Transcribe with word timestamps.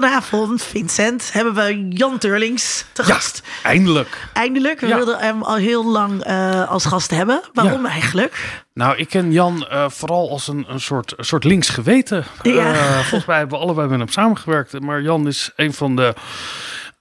vanavond, 0.00 0.62
Vincent, 0.62 1.32
hebben 1.32 1.54
we 1.54 1.88
Jan 1.88 2.18
Turlings 2.18 2.84
te 2.92 3.02
Ja, 3.06 3.14
gast. 3.14 3.42
eindelijk. 3.62 4.28
Eindelijk, 4.32 4.80
we 4.80 4.86
Ja. 4.86 4.96
wilden 4.96 5.18
hem 5.18 5.42
al 5.42 5.54
heel 5.56 5.86
lang 5.86 6.22
eh, 6.24 6.68
als 6.70 6.84
gast 6.84 7.10
hebben. 7.10 7.40
Waarom 7.52 7.84
Ja. 7.84 7.90
eigenlijk? 7.90 8.62
Nou, 8.74 8.96
ik 8.96 9.08
ken 9.08 9.32
Jan 9.32 9.66
eh, 9.66 9.88
vooral 9.88 10.30
als 10.30 10.48
een, 10.48 10.64
een, 10.68 10.80
soort, 10.80 11.14
een 11.16 11.24
soort 11.24 11.44
links 11.44 11.68
geweten. 11.68 12.24
Ja. 12.42 12.72
Eh, 12.72 12.94
volgens 12.94 13.24
mij 13.24 13.38
hebben 13.38 13.58
we 13.58 13.64
allebei 13.64 13.88
met 13.88 13.98
hem 13.98 14.08
samengewerkt. 14.08 14.80
Maar 14.80 15.02
Jan 15.02 15.26
is 15.26 15.50
een 15.56 15.72
van 15.72 15.96
de 15.96 16.14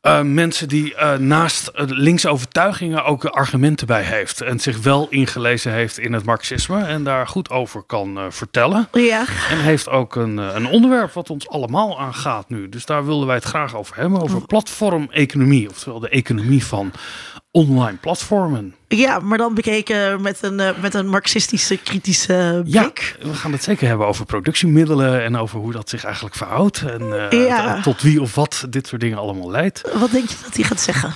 eh, 0.02 0.22
mensen 0.22 0.68
die 0.68 0.96
eh, 0.96 1.18
naast 1.18 1.68
eh, 1.68 1.84
linkse 1.88 2.30
overtuigingen 2.30 3.04
ook 3.04 3.26
argumenten 3.26 3.88
bij 3.88 4.04
heeft. 4.04 4.42
En 4.42 4.60
zich 4.60 4.82
wel 4.82 5.08
ingelezen 5.10 5.72
heeft 5.72 6.00
in 6.00 6.14
het 6.14 6.26
marxisme. 6.26 6.84
En 6.84 7.04
daar 7.04 7.28
goed 7.28 7.50
over 7.50 7.82
kan 7.82 8.20
vertellen. 8.30 8.88
Ja, 8.92 9.26
En 9.50 9.60
heeft 9.60 9.90
ook 9.90 10.16
een, 10.16 10.38
een 10.38 10.68
onderwerp 10.68 11.12
wat 11.12 11.30
ons 11.30 11.50
allemaal 11.50 12.00
aangaat 12.00 12.50
nu. 12.50 12.70
Dus 12.70 12.86
daar 12.86 13.06
wilden 13.06 13.28
wij 13.28 13.36
het 13.36 13.46
graag 13.46 13.76
over 13.76 13.96
hebben. 13.96 14.22
Over 14.22 14.46
platformeconomie. 14.46 15.70
Oftewel 15.70 16.00
de 16.00 16.10
economie 16.10 16.66
van 16.66 16.92
online 17.52 17.98
platformen. 17.98 18.76
ja 18.88 19.20
maar 19.20 19.38
dan 19.38 19.54
bekeken 19.54 20.22
met 20.22 20.38
een, 20.42 20.60
eh, 20.60 20.70
met 20.82 20.94
een 20.94 21.08
marxistische 21.08 21.78
kritische 21.78 22.62
Ja, 22.66 22.82
blik. 22.82 23.18
we 23.22 23.34
gaan 23.34 23.52
het 23.52 23.64
zeker 23.64 23.88
hebben 23.88 24.08
over 24.08 24.26
productiemiddelen 24.26 25.24
en 25.24 25.36
over 25.38 25.60
hoe 25.60 25.72
dat 25.72 25.90
zich 25.90 26.04
eigenlijk 26.04 26.36
verhoudt. 26.36 26.82
En 26.82 27.30
eh, 27.30 27.46
Ja. 27.48 27.82
tot 27.82 28.02
wie 28.02 28.22
of 28.22 28.36
wat 28.36 28.66
dit 28.70 28.88
soort 28.88 29.02
dingen 29.02 29.18
allemaal 29.18 29.52
leidt. 29.52 29.82
Wat 30.00 30.12
denk 30.12 30.30
je 30.30 30.36
dat 30.44 30.56
hij 30.56 30.64
gaat 30.64 30.82
zeggen? 30.82 31.14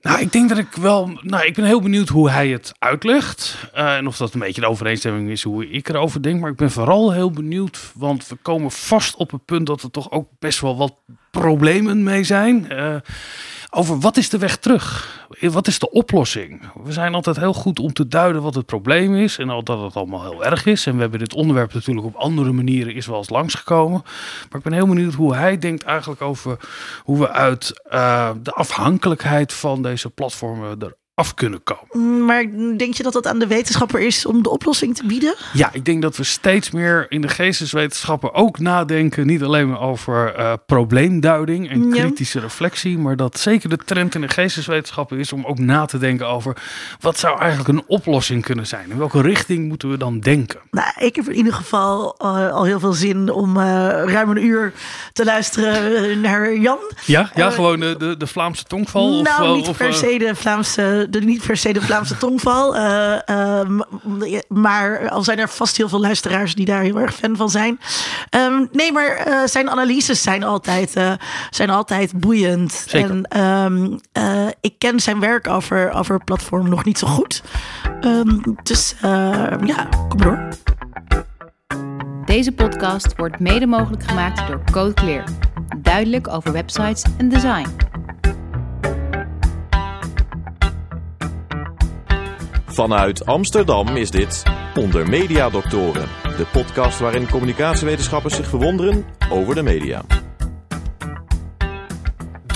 Nou, 0.00 0.20
ik 0.20 0.32
denk 0.32 0.48
dat 0.48 0.58
ik 0.58 0.72
wel. 0.80 1.18
Nou, 1.22 1.44
ik 1.46 1.54
ben 1.54 1.64
heel 1.64 1.80
benieuwd 1.82 2.08
hoe 2.08 2.30
hij 2.30 2.48
het 2.48 2.72
uitlegt. 2.78 3.56
Eh, 3.72 3.96
en 3.96 4.06
of 4.06 4.16
dat 4.16 4.34
een 4.34 4.40
beetje 4.40 4.60
de 4.60 4.66
overeenstemming 4.68 5.30
is 5.30 5.42
hoe 5.42 5.70
ik 5.70 5.88
erover 5.88 6.22
denk. 6.22 6.40
Maar 6.40 6.50
ik 6.50 6.56
ben 6.56 6.70
vooral 6.70 7.12
heel 7.12 7.30
benieuwd. 7.30 7.78
Want 7.94 8.28
we 8.28 8.36
komen 8.42 8.70
vast 8.70 9.16
op 9.16 9.30
het 9.30 9.44
punt 9.44 9.66
dat 9.66 9.82
er 9.82 9.90
toch 9.90 10.10
ook 10.10 10.28
best 10.38 10.60
wel 10.60 10.76
wat 10.76 10.94
problemen 11.30 12.02
mee 12.02 12.24
zijn. 12.24 12.66
Over 13.76 13.98
wat 13.98 14.16
is 14.16 14.28
de 14.28 14.38
weg 14.38 14.56
terug? 14.56 15.14
Wat 15.40 15.66
is 15.66 15.78
de 15.78 15.90
oplossing? 15.90 16.60
We 16.84 16.92
zijn 16.92 17.14
altijd 17.14 17.36
heel 17.36 17.52
goed 17.52 17.78
om 17.78 17.92
te 17.92 18.08
duiden 18.08 18.42
wat 18.42 18.54
het 18.54 18.66
probleem 18.66 19.14
is. 19.14 19.38
En 19.38 19.50
al 19.50 19.62
dat 19.62 19.82
het 19.82 19.96
allemaal 19.96 20.22
heel 20.22 20.44
erg 20.44 20.66
is. 20.66 20.86
En 20.86 20.94
we 20.94 21.00
hebben 21.00 21.18
dit 21.18 21.34
onderwerp 21.34 21.74
natuurlijk 21.74 22.06
op 22.06 22.14
andere 22.14 22.52
manieren 22.52 22.94
is 22.94 23.06
wel 23.06 23.16
eens 23.16 23.30
langsgekomen. 23.30 24.02
Maar 24.48 24.58
ik 24.58 24.62
ben 24.62 24.72
heel 24.72 24.86
benieuwd 24.86 25.14
hoe 25.14 25.34
hij 25.34 25.58
denkt 25.58 25.82
eigenlijk 25.82 26.20
over 26.20 26.58
hoe 27.04 27.18
we 27.18 27.30
uit 27.30 27.82
eh, 27.88 28.30
de 28.42 28.52
afhankelijkheid 28.52 29.52
van 29.52 29.82
deze 29.82 30.10
platformen 30.10 30.78
eraf 31.16 31.34
kunnen 31.34 31.62
komen. 31.62 32.24
Maar 32.24 32.44
denk 32.76 32.94
je 32.94 33.02
dat 33.02 33.14
het 33.14 33.26
aan 33.26 33.38
de 33.38 33.46
wetenschapper 33.46 34.00
is 34.00 34.26
om 34.26 34.42
de 34.42 34.50
oplossing 34.50 34.94
te 34.96 35.06
bieden? 35.06 35.34
Ja, 35.52 35.70
ik 35.72 35.84
denk 35.84 36.02
dat 36.02 36.16
we 36.16 36.24
steeds 36.24 36.70
meer 36.70 37.06
in 37.08 37.20
de 37.20 37.28
geesteswetenschappen 37.28 38.34
ook 38.34 38.58
nadenken. 38.58 39.26
Niet 39.26 39.42
alleen 39.42 39.68
maar 39.68 39.80
over 39.80 40.34
eh, 40.34 40.52
probleemduiding 40.66 41.70
en 41.70 41.88
Ja. 41.94 42.00
kritische 42.02 42.40
reflectie. 42.40 42.98
Maar 42.98 43.16
dat 43.16 43.38
zeker 43.38 43.68
de 43.68 43.76
trend 43.76 44.14
in 44.14 44.20
de 44.20 44.28
geesteswetenschappen 44.28 45.18
is 45.18 45.32
om 45.32 45.44
ook 45.44 45.58
na 45.58 45.84
te 45.86 45.98
denken 45.98 46.26
over 46.28 46.56
wat 47.00 47.18
zou 47.18 47.38
eigenlijk 47.38 47.68
een 47.68 47.84
oplossing 47.86 48.44
kunnen 48.44 48.66
zijn. 48.66 48.90
In 48.90 48.98
welke 48.98 49.20
richting 49.20 49.68
moeten 49.68 49.90
we 49.90 49.96
dan 49.96 50.20
denken? 50.20 50.60
Nou, 50.70 50.88
ik 50.98 51.16
heb 51.16 51.28
in 51.28 51.34
ieder 51.36 51.52
geval 51.52 52.14
eh, 52.18 52.52
al 52.52 52.64
heel 52.64 52.80
veel 52.80 52.92
zin 52.92 53.30
om 53.30 53.56
eh, 53.56 53.62
ruim 54.04 54.30
een 54.30 54.44
uur 54.44 54.72
te 55.12 55.24
luisteren 55.24 56.20
naar 56.20 56.56
Jan. 56.56 56.78
Ja, 57.04 57.30
ja 57.34 57.50
gewoon 57.50 57.80
de, 57.80 57.94
de, 57.98 58.16
de 58.16 58.26
Vlaamse 58.26 58.64
tongval? 58.64 59.22
nou, 59.22 59.48
of, 59.50 59.56
niet, 59.56 59.68
of, 59.68 59.76
per 59.76 59.94
se 59.94 60.18
de 60.18 60.34
Vlaamse, 60.34 61.05
de, 61.10 61.20
niet 61.20 61.46
per 61.46 61.56
se 61.56 61.72
de 61.72 61.82
Vlaamse 61.82 62.16
tongval. 62.26 62.76
eh, 62.76 63.28
ehm, 63.28 63.80
maar 64.48 65.08
al 65.08 65.22
zijn 65.22 65.38
er 65.38 65.48
vast 65.48 65.76
heel 65.76 65.88
veel 65.88 66.00
luisteraars 66.00 66.54
die 66.54 66.66
daar 66.66 66.82
heel 66.82 67.00
erg 67.00 67.14
fan 67.14 67.36
van 67.36 67.50
zijn. 67.50 67.80
Ehm, 68.30 68.66
nee, 68.72 68.92
maar 68.92 69.06
eh, 69.16 69.38
zijn 69.44 69.70
analyses 69.70 70.22
zijn 70.22 70.42
altijd, 70.44 70.96
eh, 70.96 71.12
zijn 71.50 71.70
altijd 71.70 72.20
boeiend. 72.20 72.84
Zeker. 72.86 73.10
En 73.10 73.24
ehm, 73.24 73.96
eh, 74.12 74.46
ik 74.60 74.74
ken 74.78 75.00
zijn 75.00 75.20
werk 75.20 75.48
over, 75.48 75.90
over 75.92 76.24
platform 76.24 76.68
nog 76.68 76.84
niet 76.84 76.98
zo 76.98 77.06
goed. 77.06 77.42
Ehm, 78.00 78.38
dus 78.62 78.94
eh, 79.00 79.10
ja, 79.64 79.88
kom 80.08 80.18
maar 80.18 80.26
door. 80.26 80.48
Deze 82.24 82.52
podcast 82.52 83.16
wordt 83.16 83.38
mede 83.40 83.66
mogelijk 83.66 84.02
gemaakt 84.04 84.46
door 84.48 84.60
Code 84.70 84.94
Clear. 84.94 85.24
Duidelijk 85.78 86.28
over 86.28 86.52
websites 86.52 87.04
en 87.18 87.28
design. 87.28 87.66
Vanuit 92.76 93.26
Amsterdam 93.26 93.96
is 93.96 94.10
dit 94.10 94.42
Onder 94.74 95.08
Media 95.08 95.50
Doctoren, 95.50 96.08
de 96.22 96.46
podcast 96.52 96.98
waarin 96.98 97.28
communicatiewetenschappers 97.28 98.34
zich 98.34 98.48
verwonderen 98.48 99.04
over 99.30 99.54
de 99.54 99.62
media. 99.62 100.04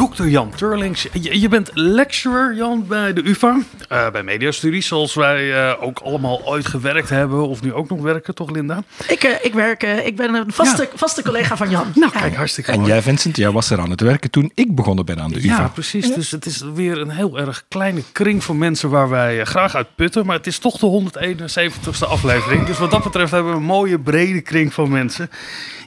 Dr. 0.09 0.27
Jan 0.27 0.51
Turlings. 0.57 1.07
Je, 1.13 1.41
je 1.41 1.49
bent 1.49 1.71
lecturer, 1.75 2.55
Jan, 2.55 2.85
bij 2.89 3.13
de 3.13 3.29
UvA. 3.29 3.59
eh, 3.89 4.11
bij 4.11 4.23
mediastudies, 4.23 4.87
zoals 4.87 5.15
wij 5.15 5.69
eh, 5.69 5.83
ook 5.83 5.99
allemaal 5.99 6.47
ooit 6.47 6.67
gewerkt 6.67 7.09
hebben. 7.09 7.49
Of 7.49 7.63
nu 7.63 7.73
ook 7.73 7.89
nog 7.89 8.01
werken, 8.01 8.35
toch 8.35 8.51
Linda? 8.51 8.83
Ik, 9.09 9.23
eh, 9.23 9.45
ik 9.45 9.55
werk, 9.55 9.83
ik 9.83 10.17
ben 10.17 10.35
een 10.35 10.53
vaste, 10.53 10.83
Ja. 10.83 10.89
vaste 10.95 11.23
collega 11.23 11.57
van 11.57 11.71
Jan. 11.71 11.93
Nou, 11.95 12.13
kijk, 12.13 12.35
hartstikke 12.35 12.71
En 12.73 12.79
mooi. 12.79 12.91
jij, 12.91 13.03
Vincent, 13.03 13.37
jij 13.37 13.51
was 13.51 13.71
er 13.71 13.81
aan 13.81 13.91
het 13.91 14.01
werken 14.01 14.31
toen 14.31 14.51
ik 14.55 14.75
begonnen 14.75 15.05
ben 15.05 15.21
aan 15.21 15.31
de 15.31 15.39
UvA. 15.39 15.47
Ja, 15.61 15.69
precies. 15.69 16.15
Dus 16.15 16.31
het 16.31 16.47
is 16.47 16.63
weer 16.75 16.99
een 17.01 17.11
heel 17.11 17.39
erg 17.39 17.65
kleine 17.69 18.03
kring 18.13 18.45
van 18.45 18.59
mensen 18.59 18.91
waar 18.91 19.09
wij 19.09 19.45
graag 19.45 19.75
uit 19.75 19.95
putten. 19.95 20.27
Maar 20.27 20.37
het 20.37 20.47
is 20.47 20.59
toch 20.59 20.77
de 20.79 20.87
171ste 20.87 22.07
aflevering. 22.07 22.67
Dus 22.67 22.79
wat 22.79 22.91
dat 22.91 23.03
betreft 23.03 23.31
hebben 23.31 23.53
we 23.53 23.59
een 23.59 23.65
mooie 23.65 23.99
brede 23.99 24.41
kring 24.41 24.75
van 24.75 24.91
mensen. 24.91 25.31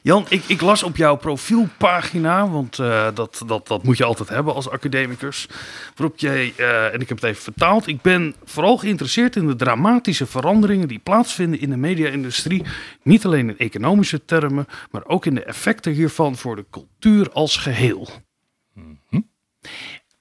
Jan, 0.03 0.25
ik, 0.29 0.43
ik 0.47 0.61
las 0.61 0.83
op 0.83 0.95
jouw 0.95 1.15
profielpagina, 1.15 2.49
want 2.49 2.79
eh, 2.79 3.07
dat, 3.13 3.43
dat, 3.45 3.67
dat 3.67 3.83
moet 3.83 3.97
je 3.97 4.03
altijd 4.03 4.29
hebben 4.29 4.53
als 4.53 4.69
academicus. 4.69 5.47
Waarop 5.95 6.19
jij, 6.19 6.53
eh, 6.57 6.93
en 6.93 7.01
ik 7.01 7.09
heb 7.09 7.21
het 7.21 7.29
even 7.29 7.43
vertaald, 7.43 7.87
ik 7.87 8.01
ben 8.01 8.35
vooral 8.43 8.77
geïnteresseerd 8.77 9.35
in 9.35 9.47
de 9.47 9.55
dramatische 9.55 10.25
veranderingen 10.25 10.87
die 10.87 10.99
plaatsvinden 10.99 11.59
in 11.59 11.69
de 11.69 11.77
media-industrie. 11.77 12.63
Niet 13.03 13.25
alleen 13.25 13.49
in 13.49 13.57
economische 13.57 14.25
termen, 14.25 14.67
maar 14.91 15.05
ook 15.05 15.25
in 15.25 15.35
de 15.35 15.43
effecten 15.43 15.91
hiervan 15.91 16.35
voor 16.35 16.55
de 16.55 16.65
cultuur 16.71 17.31
als 17.31 17.57
geheel. 17.57 18.09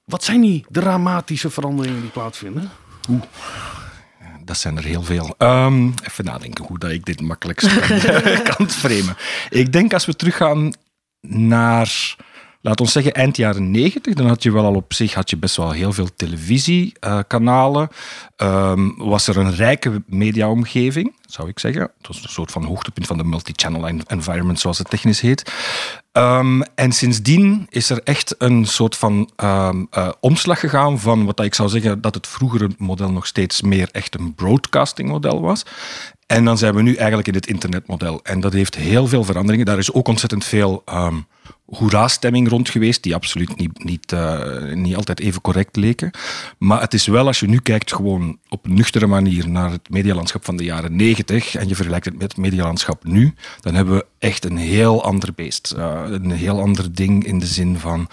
Wat 0.04 0.24
zijn 0.24 0.40
die 0.40 0.64
dramatische 0.68 1.50
veranderingen 1.50 2.00
die 2.00 2.10
plaatsvinden? 2.10 2.70
Dat 4.44 4.56
zijn 4.56 4.76
er 4.76 4.84
heel 4.84 5.02
veel. 5.02 5.34
Ehm, 5.38 5.90
even 6.10 6.24
nadenken 6.24 6.64
hoe 6.64 6.78
dat 6.78 6.90
ik 6.90 7.04
dit 7.04 7.20
makkelijkst 7.20 7.80
kan, 7.80 8.00
kan 8.56 8.70
framen. 8.70 9.16
Ik 9.50 9.72
denk 9.72 9.92
als 9.92 10.06
we 10.06 10.16
teruggaan 10.16 10.72
naar, 11.28 12.16
laten 12.62 12.84
we 12.84 12.90
zeggen, 12.90 13.12
eind 13.12 13.36
jaren 13.36 13.70
negentig, 13.70 14.14
dan 14.14 14.26
had 14.26 14.42
je 14.42 14.52
wel 14.52 14.64
al 14.64 14.74
op 14.74 14.92
zich 14.92 15.14
had 15.14 15.30
je 15.30 15.36
best 15.36 15.56
wel 15.56 15.70
heel 15.70 15.92
veel 15.92 16.08
televisiekanalen. 16.16 17.88
Ehm, 18.36 18.88
was 18.96 19.26
er 19.26 19.36
een 19.36 19.54
rijke 19.54 20.02
mediaomgeving, 20.06 21.16
zou 21.26 21.48
ik 21.48 21.58
zeggen. 21.58 21.82
Het 21.82 22.06
was 22.06 22.22
een 22.22 22.28
soort 22.28 22.50
van 22.50 22.64
hoogtepunt 22.64 23.06
van 23.06 23.16
de 23.16 23.24
multi-channel 23.24 23.86
en- 23.88 24.06
environment, 24.06 24.60
zoals 24.60 24.78
het 24.78 24.90
technisch 24.90 25.20
heet. 25.20 25.52
Ehm, 26.12 26.60
en 26.74 26.92
sindsdien 26.92 27.66
is 27.68 27.90
er 27.90 28.00
echt 28.04 28.34
een 28.38 28.64
soort 28.66 28.96
van 28.96 29.30
ehm, 29.36 29.84
eh, 29.90 30.08
omslag 30.20 30.60
gegaan 30.60 30.98
van 30.98 31.24
wat 31.24 31.40
ik 31.40 31.54
zou 31.54 31.68
zeggen 31.68 32.00
dat 32.00 32.14
het 32.14 32.26
vroegere 32.26 32.70
model 32.78 33.10
nog 33.10 33.26
steeds 33.26 33.62
meer 33.62 33.88
echt 33.92 34.18
een 34.18 34.34
broadcasting 34.34 35.08
model 35.08 35.40
was. 35.40 35.62
En 36.32 36.44
dan 36.44 36.58
zijn 36.58 36.74
we 36.74 36.82
nu 36.82 36.94
eigenlijk 36.94 37.28
in 37.28 37.34
het 37.34 37.46
internetmodel. 37.46 38.20
En 38.22 38.40
dat 38.40 38.52
heeft 38.52 38.74
heel 38.74 39.06
veel 39.06 39.24
veranderingen. 39.24 39.66
Daar 39.66 39.78
is 39.78 39.92
ook 39.92 40.08
ontzettend 40.08 40.44
veel 40.44 40.82
ehm 40.84 41.16
hoera-stemming 41.66 42.48
rond 42.48 42.68
geweest, 42.68 43.02
die 43.02 43.14
absoluut 43.14 43.56
niet, 43.56 43.84
niet, 43.84 44.12
eh, 44.12 44.72
niet 44.72 44.96
altijd 44.96 45.20
even 45.20 45.40
correct 45.40 45.76
leken. 45.76 46.10
Maar 46.58 46.80
het 46.80 46.94
is 46.94 47.06
wel, 47.06 47.26
als 47.26 47.40
je 47.40 47.48
nu 47.48 47.58
kijkt 47.58 47.92
gewoon 47.92 48.38
op 48.48 48.64
een 48.64 48.74
nuchtere 48.74 49.06
manier 49.06 49.48
naar 49.48 49.70
het 49.70 49.90
medialandschap 49.90 50.44
van 50.44 50.56
de 50.56 50.64
jaren 50.64 50.96
negentig 50.96 51.54
en 51.54 51.68
je 51.68 51.74
vergelijkt 51.74 52.04
het 52.04 52.14
met 52.14 52.22
het 52.22 52.36
medialandschap 52.36 53.04
nu, 53.04 53.34
dan 53.60 53.74
hebben 53.74 53.94
we 53.94 54.06
echt 54.18 54.44
een 54.44 54.56
heel 54.56 55.04
ander 55.04 55.34
beest. 55.34 55.70
Eh, 55.70 56.02
een 56.06 56.30
heel 56.30 56.60
ander 56.60 56.94
ding 56.94 57.24
in 57.24 57.38
de 57.38 57.46
zin 57.46 57.78
van 57.78 58.08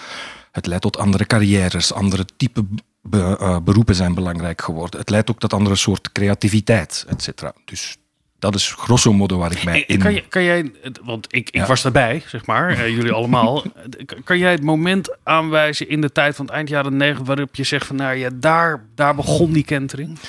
het 0.51 0.65
leidt 0.65 0.83
tot 0.83 0.97
andere 0.97 1.25
carrières, 1.25 1.93
andere 1.93 2.25
type 2.37 2.65
eh, 3.11 3.57
beroepen 3.63 3.95
zijn 3.95 4.13
belangrijk 4.13 4.61
geworden. 4.61 4.99
Het 4.99 5.09
leidt 5.09 5.29
ook 5.29 5.39
tot 5.39 5.53
andere 5.53 5.75
soort 5.75 6.11
creativiteit, 6.11 7.05
et 7.07 7.23
cetera. 7.23 7.53
Dus 7.65 7.97
dat 8.39 8.55
is 8.55 8.73
grosso 8.77 9.13
modo 9.13 9.37
waar 9.37 9.51
ik 9.51 9.63
mij 9.63 9.83
in... 9.87 9.99
Kan, 9.99 10.13
je, 10.13 10.23
kan 10.29 10.43
jij, 10.43 10.71
want 11.03 11.25
ik, 11.29 11.49
ik 11.49 11.55
Ja. 11.55 11.65
was 11.65 11.81
daarbij, 11.81 12.23
zeg 12.27 12.45
maar, 12.45 12.69
eh, 12.69 12.87
jullie 12.89 13.11
allemaal. 13.11 13.63
kan 14.23 14.37
jij 14.37 14.51
het 14.51 14.63
moment 14.63 15.15
aanwijzen 15.23 15.89
in 15.89 16.01
de 16.01 16.11
tijd 16.11 16.35
van 16.35 16.45
het 16.45 16.53
eind 16.53 16.69
jaren 16.69 16.97
negentig 16.97 17.27
waarop 17.27 17.55
je 17.55 17.63
zegt 17.63 17.87
van 17.87 17.95
nou 17.95 18.15
ja, 18.15 18.29
daar, 18.33 18.83
daar 18.95 19.15
begon 19.15 19.51
die 19.51 19.63
kentering? 19.65 20.19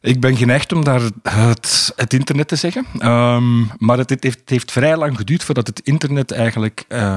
Ik 0.00 0.20
ben 0.20 0.36
geneigd 0.36 0.72
om 0.72 0.84
daar 0.84 1.00
het, 1.22 1.92
het 1.96 2.12
internet 2.12 2.48
te 2.48 2.56
zeggen. 2.56 2.86
Ehm, 2.98 3.60
maar 3.78 3.98
het, 3.98 4.10
het 4.10 4.22
heeft, 4.22 4.38
het 4.40 4.50
heeft 4.50 4.72
vrij 4.72 4.96
lang 4.96 5.16
geduurd 5.16 5.44
voordat 5.44 5.66
het 5.66 5.80
internet 5.80 6.30
eigenlijk 6.32 6.84
eh, 6.88 7.16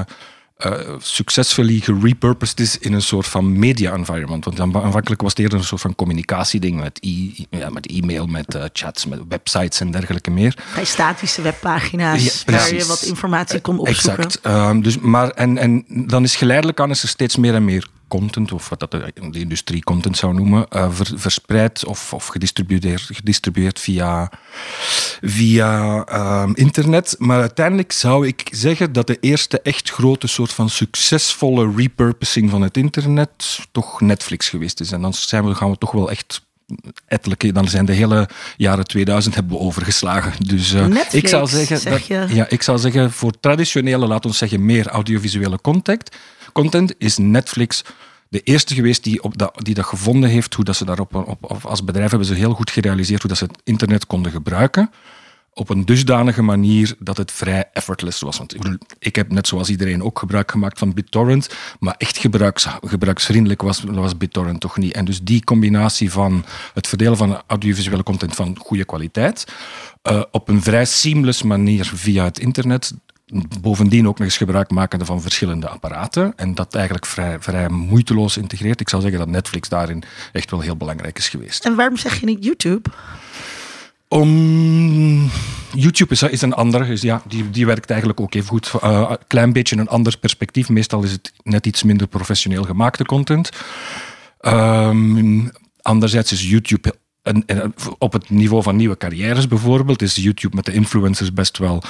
uh, 0.58 0.72
successfully 0.98 1.80
gerepurposed 1.80 2.60
is 2.60 2.78
in 2.78 2.92
een 2.92 3.02
soort 3.02 3.26
van 3.26 3.58
media 3.58 3.94
environment. 3.94 4.44
Want 4.44 4.60
aanvankelijk 4.60 5.22
was 5.22 5.30
het 5.30 5.38
eerder 5.38 5.58
een 5.58 5.64
soort 5.64 5.80
van 5.80 5.94
communicatieding 5.94 6.80
met, 6.80 6.98
e 7.00 7.30
ja, 7.50 7.70
met 7.70 7.86
e-mail, 7.86 8.26
met 8.26 8.54
uh, 8.54 8.64
chats, 8.72 9.06
met 9.06 9.20
websites 9.28 9.80
en 9.80 9.90
dergelijke 9.90 10.30
meer. 10.30 10.56
Bij 10.74 10.84
statische 10.84 11.42
webpagina's 11.42 12.44
ja, 12.46 12.52
waar 12.52 12.74
je 12.74 12.84
wat 12.84 13.02
informatie 13.02 13.60
kon 13.60 13.78
opzoeken. 13.78 14.24
Exact. 14.24 14.46
Um, 14.46 14.82
dus, 14.82 14.98
maar, 14.98 15.30
en, 15.30 15.58
en 15.58 15.84
dan 15.88 16.22
is 16.22 16.36
geleidelijk 16.36 16.80
aan 16.80 16.90
is 16.90 17.02
er 17.02 17.08
steeds 17.08 17.36
meer 17.36 17.54
en 17.54 17.64
meer 17.64 17.88
content, 18.18 18.52
of 18.52 18.68
wat 18.68 18.80
dat 18.80 18.90
de, 18.90 19.12
industrie 19.32 19.82
content 19.82 20.16
zou 20.16 20.34
noemen, 20.34 20.66
uh, 20.70 20.90
ver, 20.90 21.10
verspreid 21.14 21.84
of, 21.84 22.12
of 22.12 22.26
gedistribueerd, 22.26 23.00
gedistribueerd 23.00 23.80
via, 23.80 24.30
via 25.20 26.04
uh, 26.08 26.50
internet. 26.54 27.14
Maar 27.18 27.40
uiteindelijk 27.40 27.92
zou 27.92 28.26
ik 28.26 28.48
zeggen 28.50 28.92
dat 28.92 29.06
de 29.06 29.18
eerste 29.20 29.60
echt 29.60 29.90
grote 29.90 30.26
soort 30.26 30.52
van 30.52 30.70
succesvolle 30.70 31.72
repurposing 31.76 32.50
van 32.50 32.62
het 32.62 32.76
internet 32.76 33.58
toch 33.70 34.00
Netflix 34.00 34.48
geweest 34.48 34.80
is. 34.80 34.92
En 34.92 35.00
dan 35.02 35.14
zijn 35.14 35.44
we, 35.44 35.54
gaan 35.54 35.70
we 35.70 35.78
toch 35.78 35.92
wel 35.92 36.10
echt 36.10 36.42
ettelijke, 37.06 37.52
dan 37.52 37.68
zijn 37.68 37.84
de 37.84 37.92
hele 37.92 38.28
jaren 38.56 38.84
2000 38.84 39.34
hebben 39.34 39.52
we 39.52 39.62
overgeslagen. 39.62 40.32
Dus 40.46 40.72
uh, 40.72 40.86
ik 41.10 41.28
zou 41.28 41.48
zeggen, 41.48 41.78
zeg 41.78 42.06
dat, 42.06 42.30
ja, 42.30 42.48
ik 42.48 42.62
zou 42.62 42.78
zeggen 42.78 43.12
voor 43.12 43.32
traditionele, 43.40 44.06
laat 44.06 44.26
ons 44.26 44.38
zeggen, 44.38 44.64
meer 44.64 44.88
audiovisuele 44.88 45.60
content, 45.60 46.10
content 46.52 46.94
is 46.98 47.16
Netflix 47.16 47.84
de 48.32 48.40
eerste 48.40 48.74
geweest 48.74 49.04
die, 49.04 49.22
op 49.22 49.38
dat, 49.38 49.52
die 49.54 49.74
dat 49.74 49.84
gevonden 49.84 50.30
heeft, 50.30 50.54
hoe 50.54 50.64
dat 50.64 50.76
ze 50.76 50.84
daarop 50.84 51.14
op, 51.14 51.64
als 51.64 51.84
bedrijf 51.84 52.10
hebben 52.10 52.28
ze 52.28 52.34
heel 52.34 52.52
goed 52.54 52.70
gerealiseerd 52.70 53.20
hoe 53.20 53.30
dat 53.30 53.38
ze 53.38 53.44
het 53.44 53.60
internet 53.64 54.06
konden 54.06 54.32
gebruiken 54.32 54.90
op 55.54 55.68
een 55.68 55.84
dusdanige 55.84 56.42
manier 56.42 56.94
dat 56.98 57.16
het 57.16 57.32
vrij 57.32 57.68
effortless 57.72 58.20
was. 58.20 58.38
Want 58.38 58.54
ik 58.98 59.16
heb 59.16 59.32
net 59.32 59.46
zoals 59.46 59.68
iedereen 59.68 60.02
ook 60.02 60.18
gebruik 60.18 60.50
gemaakt 60.50 60.78
van 60.78 60.94
BitTorrent, 60.94 61.54
maar 61.78 61.94
echt 61.98 62.18
gebruiks, 62.18 62.66
gebruiksvriendelijk 62.86 63.62
was, 63.62 63.82
was 63.82 64.16
BitTorrent 64.16 64.60
toch 64.60 64.76
niet. 64.76 64.92
En 64.92 65.04
dus 65.04 65.22
die 65.22 65.44
combinatie 65.44 66.10
van 66.10 66.44
het 66.74 66.86
verdelen 66.86 67.16
van 67.16 67.42
audiovisuele 67.46 68.02
content 68.02 68.34
van 68.34 68.58
goede 68.58 68.84
kwaliteit 68.84 69.52
uh, 70.10 70.22
op 70.30 70.48
een 70.48 70.62
vrij 70.62 70.84
seamless 70.84 71.42
manier 71.42 71.90
via 71.94 72.24
het 72.24 72.38
internet, 72.38 72.92
bovendien 73.60 74.08
ook 74.08 74.18
nog 74.18 74.26
eens 74.26 74.36
gebruik 74.36 74.70
maken 74.70 75.06
van 75.06 75.22
verschillende 75.22 75.68
apparaten. 75.68 76.32
En 76.36 76.54
dat 76.54 76.74
eigenlijk 76.74 77.06
vrij, 77.06 77.36
vrij 77.40 77.68
moeiteloos 77.68 78.36
integreert. 78.36 78.80
Ik 78.80 78.88
zou 78.88 79.02
zeggen 79.02 79.20
dat 79.20 79.28
Netflix 79.28 79.68
daarin 79.68 80.02
echt 80.32 80.50
wel 80.50 80.60
heel 80.60 80.76
belangrijk 80.76 81.18
is 81.18 81.28
geweest. 81.28 81.64
En 81.64 81.74
waarom 81.74 81.96
zeg 81.96 82.20
je 82.20 82.26
niet 82.26 82.44
YouTube? 82.44 82.90
Om, 84.08 85.30
YouTube 85.74 86.12
is, 86.12 86.22
is 86.22 86.42
een 86.42 86.54
ander, 86.54 86.86
dus 86.86 87.02
ja, 87.02 87.22
die, 87.28 87.50
die 87.50 87.66
werkt 87.66 87.90
eigenlijk 87.90 88.20
ook 88.20 88.34
even 88.34 88.48
goed. 88.48 88.72
Uh, 88.84 89.06
een 89.10 89.18
klein 89.26 89.52
beetje 89.52 89.76
een 89.76 89.88
ander 89.88 90.18
perspectief. 90.18 90.68
Meestal 90.68 91.02
is 91.02 91.12
het 91.12 91.32
net 91.42 91.66
iets 91.66 91.82
minder 91.82 92.06
professioneel 92.06 92.62
gemaakte 92.62 93.04
content. 93.04 93.50
Um, 94.40 95.50
anderzijds 95.82 96.32
is 96.32 96.50
YouTube 96.50 96.94
en, 97.22 97.74
op 97.98 98.12
het 98.12 98.30
niveau 98.30 98.62
van 98.62 98.76
nieuwe 98.76 98.96
carrières 98.96 99.48
bijvoorbeeld, 99.48 100.02
is 100.02 100.16
YouTube 100.16 100.56
met 100.56 100.64
de 100.64 100.72
influencers 100.72 101.32
best 101.32 101.58
wel 101.58 101.82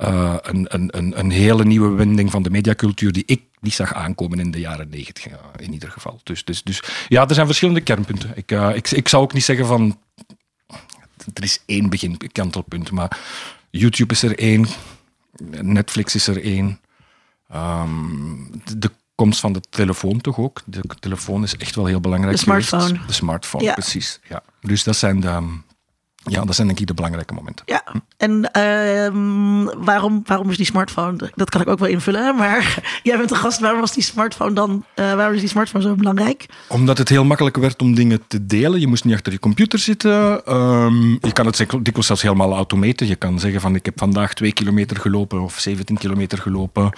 uh, 0.00 0.36
een, 0.40 0.66
een, 0.96 1.18
een 1.18 1.30
hele 1.30 1.64
nieuwe 1.64 1.96
wending 1.96 2.30
van 2.30 2.42
de 2.42 2.50
mediacultuur 2.50 3.12
die 3.12 3.22
ik 3.26 3.42
niet 3.60 3.74
zag 3.74 3.94
aankomen 3.94 4.38
in 4.38 4.50
de 4.50 4.60
jaren 4.60 4.88
negentig, 4.88 5.26
in 5.56 5.72
ieder 5.72 5.90
geval. 5.90 6.20
Dus, 6.22 6.44
dus, 6.44 6.62
dus 6.62 6.82
ja, 7.08 7.28
er 7.28 7.34
zijn 7.34 7.46
verschillende 7.46 7.80
kernpunten. 7.80 8.32
Ik, 8.34 8.50
ik, 8.50 8.90
ik 8.90 9.08
zou 9.08 9.22
ook 9.22 9.32
niet 9.32 9.44
zeggen 9.44 9.66
van 9.66 9.98
er 11.34 11.42
is 11.42 11.62
één 11.66 11.90
begin 11.90 12.16
kantelpunt, 12.32 12.90
maar 12.90 13.18
YouTube 13.70 14.12
is 14.12 14.22
er 14.22 14.38
één, 14.38 14.66
Netflix 15.60 16.14
is 16.14 16.26
er 16.26 16.42
één. 16.42 16.80
Um, 17.54 18.50
de 18.76 18.90
komst 19.16 19.40
van 19.40 19.52
de 19.52 19.60
telefoon 19.70 20.20
toch 20.20 20.38
ook. 20.38 20.62
De 20.64 20.80
telefoon 20.98 21.42
is 21.42 21.56
echt 21.56 21.74
wel 21.74 21.86
heel 21.86 22.00
belangrijk. 22.00 22.36
De 22.36 22.42
smartphone. 22.42 23.00
De 23.06 23.12
smartphone, 23.12 23.72
precies. 23.72 24.20
Ja. 24.28 24.42
Dus 24.60 24.84
dat 24.84 24.96
zijn 24.96 25.20
de, 25.20 25.58
ja, 26.28 26.44
dat 26.44 26.54
zijn 26.54 26.66
denk 26.66 26.80
ik 26.80 26.86
de 26.86 26.94
belangrijke 26.94 27.34
momenten. 27.34 27.64
Ja, 27.68 27.82
en 28.16 28.50
uh, 28.56 29.74
waarom, 29.84 30.22
waarom 30.26 30.50
is 30.50 30.56
die 30.56 30.66
smartphone, 30.66 31.30
dat 31.34 31.50
kan 31.50 31.60
ik 31.60 31.68
ook 31.68 31.78
wel 31.78 31.88
invullen, 31.88 32.36
maar 32.36 32.82
jij 33.02 33.16
bent 33.16 33.28
de 33.28 33.34
gast, 33.34 33.60
waarom 33.60 33.80
was 33.80 33.92
die 33.92 34.02
smartphone 34.02 34.52
dan, 34.52 34.84
uh, 34.94 35.14
waarom 35.14 35.34
is 35.34 35.40
die 35.40 35.48
smartphone 35.48 35.84
zo 35.84 35.94
belangrijk? 35.94 36.46
Omdat 36.68 36.98
het 36.98 37.08
heel 37.08 37.24
makkelijk 37.24 37.56
werd 37.56 37.82
om 37.82 37.94
dingen 37.94 38.22
te 38.26 38.46
delen. 38.46 38.80
Je 38.80 38.86
moest 38.86 39.04
niet 39.04 39.14
achter 39.14 39.32
je 39.32 39.38
computer 39.38 39.78
zitten. 39.78 40.52
Um, 40.54 41.18
je 41.20 41.32
kan 41.32 41.46
het 41.46 41.56
dikwijls 41.56 42.06
zelfs 42.06 42.22
helemaal 42.22 42.54
automaten. 42.54 43.06
Je 43.06 43.16
kan 43.16 43.38
zeggen 43.38 43.60
van 43.60 43.74
ik 43.74 43.84
heb 43.84 43.98
vandaag 43.98 44.34
twee 44.34 44.52
kilometer 44.52 44.96
gelopen 44.96 45.40
of 45.40 45.58
17 45.58 45.98
kilometer 45.98 46.38
gelopen. 46.38 46.92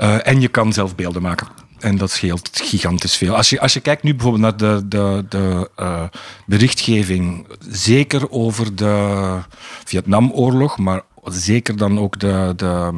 Uh, 0.00 0.26
en 0.26 0.40
je 0.40 0.48
kan 0.48 0.72
zelf 0.72 0.94
beelden 0.94 1.22
maken. 1.22 1.46
En 1.82 1.96
dat 1.96 2.10
scheelt 2.10 2.50
gigantisch 2.52 3.16
veel. 3.16 3.36
Als 3.36 3.50
je, 3.50 3.60
als 3.60 3.72
je 3.72 3.80
kijkt 3.80 4.02
nu 4.02 4.14
bijvoorbeeld 4.14 4.42
naar 4.42 4.56
de, 4.56 4.88
de, 4.88 5.24
de 5.28 5.70
uh, 5.80 6.02
berichtgeving, 6.46 7.46
zeker 7.68 8.30
over 8.30 8.76
de 8.76 9.38
Vietnamoorlog, 9.84 10.78
maar 10.78 11.02
zeker 11.24 11.76
dan 11.76 11.98
ook 11.98 12.18
de, 12.18 12.52
de, 12.56 12.92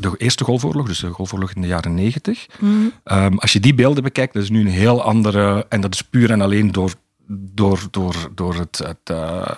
de 0.00 0.14
Eerste 0.16 0.44
Golfoorlog, 0.44 0.86
dus 0.86 0.98
de 0.98 1.10
Golfoorlog 1.10 1.52
in 1.52 1.60
de 1.60 1.66
jaren 1.68 1.94
negentig. 1.94 2.46
Mm. 2.58 2.92
Um, 3.04 3.38
als 3.38 3.52
je 3.52 3.60
die 3.60 3.74
beelden 3.74 4.02
bekijkt, 4.02 4.34
dat 4.34 4.42
is 4.42 4.50
nu 4.50 4.60
een 4.60 4.66
heel 4.66 5.02
andere, 5.02 5.66
en 5.68 5.80
dat 5.80 5.94
is 5.94 6.02
puur 6.02 6.30
en 6.30 6.40
alleen 6.40 6.72
door 6.72 6.92
door, 7.34 7.80
door, 7.90 8.14
door, 8.34 8.54
het, 8.54 8.78
het 8.78 9.10
uh, 9.10 9.48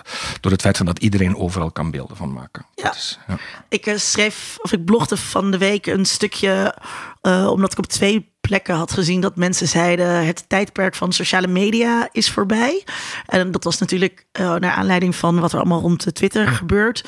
door 0.41 0.51
het 0.51 0.61
feit 0.61 0.77
van 0.77 0.85
dat 0.85 0.99
iedereen 0.99 1.37
overal 1.37 1.71
kan 1.71 1.91
beelden 1.91 2.17
van 2.17 2.33
maken. 2.33 2.65
Ja. 2.75 2.93
Is, 2.93 3.19
ja. 3.27 3.37
Ik 3.69 3.85
uh, 3.85 3.97
schreef, 3.97 4.57
of 4.61 4.71
ik 4.71 4.85
blogde 4.85 5.17
van 5.17 5.51
de 5.51 5.57
week 5.57 5.85
een 5.85 6.05
stukje, 6.05 6.75
uh, 7.25 7.49
omdat 7.51 7.71
ik 7.71 7.77
op 7.77 7.85
twee 7.85 8.33
plekken 8.41 8.75
had 8.75 8.91
gezien 8.91 9.21
dat 9.21 9.35
mensen 9.35 9.67
zeiden: 9.67 10.25
het 10.25 10.49
tijdperk 10.49 10.95
van 10.95 11.13
sociale 11.13 11.47
media 11.47 12.09
is 12.11 12.31
voorbij. 12.31 12.83
En 13.25 13.51
dat 13.51 13.63
was 13.63 13.77
natuurlijk 13.77 14.25
uh, 14.39 14.55
naar 14.55 14.71
aanleiding 14.71 15.15
van 15.15 15.39
wat 15.39 15.51
er 15.51 15.59
allemaal 15.59 15.81
rond 15.81 16.15
Twitter 16.15 16.47
gebeurt. 16.47 17.05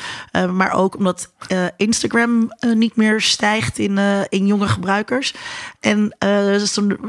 Maar 0.51 0.71
ook 0.71 0.95
omdat 0.95 1.33
Instagram 1.77 2.51
niet 2.73 2.95
meer 2.95 3.21
stijgt 3.21 3.77
in, 3.77 3.97
in 4.29 4.45
jonge 4.45 4.67
gebruikers. 4.67 5.33
En 5.79 6.15
dus 6.19 6.73
toen 6.73 6.99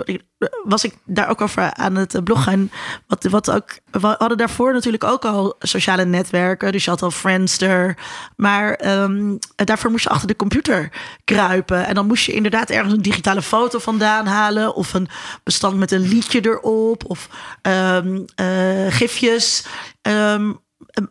was 0.64 0.84
ik 0.84 0.94
daar 1.04 1.28
ook 1.28 1.40
over 1.40 1.74
aan 1.74 1.94
het 1.94 2.24
bloggen. 2.24 2.52
En 2.52 2.70
wat, 3.06 3.24
wat 3.24 3.50
ook, 3.50 3.78
we 3.90 4.14
hadden 4.18 4.36
daarvoor 4.36 4.72
natuurlijk 4.72 5.04
ook 5.04 5.24
al 5.24 5.54
sociale 5.58 6.04
netwerken. 6.04 6.72
Dus 6.72 6.84
je 6.84 6.90
had 6.90 7.02
al 7.02 7.10
Friendster. 7.10 7.96
Maar 8.36 8.80
um, 9.02 9.38
daarvoor 9.54 9.90
moest 9.90 10.04
je 10.04 10.10
achter 10.10 10.28
de 10.28 10.36
computer 10.36 10.92
kruipen. 11.24 11.86
En 11.86 11.94
dan 11.94 12.06
moest 12.06 12.24
je 12.24 12.32
inderdaad 12.32 12.70
ergens 12.70 12.94
een 12.98 13.10
digitale 13.10 13.42
foto 13.42 13.78
vandaan 13.78 14.26
halen. 14.26 14.74
Of 14.74 14.94
een 14.94 15.08
bestand 15.44 15.76
met 15.76 15.92
een 15.92 16.08
liedje 16.08 16.40
erop. 16.46 17.04
Of 17.06 17.28
um, 17.62 18.24
uh, 18.40 18.86
gifjes. 18.88 19.66
Um, 20.02 20.60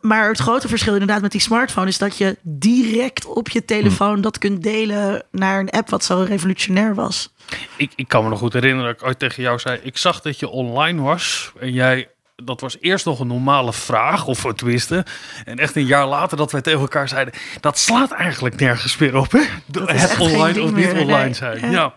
maar 0.02 0.28
het 0.28 0.40
grote 0.40 0.68
verschil 0.68 0.94
inderdaad 0.94 1.22
met 1.22 1.32
die 1.32 1.42
smartphone 1.42 1.88
is 1.88 1.98
dat 1.98 2.18
je 2.18 2.38
direct 2.42 3.26
op 3.26 3.50
je 3.50 3.66
telefoon 3.66 4.14
hmm. 4.14 4.22
dat 4.22 4.38
kunt 4.38 4.64
delen 4.64 5.24
naar 5.32 5.60
een 5.60 5.70
app 5.70 5.90
wat 5.90 6.04
zo 6.04 6.26
revolutionair 6.28 6.96
was. 6.96 7.34
Ik, 7.76 7.92
ik 7.96 8.08
kan 8.08 8.24
me 8.24 8.30
nog 8.30 8.40
goed 8.40 8.54
herinneren 8.54 8.92
dat 8.92 9.02
ik 9.02 9.08
ooit 9.08 9.20
tegen 9.20 9.44
jou 9.44 9.60
zei: 9.60 9.80
Ik 9.84 9.98
zag 9.98 10.22
dat 10.22 10.40
je 10.40 10.50
online 10.50 11.02
was 11.02 11.52
en 11.60 11.72
jij 11.72 12.10
dat 12.44 12.62
was 12.62 12.78
eerst 12.80 13.06
nog 13.06 13.20
een 13.20 13.28
normale 13.28 13.74
vraag, 13.74 14.26
of 14.26 14.44
het 14.44 14.62
wisten. 14.62 15.04
En 15.46 15.58
echt 15.58 15.76
een 15.76 15.86
jaar 15.86 16.08
later 16.08 16.38
dat 16.38 16.52
wij 16.52 16.62
tegen 16.62 16.80
elkaar 16.80 17.08
zeiden... 17.08 17.34
dat 17.60 17.78
slaat 17.78 18.12
eigenlijk 18.12 18.60
nergens 18.60 18.98
meer 18.98 19.16
op, 19.16 19.32
hè? 19.32 19.42
Het 19.86 20.20
online 20.20 20.62
of 20.62 20.72
niet 20.72 20.92
online 20.92 21.34
zijn. 21.34 21.72
Ja. 21.72 21.94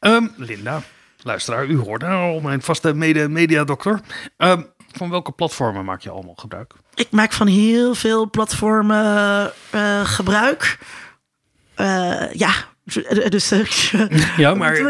Um, 0.00 0.32
Linda, 0.36 0.82
luisteraar, 1.22 1.66
u 1.66 1.78
hoort 1.78 2.02
nou 2.02 2.34
al 2.34 2.40
mijn 2.40 2.62
vaste 2.62 2.94
mede-mediadokter. 2.94 4.00
Um, 4.36 4.66
van 4.92 5.10
welke 5.10 5.32
platformen 5.32 5.84
maak 5.84 6.00
je 6.00 6.10
allemaal 6.10 6.34
gebruik? 6.34 6.74
Ik 6.94 7.10
maak 7.10 7.32
van 7.32 7.46
heel 7.46 7.94
veel 7.94 8.30
platformen 8.30 9.52
uh, 9.74 10.04
gebruik. 10.04 10.78
Uh, 11.76 12.32
ja, 12.32 12.52
dus... 13.28 13.52
Uh, 13.52 13.66
ja, 14.36 14.54
maar 14.54 14.82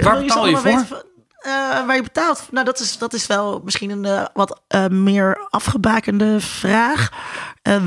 waar 0.00 0.18
betaal 0.18 0.48
je 0.48 0.56
voor? 0.56 1.04
Uh, 1.46 1.86
waar 1.86 1.96
je 1.96 2.02
betaalt? 2.02 2.48
Nou, 2.50 2.64
dat 2.64 2.80
is, 2.80 2.98
dat 2.98 3.12
is 3.12 3.26
wel 3.26 3.60
misschien 3.64 3.90
een 3.90 4.04
uh, 4.04 4.24
wat 4.32 4.60
uh, 4.74 4.86
meer 4.86 5.46
afgebakende 5.50 6.40
vraag. 6.40 7.10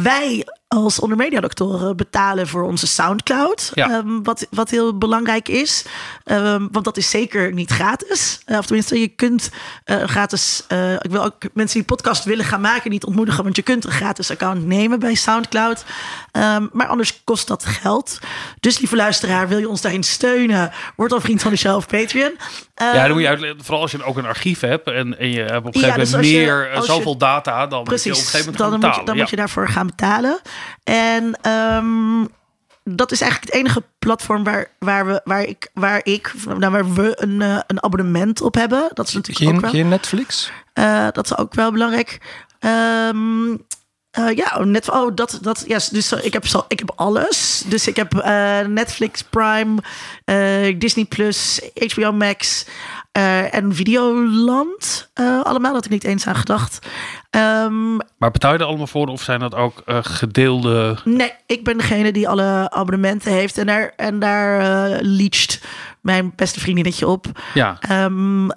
Wij 0.02 0.46
als 0.68 1.00
ondermediadoktoren 1.00 1.98
betalen 1.98 2.48
voor 2.48 2.64
onze 2.64 2.88
Soundcloud. 2.88 3.72
Ja. 3.74 3.98
Um, 3.98 4.24
wat, 4.24 4.48
wat 4.50 4.70
heel 4.70 4.98
belangrijk 4.98 5.48
is. 5.48 5.86
Um, 6.26 6.68
want 6.72 6.86
dat 6.86 6.98
is 6.98 7.10
zeker 7.10 7.54
niet 7.54 7.72
gratis. 7.72 8.40
Uh, 8.46 8.58
of 8.58 8.66
tenminste, 8.66 9.00
je 9.00 9.08
kunt 9.08 9.50
uh, 9.86 10.04
gratis. 10.04 10.64
Uh, 10.72 10.94
ik 10.94 11.10
wil 11.10 11.24
ook 11.24 11.36
mensen 11.54 11.78
die 11.78 11.88
podcast 11.88 12.24
willen 12.24 12.46
gaan 12.46 12.62
maken, 12.62 12.92
niet 12.92 13.06
ontmoedigen. 13.06 13.44
Want 13.44 13.56
je 13.56 13.62
kunt 13.62 13.86
een 13.86 13.92
gratis 13.92 14.32
account 14.32 14.66
nemen 14.66 15.00
bij 15.00 15.16
Soundcloud. 15.16 15.86
Um, 16.32 16.70
maar 16.74 16.88
anders 16.88 17.24
kost 17.24 17.48
dat 17.48 17.66
geld. 17.66 18.20
Dus 18.60 18.80
lieve 18.80 18.96
luisteraar, 18.96 19.48
wil 19.48 19.58
je 19.58 19.70
ons 19.70 19.82
daarin 19.82 20.04
steunen? 20.04 20.72
Word 20.96 21.10
dan 21.10 21.22
vriend 21.22 21.42
van 21.42 21.52
de 21.52 21.58
show 21.58 21.76
of 21.76 21.88
Patreon. 21.88 22.38
ja, 22.76 22.94
dan 22.94 23.12
moet 23.12 23.22
je 23.22 23.28
uitleggen. 23.28 23.64
Vooral 23.64 23.82
als 23.82 23.92
je 23.92 24.04
ook 24.04 24.18
een 24.18 24.26
archief 24.26 24.60
hebt 24.60 24.88
en, 24.88 25.20
en 25.20 25.32
je 25.32 25.40
hebt 25.40 25.58
op 25.58 25.66
een 25.66 25.74
gegeven 25.74 25.94
ja, 25.94 26.00
dus 26.00 26.12
moment 26.12 26.32
meer, 26.32 26.76
je, 26.76 26.82
zoveel 26.82 27.12
je, 27.12 27.18
data, 27.18 27.68
dan 27.68 27.84
precies, 27.84 28.06
moet 28.06 28.16
je 28.16 28.22
op 28.22 28.26
een 28.26 28.32
gegeven 28.32 28.52
moment 28.52 28.82
dan, 28.82 28.90
moet 28.90 29.00
je, 29.00 29.06
dan 29.06 29.16
ja. 29.16 29.22
moet 29.22 29.30
je 29.30 29.36
daarvoor 29.36 29.69
gaan 29.70 29.88
betalen. 29.88 30.40
En 30.84 31.50
um, 31.52 32.30
dat 32.84 33.12
is 33.12 33.22
eigenlijk 33.22 33.52
het 33.52 33.62
enige 33.62 33.84
platform 34.00 34.44
waar, 34.44 34.72
waar, 34.80 35.06
we, 35.06 35.22
waar, 35.24 35.44
ik, 35.44 35.70
waar 35.74 36.02
ik, 36.04 36.34
nou, 36.58 36.72
waar 36.72 36.94
we 36.94 37.14
een, 37.16 37.42
eh, 37.42 37.60
een 37.68 37.84
abonnement 37.84 38.42
op 38.42 38.56
hebben. 38.56 38.90
Dat 38.94 39.08
is 39.08 39.14
natuurlijk 39.14 39.48
ook 39.48 39.52
Geen, 39.54 39.62
wel, 39.62 39.72
geen 39.72 39.88
Netflix? 39.90 40.52
eh, 40.74 41.08
dat 41.12 41.26
is 41.26 41.38
ook 41.38 41.54
wel 41.54 41.72
belangrijk. 41.72 42.22
Ehm, 42.60 43.56
eh, 44.12 44.36
ja, 44.36 44.64
net 44.64 44.90
oh 44.90 45.16
dat 45.16 45.40
dat 45.42 45.64
ja, 45.68 45.80
dus 45.92 46.12
ik 46.12 46.34
heb 46.34 46.48
zo, 46.48 46.66
ik 46.68 46.80
heb 46.80 46.92
alles. 46.96 47.64
Dus 47.68 47.88
ik 47.88 47.96
heb 47.96 48.14
Netflix, 48.68 49.24
Prime, 49.24 49.78
Disney 50.78 51.06
Plus, 51.06 51.62
HBO 51.94 52.12
Max 52.12 52.66
eh, 53.12 53.54
en 53.54 53.76
Videoland. 53.76 55.10
Eh, 55.14 55.42
allemaal 55.44 55.74
had 55.74 55.86
ik 55.86 55.92
niet 55.92 56.04
eens 56.04 56.28
aan 56.28 56.36
gedacht. 56.36 56.88
Ehm, 57.30 57.96
Maar 57.96 58.32
betaal 58.32 58.54
je 58.54 58.60
er 58.60 58.66
allemaal 58.66 58.88
voor 58.88 59.08
of 59.08 59.22
zijn 59.22 59.40
dat 59.40 59.56
ook 59.56 59.82
eh, 59.86 59.98
gedeelde... 60.02 60.98
Nee, 61.04 61.32
ik 61.46 61.64
ben 61.64 61.78
degene 61.78 62.12
die 62.12 62.30
alle 62.30 62.72
abonnementen 62.72 63.32
heeft. 63.32 63.58
En 63.58 63.66
daar, 63.66 63.94
en 63.96 64.20
daar 64.20 64.62
leacht 65.02 65.62
mijn 66.02 66.34
beste 66.36 66.60
vriendinnetje 66.60 67.08
op. 67.08 67.26
Ja, 67.54 67.78
Ehm, 67.80 68.48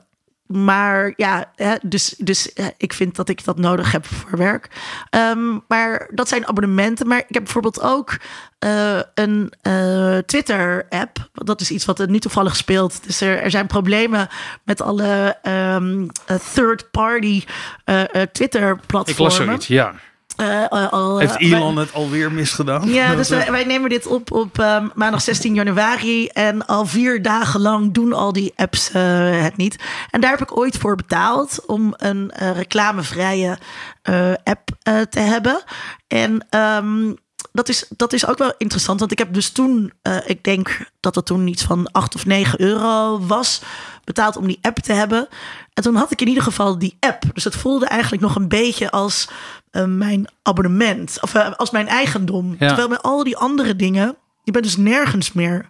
maar 0.53 1.13
ja, 1.17 1.53
dus, 1.83 2.15
dus 2.19 2.53
ik 2.77 2.93
vind 2.93 3.17
dat 3.17 3.29
ik 3.29 3.45
dat 3.45 3.59
nodig 3.59 3.93
heb 3.93 4.07
voor 4.07 4.39
werk. 4.39 4.69
Ehm, 5.11 5.59
maar 5.69 6.09
dat 6.11 6.29
zijn 6.29 6.47
abonnementen. 6.47 7.07
Maar 7.07 7.19
ik 7.19 7.35
heb 7.35 7.43
bijvoorbeeld 7.43 7.81
ook 7.81 8.19
eh, 8.59 9.01
een 9.15 9.53
eh, 9.63 10.19
Twitter-app. 10.19 11.29
Dat 11.33 11.61
is 11.61 11.71
iets 11.71 11.85
wat 11.85 11.99
er 11.99 12.11
nu 12.11 12.19
toevallig 12.19 12.57
speelt. 12.57 13.05
Dus 13.07 13.21
er, 13.21 13.39
er 13.39 13.51
zijn 13.51 13.67
problemen 13.67 14.29
met 14.65 14.81
alle 14.81 15.37
ehm, 15.43 16.09
eh, 16.27 16.37
third-party 16.55 17.45
eh, 17.85 18.01
ik 18.03 18.09
las 18.15 18.29
Twitter-platformen. 18.33 19.33
zoiets, 19.33 19.67
ja. 19.67 19.95
Eh, 20.43 20.65
eh, 20.65 20.93
al, 20.93 21.19
Heeft 21.19 21.37
eh, 21.37 21.53
Elon 21.53 21.77
het 21.77 21.93
alweer 21.95 22.33
misgedaan? 22.33 22.89
ja, 22.89 23.15
dus 23.15 23.29
wij, 23.29 23.51
wij 23.51 23.65
nemen 23.65 23.91
dit 23.91 24.07
op 24.07 24.33
op 24.33 24.59
ehm, 24.59 24.89
maandag 24.95 25.23
16 25.23 25.55
januari. 25.55 26.27
En 26.27 26.67
al 26.67 26.87
vier 26.87 27.23
dagen 27.23 27.61
lang 27.61 27.93
doen 27.93 28.13
al 28.13 28.33
die 28.33 28.53
apps 28.57 28.91
eh, 28.91 29.43
het 29.43 29.57
niet. 29.57 29.77
En 30.11 30.21
daar 30.21 30.31
heb 30.31 30.41
ik 30.41 30.57
ooit 30.57 30.77
voor 30.77 30.97
betaald 30.97 31.67
om 31.67 31.95
een 31.97 32.31
eh, 32.31 32.51
reclamevrije 32.57 33.59
eh, 34.03 34.33
app 34.45 34.71
eh, 34.83 35.01
te 35.01 35.21
hebben. 35.21 35.63
En 36.07 36.47
ehm, 36.51 37.13
dat, 37.53 37.69
is, 37.69 37.87
dat 37.97 38.13
is 38.13 38.27
ook 38.27 38.39
wel 38.39 38.55
interessant. 38.59 39.01
Want 39.01 39.13
ik 39.13 39.19
heb 39.19 39.35
dus 39.35 39.51
toen, 39.51 39.93
eh, 40.03 40.17
ik 40.25 40.45
denk 40.45 40.91
dat 41.01 41.15
het 41.15 41.27
toen 41.27 41.47
iets 41.47 41.63
van 41.63 41.89
8 41.93 42.15
of 42.15 42.27
9 42.27 42.61
euro 42.61 43.21
was, 43.27 43.63
betaald 44.05 44.37
om 44.37 44.47
die 44.47 44.59
app 44.63 44.79
te 44.79 44.93
hebben. 44.93 45.29
En 45.75 45.83
toen 45.83 45.95
had 45.95 46.11
ik 46.11 46.21
in 46.21 46.29
ieder 46.29 46.43
geval 46.43 46.79
die 46.79 46.97
app. 47.01 47.23
Dus 47.33 47.45
het 47.45 47.57
voelde 47.57 47.87
eigenlijk 47.87 48.23
nog 48.23 48.37
een 48.37 48.49
beetje 48.49 48.91
als 48.91 49.29
eh, 49.73 49.85
mijn 49.85 50.29
abonnement. 50.43 51.19
Of 51.21 51.35
eh, 51.35 51.52
als 51.52 51.71
mijn 51.71 51.88
eigendom. 51.88 52.57
Ja. 52.59 52.67
Terwijl 52.67 52.88
met 52.88 53.02
al 53.02 53.25
die 53.25 53.37
andere 53.37 53.76
dingen, 53.76 54.17
je 54.45 54.52
bent 54.52 54.64
dus 54.64 54.76
nergens 54.76 55.33
meer 55.33 55.69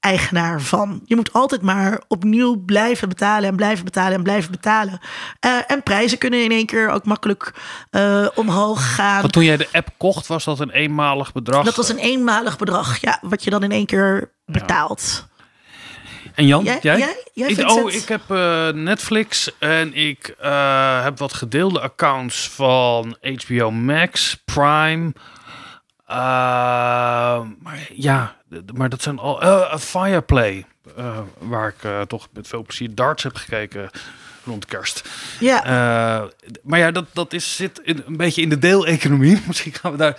eigenaar 0.00 0.60
van. 0.60 1.00
Je 1.04 1.16
moet 1.16 1.32
altijd 1.32 1.62
maar 1.62 2.02
opnieuw 2.08 2.64
blijven 2.64 3.08
betalen 3.08 3.48
en 3.48 3.56
blijven 3.56 3.84
betalen 3.84 4.12
en 4.12 4.22
blijven 4.22 4.50
betalen. 4.50 5.00
Eh, 5.40 5.50
en 5.66 5.82
prijzen 5.82 6.18
kunnen 6.18 6.44
in 6.44 6.50
één 6.50 6.66
keer 6.66 6.88
ook 6.88 7.04
makkelijk 7.04 7.54
omhoog 8.34 8.94
gaan. 8.94 9.20
Want 9.20 9.32
toen 9.32 9.44
jij 9.44 9.56
de 9.56 9.68
app 9.72 9.88
kocht, 9.96 10.26
was 10.26 10.44
dat 10.44 10.60
een 10.60 10.70
eenmalig 10.70 11.32
bedrag? 11.32 11.64
Dat 11.64 11.76
was 11.76 11.88
een 11.88 11.98
eenmalig 11.98 12.58
bedrag, 12.58 13.00
ja, 13.00 13.18
wat 13.22 13.44
je 13.44 13.50
dan 13.50 13.62
in 13.62 13.72
één 13.72 13.86
keer 13.86 14.32
betaalt. 14.44 15.26
En 16.36 16.46
Jan, 16.46 16.64
Jij- 16.64 16.78
jij? 16.82 16.98
jij? 16.98 17.16
Jij, 17.32 17.48
ik, 17.48 17.70
oh, 17.70 17.92
ik 17.92 18.08
heb 18.08 18.20
eh, 18.30 18.68
Netflix 18.68 19.50
en 19.58 19.94
ik 19.94 20.34
eh, 20.40 21.02
heb 21.02 21.18
wat 21.18 21.32
gedeelde 21.32 21.80
accounts 21.80 22.48
van 22.48 23.16
HBO 23.46 23.70
Max, 23.70 24.36
Prime. 24.44 25.12
Eh, 26.06 26.16
maar 27.62 27.88
ja, 27.94 28.36
maar 28.74 28.88
dat 28.88 29.02
zijn 29.02 29.18
al... 29.18 29.42
eh 29.42 29.76
Fireplay, 29.78 30.64
waar 31.38 31.68
ik 31.78 32.08
toch 32.08 32.28
met 32.32 32.48
veel 32.48 32.62
plezier 32.62 32.94
darts 32.94 33.22
heb 33.22 33.36
gekeken 33.36 33.90
rond 34.44 34.64
kerst. 34.66 35.08
Ja, 35.40 35.64
Eh, 35.64 36.28
maar 36.62 36.78
ja, 36.78 36.90
dat, 36.90 37.04
dat 37.12 37.32
is, 37.32 37.56
zit 37.56 37.80
in, 37.84 38.02
een 38.06 38.16
beetje 38.16 38.42
in 38.42 38.48
de 38.48 38.58
deeleconomie. 38.58 39.40
Misschien 39.46 39.72
gaan 39.74 39.92
we 39.92 39.98
daar. 39.98 40.18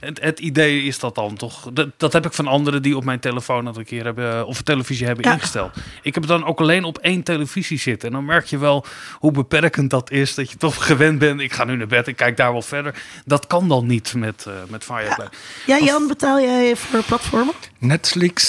Het, 0.00 0.20
het 0.20 0.38
idee 0.40 0.82
is 0.82 0.98
dat 0.98 1.14
dan 1.14 1.36
toch. 1.36 1.68
Dat, 1.72 1.88
dat 1.96 2.12
heb 2.12 2.26
ik 2.26 2.32
van 2.32 2.46
anderen 2.46 2.82
die 2.82 2.96
op 2.96 3.04
mijn 3.04 3.20
telefoon 3.20 3.64
dat 3.64 3.76
een 3.76 3.84
keer 3.84 4.04
hebben. 4.04 4.46
of 4.46 4.62
televisie 4.62 5.06
hebben 5.06 5.24
Ja. 5.24 5.32
ingesteld. 5.32 5.76
Ik 6.02 6.14
heb 6.14 6.22
het 6.22 6.32
dan 6.32 6.44
ook 6.44 6.60
alleen 6.60 6.84
op 6.84 6.98
één 6.98 7.22
televisie 7.22 7.78
zitten. 7.78 8.08
En 8.08 8.14
dan 8.14 8.24
merk 8.24 8.46
je 8.46 8.58
wel 8.58 8.84
hoe 9.14 9.30
beperkend 9.32 9.90
dat 9.90 10.10
is. 10.10 10.34
Dat 10.34 10.50
je 10.50 10.56
toch 10.56 10.84
gewend 10.86 11.18
bent. 11.18 11.40
Ik 11.40 11.52
ga 11.52 11.64
nu 11.64 11.76
naar 11.76 11.86
bed, 11.86 12.06
ik 12.06 12.16
kijk 12.16 12.36
daar 12.36 12.52
wel 12.52 12.62
verder. 12.62 13.02
Dat 13.24 13.46
kan 13.46 13.68
dan 13.68 13.86
niet 13.86 14.14
met, 14.14 14.46
eh 14.46 14.54
met 14.68 14.84
Fireplay. 14.84 15.28
ja 15.66 15.78
Jan, 15.78 16.06
betaal 16.06 16.40
jij 16.40 16.76
voor 16.76 17.02
platformen? 17.02 17.54
Netflix, 17.78 18.42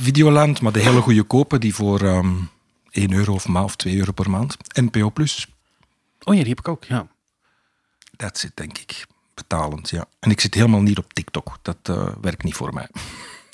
Videoland, 0.00 0.60
maar 0.60 0.72
de 0.72 0.80
hele 0.80 1.00
goede 1.00 1.22
kopen 1.22 1.60
die 1.60 1.74
voor 1.74 2.00
ehm 2.00 2.34
1 2.90 3.12
euro 3.12 3.32
of, 3.32 3.48
ma 3.48 3.62
of 3.64 3.76
2 3.76 3.96
euro 3.96 4.12
per 4.12 4.30
maand. 4.30 4.56
NPO 4.80 5.10
Plus, 5.10 5.46
Oh 6.24 6.34
ja, 6.34 6.40
die 6.40 6.48
heb 6.48 6.58
ik 6.58 6.68
ook. 6.68 6.84
Ja. 6.84 7.06
that's 8.16 8.44
it 8.44 8.52
denk 8.54 8.78
ik. 8.78 9.06
Betalend, 9.38 9.90
ja. 9.90 10.04
En 10.20 10.30
ik 10.30 10.40
zit 10.40 10.54
helemaal 10.54 10.80
niet 10.80 10.98
op 10.98 11.12
TikTok. 11.12 11.58
Dat 11.62 11.76
eh, 11.82 12.08
werkt 12.20 12.42
niet 12.42 12.54
voor 12.54 12.74
mij. 12.74 12.88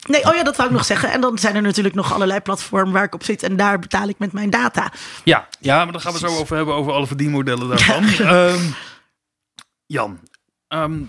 Nee, 0.07 0.25
oh 0.25 0.35
ja, 0.35 0.43
dat 0.43 0.57
wou 0.57 0.69
ik 0.69 0.75
nog 0.75 0.85
zeggen. 0.85 1.13
En 1.13 1.21
dan 1.21 1.39
zijn 1.39 1.57
er 1.57 1.63
natuurlijk 1.63 1.95
nog 1.95 2.13
allerlei 2.13 2.41
platformen 2.41 2.93
waar 2.93 3.05
ik 3.05 3.15
op 3.15 3.25
zit. 3.25 3.43
En 3.43 3.57
daar 3.57 3.79
betaal 3.79 4.09
ik 4.09 4.19
met 4.19 4.33
mijn 4.33 4.51
data. 4.51 4.93
Ja, 5.25 5.49
ja, 5.61 5.85
maar 5.85 5.93
daar 5.93 6.01
gaan 6.01 6.13
we 6.13 6.19
zo 6.19 6.27
over 6.27 6.57
hebben, 6.57 6.75
over 6.75 6.93
alle 6.93 7.07
verdienmodellen 7.07 7.69
daarvan. 7.69 8.05
Ehm, 8.27 8.65
Jan, 9.87 10.21
ehm, 10.69 11.03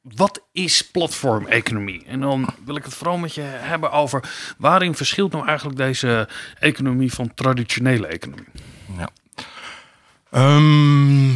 wat 0.00 0.46
is 0.52 0.90
platformeconomie? 0.90 2.04
En 2.06 2.20
dan 2.20 2.48
wil 2.64 2.76
ik 2.76 2.84
het 2.84 2.94
vooral 2.94 3.18
met 3.18 3.34
je 3.34 3.40
hebben 3.42 3.90
over 3.92 4.30
waarin 4.58 4.94
verschilt 4.94 5.32
nou 5.32 5.46
eigenlijk 5.46 5.78
deze 5.78 6.28
economie 6.58 7.12
van 7.12 7.34
traditionele 7.34 8.06
economie? 8.06 8.48
Ja. 8.98 9.08
Ehm, 10.30 11.30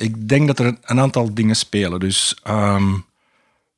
ik 0.00 0.28
denk 0.28 0.46
dat 0.46 0.58
er 0.58 0.66
een- 0.66 1.00
aantal 1.00 1.34
dingen 1.34 1.56
spelen. 1.56 2.00
Dus 2.00 2.36
ehm, 2.42 2.92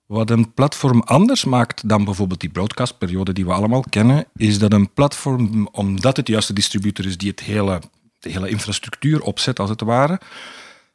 wat 0.06 0.30
een 0.30 0.54
platform 0.54 1.00
anders 1.00 1.44
maakt 1.44 1.88
dan 1.88 2.04
bijvoorbeeld 2.04 2.40
die 2.40 2.50
broadcastperiode 2.50 3.32
die 3.32 3.44
we 3.44 3.52
allemaal 3.52 3.84
kennen, 3.90 4.26
is 4.36 4.58
dat 4.58 4.72
een 4.72 4.92
platform, 4.92 5.68
omdat 5.72 6.16
het 6.16 6.28
juist 6.28 6.48
de 6.48 6.54
distributor 6.54 7.06
is 7.06 7.18
die 7.18 7.30
het 7.30 7.40
hele, 7.40 7.80
de 8.18 8.30
hele 8.30 8.48
infrastructuur 8.48 9.22
opzet, 9.22 9.58
als 9.58 9.70
het 9.70 9.80
ware, 9.80 10.20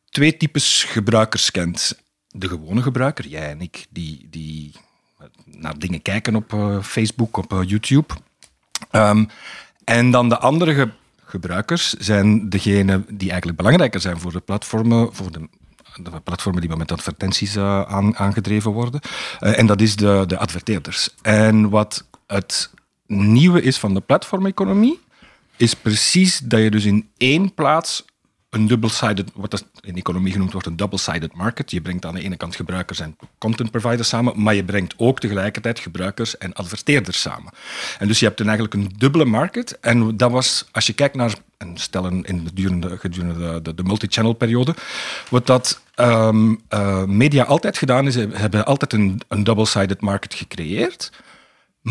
twee 0.09 0.37
types 0.37 0.83
gebruikers 0.83 1.51
kent. 1.51 1.99
De 2.27 2.47
gewone 2.47 2.81
gebruiker, 2.81 3.27
jij 3.27 3.49
en 3.49 3.61
ik, 3.61 3.85
die, 3.89 4.27
die 4.29 4.75
naar 5.45 5.79
dingen 5.79 6.01
kijken 6.01 6.35
op 6.35 6.53
eh, 6.53 6.81
Facebook, 6.81 7.37
op 7.37 7.53
eh, 7.53 7.59
YouTube. 7.65 8.13
Ehm, 8.91 9.25
en 9.83 10.11
dan 10.11 10.29
de 10.29 10.37
andere 10.37 10.91
gebruikers 11.27 11.93
zijn 11.93 12.49
degene 12.49 13.03
die 13.09 13.29
eigenlijk 13.29 13.57
belangrijker 13.57 13.99
zijn 13.99 14.19
voor 14.19 14.31
de 14.31 14.39
platformen, 14.39 15.15
voor 15.15 15.31
de, 15.31 15.49
de 16.03 16.19
platformen 16.23 16.61
die 16.61 16.75
met 16.75 16.91
advertenties 16.91 17.55
eh, 17.55 17.81
aan, 17.81 18.17
aangedreven 18.17 18.71
worden. 18.71 19.01
Eh, 19.39 19.59
en 19.59 19.65
dat 19.65 19.81
is 19.81 19.95
de, 19.95 20.23
de 20.27 20.37
adverteerders. 20.37 21.09
En 21.21 21.69
wat 21.69 22.05
het 22.27 22.69
nieuwe 23.05 23.61
is 23.61 23.77
van 23.77 23.93
de 23.93 24.01
platformeconomie, 24.01 24.99
is 25.57 25.73
precies 25.73 26.39
dat 26.39 26.59
je 26.59 26.71
dus 26.71 26.85
in 26.85 27.09
één 27.17 27.53
plaats 27.53 28.05
een 28.49 28.67
double-sided, 28.67 29.31
wat 29.33 29.65
in 29.81 29.95
economie 29.95 30.31
genoemd 30.31 30.51
wordt, 30.51 30.67
een 30.67 30.75
double-sided 30.75 31.33
market. 31.33 31.71
Je 31.71 31.81
brengt 31.81 32.05
aan 32.05 32.13
de 32.13 32.21
ene 32.21 32.37
kant 32.37 32.55
gebruikers 32.55 32.99
en 32.99 33.15
content 33.37 33.71
providers 33.71 34.07
samen, 34.07 34.41
maar 34.41 34.55
je 34.55 34.63
brengt 34.63 34.93
ook 34.97 35.19
tegelijkertijd 35.19 35.79
gebruikers 35.79 36.37
en 36.37 36.53
adverteerders 36.53 37.21
samen. 37.21 37.53
En 37.99 38.07
dus 38.07 38.19
je 38.19 38.25
hebt 38.25 38.37
dan 38.37 38.47
eigenlijk 38.47 38.75
een 38.77 38.91
dubbele 38.97 39.25
market. 39.25 39.79
En 39.79 40.17
dat 40.17 40.31
was, 40.31 40.65
als 40.71 40.87
je 40.87 40.93
kijkt 40.93 41.15
naar, 41.15 41.33
en 41.57 41.77
stel 41.77 42.07
in 42.07 42.23
de 42.23 42.39
gedurende, 42.47 42.97
gedurende 42.97 43.61
de, 43.61 43.75
de, 43.75 43.83
multi-channel 43.83 44.33
periode, 44.33 44.75
wat 45.29 45.47
dat 45.47 45.81
ehm, 45.95 46.55
eh, 46.67 47.03
media 47.03 47.43
altijd 47.43 47.77
gedaan 47.77 48.07
is, 48.07 48.15
hebben 48.15 48.65
altijd 48.65 48.93
een, 48.93 49.21
een 49.27 49.43
double-sided 49.43 50.01
market 50.01 50.33
gecreëerd. 50.33 51.11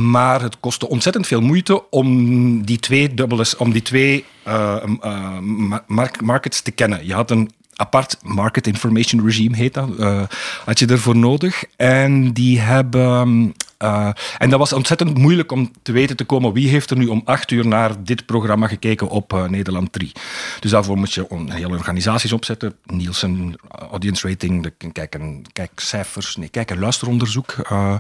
Maar 0.01 0.43
het 0.43 0.61
kostte 0.61 0.89
ontzettend 0.89 1.27
veel 1.27 1.41
moeite 1.41 1.91
om 1.91 2.65
die 2.65 2.79
twee, 2.79 3.15
dubbele, 3.15 3.45
om 3.59 3.73
die 3.73 3.83
twee 3.83 4.25
eh, 4.43 4.77
eh, 5.01 5.39
ma- 5.39 5.85
mark- 5.87 6.21
markets 6.21 6.61
te 6.61 6.71
kennen. 6.71 7.07
Je 7.07 7.15
had 7.15 7.31
een 7.31 7.51
apart 7.75 8.19
market 8.23 8.67
information 8.67 9.25
regime, 9.25 9.57
heet 9.57 9.75
dat, 9.75 9.97
eh, 9.99 10.23
had 10.65 10.79
je 10.79 10.87
ervoor 10.87 11.17
nodig. 11.17 11.65
En 11.77 12.33
die 12.33 12.61
hebben... 12.61 13.55
eh, 13.79 14.09
en 14.39 14.51
dat 14.51 14.59
was 14.59 14.73
ontzettend 14.73 15.19
moeilijk 15.19 15.53
om 15.53 15.71
te 15.83 15.93
weten 15.93 16.17
te 16.17 16.25
komen 16.25 16.53
wie 16.53 16.69
heeft 16.69 16.91
er 16.91 16.97
nu 16.97 17.07
om 17.07 17.23
acht 17.25 17.51
uur 17.51 17.67
naar 17.67 18.05
dit 18.05 18.27
programma 18.27 18.67
gekeken 18.67 19.09
op 19.09 19.33
eh, 19.33 19.45
Nederland 19.45 19.93
3. 19.93 20.13
Dus 20.61 20.71
daarvoor 20.71 20.97
moet 20.97 21.13
je 21.13 21.27
hele 21.47 21.69
organisaties 21.69 22.33
opzetten. 22.33 22.75
Nielsen, 22.85 23.55
audience 23.91 24.29
rating, 24.29 24.63
de 24.63 24.73
kijken, 24.93 25.43
kijkcijfers, 25.53 26.37
nee, 26.37 26.49
kijk- 26.49 26.71
en 26.71 26.79
luisteronderzoek 26.79 27.53
eh, 27.53 27.95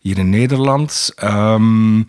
hier 0.00 0.18
in 0.18 0.30
Nederland. 0.30 1.12
Ehm, 1.16 2.02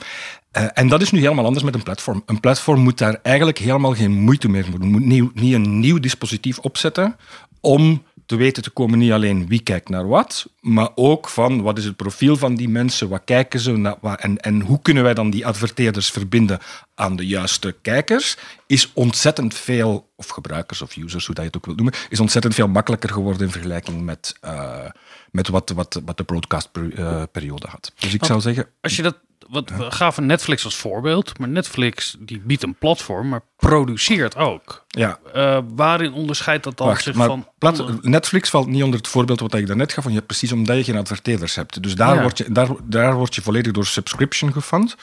eh, 0.52 0.66
en 0.74 0.88
dat 0.88 1.02
is 1.02 1.12
nu 1.12 1.20
helemaal 1.20 1.46
anders 1.46 1.64
met 1.64 1.76
een 1.76 1.84
platform. 1.84 2.24
Een 2.26 2.40
platform 2.40 2.80
moet 2.80 2.98
daar 2.98 3.20
eigenlijk 3.24 3.58
helemaal 3.58 3.94
geen 3.94 4.12
moeite 4.12 4.50
meer 4.50 4.72
doen. 4.72 4.92
Moet 4.92 5.06
niet 5.34 5.54
een 5.54 5.80
nieuw 5.80 6.00
dispositief 6.00 6.60
opzetten 6.60 7.16
om 7.62 8.04
te 8.32 8.38
weten 8.38 8.64
te 8.64 8.70
komen 8.70 9.00
niet 9.00 9.12
alleen 9.12 9.48
wie 9.48 9.62
kijkt 9.64 9.90
naar 9.90 10.08
wat, 10.08 10.50
maar 10.60 10.90
ook 10.96 11.30
van 11.30 11.62
wat 11.62 11.78
is 11.78 11.86
het 11.86 11.96
profiel 11.96 12.38
van 12.38 12.56
die 12.56 12.70
mensen, 12.70 13.10
wat 13.10 13.22
kijken 13.26 13.60
ze 13.60 13.72
naar, 13.72 13.98
en, 14.02 14.38
en 14.38 14.62
hoe 14.62 14.82
kunnen 14.82 15.04
wij 15.04 15.14
dan 15.14 15.30
die 15.30 15.46
adverteerders 15.46 16.12
verbinden 16.12 16.60
aan 16.96 17.16
de 17.16 17.28
juiste 17.28 17.76
kijkers, 17.82 18.38
is 18.68 18.92
ontzettend 18.94 19.54
veel, 19.54 20.12
of 20.16 20.28
gebruikers 20.28 20.82
of 20.82 20.96
users, 20.96 21.26
hoe 21.26 21.36
dat 21.36 21.44
je 21.44 21.50
het 21.50 21.58
ook 21.58 21.66
wilt 21.66 21.78
noemen, 21.78 21.96
is 22.10 22.20
ontzettend 22.20 22.54
veel 22.54 22.68
makkelijker 22.68 23.10
geworden 23.10 23.46
in 23.46 23.52
vergelijking 23.52 24.02
met, 24.02 24.38
eh, 24.42 24.90
met 25.32 25.48
wat, 25.48 25.70
wat, 25.70 26.02
wat 26.06 26.18
de 26.18 26.24
broadcastperiode 26.24 27.68
had. 27.68 27.92
Dus 28.00 28.14
ik 28.14 28.26
zou 28.26 28.42
zeggen, 28.42 28.68
Als 28.82 28.96
je 28.96 29.02
dat, 29.02 29.18
wat 29.52 29.70
we 29.78 29.92
gaven 29.92 30.26
Netflix 30.26 30.64
als 30.66 30.76
voorbeeld, 30.76 31.40
maar 31.40 31.48
Netflix 31.48 32.16
die 32.20 32.40
biedt 32.46 32.64
een 32.64 32.76
platform, 32.80 33.30
maar 33.30 33.42
produceert 33.58 34.36
ook. 34.36 34.86
ja, 34.88 35.20
Eh, 35.34 35.58
waarin 35.76 36.14
onderscheidt 36.14 36.64
dat 36.64 36.78
dan 36.78 36.88
Wacht, 36.88 37.04
zich 37.04 37.16
maar 37.16 37.28
van 37.28 37.48
plat- 37.58 38.04
Netflix 38.04 38.50
valt 38.50 38.68
niet 38.68 38.84
onder 38.84 39.00
het 39.00 39.08
voorbeeld 39.08 39.40
wat 39.40 39.54
ik 39.54 39.68
daarnet 39.68 39.94
gaf. 39.94 40.04
Van, 40.04 40.14
je, 40.14 40.22
precies 40.22 40.52
omdat 40.52 40.78
je 40.78 40.84
geen 40.84 40.98
adverteerders 40.98 41.56
hebt. 41.56 41.84
Dus 41.84 41.96
daar, 41.96 42.16
Ja. 42.16 42.22
word, 42.22 42.38
je, 42.38 42.52
daar, 42.52 42.68
daar 42.84 43.14
word 43.16 43.36
je 43.36 43.42
volledig 43.42 43.72
door 43.72 43.86
subscription 43.86 44.52
gefund. 44.54 44.96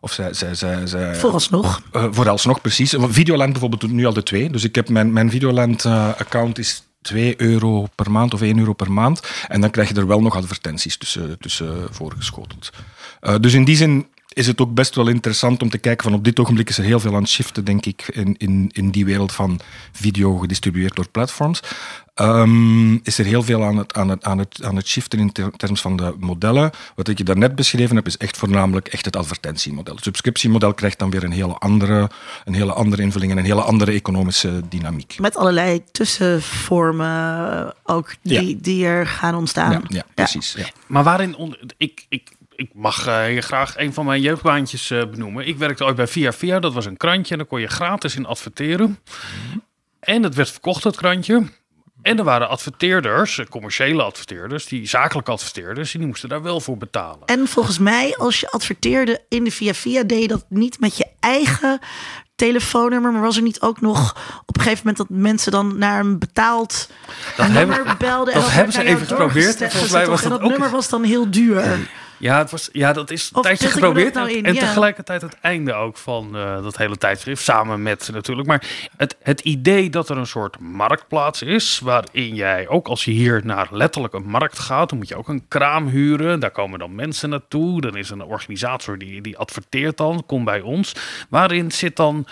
Of 0.00 0.12
zij, 0.12 0.34
zij, 0.34 0.54
zij, 0.54 0.86
zij, 0.86 1.14
Vooralsnog. 1.14 1.82
eh, 1.92 2.06
vooralsnog, 2.10 2.60
precies. 2.60 2.94
Videoland 2.98 3.50
bijvoorbeeld 3.52 3.80
doet 3.80 3.92
nu 3.92 4.06
al 4.06 4.12
de 4.12 4.22
twee. 4.22 4.50
Dus 4.50 4.64
ik 4.64 4.74
heb 4.74 4.88
mijn, 4.88 5.12
mijn 5.12 5.30
Videoland-account 5.30 6.58
is 6.58 6.82
2 7.02 7.34
euro 7.40 7.86
per 7.94 8.10
maand 8.10 8.34
of 8.34 8.40
1 8.40 8.58
euro 8.58 8.72
per 8.72 8.92
maand. 8.92 9.22
En 9.48 9.60
dan 9.60 9.70
krijg 9.70 9.88
je 9.88 9.94
er 9.94 10.06
wel 10.06 10.20
nog 10.22 10.36
advertenties 10.36 10.96
tussen, 10.96 11.38
tussen 11.38 11.86
voorgeschoteld. 11.90 12.70
Eh, 13.24 13.34
dus 13.40 13.52
in 13.54 13.64
die 13.64 13.76
zin 13.76 14.06
is 14.28 14.46
het 14.46 14.60
ook 14.60 14.74
best 14.74 14.94
wel 14.94 15.08
interessant 15.08 15.62
om 15.62 15.70
te 15.70 15.78
kijken 15.78 16.04
van 16.04 16.14
op 16.18 16.24
dit 16.24 16.38
ogenblik 16.40 16.68
is 16.68 16.78
er 16.78 16.84
heel 16.84 17.00
veel 17.00 17.14
aan 17.14 17.20
het 17.22 17.30
shiften, 17.30 17.64
denk 17.64 17.86
ik, 17.86 18.08
in, 18.08 18.34
in, 18.38 18.70
in 18.72 18.90
die 18.90 19.04
wereld 19.04 19.32
van 19.32 19.60
video 19.92 20.36
gedistribueerd 20.38 20.94
door 20.96 21.08
platforms. 21.08 21.60
Ehm, 22.14 22.94
is 22.94 23.18
er 23.18 23.24
heel 23.24 23.42
veel 23.42 23.64
aan 23.64 23.76
het, 23.76 23.92
aan 23.94 24.08
het, 24.08 24.24
aan 24.24 24.38
het, 24.38 24.62
aan 24.64 24.76
het 24.76 24.86
shiften 24.86 25.18
in 25.18 25.32
ter- 25.32 25.50
termen 25.56 25.78
van 25.78 25.96
de 25.96 26.14
modellen. 26.18 26.70
Wat 26.94 27.08
ik 27.08 27.18
je 27.18 27.24
daarnet 27.24 27.54
beschreven 27.54 27.96
heb, 27.96 28.06
is 28.06 28.16
echt 28.16 28.36
voornamelijk 28.36 28.88
echt 28.88 29.04
het 29.04 29.16
advertentiemodel. 29.16 29.94
Het 29.94 30.04
subscriptiemodel 30.04 30.74
krijgt 30.74 30.98
dan 30.98 31.10
weer 31.10 31.24
een 31.24 31.32
hele 31.32 31.54
andere, 31.54 32.10
een 32.44 32.54
hele 32.54 32.72
andere 32.72 33.02
invulling 33.02 33.32
en 33.32 33.38
een 33.38 33.44
hele 33.44 33.62
andere 33.62 33.92
economische 33.92 34.60
dynamiek. 34.68 35.16
Met 35.20 35.36
allerlei 35.36 35.82
tussenvormen 35.92 37.74
ook 37.84 38.14
die, 38.22 38.48
Ja. 38.48 38.56
die 38.60 38.86
er 38.86 39.06
gaan 39.06 39.34
ontstaan. 39.34 39.70
Ja, 39.72 39.80
ja 39.88 40.02
precies. 40.14 40.54
Ja. 40.58 40.66
Maar 40.86 41.04
waarin 41.04 41.36
onder, 41.36 41.60
ik, 41.76 42.06
ik, 42.08 42.30
ik 42.56 42.70
mag 42.74 43.06
eh, 43.06 43.24
hier 43.24 43.42
graag 43.42 43.76
een 43.78 43.92
van 43.94 44.04
mijn 44.06 44.20
jeugdbaantjes 44.20 44.90
eh, 44.90 45.06
benoemen. 45.10 45.46
Ik 45.46 45.56
werkte 45.58 45.84
ooit 45.84 45.96
bij 45.96 46.06
Via 46.06 46.32
Via, 46.32 46.58
dat 46.60 46.72
was 46.74 46.86
een 46.86 46.96
krantje 46.96 47.32
en 47.32 47.38
daar 47.38 47.46
kon 47.48 47.60
je 47.60 47.66
gratis 47.66 48.16
in 48.16 48.26
adverteren. 48.26 48.98
En 50.00 50.22
het 50.22 50.34
werd 50.34 50.50
verkocht, 50.50 50.82
dat 50.82 50.96
krantje. 50.96 51.42
En 52.02 52.18
er 52.18 52.24
waren 52.24 52.48
adverteerders, 52.48 53.38
eh, 53.38 53.46
commerciële 53.46 54.02
adverteerders, 54.02 54.66
die 54.66 54.86
zakelijke 54.88 55.30
adverteerders, 55.30 55.92
die 55.92 56.06
moesten 56.06 56.28
daar 56.28 56.42
wel 56.42 56.60
voor 56.60 56.76
betalen. 56.76 57.26
En 57.26 57.46
volgens 57.48 57.78
mij, 57.78 58.16
als 58.16 58.40
je 58.40 58.50
adverteerde 58.50 59.24
in 59.28 59.44
de 59.44 59.50
Via 59.50 59.74
Via, 59.74 60.02
deed 60.02 60.22
je 60.22 60.28
dat 60.28 60.44
niet 60.48 60.80
met 60.80 60.96
je 60.96 61.06
eigen 61.20 61.78
telefoonnummer. 62.36 63.12
Maar 63.12 63.20
was 63.22 63.36
er 63.36 63.42
niet 63.42 63.60
ook 63.60 63.80
nog 63.80 64.10
op 64.46 64.56
een 64.56 64.62
gegeven 64.62 64.86
moment 64.86 64.96
dat 64.96 65.18
mensen 65.18 65.52
dan 65.52 65.78
naar 65.78 66.00
een 66.00 66.18
betaald 66.18 66.88
Dat 67.36 67.48
nummer 67.48 67.76
hebben- 67.76 67.98
belden? 67.98 68.34
dat 68.34 68.50
hebben 68.50 68.72
ze 68.72 68.84
even 68.84 69.06
geprobeerd. 69.06 69.56
Volgens 69.56 69.90
mij 69.92 70.06
was 70.06 70.22
en 70.22 70.28
dat 70.28 70.38
dat 70.38 70.46
ook- 70.48 70.50
nummer 70.50 70.70
was 70.70 70.88
dan 70.88 71.02
heel 71.02 71.30
duur. 71.30 71.78
Ja, 72.18 72.38
het 72.38 72.50
was, 72.50 72.68
ja, 72.72 72.92
dat 72.92 73.10
is 73.10 73.30
een 73.30 73.36
Of 73.36 73.42
tijdje 73.42 73.68
geprobeerd. 73.68 74.14
nou 74.14 74.42
en 74.42 74.54
Ja. 74.54 74.60
tegelijkertijd 74.60 75.22
het 75.22 75.36
einde 75.40 75.74
ook 75.74 75.96
van 75.96 76.36
eh, 76.36 76.62
dat 76.62 76.76
hele 76.76 76.96
tijdschrift. 76.96 77.42
Samen 77.42 77.82
met 77.82 78.08
natuurlijk. 78.12 78.48
Maar 78.48 78.64
het, 78.96 79.16
het 79.22 79.40
idee 79.40 79.90
dat 79.90 80.08
er 80.08 80.16
een 80.16 80.26
soort 80.26 80.58
marktplaats 80.60 81.42
is. 81.42 81.80
Waarin 81.82 82.34
jij, 82.34 82.68
ook 82.68 82.86
als 82.88 83.04
je 83.04 83.10
hier 83.10 83.40
naar 83.44 83.68
letterlijk 83.70 84.14
een 84.14 84.26
markt 84.26 84.58
gaat. 84.58 84.88
Dan 84.88 84.98
moet 84.98 85.08
je 85.08 85.16
ook 85.16 85.28
een 85.28 85.44
kraam 85.48 85.88
huren. 85.88 86.40
Daar 86.40 86.50
komen 86.50 86.78
dan 86.78 86.94
mensen 86.94 87.28
naartoe. 87.28 87.80
Dan 87.80 87.96
is 87.96 88.10
een 88.10 88.22
organisator 88.22 88.98
die, 88.98 89.20
die 89.22 89.38
adverteert 89.38 89.96
dan. 89.96 90.22
Kom 90.26 90.44
bij 90.44 90.60
ons. 90.60 90.92
Waarin 91.28 91.70
zit 91.72 91.96
dan. 91.96 92.26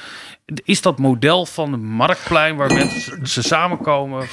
Is 0.65 0.83
dat 0.83 0.99
model 0.99 1.47
van 1.47 1.73
een 1.73 1.85
marktplein 1.85 2.57
waar 2.57 2.73
mensen 2.75 3.27
ze 3.27 3.43
samenkomen. 3.43 4.27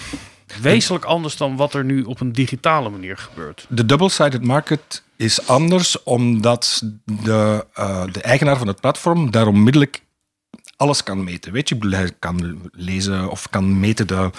Wezenlijk 0.62 1.06
anders 1.06 1.38
dan 1.38 1.56
wat 1.56 1.74
er 1.74 1.84
nu 1.86 2.04
op 2.04 2.20
een 2.20 2.32
digitale 2.32 2.90
manier 2.90 3.18
gebeurt. 3.18 3.66
De 3.70 3.86
double-sided 3.86 4.44
market 4.44 5.04
is 5.16 5.48
anders 5.48 6.04
omdat 6.04 6.82
de, 7.04 7.66
eh, 7.74 8.04
de 8.12 8.22
eigenaar 8.22 8.58
van 8.58 8.68
het 8.68 8.82
platform 8.82 9.32
daar 9.32 9.48
onmiddellijk 9.48 10.02
alles 10.76 11.04
kan 11.04 11.24
meten. 11.24 11.52
Weet 11.52 11.70
je, 11.70 11.78
hij 11.80 12.12
kan 12.20 12.70
lezen 12.72 13.30
of 13.30 13.50
kan 13.50 13.80
meten 13.80 14.08
de 14.08 14.30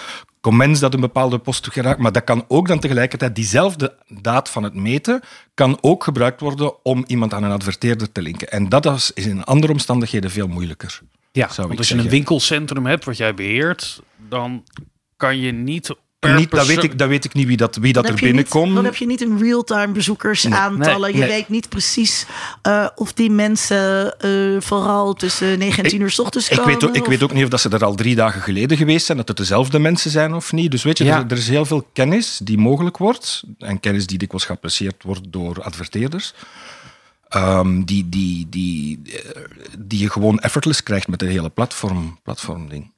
comments 0.41 0.79
dat 0.79 0.93
een 0.93 0.99
bepaalde 0.99 1.37
post 1.37 1.71
geraakt, 1.71 1.99
maar 1.99 2.11
dat 2.11 2.23
kan 2.23 2.45
ook 2.47 2.67
dan 2.67 2.79
tegelijkertijd 2.79 3.35
diezelfde 3.35 3.95
daad 4.07 4.49
van 4.49 4.63
het 4.63 4.73
meten 4.73 5.21
kan 5.53 5.77
ook 5.81 6.03
gebruikt 6.03 6.41
worden 6.41 6.83
om 6.83 7.03
iemand 7.07 7.33
aan 7.33 7.43
een 7.43 7.51
adverteerder 7.51 8.11
te 8.11 8.21
linken. 8.21 8.51
En 8.51 8.69
dat 8.69 8.85
is 8.85 9.11
in 9.11 9.43
andere 9.43 9.73
omstandigheden 9.73 10.31
veel 10.31 10.47
moeilijker. 10.47 10.99
Ja, 11.31 11.49
want 11.55 11.77
als 11.77 11.89
je 11.89 11.97
een 11.97 12.09
winkelcentrum 12.09 12.85
hebt 12.85 13.05
wat 13.05 13.17
jij 13.17 13.33
beheert, 13.33 14.01
dan 14.29 14.63
kan 15.21 15.39
je 15.39 15.51
niet 15.51 15.95
Niet, 16.37 16.51
dat, 16.51 16.67
weet 16.67 16.83
ik, 16.83 16.97
dat 16.97 17.07
weet 17.07 17.25
ik 17.25 17.33
niet 17.33 17.47
wie 17.47 17.57
dat, 17.57 17.75
wie 17.75 17.93
dat 17.93 18.09
er 18.09 18.15
binnenkomt. 18.15 18.75
Dan 18.75 18.85
heb 18.85 18.95
je 18.95 19.05
niet 19.05 19.21
een 19.21 19.39
real-time 19.39 19.87
bezoekersaantallen. 19.93 21.01
Nee, 21.01 21.13
je 21.13 21.17
nee. 21.19 21.27
weet 21.29 21.49
niet 21.49 21.69
precies 21.69 22.25
eh, 22.61 22.87
of 22.95 23.13
die 23.13 23.29
mensen 23.31 24.17
eh, 24.19 24.61
vooral 24.61 25.13
tussen 25.13 25.59
9 25.59 25.83
en 25.83 25.89
10 25.89 26.01
uur 26.01 26.11
s 26.11 26.19
ochtends 26.19 26.49
Ik 26.49 26.57
komen. 26.57 26.73
weet, 26.73 26.83
ook, 26.89 26.95
ik 26.95 27.05
weet 27.05 27.23
ook 27.23 27.33
niet 27.33 27.43
of 27.43 27.49
dat 27.49 27.61
ze 27.61 27.69
er 27.69 27.83
al 27.85 27.95
drie 27.95 28.15
dagen 28.15 28.41
geleden 28.41 28.77
geweest 28.77 29.05
zijn, 29.05 29.17
dat 29.17 29.27
het 29.27 29.37
dezelfde 29.37 29.79
mensen 29.79 30.11
zijn 30.11 30.33
of 30.33 30.51
niet. 30.51 30.71
Dus 30.71 30.83
weet 30.83 30.97
je, 30.97 31.03
Ja. 31.03 31.17
er, 31.17 31.25
er 31.31 31.37
is 31.37 31.47
heel 31.47 31.65
veel 31.65 31.87
kennis 31.93 32.39
die 32.43 32.57
mogelijk 32.57 32.97
wordt. 32.97 33.43
En 33.59 33.79
kennis 33.79 34.07
die 34.07 34.17
dikwijls 34.17 34.45
geapprecieerd 34.45 35.03
wordt 35.03 35.21
door 35.31 35.61
adverteerders. 35.63 36.33
Ehm, 37.29 37.83
die, 37.83 38.09
die, 38.09 38.47
die, 38.49 39.01
eh, 39.05 39.41
die 39.79 39.99
je 39.99 40.09
gewoon 40.09 40.39
effortless 40.39 40.83
krijgt 40.83 41.07
met 41.07 41.21
het 41.21 41.29
hele 41.29 41.49
platform, 41.49 42.19
platformding. 42.23 42.91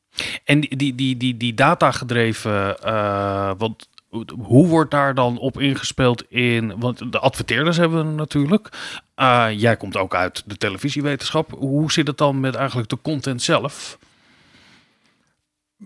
En 0.44 0.60
die, 0.60 0.76
die, 0.76 0.96
die, 0.96 1.18
die, 1.18 1.38
die 1.38 1.54
datagedreven, 1.54 2.80
eh, 2.80 3.52
want 3.58 3.88
hoe 4.44 4.68
wordt 4.68 4.92
daar 4.92 5.16
dan 5.16 5.38
op 5.38 5.60
ingespeeld 5.60 6.32
in, 6.32 6.80
want 6.80 7.12
de 7.12 7.20
adverteerders 7.20 7.78
hebben 7.78 8.08
we 8.08 8.14
natuurlijk. 8.14 8.70
Eh, 9.16 9.48
jij 9.56 9.78
komt 9.78 9.98
ook 9.98 10.16
uit 10.16 10.44
de 10.46 10.58
televisiewetenschap. 10.58 11.52
Hoe 11.52 11.92
zit 11.92 12.08
het 12.08 12.18
dan 12.18 12.40
met 12.40 12.56
eigenlijk 12.56 12.90
de 12.90 13.02
content 13.02 13.42
zelf? 13.42 13.98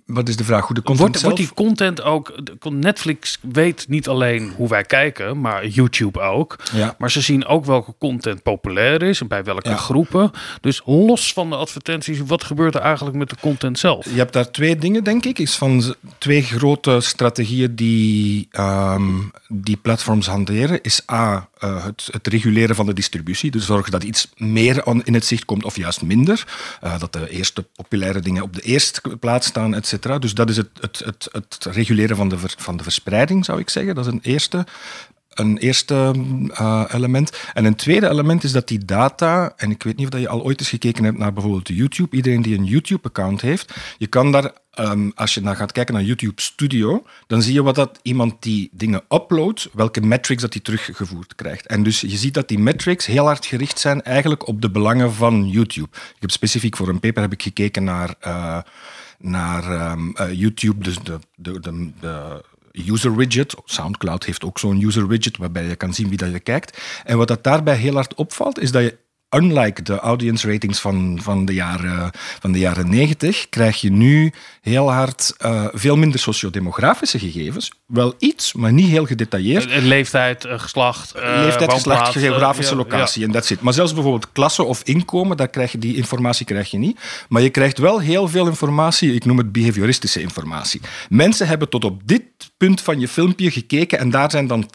Wat 0.06 0.30
is 0.30 0.36
de 0.36 0.44
vraag? 0.44 0.66
Hoe 0.66 0.76
de 0.76 0.82
content 0.82 1.00
Wordt, 1.08 1.20
zelf... 1.20 1.34
wordt 1.34 1.56
die 1.56 1.66
content 1.66 2.02
ook... 2.02 2.34
Netflix 2.70 3.40
weet 3.52 3.86
niet 3.88 4.08
alleen 4.08 4.54
hoe 4.56 4.68
wij 4.68 4.84
kijken, 4.84 5.42
maar 5.42 5.68
YouTube 5.68 6.20
ook. 6.20 6.56
Ja. 6.74 6.96
Maar 6.98 7.12
ze 7.12 7.22
zien 7.22 7.46
ook 7.46 7.66
welke 7.66 7.94
content 8.00 8.44
populair 8.44 9.02
is 9.02 9.22
en 9.22 9.28
bij 9.28 9.44
welke 9.44 9.70
Ja. 9.70 9.76
groepen. 9.76 10.32
Dus 10.62 10.82
los 10.86 11.34
van 11.34 11.50
de 11.50 11.56
advertenties, 11.56 12.20
wat 12.26 12.44
gebeurt 12.44 12.76
er 12.76 12.82
eigenlijk 12.82 13.18
met 13.18 13.30
de 13.30 13.36
content 13.42 13.80
zelf? 13.80 14.06
Je 14.06 14.18
hebt 14.18 14.34
daar 14.34 14.52
twee 14.52 14.78
dingen, 14.78 15.04
denk 15.04 15.26
ik. 15.26 15.40
Is 15.40 15.56
van 15.56 15.96
twee 16.18 16.42
grote 16.42 17.00
strategieën 17.02 17.76
die, 17.76 18.48
ehm, 18.52 19.12
die 19.48 19.78
platforms 19.78 20.28
hanteren. 20.28 20.82
Is 20.82 21.02
A, 21.12 21.48
eh, 21.60 21.86
het, 21.86 22.28
reguleren 22.28 22.76
van 22.76 22.86
de 22.86 22.94
distributie. 22.94 23.52
Dus 23.52 23.66
zorgen 23.66 23.92
dat 23.92 24.04
iets 24.04 24.32
meer 24.38 24.88
in 25.04 25.14
het 25.14 25.26
zicht 25.26 25.46
komt 25.46 25.64
of 25.64 25.76
juist 25.76 26.02
minder. 26.02 26.48
Eh, 26.82 27.00
dat 27.00 27.14
de 27.14 27.30
eerste 27.30 27.62
populaire 27.62 28.20
dingen 28.20 28.44
op 28.44 28.54
de 28.54 28.62
eerste 28.62 29.02
plaats 29.20 29.48
staan, 29.48 29.76
et 29.76 29.88
cetera. 29.88 30.20
Dus 30.20 30.34
dat 30.34 30.50
is 30.50 30.58
het, 30.58 30.70
het, 30.80 31.30
het, 31.32 31.68
reguleren 31.72 32.16
van 32.16 32.30
de, 32.30 32.38
van 32.58 32.78
de 32.78 32.84
verspreiding, 32.84 33.46
zou 33.46 33.60
ik 33.60 33.70
zeggen. 33.70 33.96
Dat 33.96 34.06
is 34.06 34.12
een 34.12 34.20
eerste 34.24 34.66
een 35.40 35.58
eerste 35.58 36.14
eh, 36.54 36.84
element. 36.92 37.38
En 37.54 37.66
een 37.66 37.76
tweede 37.76 38.10
element 38.10 38.44
is 38.44 38.52
dat 38.52 38.68
die 38.68 38.86
data, 38.86 39.54
en 39.56 39.72
ik 39.72 39.84
weet 39.84 39.96
niet 39.96 40.06
of 40.06 40.12
dat 40.12 40.22
je 40.22 40.28
al 40.28 40.44
ooit 40.44 40.60
eens 40.60 40.70
gekeken 40.70 41.04
hebt 41.04 41.18
naar 41.18 41.34
bijvoorbeeld 41.34 41.68
YouTube, 41.68 42.16
iedereen 42.16 42.42
die 42.42 42.58
een 42.58 42.66
YouTube-account 42.66 43.42
heeft, 43.42 43.74
je 43.98 44.08
kan 44.08 44.32
daar, 44.32 44.52
ehm, 44.78 45.10
als 45.16 45.34
je 45.34 45.42
naar 45.42 45.56
gaat 45.56 45.72
kijken 45.72 45.94
naar 45.94 46.04
YouTube 46.04 46.42
Studio, 46.42 47.06
dan 47.28 47.42
zie 47.42 47.54
je 47.54 47.64
wat 47.64 47.76
dat 47.76 48.00
iemand 48.02 48.36
die 48.40 48.70
dingen 48.72 49.02
uploadt, 49.10 49.70
welke 49.74 50.02
metrics 50.02 50.42
dat 50.42 50.54
hij 50.54 50.62
teruggevoerd 50.62 51.36
krijgt. 51.36 51.66
En 51.66 51.84
dus 51.84 52.02
je 52.02 52.18
ziet 52.18 52.34
dat 52.34 52.48
die 52.48 52.60
metrics 52.60 53.06
heel 53.06 53.26
hard 53.26 53.46
gericht 53.46 53.80
zijn 53.80 54.04
eigenlijk 54.04 54.48
op 54.48 54.62
de 54.62 54.72
belangen 54.72 55.14
van 55.14 55.50
YouTube. 55.50 55.90
Ik 55.92 56.22
heb 56.22 56.32
specifiek 56.32 56.78
voor 56.78 56.88
een 56.88 57.00
paper 57.00 57.22
heb 57.22 57.34
ik 57.34 57.42
gekeken 57.42 57.84
naar, 57.84 58.16
eh, 58.20 58.60
naar 59.20 59.72
ehm, 59.72 60.10
eh, 60.14 60.34
YouTube, 60.34 60.84
dus 60.84 60.98
de, 61.04 61.20
de, 61.36 61.60
de, 61.60 61.92
de 62.00 62.44
user 62.86 63.16
widget. 63.16 63.56
Soundcloud 63.66 64.26
heeft 64.26 64.44
ook 64.44 64.60
zo'n 64.60 64.82
user 64.82 65.08
widget 65.08 65.38
waarbij 65.38 65.64
je 65.64 65.76
kan 65.76 65.94
zien 65.94 66.10
wie 66.10 66.18
dat 66.18 66.32
je 66.32 66.40
kijkt. 66.40 66.82
En 67.04 67.18
wat 67.18 67.28
dat 67.28 67.44
daarbij 67.44 67.76
heel 67.76 67.94
hard 67.94 68.14
opvalt, 68.14 68.60
is 68.60 68.72
dat 68.72 68.84
je 68.84 68.98
unlike 69.30 69.82
de 69.82 70.00
audience 70.00 70.52
ratings 70.52 70.80
van, 70.80 71.20
van, 71.22 71.46
de, 71.46 71.54
jaren, 71.54 72.12
van 72.14 72.52
de 72.52 72.60
jaren 72.60 72.90
90, 72.90 73.50
krijg 73.50 73.82
je 73.82 73.92
nu 73.92 74.34
heel 74.68 74.92
hard 74.92 75.36
uh, 75.46 75.66
veel 75.72 75.96
minder 75.96 76.20
sociodemografische 76.20 77.20
gegevens. 77.20 77.72
Wel 77.86 78.14
iets, 78.18 78.54
maar 78.54 78.74
niet 78.74 78.88
heel 78.88 79.06
gedetailleerd. 79.06 79.70
Uh, 79.70 79.78
leeftijd, 79.78 80.46
uh, 80.46 80.60
geslacht, 80.60 81.14
leeftijd, 81.16 81.74
geslacht, 81.74 82.12
geografische 82.12 82.76
locatie 82.76 83.24
en 83.24 83.32
dat 83.32 83.46
zit. 83.46 83.62
Maar 83.62 83.74
zelfs 83.74 83.94
bijvoorbeeld 83.94 84.32
klasse 84.32 84.64
of 84.64 84.82
inkomen, 84.84 85.38
daar 85.38 85.48
krijg 85.48 85.72
je 85.72 85.78
die 85.78 85.96
informatie 85.96 86.46
krijg 86.46 86.72
je 86.72 86.78
niet. 86.78 87.00
Maar 87.30 87.42
je 87.42 87.50
krijgt 87.50 87.78
wel 87.78 88.00
heel 88.00 88.28
veel 88.28 88.48
informatie. 88.48 89.14
Ik 89.14 89.26
noem 89.26 89.38
het 89.38 89.52
behavioristische 89.52 90.22
informatie. 90.22 90.82
Mensen 91.10 91.48
hebben 91.48 91.70
tot 91.70 91.86
op 91.86 92.02
dit 92.06 92.24
punt 92.58 92.82
van 92.82 93.00
je 93.00 93.08
filmpje 93.08 93.52
gekeken 93.52 94.00
en 94.00 94.10
daar 94.10 94.32
zijn 94.32 94.48
dan 94.48 94.70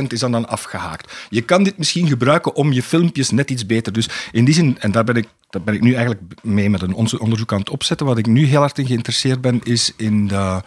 80% 0.00 0.02
is 0.08 0.20
dan, 0.20 0.32
dan 0.32 0.48
afgehaakt. 0.48 1.12
Je 1.28 1.40
kan 1.40 1.62
dit 1.62 1.78
misschien 1.78 2.08
gebruiken 2.08 2.54
om 2.54 2.72
je 2.72 2.82
filmpjes 2.82 3.30
net 3.30 3.50
iets 3.50 3.66
beter. 3.66 3.92
Dus 3.92 4.08
in 4.32 4.44
die 4.44 4.54
zin, 4.54 4.76
en 4.80 4.90
daar 4.90 5.04
ben 5.04 5.16
ik, 5.16 5.28
daar 5.50 5.62
ben 5.62 5.74
ik 5.74 5.80
nu 5.80 5.94
eigenlijk 5.94 6.22
mee 6.42 6.70
met 6.70 6.82
een 6.82 6.94
onderzoek 6.94 7.52
aan 7.52 7.58
het 7.58 7.70
opzetten. 7.70 8.06
Wat 8.06 8.18
ik 8.18 8.26
nu 8.26 8.44
heel 8.46 8.60
hard 8.60 8.78
in 8.78 8.86
geïnteresseerd 8.86 9.31
ben, 9.40 9.60
is 9.62 9.92
in 9.96 10.28
de, 10.28 10.62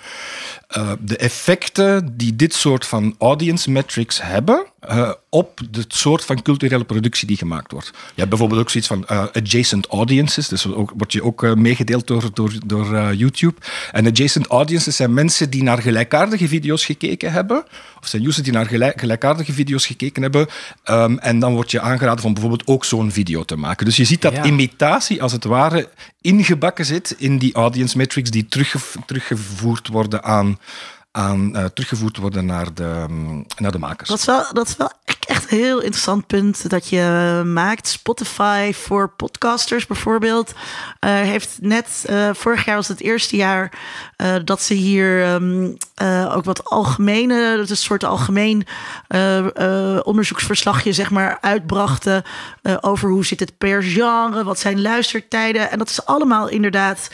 uh, 0.78 0.92
de 1.00 1.18
effecten 1.18 2.18
die 2.18 2.36
dit 2.36 2.54
soort 2.54 2.86
van 2.86 3.16
audience 3.20 3.72
metrics 3.72 4.22
hebben 4.22 4.66
uh, 4.90 5.12
op 5.30 5.60
het 5.72 5.94
soort 5.94 6.26
van 6.26 6.42
culturele 6.42 6.84
productie 6.84 7.28
die 7.28 7.38
gemaakt 7.38 7.72
wordt. 7.72 7.88
Je 7.88 8.14
hebt 8.16 8.30
bijvoorbeeld 8.30 8.62
ook 8.62 8.70
zoiets 8.70 8.90
van 8.90 9.06
uh, 9.12 9.26
adjacent 9.34 9.88
audiences, 9.88 10.48
dus 10.48 10.68
ook, 10.68 10.92
wordt 10.98 11.14
je 11.14 11.24
ook 11.24 11.56
meegedeeld 11.56 12.08
door, 12.08 12.30
door, 12.34 12.54
door 12.66 13.14
YouTube. 13.14 13.56
En 13.92 14.08
adjacent 14.08 14.48
audiences 14.48 14.96
zijn 14.96 15.14
mensen 15.14 15.50
die 15.50 15.64
naar 15.64 15.82
gelijkaardige 15.82 16.48
video's 16.48 16.86
gekeken 16.86 17.32
hebben, 17.32 17.66
of 18.02 18.08
zijn 18.08 18.26
users 18.26 18.44
die 18.44 18.54
naar 18.54 18.66
gelijk, 18.66 19.00
gelijkaardige 19.00 19.54
video's 19.54 19.86
gekeken 19.86 20.22
hebben, 20.22 20.48
um, 20.90 21.20
en 21.20 21.40
dan 21.40 21.54
wordt 21.54 21.72
je 21.72 21.80
aangeraden 21.80 22.22
van 22.22 22.34
bijvoorbeeld 22.34 22.68
ook 22.68 22.86
zo'n 22.86 23.12
video 23.12 23.44
te 23.44 23.56
maken. 23.56 23.86
Dus 23.86 23.96
je 23.96 24.06
ziet 24.06 24.22
dat 24.22 24.34
ja. 24.34 24.44
imitatie 24.44 25.22
als 25.22 25.32
het 25.32 25.44
ware 25.44 25.90
ingebakken 26.22 26.86
zit 26.86 27.16
in 27.18 27.38
die 27.38 27.54
audience 27.54 27.98
metrics 27.98 28.30
die 28.30 28.46
terugge 28.46 28.80
teruggevoerd 29.06 29.88
worden 29.88 30.24
aan 30.24 30.60
aan 31.12 31.58
uh, 31.58 31.66
teruggevoerd 31.66 32.18
worden 32.18 32.46
naar 32.46 32.74
de, 32.74 33.06
naar 33.58 33.72
de 33.72 33.80
makers. 33.80 34.10
Dat 34.10 34.20
is 34.20 34.26
wel, 34.26 34.46
dat 34.54 34.68
is 34.68 34.78
wel 34.78 34.92
echt 35.28 35.52
een 35.52 35.58
heel 35.58 35.80
interessant 35.80 36.28
punt 36.28 36.70
dat 36.70 36.90
je 36.90 37.42
maakt. 37.46 37.88
Spotify 37.88 38.72
voor 38.74 39.10
podcasters 39.10 39.88
bijvoorbeeld 39.88 40.52
uh, 40.52 40.56
heeft 41.00 41.58
net, 41.62 42.06
uh, 42.10 42.30
vorig 42.34 42.66
jaar 42.66 42.76
was 42.76 42.88
het 42.88 43.02
eerste 43.02 43.36
jaar 43.36 43.72
dat 44.44 44.62
ze 44.62 44.74
hier 44.74 45.34
um, 45.34 45.78
ook 46.32 46.46
wat 46.46 46.66
algemene, 46.66 47.56
dat 47.56 47.64
is 47.64 47.70
een 47.70 47.76
soort 47.76 48.04
algemeen 48.04 48.68
onderzoeksverslagje 50.04 50.94
zeg 50.94 51.12
maar 51.12 51.38
uitbrachten 51.42 52.24
over 52.82 53.10
hoe 53.10 53.26
zit 53.26 53.40
het 53.40 53.58
per 53.58 53.84
genre, 53.84 54.44
wat 54.44 54.60
zijn 54.60 54.82
luistertijden. 54.82 55.72
En 55.72 55.78
dat 55.78 55.90
is 55.90 56.06
allemaal 56.06 56.48
inderdaad 56.48 57.10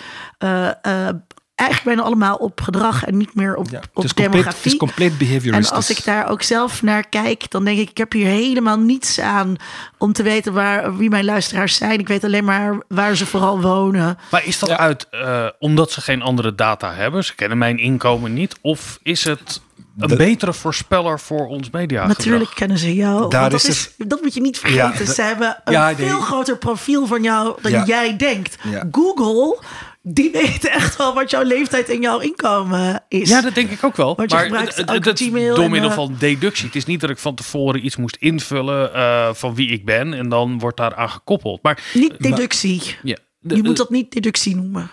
eigenlijk 1.61 1.95
bijna 1.95 2.01
allemaal 2.01 2.35
op 2.35 2.61
gedrag 2.61 3.05
en 3.05 3.17
niet 3.17 3.35
meer 3.35 3.55
op, 3.55 3.69
ja, 3.69 3.81
op 3.93 4.03
het 4.03 4.15
demografie. 4.15 4.43
Compleet, 4.43 4.63
het 4.63 4.65
is 4.65 4.77
compleet 4.77 5.17
behavioristisch. 5.17 5.69
En 5.69 5.75
als 5.75 5.89
ik 5.89 6.03
daar 6.03 6.29
ook 6.29 6.41
zelf 6.41 6.81
naar 6.81 7.09
kijk, 7.09 7.51
dan 7.51 7.63
denk 7.63 7.79
ik, 7.79 7.89
ik 7.89 7.97
heb 7.97 8.11
hier 8.11 8.27
helemaal 8.27 8.77
niets 8.77 9.19
aan 9.19 9.55
om 9.97 10.13
te 10.13 10.23
weten 10.23 10.53
waar, 10.53 10.97
wie 10.97 11.09
mijn 11.09 11.25
luisteraars 11.25 11.75
zijn. 11.75 11.99
Ik 11.99 12.07
weet 12.07 12.23
alleen 12.23 12.45
maar 12.45 12.77
waar 12.87 13.15
ze 13.15 13.25
vooral 13.25 13.61
wonen. 13.61 14.17
Maar 14.31 14.45
is 14.45 14.59
dat 14.59 14.69
ja. 14.69 14.77
uit 14.77 15.07
uh, 15.11 15.47
omdat 15.59 15.91
ze 15.91 16.01
geen 16.01 16.21
andere 16.21 16.55
data 16.55 16.93
hebben? 16.93 17.23
Ze 17.23 17.35
kennen 17.35 17.57
mijn 17.57 17.77
inkomen 17.77 18.33
niet? 18.33 18.55
Of 18.61 18.99
is 19.03 19.23
het 19.23 19.61
een 19.97 20.07
de, 20.07 20.15
betere 20.15 20.53
voorspeller 20.53 21.19
voor 21.19 21.47
ons 21.47 21.69
media. 21.69 22.07
Natuurlijk 22.07 22.51
kennen 22.55 22.77
ze 22.77 22.95
jou. 22.95 23.29
Daar 23.29 23.49
dat, 23.49 23.59
is 23.59 23.67
is, 23.67 24.07
dat 24.07 24.21
moet 24.21 24.33
je 24.33 24.41
niet 24.41 24.59
vergeten. 24.59 25.05
Ja, 25.05 25.13
ze 25.13 25.21
hebben 25.21 25.57
een 25.63 25.73
ja, 25.73 25.95
veel 25.95 26.05
nee. 26.05 26.21
groter 26.21 26.57
profiel 26.57 27.07
van 27.07 27.23
jou 27.23 27.61
dan 27.61 27.71
ja. 27.71 27.85
jij 27.85 28.17
denkt. 28.17 28.57
Google 28.91 29.59
die 30.01 30.31
weten 30.31 30.71
echt 30.71 30.97
wel 30.97 31.13
wat 31.13 31.29
jouw 31.29 31.43
leeftijd 31.43 31.89
en 31.89 32.01
jouw 32.01 32.19
inkomen 32.19 33.03
is. 33.07 33.29
Ja, 33.29 33.41
dat 33.41 33.55
denk 33.55 33.69
ik 33.69 33.83
ook 33.83 33.95
wel. 33.95 34.15
Want 34.15 34.31
je 34.31 34.47
maar 34.49 34.59
het, 34.59 34.75
het, 34.75 35.05
het, 35.05 35.17
door 35.55 35.69
middel 35.69 35.89
en, 35.89 35.95
van 35.95 36.15
deductie. 36.19 36.65
Het 36.65 36.75
is 36.75 36.85
niet 36.85 37.01
dat 37.01 37.09
ik 37.09 37.17
van 37.17 37.35
tevoren 37.35 37.85
iets 37.85 37.95
moest 37.95 38.15
invullen 38.15 38.91
uh, 38.95 39.33
van 39.33 39.55
wie 39.55 39.69
ik 39.69 39.85
ben 39.85 40.13
en 40.13 40.29
dan 40.29 40.59
wordt 40.59 40.77
daar 40.77 40.95
aan 40.95 41.09
gekoppeld. 41.09 41.63
Maar, 41.63 41.83
niet 41.93 42.19
deductie. 42.19 42.77
Maar, 42.77 42.99
ja, 43.03 43.17
de, 43.39 43.55
je 43.55 43.63
moet 43.63 43.77
dat 43.77 43.89
niet 43.89 44.11
deductie 44.11 44.55
noemen. 44.55 44.89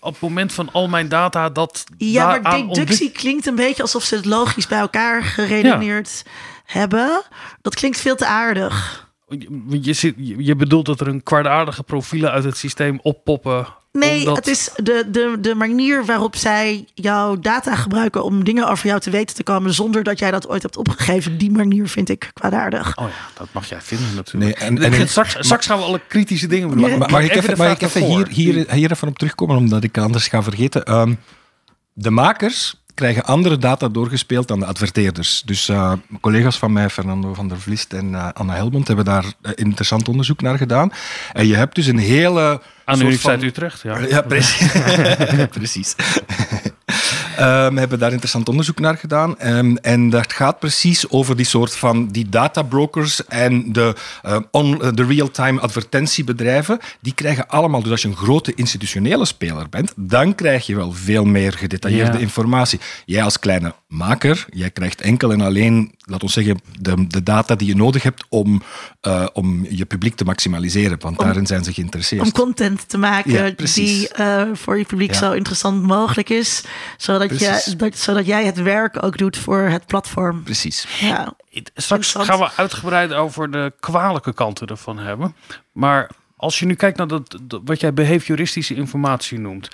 Op 0.00 0.12
het 0.12 0.20
moment 0.20 0.52
van 0.52 0.72
al 0.72 0.88
mijn 0.88 1.08
data 1.08 1.48
dat. 1.48 1.84
Ja, 1.96 2.38
maar 2.42 2.66
deductie 2.68 3.10
klinkt 3.10 3.46
een 3.46 3.54
beetje 3.54 3.82
alsof 3.82 4.02
ze 4.02 4.14
het 4.14 4.24
logisch 4.24 4.66
bij 4.66 4.78
elkaar 4.78 5.22
geredeneerd 5.22 6.22
ja. 6.24 6.30
hebben. 6.64 7.22
Dat 7.62 7.74
klinkt 7.74 8.00
veel 8.00 8.16
te 8.16 8.26
aardig. 8.26 9.04
Je, 9.80 9.92
zit, 9.92 10.14
je 10.18 10.56
bedoelt 10.56 10.86
dat 10.86 11.00
er 11.00 11.08
een 11.08 11.22
kwaadaardige 11.22 11.82
profielen 11.82 12.30
uit 12.30 12.44
het 12.44 12.56
systeem 12.56 12.98
oppoppen 13.02 13.66
Nee, 13.98 14.18
Omdat... 14.18 14.36
het 14.36 14.46
is 14.46 14.70
de, 14.76 15.04
de, 15.10 15.36
de 15.40 15.54
manier 15.54 16.04
waarop 16.04 16.36
zij 16.36 16.84
jouw 16.94 17.38
data 17.38 17.74
gebruiken 17.76 18.24
om 18.24 18.44
dingen 18.44 18.68
over 18.68 18.86
jou 18.86 19.00
te 19.00 19.10
weten 19.10 19.36
te 19.36 19.42
komen 19.42 19.74
zonder 19.74 20.02
dat 20.02 20.18
jij 20.18 20.30
dat 20.30 20.48
ooit 20.48 20.62
hebt 20.62 20.76
opgegeven. 20.76 21.38
Die 21.38 21.50
manier 21.50 21.88
vind 21.88 22.08
ik 22.08 22.30
kwaadaardig. 22.32 22.96
Oh 22.96 23.08
ja, 23.08 23.38
dat 23.38 23.48
mag 23.52 23.68
jij 23.68 23.80
vinden 23.80 24.14
natuurlijk. 24.14 24.58
Nee, 24.58 24.68
en, 24.68 24.82
en, 24.82 24.92
en 24.92 25.08
straks, 25.08 25.36
straks, 25.40 25.66
gaan 25.66 25.78
we 25.78 25.84
alle 25.84 26.00
kritische 26.08 26.46
dingen 26.46 26.68
doen. 26.68 26.98
Maar, 26.98 27.10
mag 27.10 27.22
ik 27.22 27.34
even, 27.34 27.70
ik 27.70 27.82
even 27.82 28.04
hier, 28.04 28.28
hier, 28.28 28.72
hier 28.72 28.90
even 28.90 29.08
op 29.08 29.18
terugkomen, 29.18 29.56
omdat 29.56 29.84
ik 29.84 29.98
anders 29.98 30.28
ga 30.28 30.42
vergeten. 30.42 30.94
Um, 30.94 31.18
de 31.92 32.10
makers 32.10 32.84
krijgen 32.96 33.24
andere 33.24 33.58
data 33.58 33.88
doorgespeeld 33.88 34.48
dan 34.48 34.58
de 34.58 34.66
adverteerders. 34.66 35.42
Dus 35.44 35.68
uh, 35.68 35.92
collega's 36.20 36.58
van 36.58 36.72
mij, 36.72 36.88
Fernando 36.88 37.34
van 37.34 37.48
der 37.48 37.60
Vlist 37.60 37.92
en 37.92 38.10
uh, 38.10 38.28
Anna 38.32 38.54
Helmond, 38.54 38.86
hebben 38.86 39.04
daar 39.04 39.24
interessant 39.54 40.08
onderzoek 40.08 40.40
naar 40.40 40.58
gedaan. 40.58 40.92
En 41.32 41.46
je 41.46 41.54
hebt 41.54 41.74
dus 41.74 41.86
een 41.86 41.98
hele... 41.98 42.60
Aan 42.84 42.98
de 42.98 43.04
Universiteit 43.04 43.38
van... 43.38 43.48
Utrecht, 43.48 43.82
ja. 43.82 43.98
Ja, 43.98 44.20
precies. 44.20 44.72
precies. 45.58 45.94
Um, 47.40 47.74
we 47.74 47.80
hebben 47.80 47.98
daar 47.98 48.10
interessant 48.10 48.48
onderzoek 48.48 48.78
naar 48.78 48.96
gedaan. 48.96 49.34
Um, 49.44 49.76
en 49.76 50.10
dat 50.10 50.32
gaat 50.32 50.58
precies 50.58 51.10
over 51.10 51.36
die 51.36 51.46
soort 51.46 51.76
van 51.76 52.06
die 52.06 52.28
databrokers 52.28 53.24
en 53.26 53.72
de, 53.72 53.94
uh, 54.26 54.36
on, 54.50 54.78
de 54.94 55.04
real-time 55.04 55.60
advertentiebedrijven. 55.60 56.78
Die 57.00 57.14
krijgen 57.14 57.48
allemaal, 57.48 57.82
dus 57.82 57.90
als 57.90 58.02
je 58.02 58.08
een 58.08 58.16
grote 58.16 58.54
institutionele 58.54 59.24
speler 59.24 59.68
bent, 59.68 59.92
dan 59.96 60.34
krijg 60.34 60.66
je 60.66 60.76
wel 60.76 60.92
veel 60.92 61.24
meer 61.24 61.52
gedetailleerde 61.52 62.12
ja. 62.12 62.18
informatie. 62.18 62.80
Jij 63.04 63.22
als 63.22 63.38
kleine 63.38 63.74
maker, 63.88 64.46
jij 64.50 64.70
krijgt 64.70 65.00
enkel 65.00 65.32
en 65.32 65.40
alleen, 65.40 65.94
laten 65.98 66.26
we 66.26 66.32
zeggen, 66.32 66.60
de, 66.80 67.06
de 67.06 67.22
data 67.22 67.54
die 67.54 67.68
je 67.68 67.76
nodig 67.76 68.02
hebt 68.02 68.24
om, 68.28 68.62
uh, 69.02 69.26
om 69.32 69.66
je 69.68 69.84
publiek 69.84 70.14
te 70.14 70.24
maximaliseren. 70.24 70.98
Want 71.00 71.18
om, 71.18 71.24
daarin 71.24 71.46
zijn 71.46 71.64
ze 71.64 71.72
geïnteresseerd. 71.72 72.22
Om 72.22 72.32
content 72.32 72.88
te 72.88 72.98
maken 72.98 73.32
ja, 73.32 73.50
die 73.74 74.08
voor 74.52 74.78
je 74.78 74.84
publiek 74.84 75.12
ja. 75.12 75.18
zo 75.18 75.32
interessant 75.32 75.82
mogelijk 75.82 76.30
is. 76.30 76.64
Zodat, 76.96 77.25
je, 77.30 77.76
dat, 77.76 77.96
zodat 77.96 78.26
jij 78.26 78.44
het 78.44 78.62
werk 78.62 79.02
ook 79.02 79.18
doet 79.18 79.36
voor 79.36 79.58
het 79.58 79.86
platform. 79.86 80.42
Precies. 80.42 80.86
Ja. 81.00 81.34
Straks 81.74 82.12
gaan 82.12 82.38
we 82.38 82.50
uitgebreid 82.56 83.12
over 83.12 83.50
de 83.50 83.72
kwalijke 83.80 84.34
kanten 84.34 84.66
ervan 84.66 84.98
hebben. 84.98 85.34
Maar 85.72 86.10
als 86.36 86.58
je 86.58 86.66
nu 86.66 86.74
kijkt 86.74 86.98
naar 86.98 87.08
dat, 87.08 87.38
wat 87.64 87.80
jij 87.80 87.92
behavioristische 87.92 88.74
informatie 88.74 89.38
noemt. 89.38 89.68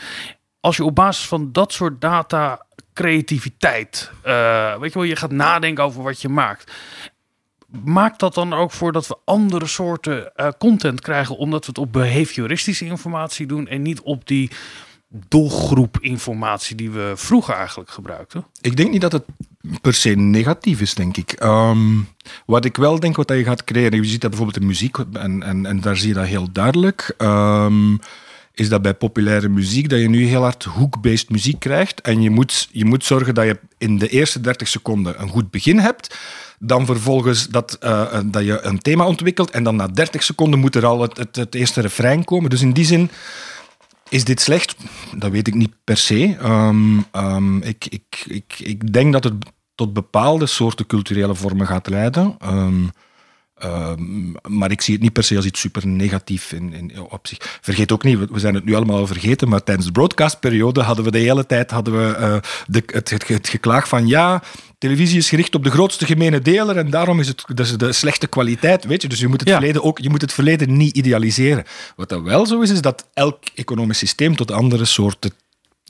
Als 0.60 0.76
je 0.76 0.84
op 0.84 0.94
basis 0.94 1.26
van 1.26 1.52
dat 1.52 1.72
soort 1.72 2.00
data 2.00 2.66
creativiteit. 2.94 4.10
Uh, 4.26 4.78
weet 4.78 4.92
je 4.92 4.98
wel, 4.98 5.08
je 5.08 5.16
gaat 5.16 5.30
nadenken 5.30 5.84
over 5.84 6.02
wat 6.02 6.20
je 6.20 6.28
maakt. 6.28 6.72
Maakt 7.84 8.20
dat 8.20 8.34
dan 8.34 8.52
ook 8.52 8.70
voor 8.70 8.92
dat 8.92 9.06
we 9.06 9.16
andere 9.24 9.66
soorten 9.66 10.32
uh, 10.36 10.48
content 10.58 11.00
krijgen, 11.00 11.36
omdat 11.36 11.60
we 11.60 11.66
het 11.66 11.78
op 11.78 11.92
behavioristische 11.92 12.84
informatie 12.84 13.46
doen 13.46 13.68
en 13.68 13.82
niet 13.82 14.00
op 14.00 14.26
die 14.26 14.50
doelgroep 15.28 15.98
informatie 16.00 16.76
die 16.76 16.90
we 16.90 17.12
vroeger 17.16 17.54
eigenlijk 17.54 17.90
gebruikten? 17.90 18.46
Ik 18.60 18.76
denk 18.76 18.90
niet 18.90 19.00
dat 19.00 19.12
het 19.12 19.24
per 19.80 19.94
se 19.94 20.10
negatief 20.10 20.80
is, 20.80 20.94
denk 20.94 21.16
ik. 21.16 21.44
Um, 21.44 22.08
wat 22.46 22.64
ik 22.64 22.76
wel 22.76 23.00
denk 23.00 23.16
wat 23.16 23.28
je 23.28 23.44
gaat 23.44 23.64
creëren, 23.64 24.02
je 24.02 24.08
ziet 24.08 24.20
dat 24.20 24.30
bijvoorbeeld 24.30 24.60
in 24.60 24.66
muziek, 24.66 24.98
en, 25.12 25.42
en, 25.42 25.66
en 25.66 25.80
daar 25.80 25.96
zie 25.96 26.08
je 26.08 26.14
dat 26.14 26.26
heel 26.26 26.52
duidelijk. 26.52 27.14
Um, 27.18 28.00
is 28.54 28.68
dat 28.68 28.82
bij 28.82 28.94
populaire 28.94 29.48
muziek 29.48 29.88
dat 29.88 30.00
je 30.00 30.08
nu 30.08 30.26
heel 30.26 30.42
hard 30.42 30.64
hook-based 30.64 31.30
muziek 31.30 31.60
krijgt. 31.60 32.00
En 32.00 32.22
je 32.22 32.30
moet, 32.30 32.68
je 32.70 32.84
moet 32.84 33.04
zorgen 33.04 33.34
dat 33.34 33.44
je 33.44 33.58
in 33.78 33.98
de 33.98 34.08
eerste 34.08 34.40
30 34.40 34.68
seconden 34.68 35.20
een 35.22 35.28
goed 35.28 35.50
begin 35.50 35.78
hebt. 35.78 36.18
Dan 36.58 36.86
vervolgens 36.86 37.48
dat, 37.48 37.78
uh, 37.84 38.18
dat 38.24 38.44
je 38.44 38.60
een 38.60 38.78
thema 38.78 39.06
ontwikkelt. 39.06 39.50
En 39.50 39.64
dan 39.64 39.76
na 39.76 39.86
30 39.86 40.22
seconden 40.22 40.58
moet 40.58 40.74
er 40.74 40.86
al 40.86 41.00
het, 41.00 41.16
het, 41.16 41.36
het 41.36 41.54
eerste 41.54 41.80
refrein 41.80 42.24
komen. 42.24 42.50
Dus 42.50 42.62
in 42.62 42.72
die 42.72 42.84
zin 42.84 43.10
is 44.12 44.24
dit 44.24 44.40
slecht? 44.40 44.76
Dat 45.16 45.30
weet 45.30 45.46
ik 45.46 45.54
niet 45.54 45.72
per 45.84 45.96
se. 45.96 46.36
Um, 46.42 47.04
um, 47.12 47.62
ik, 47.62 47.86
ik, 47.86 48.24
ik, 48.26 48.58
ik 48.58 48.92
denk 48.92 49.12
dat 49.12 49.24
het 49.24 49.34
tot 49.74 49.92
bepaalde 49.92 50.46
soorten 50.46 50.86
culturele 50.86 51.34
vormen 51.34 51.66
gaat 51.66 51.88
leiden. 51.88 52.36
Um, 52.44 52.90
Ehm, 53.62 54.30
maar 54.48 54.70
ik 54.70 54.80
zie 54.80 54.94
het 54.94 55.02
niet 55.02 55.12
per 55.12 55.24
se 55.24 55.36
als 55.36 55.44
iets 55.44 55.60
super 55.60 55.86
negatief 55.86 56.52
in, 56.52 56.72
in, 56.72 57.00
op 57.00 57.26
zich. 57.26 57.58
Vergeet 57.60 57.92
ook 57.92 58.02
niet, 58.04 58.18
we, 58.18 58.26
we 58.30 58.38
zijn 58.38 58.54
het 58.54 58.64
nu 58.64 58.74
allemaal 58.74 58.98
al 58.98 59.06
vergeten, 59.06 59.48
maar 59.48 59.62
tijdens 59.62 59.86
de 59.86 59.92
broadcastperiode 59.92 60.80
hadden 60.82 61.04
we 61.04 61.10
de 61.10 61.18
hele 61.18 61.46
tijd 61.46 61.70
hadden 61.70 61.94
we, 62.08 62.14
eh, 62.14 62.36
de, 62.66 62.82
het, 62.86 63.10
het, 63.10 63.28
het 63.28 63.48
geklaag 63.48 63.88
van 63.88 64.06
ja, 64.06 64.42
televisie 64.78 65.18
is 65.18 65.28
gericht 65.28 65.54
op 65.54 65.64
de 65.64 65.70
grootste 65.70 66.06
gemene 66.06 66.40
deler 66.40 66.76
en 66.76 66.90
daarom 66.90 67.20
is 67.20 67.28
het 67.28 67.44
dus 67.54 67.76
de 67.76 67.92
slechte 67.92 68.26
kwaliteit, 68.26 68.84
weet 68.84 69.02
je. 69.02 69.08
Dus 69.08 69.20
je 69.20 69.28
moet 69.28 69.40
het, 69.40 69.48
Ja. 69.48 69.56
verleden 69.56 69.82
ook, 69.82 69.98
je 69.98 70.10
moet 70.10 70.20
het 70.20 70.32
verleden 70.32 70.76
niet 70.76 70.96
idealiseren. 70.96 71.64
Wat 71.96 72.08
dat 72.08 72.22
wel 72.22 72.46
zo 72.46 72.60
is, 72.60 72.70
is 72.70 72.80
dat 72.80 73.06
elk 73.14 73.38
economisch 73.54 73.98
systeem 73.98 74.36
tot 74.36 74.50
andere 74.50 74.84
soorten 74.84 75.32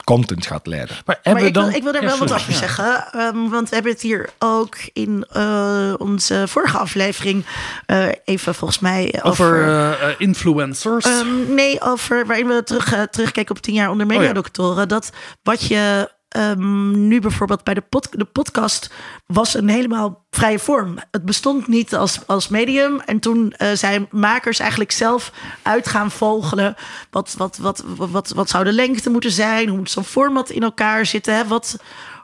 content 0.04 0.46
gaat 0.46 0.66
leiden. 0.66 0.96
Maar 1.06 1.18
hebben 1.22 1.42
Maar 1.42 1.52
we 1.52 1.58
ik, 1.58 1.64
wil, 1.64 1.74
ik 1.76 1.82
wil 1.82 1.92
daar 1.92 2.02
Ja, 2.02 2.08
wel 2.08 2.18
wat 2.18 2.32
over 2.32 2.50
Ja. 2.52 2.56
zeggen. 2.58 3.04
ehm, 3.12 3.48
want 3.48 3.68
we 3.68 3.74
hebben 3.74 3.92
het 3.92 4.00
hier 4.02 4.30
ook 4.38 4.76
in 4.92 5.26
eh, 5.32 5.94
onze 5.98 6.44
vorige 6.48 6.78
aflevering 6.78 7.44
eh, 7.86 8.06
even 8.24 8.54
volgens 8.54 8.78
mij 8.80 9.20
over... 9.22 9.46
Over 9.62 10.00
eh, 10.00 10.08
influencers. 10.18 11.04
Ehm, 11.04 11.54
nee, 11.54 11.80
over 11.80 12.26
waarin 12.26 12.46
we 12.46 12.62
terug, 12.64 13.06
terugkijken 13.10 13.56
op 13.56 13.62
tien 13.62 13.74
jaar 13.74 13.90
onder 13.90 14.06
Oh 14.06 14.12
ja. 14.12 14.18
mediadoktoren. 14.18 14.88
Dat 14.88 15.10
wat 15.42 15.66
je 15.66 16.10
ehm, 16.32 17.06
nu 17.08 17.20
bijvoorbeeld 17.20 17.64
bij 17.64 17.74
de, 17.74 17.82
de 18.10 18.24
podcast 18.24 18.90
was 19.26 19.54
een 19.54 19.68
helemaal 19.68 20.26
vrije 20.30 20.58
vorm. 20.58 20.98
Het 21.10 21.24
bestond 21.24 21.66
niet 21.66 21.94
als, 21.94 22.26
als 22.26 22.48
medium. 22.48 23.00
En 23.00 23.18
toen 23.18 23.52
eh, 23.52 23.72
zijn 23.72 24.08
makers 24.10 24.58
eigenlijk 24.58 24.92
zelf 24.92 25.32
uit 25.62 25.88
gaan 25.88 26.10
vogelen. 26.10 26.74
Wat, 27.10 27.34
wat, 27.38 27.56
wat, 27.56 27.84
wat, 27.86 28.10
wat, 28.10 28.28
wat 28.28 28.48
zou 28.48 28.64
de 28.64 28.72
lengte 28.72 29.10
moeten 29.10 29.32
zijn? 29.32 29.68
Hoe 29.68 29.78
moet 29.78 29.90
zo'n 29.90 30.04
format 30.04 30.50
in 30.50 30.62
elkaar 30.62 31.06
zitten? 31.06 31.34
Hè? 31.34 31.46
Wat, 31.46 31.76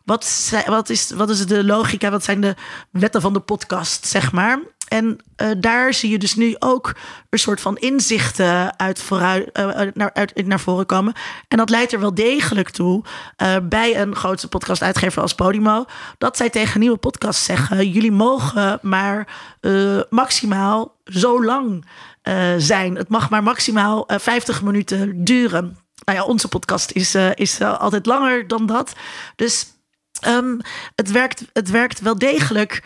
wat, 0.04 0.52
wat, 0.66 0.88
is, 0.88 1.10
wat 1.10 1.30
is 1.30 1.46
de 1.46 1.64
logica? 1.64 2.10
Wat 2.10 2.24
zijn 2.24 2.40
de 2.40 2.54
wetten 2.90 3.20
van 3.20 3.32
de 3.32 3.40
podcast, 3.40 4.06
zeg 4.06 4.32
maar? 4.32 4.60
En 4.88 5.18
eh, 5.36 5.48
daar 5.58 5.94
zie 5.94 6.10
je 6.10 6.18
dus 6.18 6.34
nu 6.34 6.56
ook 6.58 6.94
een 7.30 7.38
soort 7.38 7.60
van 7.60 7.76
inzichten 7.76 8.78
uit 8.78 8.98
vooruit, 9.02 9.52
eh, 9.52 9.82
eh, 9.82 9.94
naar, 9.94 10.10
uit, 10.12 10.46
naar 10.46 10.60
voren 10.60 10.86
komen. 10.86 11.14
En 11.48 11.58
dat 11.58 11.70
leidt 11.70 11.92
er 11.92 12.00
wel 12.00 12.14
degelijk 12.14 12.70
toe 12.70 13.02
bij 13.62 14.00
een 14.00 14.16
grootste 14.16 14.48
podcastuitgever 14.48 15.22
als 15.22 15.34
Podimo. 15.34 15.84
Dat 16.18 16.36
zij 16.36 16.50
tegen 16.50 16.80
nieuwe 16.80 16.96
podcasts 16.96 17.44
zeggen: 17.44 17.90
jullie 17.90 18.12
mogen 18.12 18.78
maar 18.82 19.28
maximaal 20.10 20.96
zo 21.04 21.44
lang 21.44 21.84
zijn. 22.58 22.94
Het 22.94 23.08
mag 23.08 23.30
maar 23.30 23.42
maximaal 23.42 24.06
eh, 24.06 24.18
50 24.18 24.62
minuten 24.62 25.24
duren. 25.24 25.78
Nou 26.04 26.18
ja, 26.18 26.24
onze 26.24 26.48
podcast 26.48 26.90
is, 26.90 27.14
is 27.34 27.60
altijd 27.60 28.06
langer 28.06 28.46
dan 28.48 28.66
dat. 28.66 28.92
Dus 29.36 29.76
Ehm, 30.20 30.58
het, 30.94 31.10
werkt, 31.10 31.44
het 31.52 31.70
werkt 31.70 32.00
wel 32.00 32.18
degelijk 32.18 32.82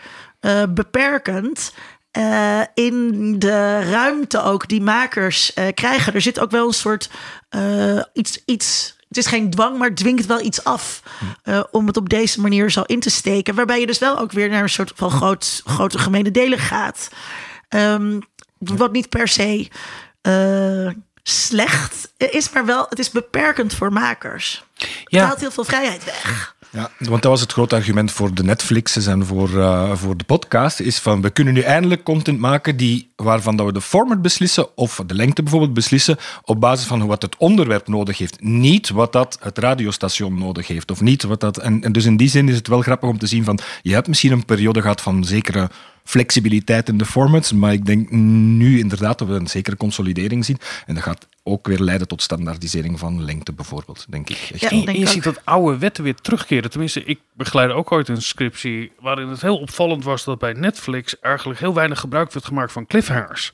beperkend. 0.69 1.73
Eh, 2.13 2.61
in 2.73 3.35
de 3.39 3.79
ruimte 3.91 4.41
ook 4.43 4.67
die 4.67 4.81
makers 4.81 5.53
eh, 5.53 5.67
krijgen. 5.73 6.13
Er 6.13 6.21
zit 6.21 6.39
ook 6.39 6.51
wel 6.51 6.67
een 6.67 6.73
soort 6.73 7.09
eh, 7.49 8.01
iets, 8.13 8.39
iets. 8.45 8.95
Het 9.07 9.17
is 9.17 9.25
geen 9.25 9.49
dwang, 9.49 9.77
maar 9.77 9.87
het 9.87 9.97
dwingt 9.97 10.25
wel 10.25 10.41
iets 10.41 10.63
af. 10.63 11.01
om 11.71 11.87
het 11.87 11.97
op 11.97 12.09
deze 12.09 12.41
manier 12.41 12.71
zo 12.71 12.81
in 12.81 12.99
te 12.99 13.09
steken. 13.09 13.55
Waarbij 13.55 13.79
je 13.79 13.85
dus 13.85 13.99
wel 13.99 14.19
ook 14.19 14.31
weer 14.31 14.49
naar 14.49 14.61
een 14.63 14.69
soort 14.69 14.91
van 14.95 15.11
groot, 15.11 15.61
grote 15.65 15.99
gemene 15.99 16.31
delen 16.31 16.59
gaat. 16.59 17.09
Ehm, 17.69 18.19
wat 18.57 18.91
niet 18.91 19.09
per 19.09 19.27
se 19.27 19.67
slecht 21.23 22.11
is, 22.17 22.51
maar 22.51 22.65
wel, 22.65 22.85
het 22.89 22.99
is 22.99 23.09
beperkend 23.09 23.73
voor 23.73 23.93
makers. 23.93 24.63
Het 24.77 24.89
Ja. 25.05 25.25
haalt 25.25 25.39
heel 25.39 25.51
veel 25.51 25.63
vrijheid 25.63 26.03
weg. 26.03 26.55
Ja, 26.73 26.91
want 26.97 27.21
dat 27.21 27.31
was 27.31 27.41
het 27.41 27.51
grote 27.51 27.75
argument 27.75 28.11
voor 28.11 28.33
de 28.33 28.43
Netflix's 28.43 29.07
en 29.07 29.25
voor, 29.25 29.59
eh, 29.59 29.95
voor 29.95 30.17
de 30.17 30.23
podcast. 30.23 30.79
Is 30.79 30.99
van, 30.99 31.21
we 31.21 31.29
kunnen 31.29 31.53
nu 31.53 31.61
eindelijk 31.61 32.03
content 32.03 32.39
maken 32.39 32.77
die, 32.77 33.11
waarvan 33.15 33.55
dat 33.55 33.65
we 33.65 33.73
de 33.73 33.81
format 33.81 34.21
beslissen, 34.21 34.77
of 34.77 35.01
de 35.05 35.13
lengte 35.13 35.41
bijvoorbeeld 35.41 35.73
beslissen, 35.73 36.17
op 36.43 36.59
basis 36.59 36.87
van 36.87 37.07
wat 37.07 37.21
het 37.21 37.37
onderwerp 37.37 37.87
nodig 37.87 38.17
heeft. 38.17 38.41
Niet 38.41 38.89
wat 38.89 39.11
dat 39.11 39.37
het 39.41 39.57
radiostation 39.57 40.37
nodig 40.37 40.67
heeft. 40.67 40.91
Of 40.91 41.01
niet 41.01 41.23
wat 41.23 41.39
dat, 41.39 41.57
en, 41.57 41.83
en 41.83 41.91
dus 41.91 42.05
in 42.05 42.17
die 42.17 42.29
zin 42.29 42.49
is 42.49 42.55
het 42.55 42.67
wel 42.67 42.81
grappig 42.81 43.09
om 43.09 43.17
te 43.17 43.27
zien 43.27 43.43
van, 43.43 43.59
je 43.81 43.93
hebt 43.93 44.07
misschien 44.07 44.31
een 44.31 44.45
periode 44.45 44.81
gehad 44.81 45.01
van 45.01 45.25
zekere 45.25 45.69
flexibiliteit 46.03 46.89
in 46.89 46.97
de 46.97 47.05
formats, 47.05 47.51
maar 47.53 47.73
ik 47.73 47.85
denk 47.85 48.11
nu 48.11 48.79
inderdaad 48.79 49.19
dat 49.19 49.27
we 49.27 49.33
een 49.33 49.47
zekere 49.47 49.77
consolidering 49.77 50.45
zien. 50.45 50.57
En 50.85 50.93
dat 50.93 51.03
gaat 51.03 51.27
ook 51.43 51.67
weer 51.67 51.79
leiden 51.79 52.07
tot 52.07 52.21
standaardisering 52.21 52.99
van 52.99 53.23
lengte 53.23 53.53
bijvoorbeeld, 53.53 54.05
denk 54.09 54.29
ik. 54.29 54.49
Echt 54.51 54.61
Ja. 54.61 54.69
En 54.69 54.85
denk 54.85 54.97
je 54.97 55.03
ook. 55.05 55.11
ziet 55.11 55.23
dat 55.23 55.41
oude 55.43 55.77
wetten 55.77 56.03
weer 56.03 56.15
terugkeren. 56.15 56.69
Tenminste, 56.69 57.03
ik 57.03 57.19
begeleidde 57.33 57.75
ook 57.75 57.91
ooit 57.91 58.07
een 58.07 58.21
scriptie 58.21 58.91
waarin 58.99 59.27
het 59.27 59.41
heel 59.41 59.57
opvallend 59.57 60.03
was 60.03 60.23
dat 60.23 60.39
bij 60.39 60.53
Netflix 60.53 61.19
eigenlijk 61.19 61.59
heel 61.59 61.73
weinig 61.73 61.99
gebruik 61.99 62.31
werd 62.33 62.45
gemaakt 62.45 62.71
van 62.71 62.85
cliffhangers. 62.85 63.51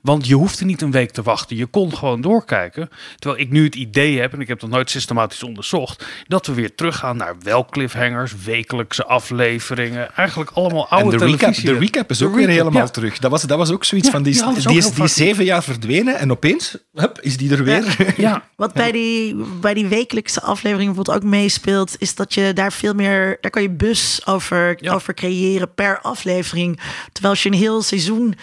Want 0.00 0.26
je 0.26 0.34
hoefde 0.34 0.64
niet 0.64 0.82
een 0.82 0.90
week 0.90 1.10
te 1.10 1.22
wachten. 1.22 1.56
Je 1.56 1.66
kon 1.66 1.96
gewoon 1.96 2.20
doorkijken. 2.20 2.90
Terwijl 3.18 3.42
ik 3.42 3.50
nu 3.50 3.64
het 3.64 3.74
idee 3.74 4.20
heb, 4.20 4.32
en 4.32 4.40
ik 4.40 4.48
heb 4.48 4.60
dat 4.60 4.70
nooit 4.70 4.90
systematisch 4.90 5.42
onderzocht, 5.42 6.06
dat 6.26 6.46
we 6.46 6.54
weer 6.54 6.74
teruggaan 6.74 7.16
naar 7.16 7.34
wel 7.42 7.64
cliffhangers, 7.64 8.32
wekelijkse 8.44 9.04
afleveringen. 9.04 10.14
Eigenlijk 10.14 10.50
allemaal 10.50 10.88
oude 10.88 11.12
En 11.12 11.18
de 11.18 11.24
recap, 11.24 11.38
televisie. 11.38 11.70
de 11.70 11.78
recap 11.86 12.10
is 12.10 12.22
ook 12.22 12.34
weer 12.34 12.48
helemaal 12.48 12.82
ja. 12.82 12.88
terug. 12.88 13.18
Dat 13.18 13.30
was, 13.30 13.42
dat 13.42 13.58
was 13.58 13.70
ook 13.70 13.84
zoiets 13.84 14.06
Ja, 14.06 14.12
van, 14.12 14.22
die, 14.22 14.32
die 14.32 14.76
is- 14.76 14.90
die, 14.90 15.04
is, 15.04 15.14
zeven 15.14 15.44
jaar 15.44 15.62
verdwenen 15.62 16.18
en 16.18 16.30
opeens 16.30 16.76
hup, 16.92 17.18
is 17.20 17.36
die 17.36 17.50
er 17.52 17.64
weer. 17.64 18.14
Ja, 18.16 18.42
Wat 18.56 18.72
bij 18.72 18.92
die, 18.92 19.34
bij 19.60 19.74
die 19.74 19.86
wekelijkse 19.86 20.42
aflevering 20.42 20.86
bijvoorbeeld 20.94 21.24
ook 21.24 21.30
meespeelt, 21.30 21.94
is 21.98 22.14
dat 22.14 22.34
je 22.34 22.52
daar 22.52 22.72
veel 22.72 22.94
meer, 22.94 23.38
daar 23.40 23.50
kan 23.50 23.62
je 23.62 23.70
bus 23.70 24.20
over, 24.26 24.76
Ja. 24.80 24.92
over 24.94 25.14
creëren 25.14 25.74
per 25.74 26.00
aflevering. 26.00 26.80
Terwijl 27.12 27.34
als 27.34 27.42
je 27.42 27.48
een 27.50 27.54
heel 27.58 27.82
seizoen 27.82 28.34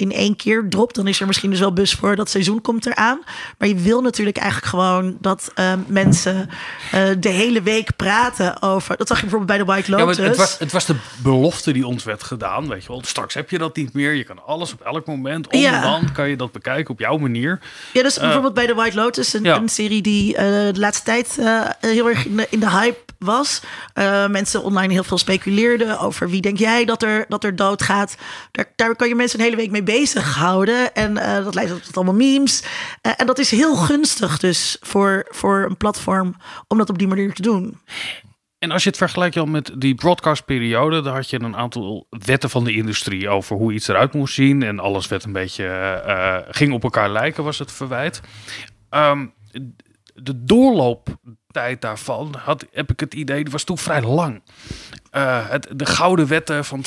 in 0.00 0.12
één 0.12 0.36
keer 0.36 0.66
dropt, 0.68 0.94
dan 0.94 1.06
is 1.06 1.20
er 1.20 1.26
misschien 1.26 1.50
dus 1.50 1.60
wel 1.60 1.72
bus 1.72 1.92
voor 1.92 2.16
dat 2.16 2.30
seizoen 2.30 2.60
komt 2.60 2.86
eraan. 2.86 3.20
Maar 3.58 3.68
je 3.68 3.74
wil 3.74 4.00
natuurlijk 4.02 4.36
eigenlijk 4.36 4.68
gewoon 4.70 5.16
dat 5.20 5.50
eh, 5.54 5.72
mensen 5.86 6.48
eh, 6.90 7.02
de 7.18 7.28
hele 7.28 7.62
week 7.62 7.96
praten 7.96 8.62
over. 8.62 8.96
Dat 8.96 9.08
zag 9.08 9.16
je 9.16 9.22
bijvoorbeeld 9.26 9.58
bij 9.58 9.66
de 9.66 9.72
White 9.72 9.90
Ja, 9.90 9.96
Lotus. 9.96 10.18
maar 10.18 10.26
het, 10.26 10.36
was, 10.36 10.58
het 10.58 10.72
was 10.72 10.86
de 10.86 10.96
belofte 11.22 11.72
die 11.72 11.86
ons 11.86 12.04
werd 12.04 12.22
gedaan. 12.22 12.68
Weet 12.68 12.82
je 12.82 12.88
wel, 12.88 13.02
straks 13.04 13.34
heb 13.34 13.50
je 13.50 13.58
dat 13.58 13.76
niet 13.76 13.92
meer. 13.92 14.12
Je 14.14 14.24
kan 14.24 14.44
alles 14.46 14.72
op 14.72 14.80
elk 14.80 15.06
moment, 15.06 15.48
om 15.52 15.58
Ja. 15.58 16.00
kan 16.12 16.28
je 16.28 16.36
dat 16.36 16.52
bekijken 16.52 16.92
op 16.92 16.98
jouw 16.98 17.16
manier. 17.18 17.60
Ja, 17.92 18.02
dus 18.02 18.18
bijvoorbeeld 18.18 18.54
bij 18.54 18.66
The 18.66 18.74
White 18.74 18.96
Lotus, 18.96 19.32
een, 19.32 19.42
ja. 19.44 19.56
een 19.56 19.68
serie 19.68 20.02
die 20.02 20.36
eh, 20.36 20.44
de 20.46 20.80
laatste 20.80 21.04
tijd 21.04 21.38
eh, 21.38 21.60
heel 21.80 22.08
erg 22.08 22.26
in 22.26 22.36
de, 22.36 22.46
in 22.50 22.60
de 22.60 22.70
hype 22.70 22.98
was. 23.24 23.62
Eh, 23.92 24.28
mensen 24.28 24.62
online 24.62 24.92
heel 24.92 25.04
veel 25.04 25.18
speculeerden 25.18 25.98
over 25.98 26.30
wie 26.30 26.40
denk 26.40 26.58
jij 26.58 26.84
dat 26.84 27.02
er, 27.02 27.24
dat 27.28 27.44
er 27.44 27.56
doodgaat. 27.56 28.16
Daar, 28.50 28.72
daar 28.76 28.96
kan 28.96 29.08
je 29.08 29.14
mensen 29.14 29.38
een 29.38 29.44
hele 29.44 29.56
week 29.56 29.70
mee 29.70 29.82
bezighouden. 29.82 30.94
En 30.94 31.16
eh, 31.16 31.44
dat 31.44 31.54
leidt 31.54 31.84
tot 31.84 31.96
allemaal 31.96 32.14
memes. 32.14 32.64
Eh, 33.00 33.12
en 33.16 33.26
dat 33.26 33.38
is 33.38 33.50
heel 33.50 33.74
gunstig 33.74 34.38
dus 34.38 34.76
voor, 34.80 35.26
voor 35.28 35.64
een 35.68 35.76
platform 35.76 36.34
om 36.68 36.78
dat 36.78 36.90
op 36.90 36.98
die 36.98 37.08
manier 37.08 37.32
te 37.32 37.42
doen. 37.42 37.80
En 38.58 38.70
als 38.70 38.82
je 38.82 38.88
het 38.88 38.98
vergelijkt 38.98 39.34
Jan, 39.34 39.50
met 39.50 39.72
die 39.78 39.94
broadcastperiode, 39.94 41.00
dan 41.00 41.14
had 41.14 41.30
je 41.30 41.40
een 41.40 41.56
aantal 41.56 42.06
wetten 42.08 42.50
van 42.50 42.64
de 42.64 42.72
industrie 42.72 43.28
over 43.28 43.56
hoe 43.56 43.72
iets 43.72 43.88
eruit 43.88 44.12
moest 44.12 44.34
zien. 44.34 44.62
En 44.62 44.78
alles 44.78 45.08
werd 45.08 45.24
een 45.24 45.32
beetje, 45.32 46.46
ging 46.50 46.72
op 46.72 46.82
elkaar 46.82 47.10
lijken, 47.10 47.44
was 47.44 47.58
het 47.58 47.72
verwijt. 47.72 48.20
Ehm, 48.90 49.26
de 50.14 50.44
doorlooptijd 51.52 51.80
daarvan, 51.80 52.34
had, 52.38 52.66
heb 52.72 52.90
ik 52.90 53.00
het 53.00 53.14
idee, 53.14 53.42
die 53.42 53.52
was 53.52 53.64
toen 53.64 53.78
vrij 53.78 54.02
lang. 54.02 54.42
Eh, 55.10 55.48
het, 55.48 55.68
de 55.76 55.86
gouden 55.86 56.26
wetten 56.26 56.64
van 56.64 56.84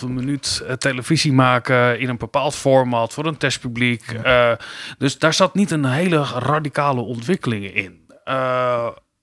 22,5 0.00 0.08
minuut 0.08 0.62
eh, 0.66 0.72
televisie 0.72 1.32
maken 1.32 2.00
in 2.00 2.08
een 2.08 2.18
bepaald 2.18 2.54
format 2.54 3.12
voor 3.12 3.26
een 3.26 3.36
testpubliek. 3.36 4.02
Eh, 4.22 4.52
dus 4.98 5.18
daar 5.18 5.34
zat 5.34 5.54
niet 5.54 5.70
een 5.70 5.84
hele 5.84 6.24
radicale 6.24 7.00
ontwikkeling 7.00 7.74
in. 7.74 8.04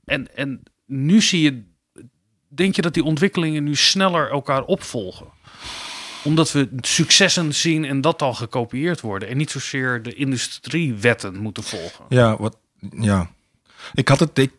En, 0.06 0.36
en 0.36 0.64
nu 0.86 1.22
zie 1.22 1.42
je, 1.42 1.64
denk 2.48 2.76
je 2.76 2.82
dat 2.82 2.94
die 2.94 3.04
ontwikkelingen 3.04 3.64
nu 3.64 3.76
sneller 3.76 4.30
elkaar 4.30 4.64
opvolgen? 4.64 5.28
Omdat 6.24 6.52
we 6.52 6.70
successen 6.82 7.54
zien 7.54 7.86
en 7.86 8.02
dat 8.02 8.22
al 8.22 8.34
gekopieerd 8.34 9.02
worden. 9.02 9.30
En 9.30 9.38
niet 9.38 9.52
zozeer 9.52 10.02
de 10.02 10.14
industriewetten 10.14 11.38
moeten 11.38 11.64
volgen. 11.64 12.06
Ja, 12.10 12.38
wat, 12.38 12.58
ja. 13.00 13.30
Ik 13.94 14.08
had, 14.08 14.20
het, 14.20 14.38
ik, 14.38 14.52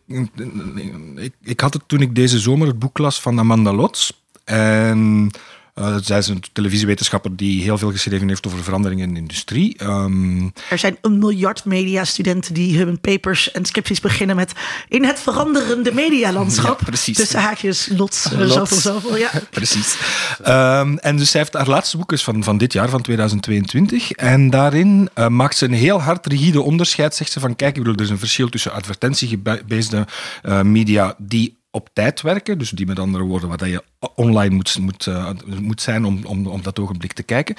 ik, 1.43 1.59
had 1.59 1.73
het 1.73 1.83
toen 1.87 2.01
ik 2.01 2.15
deze 2.15 2.39
zomer 2.39 2.67
het 2.67 2.79
boek 2.79 2.97
las 2.97 3.21
van 3.21 3.39
Amanda 3.39 3.73
Lots. 3.73 4.23
En 4.43 5.31
eh, 5.75 5.95
zij 6.01 6.17
is 6.17 6.27
een 6.27 6.43
televisiewetenschapper 6.53 7.35
die 7.35 7.61
heel 7.63 7.77
veel 7.77 7.91
geschreven 7.91 8.27
heeft 8.27 8.47
over 8.47 8.63
veranderingen 8.63 9.07
in 9.07 9.13
de 9.13 9.19
industrie. 9.19 9.77
Ehm, 9.77 10.43
Er 10.69 10.77
zijn 10.77 10.97
een 11.01 11.19
miljard 11.19 11.65
mediastudenten 11.65 12.53
die 12.53 12.77
hun 12.77 12.99
papers 12.99 13.51
en 13.51 13.65
scripties 13.65 13.99
beginnen 13.99 14.35
met 14.35 14.51
in 14.89 15.03
het 15.05 15.19
veranderende 15.19 15.93
medialandschap. 15.93 16.79
Ja, 16.85 16.85
precies. 16.85 17.17
Tussen 17.17 17.39
haakjes, 17.39 17.87
lots, 17.97 18.27
Lots. 18.31 18.53
zoveel, 18.53 18.77
zoveel. 18.77 19.17
Ja. 19.17 19.29
Precies. 19.51 19.97
Ehm, 20.43 20.97
en 20.97 21.17
dus 21.17 21.31
zij 21.31 21.39
heeft 21.41 21.53
haar 21.53 21.67
laatste 21.67 21.97
boek 21.97 22.11
is 22.11 22.23
van, 22.23 22.43
van 22.43 22.57
dit 22.57 22.73
jaar, 22.73 22.89
van 22.89 23.01
2022. 23.01 24.11
En 24.11 24.49
daarin 24.49 25.09
eh, 25.13 25.27
maakt 25.27 25.57
ze 25.57 25.65
een 25.65 25.73
heel 25.73 26.01
hard 26.01 26.25
rigide 26.25 26.61
onderscheid. 26.61 27.15
Zegt 27.15 27.31
ze 27.31 27.39
van, 27.39 27.55
kijk, 27.55 27.75
ik 27.75 27.81
bedoel, 27.83 27.97
er 27.97 28.03
is 28.03 28.09
een 28.09 28.19
verschil 28.19 28.49
tussen 28.49 28.71
advertentiegebeesde 28.71 30.07
eh, 30.41 30.61
media 30.61 31.15
die 31.17 31.57
op 31.75 31.89
tijd 31.93 32.21
werken. 32.21 32.57
Dus 32.57 32.69
die 32.69 32.85
met 32.85 32.99
andere 32.99 33.23
woorden, 33.23 33.49
dat 33.57 33.69
je 33.69 33.83
online 34.15 34.55
moet, 34.55 34.77
moet, 34.79 35.05
uh, 35.05 35.29
moet 35.59 35.81
zijn 35.81 36.05
om, 36.05 36.19
om, 36.25 36.47
om 36.47 36.61
dat 36.61 36.79
ogenblik 36.79 37.13
te 37.13 37.23
kijken. 37.23 37.55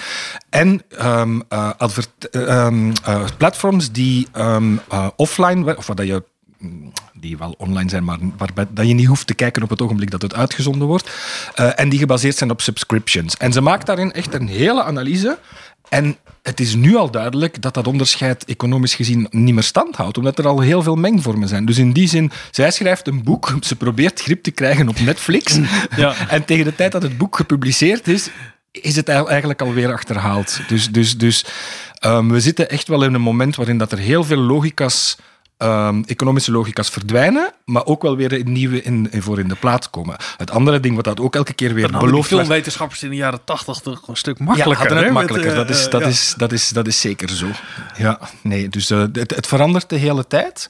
En 0.50 0.82
um, 1.02 1.42
platforms 3.36 3.92
die 3.92 4.26
um, 4.36 4.80
offline, 5.16 5.76
of 5.76 5.86
dat 5.86 6.06
je 6.06 6.22
die 7.12 7.38
wel 7.38 7.54
online 7.58 7.90
zijn, 7.90 8.04
maar 8.04 8.18
waarbij 8.36 8.66
dat 8.70 8.86
je 8.86 8.94
niet 8.94 9.06
hoeft 9.06 9.26
te 9.26 9.34
kijken 9.34 9.62
op 9.62 9.70
het 9.70 9.82
ogenblik 9.82 10.10
dat 10.10 10.22
het 10.22 10.34
uitgezonden 10.34 10.88
wordt. 10.88 11.10
En 11.54 11.88
die 11.88 11.98
gebaseerd 11.98 12.36
zijn 12.36 12.50
op 12.50 12.60
subscriptions. 12.60 13.36
En 13.36 13.52
ze 13.52 13.60
maakt 13.60 13.86
daarin 13.86 14.12
echt 14.12 14.34
een 14.34 14.48
hele 14.48 14.82
analyse. 14.82 15.38
En 15.88 16.16
het 16.42 16.60
is 16.60 16.74
nu 16.74 16.96
al 16.96 17.10
duidelijk 17.10 17.62
dat 17.62 17.74
dat 17.74 17.86
onderscheid 17.86 18.44
economisch 18.44 18.94
gezien 18.94 19.26
niet 19.30 19.54
meer 19.54 19.62
stand 19.62 19.96
houdt, 19.96 20.18
omdat 20.18 20.38
er 20.38 20.46
al 20.46 20.60
heel 20.60 20.82
veel 20.82 20.96
mengvormen 20.96 21.48
zijn. 21.48 21.64
Dus 21.64 21.78
in 21.78 21.92
die 21.92 22.08
zin, 22.08 22.30
zij 22.50 22.70
schrijft 22.70 23.06
een 23.06 23.22
boek, 23.22 23.54
ze 23.60 23.76
probeert 23.76 24.20
grip 24.20 24.42
te 24.42 24.50
krijgen 24.50 24.88
op 24.88 25.00
Netflix. 25.00 25.58
Ja. 25.96 26.14
en 26.28 26.44
tegen 26.44 26.64
de 26.64 26.74
tijd 26.74 26.92
dat 26.92 27.02
het 27.02 27.18
boek 27.18 27.36
gepubliceerd 27.36 28.08
is, 28.08 28.28
is 28.70 28.96
het 28.96 29.08
eigenlijk 29.08 29.62
alweer 29.62 29.92
achterhaald. 29.92 30.60
Dus, 30.68 30.90
dus, 30.90 31.18
dus 31.18 31.44
um, 32.04 32.30
we 32.30 32.40
zitten 32.40 32.70
echt 32.70 32.88
wel 32.88 33.04
in 33.04 33.14
een 33.14 33.20
moment 33.20 33.56
waarin 33.56 33.78
dat 33.78 33.92
er 33.92 33.98
heel 33.98 34.24
veel 34.24 34.40
logica's 34.40 35.16
um, 35.58 36.04
economische 36.04 36.52
logica's 36.52 36.88
verdwijnen, 36.88 37.52
maar 37.64 37.86
ook 37.86 38.02
wel 38.02 38.16
weer 38.16 38.32
een 38.32 38.52
nieuwe 38.52 38.82
in, 38.82 39.08
in, 39.10 39.22
voor 39.22 39.38
in 39.38 39.48
de 39.48 39.54
plaats 39.54 39.90
komen. 39.90 40.16
Het 40.36 40.50
andere 40.50 40.80
ding 40.80 40.94
wat 40.94 41.04
dat 41.04 41.20
ook 41.20 41.34
elke 41.34 41.52
keer 41.52 41.74
weer 41.74 41.90
belooft... 41.90 42.28
veel 42.28 42.46
wetenschappers 42.46 43.02
in 43.02 43.10
de 43.10 43.16
jaren 43.16 43.44
tachtig 43.44 43.78
toch 43.78 44.08
een 44.08 44.16
stuk 44.16 44.38
makkelijker. 44.38 45.04
Ja, 45.04 45.12
makkelijker. 45.12 45.54
dat, 45.54 45.70
is, 45.70 45.88
dat, 45.88 46.06
is, 46.06 46.34
dat, 46.36 46.52
is, 46.52 46.68
dat 46.68 46.86
is 46.86 47.00
zeker 47.00 47.28
zo. 47.28 47.46
Ja, 47.96 48.20
nee, 48.42 48.68
dus 48.68 48.90
uh, 48.90 49.04
het, 49.12 49.34
het 49.34 49.46
verandert 49.46 49.88
de 49.88 49.96
hele 49.96 50.26
tijd. 50.26 50.68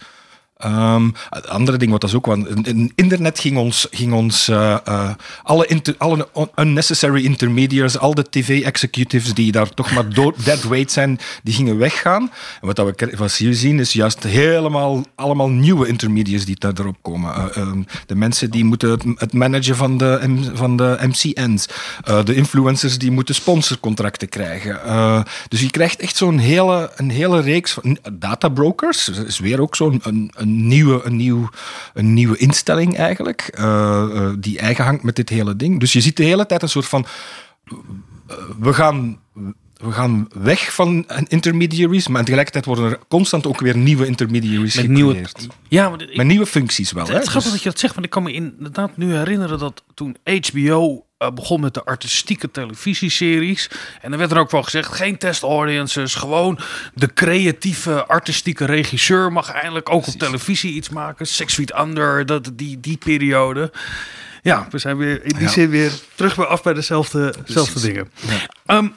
Um, 0.65 1.15
het 1.31 1.49
andere 1.49 1.79
ding 1.79 1.91
wat 1.91 2.01
dat 2.01 2.11
is 2.11 2.17
ook, 2.17 2.27
want 2.27 2.49
internet 2.95 3.39
ging 3.39 3.57
ons, 3.57 3.87
ging 3.91 4.13
ons 4.13 4.49
uh, 4.49 4.77
uh, 4.89 5.11
alle, 5.43 5.83
alle 5.99 6.29
unnecessary 6.55 7.25
intermediaries, 7.25 7.99
al 7.99 8.15
de 8.15 8.27
tv-executives 8.31 9.35
die 9.35 9.53
daar 9.53 9.69
toch 9.69 9.93
maar 9.93 10.15
dead 10.45 10.63
weight 10.63 10.93
zijn, 10.93 11.19
die 11.43 11.55
gingen 11.55 11.79
weggaan. 11.79 12.23
En 12.61 12.67
wat, 12.67 12.77
dat 12.77 12.87
we 12.97 13.17
wat 13.17 13.33
hier 13.33 13.55
zien 13.55 13.81
is 13.81 13.93
juist 13.93 14.23
helemaal 14.23 15.05
allemaal 15.15 15.49
nieuwe 15.49 15.89
intermediaries 15.89 16.45
die 16.45 16.57
daar 16.59 16.73
erop 16.79 16.97
komen. 17.03 17.35
Uh, 17.35 17.57
um, 17.57 17.87
de 18.07 18.15
mensen 18.15 18.51
die 18.51 18.65
moeten 18.65 18.91
het, 18.91 19.05
het 19.15 19.33
managen 19.33 19.77
van 19.77 19.99
de, 19.99 20.51
van 20.55 20.77
de 20.77 20.99
MCN's. 21.01 21.67
de 22.25 22.35
influencers 22.35 22.99
die 22.99 23.11
moeten 23.11 23.35
sponsorcontracten 23.35 24.29
krijgen. 24.29 24.81
dus 25.49 25.61
je 25.61 25.71
krijgt 25.71 26.01
echt 26.01 26.17
zo'n 26.17 26.39
hele, 26.39 26.93
een 26.97 27.11
hele 27.11 27.41
reeks 27.41 27.73
van 27.73 27.99
databrokers. 28.13 29.09
is 29.09 29.39
weer 29.39 29.61
ook 29.61 29.77
zo'n 29.77 30.03
een, 30.47 30.67
nieuwe, 30.67 31.05
een, 31.05 31.17
nieuw, 31.17 31.49
een 31.95 32.15
nieuwe 32.15 32.37
instelling 32.37 32.97
eigenlijk, 32.97 33.57
uh, 33.59 34.31
die 34.39 34.59
eigen 34.59 34.85
hangt 34.85 35.03
met 35.03 35.17
dit 35.17 35.29
hele 35.29 35.57
ding. 35.57 35.81
Dus 35.81 35.93
je 35.93 36.01
ziet 36.01 36.17
de 36.17 36.25
hele 36.25 36.47
tijd 36.47 36.63
een 36.63 36.69
soort 36.69 36.87
van, 36.87 37.07
we 38.59 38.73
gaan 38.73 39.19
we 39.77 39.93
gaan 39.93 40.29
weg 40.35 40.75
van 40.75 41.07
intermediaries, 41.29 42.09
maar 42.09 42.25
tegelijkertijd 42.25 42.65
worden 42.65 42.91
er 42.91 42.99
constant 43.09 43.47
ook 43.47 43.61
weer 43.61 43.77
nieuwe 43.77 44.07
intermediaries 44.07 44.75
met 44.75 44.89
Nieuwe, 44.89 45.25
ja, 45.69 45.89
maar 45.89 46.09
met 46.15 46.27
nieuwe 46.27 46.47
functies 46.47 46.93
wel. 46.93 47.05
Het, 47.05 47.13
het 47.13 47.23
grappig 47.23 47.43
dus- 47.43 47.53
dat 47.53 47.63
je 47.63 47.69
dat 47.69 47.79
zegt, 47.79 47.95
want 47.95 48.07
ik 48.07 48.13
kan 48.13 48.23
me 48.23 48.33
inderdaad 48.33 48.97
nu 48.97 49.15
herinneren 49.15 49.59
dat 49.59 49.83
toen 49.95 50.17
HBO 50.25 51.07
uh, 51.19 51.31
begon 51.31 51.61
met 51.61 51.75
de 51.75 51.85
artistieke 51.85 52.51
televisieseries. 52.51 53.71
En 54.01 54.13
er 54.13 54.19
werd 54.19 54.31
er 54.31 54.39
ook 54.39 54.51
wel 54.51 54.63
gezegd: 54.63 54.93
geen 54.93 55.19
test 55.19 55.43
audiences. 55.43 56.15
Gewoon 56.15 56.59
de 56.95 57.13
creatieve, 57.13 58.07
artistieke 58.07 58.65
regisseur 58.65 59.33
mag 59.33 59.51
eindelijk 59.51 59.91
ook 59.91 60.07
op 60.07 60.15
televisie 60.15 60.73
iets 60.73 60.89
maken. 60.89 61.27
Six 61.27 61.55
Feet 61.55 61.79
Under, 61.79 62.27
dat, 62.27 62.51
die, 62.55 62.81
die 62.81 62.97
periode. 62.97 63.73
Ja, 64.43 64.67
we 64.71 64.79
zijn 64.79 64.97
weer 64.97 65.25
in 65.25 65.37
die 65.39 65.49
zin 65.49 65.69
weer 65.69 65.93
terug 66.15 66.37
bij 66.37 66.47
af 66.47 66.63
bij 66.63 66.75
dezelfde, 66.75 67.35
dezelfde 67.47 67.81
dingen. 67.81 68.11
Ja. 68.67 68.77
Um, 68.77 68.95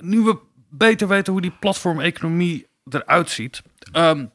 nu 0.00 0.20
we 0.20 0.38
beter 0.70 1.08
weten 1.08 1.32
hoe 1.32 1.42
die 1.42 1.56
platformeconomie 1.60 2.66
eruit 2.88 3.30
ziet. 3.30 3.62
Um, 3.92 4.34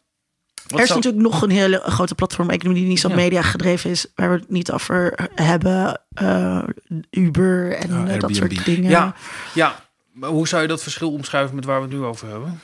er 0.67 0.79
is 0.79 0.89
natuurlijk 0.89 1.23
nog 1.23 1.41
een 1.41 1.49
hele 1.49 1.81
grote 1.85 2.15
platform-economie 2.15 2.81
die 2.81 2.89
niet 2.89 2.99
zo 2.99 3.09
media 3.09 3.41
gedreven 3.41 3.89
is, 3.89 4.05
waar 4.15 4.29
we 4.29 4.35
het 4.35 4.49
niet 4.49 4.71
over 4.71 5.29
hebben. 5.35 6.01
Uh, 6.21 6.63
Uber 7.09 7.73
en 7.73 8.07
uh, 8.07 8.19
dat 8.19 8.35
soort 8.35 8.65
dingen. 8.65 8.89
Ja, 8.89 9.15
ja, 9.53 9.75
maar 10.11 10.29
hoe 10.29 10.47
zou 10.47 10.61
je 10.61 10.67
dat 10.67 10.83
verschil 10.83 11.11
omschrijven 11.11 11.55
met 11.55 11.65
waar 11.65 11.81
we 11.81 11.87
het 11.87 11.95
nu 11.95 12.03
over 12.03 12.29
hebben? 12.29 12.61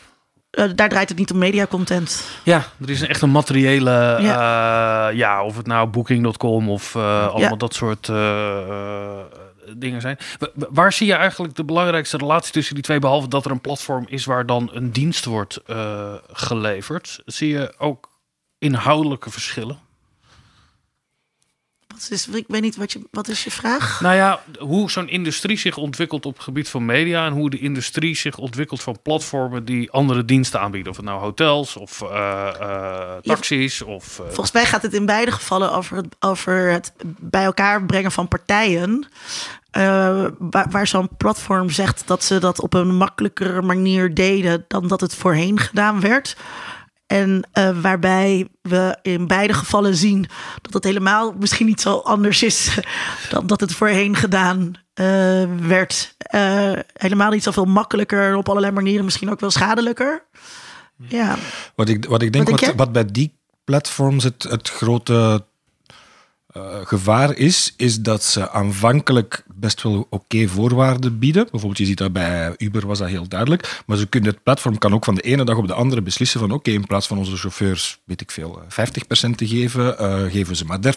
Uh, 0.52 0.70
daar 0.76 0.90
draait 0.90 1.10
het 1.10 1.18
niet 1.18 1.32
om 1.32 1.38
mediacontent. 1.38 2.26
Ja, 2.44 2.66
er 2.82 2.90
is 2.90 3.02
een 3.02 3.08
echt 3.08 3.22
een 3.22 3.32
materiële, 3.32 4.18
ja, 4.22 5.08
ja 5.08 5.44
of 5.44 5.58
het 5.58 5.68
nou 5.68 5.88
Booking.com 5.88 6.70
of 6.70 6.96
allemaal 6.96 7.40
ja. 7.40 7.56
dat 7.56 7.74
soort 7.74 8.10
dingen 9.78 10.02
zijn. 10.02 10.18
Waar 10.54 10.94
zie 10.94 11.08
je 11.08 11.14
eigenlijk 11.14 11.56
de 11.56 11.66
belangrijkste 11.66 12.18
relatie 12.18 12.52
tussen 12.54 12.76
die 12.76 12.84
twee, 12.84 13.00
behalve 13.00 13.28
dat 13.28 13.46
er 13.46 13.52
een 13.52 13.62
platform 13.62 14.06
is 14.10 14.26
waar 14.26 14.46
dan 14.46 14.70
een 14.74 14.92
dienst 14.92 15.26
wordt 15.26 15.60
uh, 15.68 16.14
geleverd? 16.32 17.22
Zie 17.26 17.50
je 17.50 17.74
ook 17.78 18.10
inhoudelijke 18.58 19.30
verschillen? 19.30 19.87
Wat 21.98 22.12
is, 22.12 22.28
ik 22.28 22.46
weet 22.48 22.62
niet, 22.62 22.76
wat, 22.76 22.92
je, 22.92 23.02
wat 23.12 23.28
is 23.28 23.44
je 23.44 23.52
vraag? 23.52 24.02
Nou 24.02 24.16
ja, 24.16 24.42
hoe 24.60 24.92
zo'n 24.92 25.10
industrie 25.10 25.58
zich 25.58 25.78
ontwikkelt 25.78 26.26
op 26.26 26.34
het 26.34 26.44
gebied 26.44 26.70
van 26.70 26.86
media... 26.86 27.26
en 27.26 27.34
hoe 27.34 27.50
de 27.50 27.60
industrie 27.60 28.16
zich 28.16 28.38
ontwikkelt 28.38 28.82
van 28.82 29.00
platformen 29.02 29.66
die 29.66 29.92
andere 29.92 30.26
diensten 30.26 30.60
aanbieden. 30.60 30.92
Of 30.92 30.98
het 30.98 31.06
nou 31.06 31.20
hotels 31.20 31.76
of 31.76 32.02
uh, 32.02 32.10
uh, 32.62 33.16
taxis. 33.22 33.82
of, 33.82 34.04
Volgens 34.04 34.52
mij 34.52 34.66
gaat 34.66 34.82
het 34.82 34.94
in 34.94 35.06
beide 35.06 35.32
gevallen 35.32 35.72
over 35.72 35.98
het, 35.98 36.16
over 36.20 36.72
het 36.72 36.94
bij 37.20 37.44
elkaar 37.44 37.86
brengen 37.86 38.12
van 38.12 38.28
partijen... 38.28 39.08
Uh, 39.78 40.26
waar, 40.38 40.70
waar 40.70 40.88
zo'n 40.88 41.10
platform 41.18 41.70
zegt 41.70 42.08
dat 42.08 42.24
ze 42.24 42.40
dat 42.40 42.62
op 42.62 42.74
een 42.74 42.96
makkelijkere 42.96 43.62
manier 43.62 44.14
deden 44.14 44.66
dan 44.68 44.88
dat 44.88 45.02
het 45.02 45.16
voorheen 45.16 45.60
gedaan 45.60 46.00
werd. 46.00 46.36
En 47.08 47.48
uh, 47.54 47.82
waarbij 47.82 48.48
we 48.62 48.98
in 49.02 49.28
beide 49.28 49.54
gevallen 49.54 49.96
zien 49.96 50.30
dat 50.62 50.74
het 50.74 50.84
helemaal 50.84 51.34
misschien 51.40 51.66
niet 51.66 51.82
zo 51.82 51.98
anders 51.98 52.44
is 52.44 52.80
dan 53.32 53.48
dat 53.48 53.60
het 53.60 53.74
voorheen 53.74 54.16
gedaan 54.16 54.74
uh, 54.96 55.44
werd. 55.68 56.16
helemaal 56.94 57.32
niet 57.32 57.44
zoveel 57.44 57.66
makkelijker, 57.66 58.36
op 58.36 58.50
allerlei 58.50 58.74
manieren 58.74 59.06
misschien 59.06 59.32
ook 59.32 59.40
wel 59.40 59.52
schadelijker. 59.52 60.24
Ja. 60.98 61.36
Wat 61.76 61.90
ik, 61.90 62.06
wat 62.06 62.22
ik 62.22 62.34
denk, 62.34 62.50
wat, 62.50 62.74
wat, 62.76 62.92
bij 62.92 63.06
die 63.06 63.34
platforms 63.64 64.24
het, 64.24 64.44
het 64.44 64.70
grote 64.70 65.46
gevaar 66.84 67.36
is, 67.36 67.74
is 67.78 68.02
dat 68.02 68.24
ze 68.24 68.50
aanvankelijk 68.50 69.46
best 69.60 69.84
wel 69.84 70.08
oké 70.10 70.48
voorwaarden 70.48 71.20
bieden. 71.20 71.44
Bijvoorbeeld, 71.44 71.78
je 71.78 71.86
ziet 71.86 71.98
dat 71.98 72.14
bij 72.14 72.54
Uber 72.58 72.88
was 72.88 73.00
dat 73.00 73.08
heel 73.08 73.28
duidelijk. 73.28 73.82
Maar 73.86 73.98
ze 73.98 74.08
kunnen, 74.08 74.30
het 74.30 74.44
platform 74.44 74.78
kan 74.78 74.94
ook 74.94 75.06
van 75.06 75.16
de 75.16 75.22
ene 75.22 75.46
dag 75.46 75.58
op 75.58 75.68
de 75.68 75.74
andere 75.74 76.02
beslissen 76.02 76.40
van 76.40 76.52
oké, 76.52 76.72
in 76.72 76.86
plaats 76.86 77.08
van 77.08 77.18
onze 77.18 77.38
chauffeurs, 77.38 78.02
weet 78.04 78.22
ik 78.22 78.32
veel, 78.32 78.62
50% 78.64 78.68
eh, 79.08 79.32
te 79.32 79.48
geven, 79.48 79.96
uh, 80.02 80.32
geven 80.32 80.56
ze 80.56 80.66
maar 80.66 80.80
30%. 80.80 80.90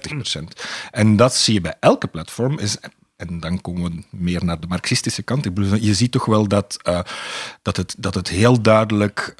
En 0.90 1.16
dat 1.16 1.34
zie 1.34 1.54
je 1.54 1.60
bij 1.60 1.76
elke 1.80 2.06
platform. 2.06 2.58
Is, 2.58 2.76
en 3.16 3.40
dan 3.40 3.60
komen 3.60 3.82
we 3.82 4.16
meer 4.16 4.44
naar 4.44 4.60
de 4.60 4.66
marxistische 4.66 5.22
kant. 5.22 5.48
Je 5.80 5.94
ziet 5.94 6.12
toch 6.12 6.24
wel 6.24 6.48
dat, 6.48 6.76
uh, 6.88 7.00
dat, 7.62 7.76
het, 7.76 7.94
dat 7.98 8.14
het 8.14 8.28
heel 8.28 8.62
duidelijk... 8.62 9.34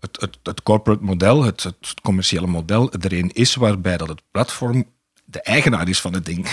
Het, 0.00 0.20
het, 0.20 0.38
het, 0.42 0.62
corporate 0.62 1.04
model, 1.04 1.42
het, 1.42 1.62
het 1.62 1.94
commerciële 2.02 2.46
model, 2.46 2.92
er 2.92 3.12
een 3.12 3.30
is 3.32 3.54
waarbij 3.54 3.96
dat 3.96 4.08
het 4.08 4.22
platform 4.30 4.84
de 5.30 5.42
eigenaar 5.42 5.88
is 5.88 6.00
van 6.00 6.14
het 6.14 6.24
ding. 6.24 6.46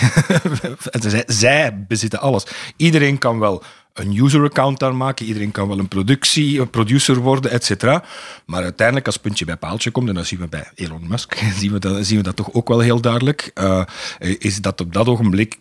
zij, 0.92 1.24
zij 1.28 1.86
bezitten 1.88 2.20
alles. 2.20 2.46
Iedereen 2.76 3.18
kan 3.18 3.40
wel 3.40 3.64
een 3.94 4.18
user-account 4.18 4.80
daar 4.80 4.96
maken, 4.96 5.26
iedereen 5.26 5.52
kan 5.52 5.68
wel 5.68 5.80
een 5.80 5.88
productie, 5.88 6.60
een 6.60 6.70
producer 6.70 7.16
worden, 7.16 7.52
et 7.52 7.64
cetera. 7.64 8.04
Maar 8.46 8.64
uiteindelijk, 8.64 9.06
als 9.06 9.18
puntje 9.18 9.46
bij 9.46 9.58
paaltje 9.58 9.92
komt, 9.92 10.10
en 10.10 10.16
dat 10.16 10.26
zien 10.26 10.40
we 10.40 10.48
bij 10.48 10.72
Elon 10.76 11.08
Musk, 11.08 11.36
zien 11.60 11.72
we 11.72 11.80
dat, 11.80 12.06
zien 12.06 12.18
we 12.18 12.24
dat 12.24 12.36
toch 12.36 12.54
ook 12.54 12.68
wel 12.68 12.80
heel 12.80 13.02
duidelijk, 13.02 13.52
uh, 13.56 13.84
is 14.20 14.62
dat 14.62 14.82
op 14.82 14.94
dat 14.94 15.08
ogenblik 15.08 15.58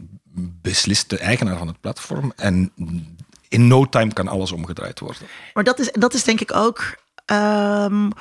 beslist 0.62 1.11
de 1.11 1.18
eigenaar 1.18 1.59
van 1.59 1.66
het 1.66 1.81
platform 1.81 2.33
en 2.37 2.72
in 3.48 3.66
no 3.66 3.88
time 3.88 4.12
kan 4.12 4.29
alles 4.29 4.52
omgedraaid 4.52 5.00
worden. 5.00 5.22
Maar 5.55 5.64
dat 5.64 5.79
is, 5.79 5.90
dat 5.92 6.14
is 6.14 6.24
denk 6.24 6.40
ik 6.40 6.55
ook... 6.55 6.96
Um, 7.33 8.12
eh, 8.12 8.18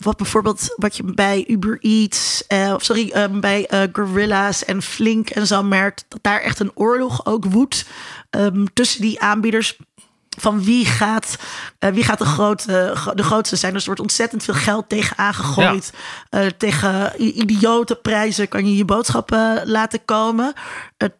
wat 0.00 0.16
bijvoorbeeld 0.16 0.74
wat 0.76 0.96
je 0.96 1.02
bij 1.02 1.44
Uber 1.46 1.78
Eats, 1.80 2.44
uh, 2.52 2.74
sorry, 2.76 3.12
um, 3.16 3.40
bij 3.40 3.68
uh, 3.70 3.82
Gorilla's 3.92 4.64
en 4.64 4.82
Flink 4.82 5.30
en 5.30 5.46
zo 5.46 5.62
merkt, 5.62 6.04
dat 6.08 6.22
daar 6.22 6.40
echt 6.40 6.60
een 6.60 6.70
oorlog 6.74 7.26
ook 7.26 7.44
woedt 7.44 7.86
um, 8.30 8.72
tussen 8.72 9.00
die 9.00 9.20
aanbieders. 9.20 9.78
Van 10.40 10.64
wie 10.64 10.86
gaat, 10.86 11.38
uh, 11.80 11.90
wie 11.90 12.04
gaat 12.04 12.18
de, 12.18 12.24
grote, 12.24 12.96
de 13.14 13.22
grootste 13.22 13.56
zijn? 13.56 13.72
Dus 13.72 13.80
er 13.80 13.86
wordt 13.86 14.02
ontzettend 14.02 14.44
veel 14.44 14.54
geld 14.54 14.88
tegen 14.88 15.16
aangegooid. 15.16 15.92
Ja. 16.30 16.50
tegen 16.58 17.12
idiote 17.38 17.94
prijzen 17.94 18.48
kan 18.48 18.66
je 18.66 18.76
je 18.76 18.84
boodschappen 18.84 19.68
laten 19.68 20.04
komen. 20.04 20.52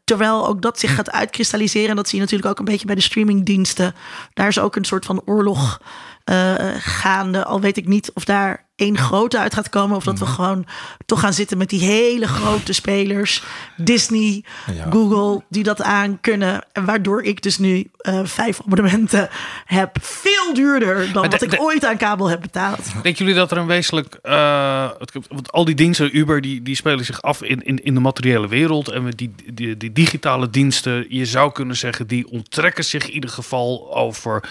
terwijl 0.05 0.46
ook 0.46 0.62
dat 0.62 0.79
zich 0.79 0.94
gaat 0.94 1.11
uitkristalliseren. 1.11 1.90
En 1.90 1.96
dat 1.96 2.09
zie 2.09 2.18
je 2.18 2.24
natuurlijk 2.24 2.51
ook 2.51 2.59
een 2.59 2.72
beetje 2.72 2.87
bij 2.87 2.94
de 2.94 3.01
streamingdiensten. 3.01 3.94
Daar 4.35 4.48
is 4.48 4.59
ook 4.59 4.77
een 4.77 4.85
soort 4.85 5.07
van 5.07 5.22
oorlog 5.24 5.81
eh, 6.29 6.55
gaande. 6.79 7.45
Al 7.45 7.61
weet 7.61 7.77
ik 7.77 7.87
niet 7.87 8.11
of 8.14 8.25
daar 8.25 8.67
één 8.77 8.99
grote 8.99 9.38
uit 9.38 9.55
gaat 9.55 9.69
komen. 9.69 9.97
Of 9.97 10.05
dat 10.05 10.19
we 10.19 10.25
Mhm. 10.25 10.35
gewoon 10.35 10.67
toch 11.07 11.21
gaan 11.21 11.33
zitten 11.33 11.59
met 11.59 11.69
die 11.71 11.81
hele 11.81 12.27
grote 12.29 12.73
spelers. 12.73 13.43
Disney, 13.77 14.45
Ja. 14.75 14.87
Google, 14.91 15.43
die 15.49 15.62
dat 15.62 15.83
aan 15.83 16.21
kunnen. 16.21 16.67
En 16.73 16.85
waardoor 16.85 17.23
ik 17.23 17.43
dus 17.43 17.59
nu 17.59 17.91
eh, 17.99 18.21
vijf 18.25 18.61
abonnementen 18.61 19.29
heb. 19.64 19.97
Veel 20.01 20.55
duurder 20.55 21.12
dan 21.12 21.31
wat 21.31 21.43
ik 21.43 21.57
ooit 21.61 21.85
aan 21.85 21.97
kabel 21.97 22.27
heb 22.29 22.41
betaald. 22.41 22.93
Denken 22.93 23.14
jullie 23.25 23.35
dat 23.35 23.51
er 23.51 23.57
een 23.59 23.67
wezenlijk... 23.67 24.19
eh, 24.23 24.91
want 25.29 25.53
al 25.53 25.64
die 25.64 25.75
diensten, 25.75 26.17
Uber, 26.17 26.41
die, 26.41 26.62
die 26.62 26.77
spelen 26.77 27.05
zich 27.05 27.23
af 27.23 27.43
in, 27.43 27.62
in, 27.62 27.85
in 27.85 27.95
de 27.95 28.01
materiële 28.01 28.49
wereld. 28.49 28.88
En 28.88 29.11
die, 29.11 29.35
die, 29.53 29.77
die 29.77 29.93
digitale 29.93 30.51
diensten, 30.51 31.07
je 31.09 31.27
zou 31.27 31.53
kunnen 31.53 31.77
zeggen... 31.77 32.07
die 32.07 32.31
onttrekken 32.31 32.85
zich 32.85 33.07
in 33.09 33.15
ieder 33.15 33.31
geval 33.31 33.94
over 33.96 34.48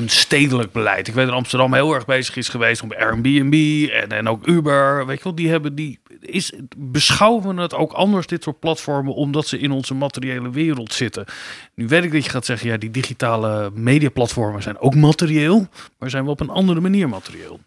een 0.00 0.08
stedelijk 0.08 0.72
beleid. 0.72 1.08
Ik 1.08 1.14
weet 1.14 1.26
dat 1.26 1.34
Amsterdam 1.34 1.74
heel 1.74 1.94
erg 1.94 2.04
bezig 2.04 2.36
is 2.36 2.48
geweest 2.48 2.82
om 2.82 2.92
Airbnb 2.92 3.88
en, 3.92 4.12
en 4.12 4.28
ook 4.28 4.46
Uber. 4.46 5.06
Weet 5.06 5.18
je 5.18 5.24
wel, 5.24 5.34
die 5.34 5.48
hebben 5.48 5.74
die... 5.74 5.98
Is, 6.20 6.52
beschouwen 6.76 7.56
we 7.56 7.62
het 7.62 7.74
ook 7.74 7.92
anders, 7.92 8.26
dit 8.26 8.42
soort 8.42 8.60
platformen, 8.60 9.14
omdat 9.14 9.46
ze 9.46 9.58
in 9.58 9.70
onze 9.70 9.94
materiële 9.94 10.50
wereld 10.50 10.92
zitten? 10.92 11.24
Nu 11.74 11.88
weet 11.88 12.04
ik 12.04 12.12
dat 12.12 12.24
je 12.24 12.30
gaat 12.30 12.44
zeggen, 12.44 12.68
ja, 12.68 12.76
die 12.76 12.90
digitale 12.90 13.70
mediaplatformen 13.74 14.62
zijn 14.62 14.78
ook 14.78 14.94
materieel, 14.94 15.68
maar 15.98 16.10
zijn 16.10 16.24
we 16.24 16.30
op 16.30 16.40
een 16.40 16.50
andere 16.50 16.80
manier 16.80 17.08
materieel. 17.08 17.60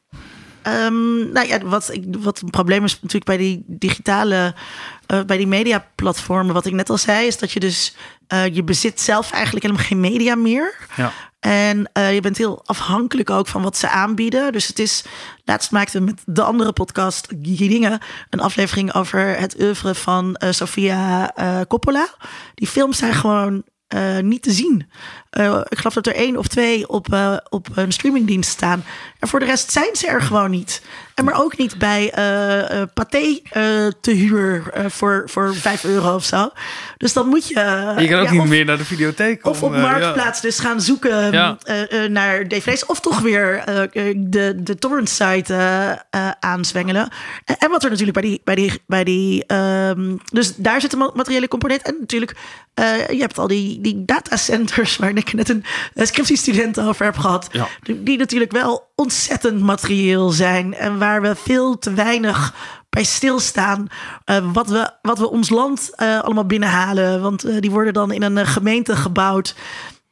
Ehm, 0.64 1.32
nou 1.32 1.48
ja, 1.48 1.60
wat, 1.60 1.90
ik, 1.92 2.04
wat 2.20 2.42
een 2.42 2.50
probleem 2.50 2.84
is 2.84 2.94
natuurlijk 2.94 3.26
bij 3.26 3.38
die 3.38 3.64
digitale, 3.68 4.56
eh, 5.06 5.22
bij 5.24 5.38
die 5.38 5.48
mediaplatformen, 5.48 6.54
wat 6.54 6.66
ik 6.66 6.74
net 6.74 6.90
al 6.90 6.98
zei, 6.98 7.28
is 7.28 7.38
dat 7.38 7.52
je 7.52 7.60
dus, 7.60 7.96
eh, 8.28 8.56
je 8.56 8.64
bezit 8.64 9.02
zelf 9.02 9.32
eigenlijk 9.32 9.66
helemaal 9.66 9.86
geen 9.86 10.00
media 10.00 10.36
meer. 10.36 10.76
Ja. 10.96 11.12
En 11.44 11.89
eh, 11.94 12.14
je 12.14 12.22
bent 12.22 12.38
heel 12.38 12.62
afhankelijk 12.66 13.30
ook 13.30 13.48
van 13.48 13.62
wat 13.62 13.78
ze 13.78 13.89
aanbieden. 13.89 14.52
Dus 14.52 14.68
het 14.68 14.80
is, 14.80 15.04
laatst 15.44 15.72
maakten 15.72 16.00
we 16.00 16.06
met 16.06 16.22
de 16.26 16.41
andere 16.44 16.74
podcast, 16.74 17.28
Dingen, 17.44 18.00
een 18.30 18.39
aflevering 18.39 18.94
over 18.94 19.39
het 19.39 19.60
oeuvre 19.62 19.96
van 19.96 20.36
eh, 20.36 20.52
Sofia 20.52 21.32
eh, 21.36 21.60
Coppola. 21.68 22.08
Die 22.56 22.68
films 22.68 22.98
zijn 22.98 23.14
gewoon 23.14 23.64
niet 24.22 24.41
te 24.41 24.52
zien. 24.52 24.89
Eh, 25.34 25.62
ik 25.70 25.78
geloof 25.78 25.94
dat 25.94 26.08
er 26.08 26.16
één 26.16 26.38
of 26.38 26.48
twee 26.48 26.88
op, 26.90 27.14
eh, 27.14 27.38
op 27.50 27.68
een 27.76 27.92
streamingdienst 27.92 28.50
staan. 28.50 28.84
En 29.20 29.28
voor 29.28 29.40
de 29.40 29.46
rest 29.46 29.72
zijn 29.72 29.90
ze 29.96 30.08
er 30.08 30.22
gewoon 30.22 30.52
niet. 30.52 30.82
En 31.16 31.26
maar 31.26 31.42
ook 31.44 31.58
niet 31.58 31.78
bij 31.78 32.12
Pathé 32.94 33.40
eh, 33.52 33.64
te 34.02 34.12
huur 34.12 34.64
voor, 34.88 35.24
voor 35.26 35.56
5 35.56 35.84
euro 35.84 36.16
of 36.16 36.24
zo. 36.24 36.50
Dus 36.98 37.14
dan 37.14 37.28
moet 37.28 37.48
je... 37.48 37.54
Je 38.00 38.08
kan 38.08 38.20
ook 38.20 38.26
ja, 38.26 38.32
niet 38.32 38.42
of- 38.42 38.48
meer 38.48 38.66
naar 38.66 38.78
de 38.78 38.86
videotheek. 38.86 39.46
of 39.46 39.64
op 39.64 39.74
ja. 39.74 39.80
Marktplaats 39.82 40.42
dus 40.42 40.60
gaan 40.60 40.82
zoeken 40.82 41.32
Ja. 41.32 41.58
naar 42.10 42.48
dvd's. 42.48 42.86
Of 42.86 43.00
toch 43.00 43.20
weer 43.20 43.64
de, 44.16 44.56
de 44.64 44.76
torrent-site 44.76 45.54
eh, 45.54 45.92
eh, 45.92 45.98
aanzwengelen. 46.40 47.10
En, 47.46 47.58
en 47.58 47.70
wat 47.70 47.84
er 47.84 47.90
natuurlijk 47.90 48.20
bij 48.20 48.30
die... 48.30 48.42
Bij 48.44 48.56
die, 48.56 48.82
bij 48.88 49.04
die 49.04 49.46
ehm, 49.46 50.16
dus 50.32 50.56
daar 50.56 50.82
zit 50.82 50.94
een 50.94 51.00
ma- 51.00 51.12
materiële 51.14 51.48
component. 51.48 51.82
En 51.82 51.96
natuurlijk, 52.00 52.36
je 53.10 53.18
hebt 53.20 53.38
al 53.38 53.48
die, 53.48 53.82
die 53.82 54.04
datacenters... 54.06 54.98
waar 54.98 55.14
ik 55.28 55.34
net 55.34 55.50
een 55.50 55.66
scriptiestudent 55.96 56.80
over 56.80 57.06
heb 57.06 57.18
gehad. 57.18 57.48
Ja. 57.52 57.68
Die, 58.00 58.18
natuurlijk 58.18 58.52
wel 58.52 58.92
ontzettend 58.96 59.62
materieel 59.62 60.30
zijn. 60.30 60.74
En 60.74 60.98
waar 60.98 61.22
we 61.22 61.36
veel 61.36 61.80
te 61.80 61.94
weinig 61.94 62.54
bij 62.90 63.04
stilstaan. 63.04 63.88
eh, 64.26 64.52
wat, 64.54 64.68
we, 64.68 64.92
wat 65.02 65.20
we 65.20 65.30
ons 65.30 65.50
land 65.50 65.92
eh, 65.96 66.20
allemaal 66.20 66.46
binnenhalen. 66.46 67.22
Want 67.22 67.44
eh, 67.44 67.60
die 67.60 67.72
worden 67.72 67.94
dan 67.94 68.12
in 68.12 68.22
een 68.22 68.46
gemeente 68.48 68.96
gebouwd. 68.96 69.56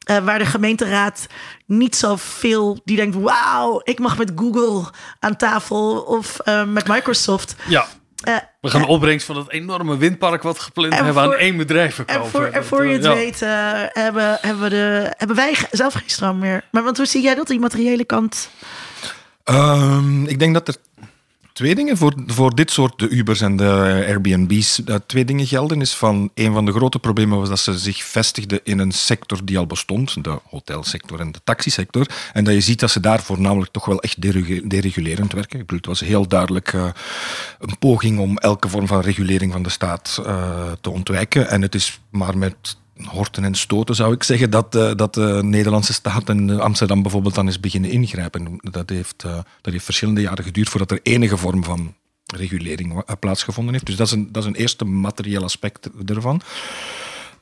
waar 0.02 0.38
de 0.38 0.46
gemeenteraad 0.46 1.26
niet 1.66 1.96
zoveel. 1.96 2.80
die 2.84 2.96
denkt: 2.96 3.16
wauw, 3.16 3.80
ik 3.84 3.98
mag 3.98 4.18
met 4.18 4.32
Google 4.36 4.90
aan 5.18 5.36
tafel. 5.36 6.00
of 6.00 6.38
met 6.66 6.88
Microsoft. 6.88 7.56
Ja. 7.68 7.86
Eh, 8.22 8.36
We 8.60 8.70
gaan 8.70 8.80
de 8.80 8.86
opbrengst 8.86 9.26
van 9.26 9.34
dat 9.34 9.50
enorme 9.50 9.96
windpark 9.96 10.42
wat 10.42 10.58
gepland 10.58 10.92
En 10.92 11.04
hebben 11.04 11.22
voor- 11.22 11.32
aan 11.32 11.38
één 11.38 11.56
bedrijf 11.56 11.98
en 11.98 12.04
verkopen. 12.06 12.30
voor, 12.30 12.44
en 12.44 12.52
Dat, 12.52 12.64
voor 12.64 12.86
je 12.86 12.88
eh, 12.88 12.94
het 12.96 13.04
ja. 13.04 13.14
weet, 13.14 13.42
eh, 13.42 13.48
hebben, 14.02 14.38
hebben, 14.40 14.62
we 14.62 14.68
de, 14.68 15.12
hebben 15.16 15.36
wij 15.36 15.54
zelf 15.70 15.92
geen 15.94 16.02
stroom 16.10 16.38
meer. 16.38 16.64
Maar 16.70 16.82
want 16.82 16.96
hoe 16.96 17.06
zie 17.06 17.22
jij 17.22 17.34
dat, 17.34 17.46
die 17.46 17.60
materiële 17.60 18.04
kant? 18.04 18.48
Ehm, 19.44 20.24
ik 20.24 20.38
denk 20.38 20.54
dat 20.54 20.68
er 20.68 20.76
twee 21.52 21.74
dingen 21.74 21.96
voor, 21.96 22.14
voor 22.26 22.54
dit 22.54 22.70
soort 22.70 22.98
de 22.98 23.08
Ubers 23.08 23.40
en 23.40 23.56
de 23.56 24.04
Airbnb's 24.06 24.80
twee 25.06 25.24
dingen 25.24 25.46
gelden. 25.46 25.80
Is 25.80 25.94
van 25.94 26.30
een 26.34 26.52
van 26.52 26.64
de 26.64 26.72
grote 26.72 26.98
problemen 26.98 27.38
was 27.38 27.48
dat 27.48 27.58
ze 27.58 27.78
zich 27.78 28.04
vestigden 28.04 28.60
in 28.64 28.78
een 28.78 28.92
sector 28.92 29.40
die 29.44 29.58
al 29.58 29.66
bestond, 29.66 30.24
de 30.24 30.38
hotelsector 30.48 31.20
en 31.20 31.32
de 31.32 31.40
taxisector. 31.44 32.06
En 32.32 32.44
dat 32.44 32.54
je 32.54 32.60
ziet 32.60 32.80
dat 32.80 32.90
ze 32.90 33.00
daar 33.00 33.22
voornamelijk 33.22 33.72
toch 33.72 33.84
wel 33.84 34.00
echt 34.00 34.20
deregu- 34.20 34.66
deregulerend 34.66 35.32
werken. 35.32 35.60
Ik 35.60 35.66
bedoel, 35.66 35.78
het 35.78 36.00
was 36.00 36.08
heel 36.08 36.28
duidelijk 36.28 36.72
eh, 36.72 36.86
een 37.58 37.78
poging 37.78 38.18
om 38.18 38.38
elke 38.38 38.68
vorm 38.68 38.86
van 38.86 39.00
regulering 39.00 39.52
van 39.52 39.62
de 39.62 39.70
staat 39.70 40.20
eh, 40.26 40.72
te 40.80 40.90
ontwijken. 40.90 41.48
En 41.48 41.62
het 41.62 41.74
is 41.74 42.00
maar 42.10 42.38
met 42.38 42.80
horten 42.96 43.44
en 43.44 43.54
stoten, 43.54 43.94
zou 43.94 44.12
ik 44.14 44.22
zeggen, 44.22 44.50
dat, 44.50 44.74
eh, 44.74 44.90
dat 44.94 45.14
de 45.14 45.40
Nederlandse 45.42 45.92
staat 45.92 46.28
en 46.28 46.60
Amsterdam 46.60 47.02
bijvoorbeeld 47.02 47.34
dan 47.34 47.48
is 47.48 47.60
beginnen 47.60 47.90
ingrijpen. 47.90 48.58
Dat 48.60 48.88
heeft, 48.88 49.24
eh, 49.24 49.38
dat 49.60 49.72
heeft 49.72 49.84
verschillende 49.84 50.20
jaren 50.20 50.44
geduurd 50.44 50.68
voordat 50.68 50.90
er 50.90 51.00
enige 51.02 51.36
vorm 51.36 51.64
van 51.64 51.94
regulering 52.34 53.02
eh, 53.02 53.14
plaatsgevonden 53.20 53.72
heeft. 53.72 53.86
Dus 53.86 53.96
dat 53.96 54.06
is 54.06 54.12
een, 54.12 54.32
dat 54.32 54.42
is 54.42 54.48
een 54.48 54.56
eerste 54.56 54.84
materieel 54.84 55.42
aspect 55.42 55.88
ervan. 56.04 56.40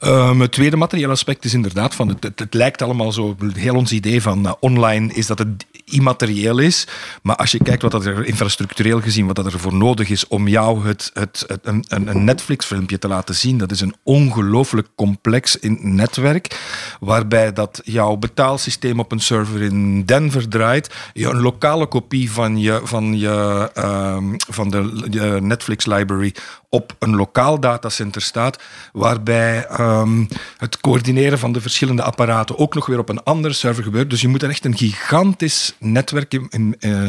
Ehm, 0.00 0.40
het 0.40 0.52
tweede 0.52 0.76
materieel 0.76 1.10
aspect 1.10 1.44
is 1.44 1.54
inderdaad 1.54 1.94
van 1.94 2.08
het, 2.08 2.32
het, 2.34 2.54
lijkt 2.54 2.82
allemaal 2.82 3.12
zo, 3.12 3.36
heel 3.54 3.74
ons 3.74 3.92
idee 3.92 4.22
van 4.22 4.46
eh, 4.46 4.52
online 4.60 5.12
is 5.14 5.26
dat 5.26 5.38
het 5.38 5.66
immaterieel 5.84 6.58
is. 6.58 6.86
Maar 7.22 7.36
als 7.36 7.50
je 7.50 7.62
kijkt 7.62 7.82
wat 7.82 7.90
dat 7.90 8.04
er 8.04 8.26
infrastructureel 8.26 9.00
gezien, 9.00 9.26
wat 9.26 9.36
dat 9.36 9.46
er 9.46 9.58
voor 9.58 9.74
nodig 9.74 10.08
is 10.08 10.26
om 10.28 10.48
jou 10.48 10.86
het, 10.86 11.10
het, 11.14 11.46
een, 11.62 11.84
een 11.88 12.24
Netflix-filmpje 12.24 12.98
te 12.98 13.08
laten 13.08 13.34
zien, 13.34 13.58
dat 13.58 13.70
is 13.70 13.80
een 13.80 13.94
ongelooflijk 14.02 14.88
complex 14.94 15.56
netwerk, 15.80 16.60
waarbij 17.00 17.52
dat 17.52 17.80
jouw 17.84 18.16
betaalsysteem 18.16 18.98
op 18.98 19.12
een 19.12 19.20
server 19.20 19.62
in 19.62 20.04
Denver 20.04 20.48
draait, 20.48 20.94
je 21.12 21.26
een 21.26 21.40
lokale 21.40 21.86
kopie 21.86 22.32
van, 22.32 22.58
je, 22.58 22.80
van, 22.84 23.18
je, 23.18 23.70
ehm, 23.74 24.34
van 24.36 24.70
de 24.70 25.38
Netflix-library 25.40 26.34
op 26.70 26.96
een 26.98 27.16
lokaal 27.16 27.60
datacenter 27.60 28.22
staat, 28.22 28.62
waarbij 28.92 29.66
ehm, 29.66 30.24
het 30.56 30.80
coördineren 30.80 31.38
van 31.38 31.52
de 31.52 31.60
verschillende 31.60 32.02
apparaten 32.02 32.58
ook 32.58 32.74
nog 32.74 32.86
weer 32.86 32.98
op 32.98 33.08
een 33.08 33.22
andere 33.22 33.54
server 33.54 33.82
gebeurt. 33.82 34.10
Dus 34.10 34.20
je 34.20 34.28
moet 34.28 34.42
echt 34.42 34.64
een 34.64 34.76
gigantisch 34.76 35.74
netwerk 35.78 36.32
in, 36.32 36.76
eh, 36.78 37.06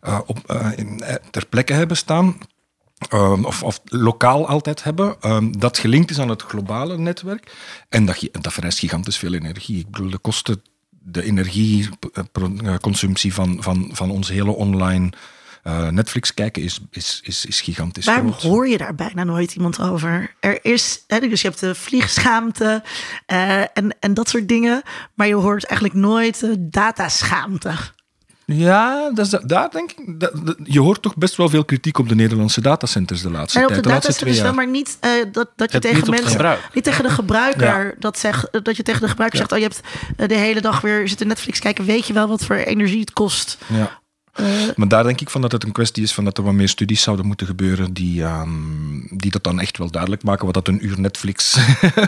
eh, 0.00 0.20
op, 0.26 0.38
eh, 0.46 0.70
in, 0.76 1.02
ter 1.30 1.46
plekke 1.46 1.72
hebben 1.72 1.96
staan. 1.96 2.38
Ehm, 3.08 3.44
of, 3.44 3.62
of 3.62 3.80
lokaal 3.84 4.48
altijd 4.48 4.84
hebben, 4.84 5.16
ehm, 5.20 5.50
dat 5.50 5.78
gelinkt 5.78 6.10
is 6.10 6.18
aan 6.18 6.28
het 6.28 6.42
globale 6.42 6.98
netwerk. 6.98 7.52
En 7.88 8.04
dat, 8.04 8.28
dat 8.32 8.52
vereist 8.52 8.78
gigantisch 8.78 9.18
veel 9.18 9.34
energie. 9.34 9.78
Ik 9.78 9.90
bedoel, 9.90 10.10
de 10.10 10.18
kosten, 10.18 10.62
de 10.90 11.22
energieconsumptie 11.22 13.34
van, 13.34 13.56
van, 13.60 13.90
van 13.92 14.10
ons 14.10 14.28
hele 14.28 14.52
online 14.52 15.12
eh, 15.62 15.88
Netflix 15.88 16.34
kijken 16.34 16.62
is, 16.62 16.80
is, 16.90 17.20
is, 17.24 17.44
is 17.46 17.60
gigantisch 17.60 18.04
Waarom 18.06 18.32
groot. 18.32 18.42
hoor 18.42 18.68
je 18.68 18.78
daar 18.78 18.94
bijna 18.94 19.24
nooit 19.24 19.54
iemand 19.54 19.80
over? 19.80 20.34
Er 20.40 20.64
is, 20.64 21.04
hè, 21.06 21.18
dus 21.20 21.40
je 21.42 21.48
hebt 21.48 21.60
de 21.60 21.74
vliegschaamte 21.74 22.82
eh, 23.26 23.60
en, 23.60 23.96
en 24.00 24.14
dat 24.14 24.28
soort 24.28 24.48
dingen. 24.48 24.82
Maar 25.14 25.26
je 25.26 25.34
hoort 25.34 25.64
eigenlijk 25.64 26.00
nooit 26.00 26.40
de 26.40 26.68
dataschaamte. 26.68 27.70
Ja, 28.46 29.10
dat 29.14 29.26
is, 29.26 29.38
daar 29.46 29.70
denk 29.70 29.92
ik. 29.92 30.20
dat- 30.20 30.46
dat- 30.46 30.56
je 30.64 30.80
hoort 30.80 31.02
toch 31.02 31.16
best 31.16 31.36
wel 31.36 31.48
veel 31.48 31.64
kritiek 31.64 31.98
op 31.98 32.08
de 32.08 32.14
Nederlandse 32.14 32.60
datacenters 32.60 33.22
de 33.22 33.30
laatste 33.30 33.58
En 33.58 33.64
op 33.64 33.68
de 33.68 33.74
tijd. 33.74 33.86
De 33.86 33.92
laatste 33.92 34.12
twee 34.12 34.34
datacenters 34.34 34.56
wel, 34.56 34.64
maar 34.64 34.72
niet 34.72 34.96
eh, 35.00 35.32
dat, 35.32 35.50
dat 35.56 35.72
je 35.72 35.78
niet 35.78 35.82
tegen 35.82 36.10
mensen, 36.10 36.58
niet 36.74 36.84
tegen 36.84 37.02
de 37.04 37.10
gebruiker 37.10 37.86
Ja. 37.86 37.92
dat 37.98 38.18
zegt, 38.18 38.48
dat 38.64 38.76
je 38.76 38.82
tegen 38.82 39.00
de 39.00 39.08
gebruiker 39.08 39.38
zegt, 39.38 39.52
oh 39.52 39.58
je 39.58 39.64
hebt 39.64 39.80
de 40.30 40.34
hele 40.34 40.60
dag 40.60 40.80
weer 40.80 41.08
zitten 41.08 41.26
Netflix 41.26 41.58
kijken, 41.58 41.84
weet 41.84 42.06
je 42.06 42.12
wel 42.12 42.28
wat 42.28 42.44
voor 42.44 42.56
energie 42.56 43.00
het 43.00 43.12
kost? 43.12 43.58
Ja. 43.66 44.00
Maar 44.76 44.88
daar 44.88 45.02
denk 45.02 45.20
ik 45.20 45.30
van 45.30 45.40
dat 45.40 45.52
het 45.52 45.64
een 45.64 45.72
kwestie 45.72 46.02
is 46.02 46.12
van 46.12 46.24
dat 46.24 46.38
er 46.38 46.44
wat 46.44 46.52
meer 46.52 46.68
studies 46.68 47.02
zouden 47.02 47.26
moeten 47.26 47.46
gebeuren 47.46 47.92
die, 47.92 48.22
ehm, 48.22 49.00
die 49.10 49.30
dat 49.30 49.44
dan 49.44 49.60
echt 49.60 49.78
wel 49.78 49.90
duidelijk 49.90 50.22
maken 50.22 50.44
wat 50.44 50.54
dat 50.54 50.68
een 50.68 50.84
uur 50.86 51.00
Netflix 51.00 51.58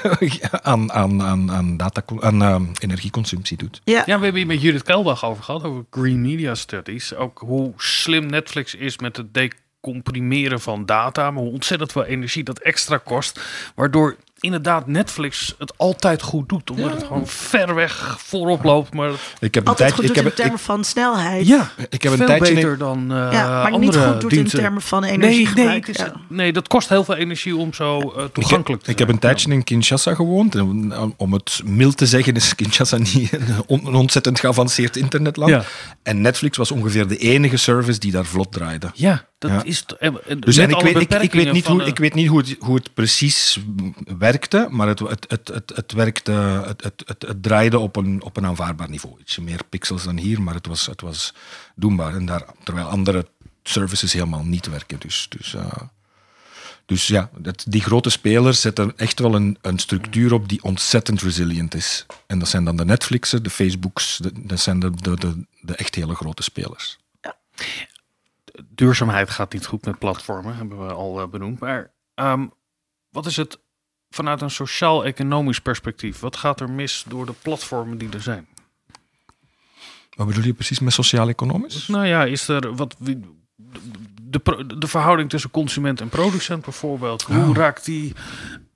aan, 0.63 0.93
aan, 0.93 1.23
aan, 1.23 1.53
aan, 1.53 1.77
data, 1.77 2.03
aan 2.21 2.43
ehm, 2.43 2.65
energieconsumptie 2.79 3.57
doet. 3.57 3.81
Ja, 3.85 4.03
Ja, 4.07 4.19
we 4.19 4.25
hebben 4.25 4.35
hier 4.35 4.47
met 4.47 4.61
Judith 4.63 4.83
Kelbach 4.83 5.25
over 5.25 5.43
gehad, 5.43 5.65
over 5.65 5.85
Green 5.91 6.23
Media 6.23 6.55
Studies. 6.55 7.15
Ook 7.15 7.39
hoe 7.39 7.73
slim 7.77 8.27
Netflix 8.27 8.75
is 8.75 8.99
met 8.99 9.17
het 9.17 9.35
decomprimeren 9.35 10.61
van 10.61 10.87
data, 10.87 11.31
maar 11.31 11.43
hoe 11.43 11.53
ontzettend 11.53 11.93
veel 11.93 12.05
energie 12.05 12.45
dat 12.45 12.59
extra 12.59 12.97
kost. 12.97 13.41
Waardoor 13.75 14.17
inderdaad 14.45 14.87
Netflix 14.87 15.55
het 15.59 15.73
altijd 15.79 16.23
goed 16.23 16.49
doet. 16.49 16.71
Omdat 16.71 16.91
het 16.91 17.03
gewoon 17.05 17.27
ver 17.27 17.75
weg 17.75 18.17
voorop 18.19 18.65
loopt. 18.65 18.95
Maar 18.95 19.11
Ik 19.41 19.55
heb 19.55 19.63
een 19.63 19.69
Altijd 19.69 19.77
tijd, 19.79 19.93
goed 19.93 20.01
ik 20.05 20.07
doet 20.07 20.17
heb, 20.17 20.25
in 20.25 20.31
ik, 20.31 20.37
termen 20.37 20.59
van 20.59 20.85
snelheid. 20.85 21.47
ja, 21.47 21.71
ik 21.89 22.03
heb 22.03 22.13
een 22.13 22.19
veel 22.19 22.27
tijdje 22.27 22.55
beter 22.55 22.79
dan 22.79 22.99
eh 23.13 23.29
Ja, 23.33 23.63
maar 23.63 23.79
niet 23.79 23.89
andere 23.89 24.13
goed 24.13 24.21
doet 24.21 24.31
diensten. 24.31 24.59
in 24.59 24.65
termen 24.65 24.83
van 24.83 25.01
Nee, 25.01 25.17
nee, 25.17 25.29
energiegebruik. 25.29 25.87
het 25.87 25.99
is- 25.99 26.05
ja. 26.05 26.13
nee, 26.29 26.53
dat 26.53 26.69
kost 26.69 26.89
heel 26.89 27.05
veel 27.05 27.15
energie 27.17 27.57
om 27.57 27.75
zo 27.75 27.99
eh, 28.17 28.25
Ik 28.25 28.33
toegankelijk 28.35 28.83
te 28.83 28.91
ik 28.91 28.99
heb 28.99 29.09
een 29.09 29.19
tijdje 29.19 29.53
in 29.53 29.65
Kinshasa 29.65 30.15
gewoond. 30.15 30.55
En 30.55 30.93
Om 31.17 31.33
het 31.33 31.61
mild 31.65 31.97
te 31.97 32.07
zeggen 32.07 32.35
is 32.35 32.55
Kinshasa 32.55 32.97
niet 32.97 33.33
een 33.33 33.43
on- 33.67 33.87
een 33.87 33.95
ontzettend 33.95 34.41
geavanceerd 34.41 34.97
internetland. 34.97 35.51
Ja. 35.51 35.63
En 36.03 36.21
Netflix 36.21 36.57
was 36.57 36.71
ongeveer 36.71 37.07
de 37.09 37.17
enige 37.17 37.57
service 37.57 37.99
die 37.99 38.13
daar 38.13 38.25
vlot 38.25 38.53
draaide. 38.53 38.91
Ja, 38.95 39.25
dat 39.51 39.65
Ja. 39.65 39.65
is... 39.65 39.85
Dus 40.39 40.57
en 40.57 40.71
ik, 40.71 40.81
weet, 40.81 41.23
ik, 41.23 41.33
weet 41.33 41.53
niet 41.53 41.67
hoe, 41.67 41.85
ik 41.85 41.99
weet 41.99 42.15
niet 42.15 42.29
hoe 42.29 42.39
het, 42.39 42.57
hoe 42.59 42.75
het 42.75 42.95
precies 42.95 43.61
werkte, 44.19 44.67
maar 44.71 44.89
het, 44.89 44.99
het, 44.99 45.25
het, 45.29 45.49
het, 45.49 45.73
het 45.75 45.93
werkte, 45.93 46.33
het, 46.67 46.83
het, 46.83 47.03
het, 47.07 47.23
het 47.29 47.43
draaide 47.43 47.79
op 47.79 47.97
een, 47.97 48.23
op 48.23 48.37
een 48.37 48.47
aanvaardbaar 48.47 48.91
niveau. 48.91 49.21
Ietsje 49.21 49.43
meer 49.43 49.61
pixels 49.69 50.05
dan 50.05 50.19
hier, 50.19 50.43
maar 50.43 50.55
het 50.55 50.67
was, 50.67 50.87
het 50.87 51.01
was 51.01 51.35
doenbaar. 51.75 52.15
En 52.15 52.27
daar, 52.27 52.45
terwijl 52.63 52.87
andere 52.87 53.27
services 53.63 54.13
helemaal 54.13 54.45
niet 54.45 54.67
werken. 54.67 54.99
Dus, 55.01 55.27
dus, 55.29 55.55
eh, 55.55 55.73
dus 56.87 57.07
ja, 57.07 57.31
dat, 57.39 57.65
die 57.69 57.81
grote 57.83 58.11
spelers 58.11 58.61
zetten 58.61 58.93
echt 58.97 59.19
wel 59.19 59.35
een, 59.35 59.59
een 59.61 59.79
structuur 59.79 60.33
op 60.33 60.49
die 60.49 60.63
ontzettend 60.63 61.23
resilient 61.23 61.75
is. 61.75 62.07
En 62.27 62.39
dat 62.39 62.49
zijn 62.49 62.65
dan 62.65 62.77
de 62.77 62.85
Netflixen, 62.85 63.43
de 63.43 63.51
Facebooks, 63.51 64.17
de, 64.17 64.31
dat 64.35 64.61
zijn 64.61 64.81
de, 64.81 64.91
de, 64.91 65.17
de, 65.17 65.47
de 65.61 65.75
echt 65.75 65.95
hele 65.95 66.15
grote 66.15 66.43
spelers. 66.43 66.99
Duurzaamheid 68.69 69.31
gaat 69.31 69.53
niet 69.53 69.67
goed 69.67 69.85
met 69.85 69.99
platformen, 69.99 70.57
hebben 70.57 70.87
we 70.87 70.93
al 70.93 71.21
eh, 71.21 71.27
benoemd. 71.29 71.59
Maar 71.61 71.93
ehm, 72.15 72.47
wat 73.11 73.27
is 73.27 73.37
het 73.37 73.59
vanuit 74.11 74.41
een 74.41 74.51
sociaal-economisch 74.51 75.61
perspectief? 75.61 76.21
Wat 76.21 76.37
gaat 76.37 76.61
er 76.61 76.71
mis 76.71 77.05
door 77.09 77.27
de 77.27 77.33
platformen 77.43 77.99
die 77.99 78.09
er 78.13 78.23
zijn? 78.23 78.47
Wat 80.17 80.27
bedoel 80.27 80.45
je 80.45 80.55
precies 80.55 80.79
met 80.81 80.93
sociaal-economisch? 80.93 81.87
Nou 81.89 82.07
ja, 82.07 82.25
is 82.25 82.49
er 82.49 82.75
wat. 82.75 82.97
wie- 82.99 83.43
De, 84.23 84.39
pro- 84.39 84.67
de 84.67 84.87
verhouding 84.87 85.31
tussen 85.31 85.51
consument 85.51 86.01
en 86.01 86.09
producent 86.09 86.65
bijvoorbeeld. 86.65 87.23
Hoe 87.23 87.49
Oh. 87.49 87.57
raakt 87.57 87.85
die 87.85 88.13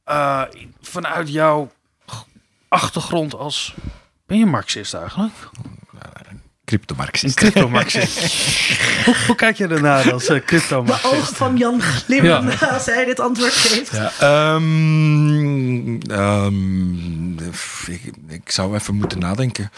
eh, 0.04 0.42
vanuit 0.80 1.28
jouw 1.32 1.70
achtergrond 2.68 3.34
als. 3.34 3.74
Ben 4.26 4.38
je 4.38 4.46
Marxist 4.46 4.94
eigenlijk? 4.94 5.32
Een 6.72 6.76
Cryptomarxist. 6.78 7.34
crypto-Marxist. 7.36 8.18
hoe, 9.04 9.14
hoe 9.26 9.34
kijk 9.36 9.56
je 9.56 9.66
ernaar 9.66 10.12
als 10.12 10.22
uh, 10.22 10.28
De 10.28 10.44
crypto-Marxist? 10.44 11.14
ogen 11.14 11.34
van 11.36 11.56
Jan 11.56 11.80
glimmen 11.82 12.30
Ja. 12.60 12.66
als 12.72 12.86
hij 12.86 13.04
dit 13.04 13.20
antwoord 13.20 13.52
geeft. 13.52 13.92
Ja, 13.92 14.12
ehm, 14.20 16.00
ehm, 16.00 17.32
ik, 17.86 18.02
ik 18.28 18.50
zou 18.50 18.74
even 18.74 18.94
moeten 18.94 19.18
nadenken. 19.18 19.70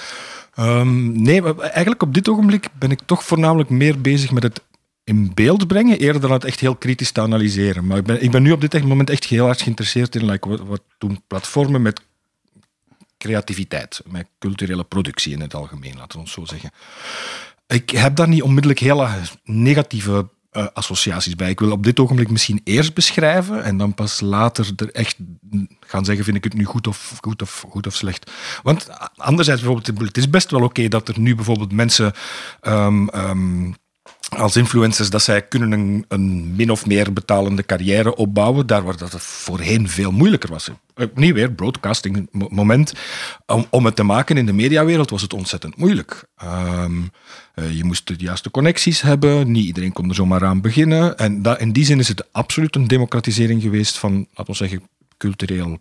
Ehm, 0.54 1.22
nee, 1.22 1.42
eigenlijk 1.60 2.02
op 2.02 2.14
dit 2.14 2.28
ogenblik 2.28 2.66
ben 2.78 2.90
ik 2.90 3.00
toch 3.06 3.24
voornamelijk 3.24 3.70
meer 3.70 4.00
bezig 4.00 4.30
met 4.30 4.42
het 4.42 4.60
in 5.04 5.30
beeld 5.34 5.66
brengen, 5.66 5.98
eerder 5.98 6.20
dan 6.20 6.32
het 6.32 6.44
echt 6.44 6.60
heel 6.60 6.74
kritisch 6.76 7.10
te 7.10 7.20
analyseren. 7.20 7.86
Maar 7.86 7.96
ik 7.98 8.04
ben, 8.04 8.22
ik 8.22 8.30
ben 8.30 8.42
nu 8.42 8.52
op 8.52 8.60
dit 8.60 8.84
moment 8.84 9.10
echt 9.10 9.24
heel 9.24 9.48
erg 9.48 9.62
geïnteresseerd 9.62 10.14
in 10.14 10.24
like, 10.24 10.48
wat, 10.48 10.60
wat 10.60 10.82
doen 10.98 11.22
platformen 11.26 11.82
met 11.82 12.00
creativiteit, 13.20 14.02
met 14.06 14.26
culturele 14.38 14.84
productie 14.84 15.32
in 15.32 15.40
het 15.40 15.54
algemeen, 15.54 15.96
laten 15.96 16.12
we 16.12 16.18
ons 16.18 16.32
zo 16.32 16.44
zeggen. 16.44 16.70
Ik 17.66 17.90
heb 17.90 18.16
daar 18.16 18.28
niet 18.28 18.42
onmiddellijk 18.42 18.80
hele 18.80 19.08
negatieve 19.44 20.28
eh, 20.50 20.66
associaties 20.72 21.36
bij. 21.36 21.50
Ik 21.50 21.60
wil 21.60 21.70
op 21.70 21.84
dit 21.84 22.00
ogenblik 22.00 22.30
misschien 22.30 22.60
eerst 22.64 22.94
beschrijven 22.94 23.64
en 23.64 23.76
dan 23.76 23.94
pas 23.94 24.20
later 24.20 24.72
er 24.76 24.90
echt 24.90 25.16
gaan 25.80 26.04
zeggen: 26.04 26.24
vind 26.24 26.36
ik 26.36 26.44
het 26.44 26.54
nu 26.54 26.64
goed 26.64 26.86
of, 26.86 27.18
goed 27.20 27.42
of, 27.42 27.64
goed 27.68 27.86
of 27.86 27.94
slecht. 27.94 28.30
Want 28.62 28.88
anderzijds, 29.16 29.62
bijvoorbeeld, 29.62 30.06
het 30.06 30.16
is 30.16 30.30
best 30.30 30.50
wel 30.50 30.62
oké 30.62 30.88
dat 30.88 31.08
er 31.08 31.18
nu 31.18 31.34
bijvoorbeeld 31.34 31.72
mensen. 31.72 32.12
ehm, 32.60 33.08
ehm, 33.08 33.72
als 34.36 34.56
influencers 34.56 35.10
dat 35.10 35.22
zij 35.22 35.42
kunnen 35.42 35.72
een, 35.72 36.04
een 36.08 36.56
min 36.56 36.70
of 36.70 36.86
meer 36.86 37.12
betalende 37.12 37.64
carrière 37.64 38.16
opbouwen, 38.16 38.66
daar 38.66 38.82
waar 38.82 38.96
dat 38.96 39.14
voorheen 39.18 39.88
veel 39.88 40.10
moeilijker 40.10 40.50
was. 40.50 40.70
Opnieuw 40.94 41.34
weer, 41.34 41.52
broadcasting 41.52 42.28
mo- 42.30 42.48
moment. 42.50 42.92
Om, 43.46 43.66
om 43.70 43.84
het 43.84 43.96
te 43.96 44.02
maken 44.02 44.36
in 44.36 44.46
de 44.46 44.52
mediawereld 44.52 45.10
was 45.10 45.22
het 45.22 45.32
ontzettend 45.32 45.76
moeilijk. 45.76 46.24
Ehm, 46.36 47.02
eh, 47.54 47.76
je 47.76 47.84
moest 47.84 48.06
de 48.06 48.14
juiste 48.18 48.50
connecties 48.50 49.00
hebben, 49.00 49.50
niet 49.50 49.66
iedereen 49.66 49.92
kon 49.92 50.08
er 50.08 50.14
zomaar 50.14 50.44
aan 50.44 50.60
beginnen. 50.60 51.18
En 51.18 51.42
dat, 51.42 51.60
in 51.60 51.72
die 51.72 51.84
zin 51.84 51.98
is 51.98 52.08
het 52.08 52.32
absoluut 52.32 52.76
een 52.76 52.86
democratisering 52.86 53.62
geweest 53.62 53.98
van, 53.98 54.26
laten 54.34 54.52
we 54.52 54.54
zeggen, 54.54 54.82
cultureel 55.16 55.78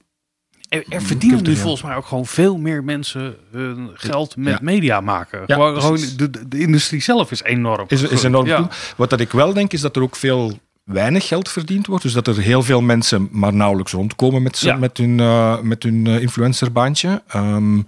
Er, 0.69 0.83
er 0.89 1.01
verdienen 1.01 1.43
nu 1.43 1.55
volgens 1.55 1.81
mij 1.83 1.95
ook 1.95 2.05
gewoon 2.05 2.25
veel 2.25 2.57
meer 2.57 2.83
mensen 2.83 3.35
hun 3.51 3.89
geld 3.93 4.35
met 4.35 4.53
Ja. 4.53 4.59
media 4.61 5.01
maken. 5.01 5.43
Ja, 5.45 5.55
gewoon, 5.55 5.99
de, 6.17 6.47
de, 6.47 6.59
industrie 6.59 7.01
zelf 7.01 7.31
is 7.31 7.43
enorm. 7.43 7.85
is, 7.87 8.01
is 8.01 8.23
enorm 8.23 8.45
Ja. 8.45 8.67
Wat 8.95 9.09
dat 9.09 9.19
ik 9.19 9.31
wel 9.31 9.53
denk, 9.53 9.73
is 9.73 9.81
dat 9.81 9.95
er 9.95 10.01
ook 10.01 10.15
veel 10.15 10.59
weinig 10.89 11.27
geld 11.27 11.49
verdiend 11.49 11.87
wordt. 11.87 12.03
Dus 12.03 12.13
dat 12.13 12.27
er 12.27 12.37
heel 12.37 12.63
veel 12.63 12.81
mensen 12.81 13.27
maar 13.31 13.53
nauwelijks 13.53 13.91
rondkomen 13.91 14.41
met, 14.41 14.59
Ja. 14.59 14.75
met 14.75 14.97
hun, 14.97 15.19
eh, 15.19 15.59
met 15.61 15.83
hun 15.83 16.07
eh, 16.07 16.21
influencerbaantje. 16.21 17.21
Ehm, 17.27 17.79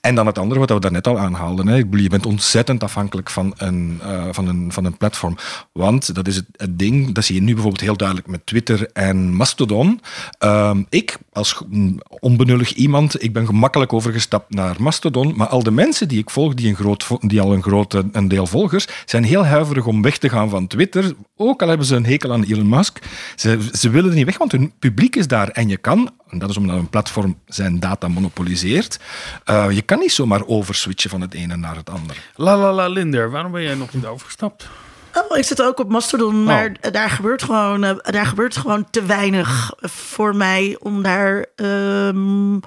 en 0.00 0.14
dan 0.14 0.26
het 0.26 0.38
andere, 0.38 0.60
wat 0.60 0.70
we 0.70 0.80
daarnet 0.80 1.06
al 1.06 1.18
aanhaalden. 1.18 1.66
Hè. 1.66 1.74
Je 1.90 2.08
bent 2.08 2.26
ontzettend 2.26 2.82
afhankelijk 2.82 3.30
van 3.30 3.54
een, 3.56 3.98
eh, 4.02 4.24
van 4.30 4.48
een, 4.48 4.72
van 4.72 4.84
een 4.84 4.96
platform. 4.96 5.36
Want 5.72 6.14
dat 6.14 6.26
is 6.26 6.36
het, 6.36 6.44
het 6.56 6.78
ding, 6.78 7.14
dat 7.14 7.24
zie 7.24 7.34
je 7.34 7.40
nu 7.42 7.52
bijvoorbeeld 7.52 7.82
heel 7.82 7.96
duidelijk 7.96 8.28
met 8.28 8.46
Twitter 8.46 8.90
en 8.92 9.34
Mastodon. 9.34 10.00
Ehm, 10.38 10.82
ik, 10.88 11.18
als 11.32 11.62
onbenullig 12.08 12.72
iemand, 12.72 13.22
ik 13.22 13.32
ben 13.32 13.46
gemakkelijk 13.46 13.92
overgestapt 13.92 14.54
naar 14.54 14.76
Mastodon. 14.78 15.32
Maar 15.36 15.48
al 15.48 15.62
de 15.62 15.70
mensen 15.70 16.08
die 16.08 16.18
ik 16.18 16.30
volg, 16.30 16.54
die, 16.54 16.68
een 16.68 16.74
groot, 16.76 17.06
die 17.20 17.40
al 17.40 17.52
een 17.52 17.62
groot 17.62 17.94
een 18.12 18.28
deel 18.28 18.46
volgers, 18.46 18.86
zijn 19.04 19.24
heel 19.24 19.44
huiverig 19.46 19.86
om 19.86 20.02
weg 20.02 20.18
te 20.18 20.28
gaan 20.28 20.48
van 20.50 20.66
Twitter. 20.66 21.12
Ook 21.36 21.62
al 21.62 21.68
hebben 21.68 21.86
ze 21.86 21.96
een 21.96 22.06
hekel 22.06 22.32
aan 22.32 22.39
Elon 22.44 22.68
Musk. 22.68 22.98
Ze, 23.36 23.68
ze 23.72 23.90
willen 23.90 24.10
er 24.10 24.16
niet 24.16 24.24
weg, 24.24 24.38
want 24.38 24.52
hun 24.52 24.72
publiek 24.78 25.16
is 25.16 25.26
daar. 25.28 25.48
En 25.48 25.68
je 25.68 25.76
kan, 25.76 26.10
en 26.28 26.38
dat 26.38 26.50
is 26.50 26.56
omdat 26.56 26.76
een 26.76 26.90
platform 26.90 27.38
zijn 27.46 27.80
data 27.80 28.08
monopoliseert, 28.08 29.00
eh, 29.44 29.70
je 29.70 29.82
kan 29.82 29.98
niet 29.98 30.12
zomaar 30.12 30.46
overswitchen 30.46 31.10
van 31.10 31.20
het 31.20 31.34
ene 31.34 31.56
naar 31.56 31.76
het 31.76 31.90
andere. 31.90 32.18
La 32.34 32.56
la 32.56 32.72
la 32.72 32.88
Linder, 32.88 33.30
waarom 33.30 33.52
ben 33.52 33.62
jij 33.62 33.74
nog 33.74 33.94
niet 33.94 34.06
overgestapt? 34.06 34.68
Oh, 35.14 35.38
ik 35.38 35.44
zit 35.44 35.62
ook 35.62 35.78
op 35.78 35.88
Mastodon, 35.88 36.44
maar 36.44 36.76
daar, 36.92 37.10
gebeurt 37.10 37.42
gewoon, 37.42 37.84
eh, 37.84 37.96
daar 38.02 38.26
gebeurt 38.26 38.56
gewoon 38.56 38.90
te 38.90 39.02
weinig 39.02 39.72
voor 39.80 40.36
mij 40.36 40.76
om 40.80 41.02
daar. 41.02 41.46
ehm, 41.56 42.58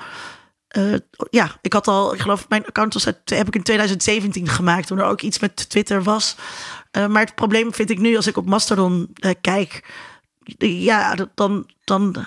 eh, 0.68 0.94
ja, 1.30 1.52
ik 1.62 1.74
had 1.74 1.88
al, 1.88 2.14
ik 2.14 2.20
geloof, 2.20 2.46
mijn 2.50 2.66
account 2.66 2.94
was 2.94 3.06
uit, 3.06 3.18
heb 3.26 3.48
ik 3.48 3.56
in 3.56 3.64
2017 3.64 4.48
gemaakt, 4.48 4.88
toen 4.88 5.00
er 5.00 5.06
ook 5.06 5.22
iets 5.22 5.40
met 5.40 5.70
Twitter 5.70 6.04
was. 6.04 6.36
Eh, 6.94 7.08
maar 7.08 7.22
het 7.22 7.36
probleem 7.36 7.74
vind 7.74 7.90
ik 7.90 8.00
nu, 8.00 8.16
als 8.16 8.28
ik 8.28 8.38
op 8.38 8.46
Mastodon 8.46 9.10
eh, 9.14 9.32
kijk, 9.42 9.92
ja, 10.58 11.16
dan, 11.36 11.70
dan, 11.84 12.26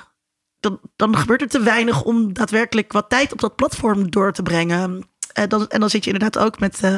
dan, 0.60 0.80
dan 0.96 1.16
gebeurt 1.16 1.42
er 1.42 1.48
te 1.48 1.62
weinig 1.62 2.02
om 2.02 2.32
daadwerkelijk 2.32 2.92
wat 2.92 3.10
tijd 3.10 3.32
op 3.32 3.40
dat 3.40 3.56
platform 3.56 4.10
door 4.10 4.32
te 4.32 4.42
brengen. 4.42 5.04
En 5.36 5.48
dan, 5.48 5.68
en 5.68 5.80
dan 5.80 5.90
zit 5.90 6.04
je 6.04 6.12
inderdaad 6.12 6.44
ook 6.44 6.58
met, 6.58 6.82
eh, 6.82 6.96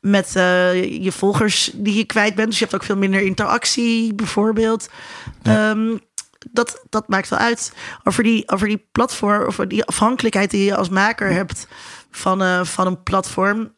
met 0.00 0.36
eh, 0.36 1.02
je 1.02 1.12
volgers 1.12 1.70
die 1.74 1.94
je 1.94 2.04
kwijt 2.04 2.34
bent. 2.34 2.48
Dus 2.48 2.58
je 2.58 2.64
hebt 2.64 2.76
ook 2.76 2.84
veel 2.84 2.96
minder 2.96 3.20
interactie, 3.20 4.14
bijvoorbeeld. 4.14 4.88
Ehm, 5.42 5.96
dat, 6.50 6.84
dat 6.88 7.08
maakt 7.08 7.28
wel 7.28 7.38
uit. 7.38 7.72
Over 8.04 8.22
die, 8.22 8.48
over 8.48 8.68
die 8.68 8.86
platform, 8.92 9.42
over 9.42 9.68
die 9.68 9.84
afhankelijkheid 9.84 10.50
die 10.50 10.64
je 10.64 10.76
als 10.76 10.88
maker 10.88 11.32
hebt 11.32 11.66
van, 12.10 12.42
eh, 12.42 12.64
van 12.64 12.86
een 12.86 13.02
platform. 13.02 13.72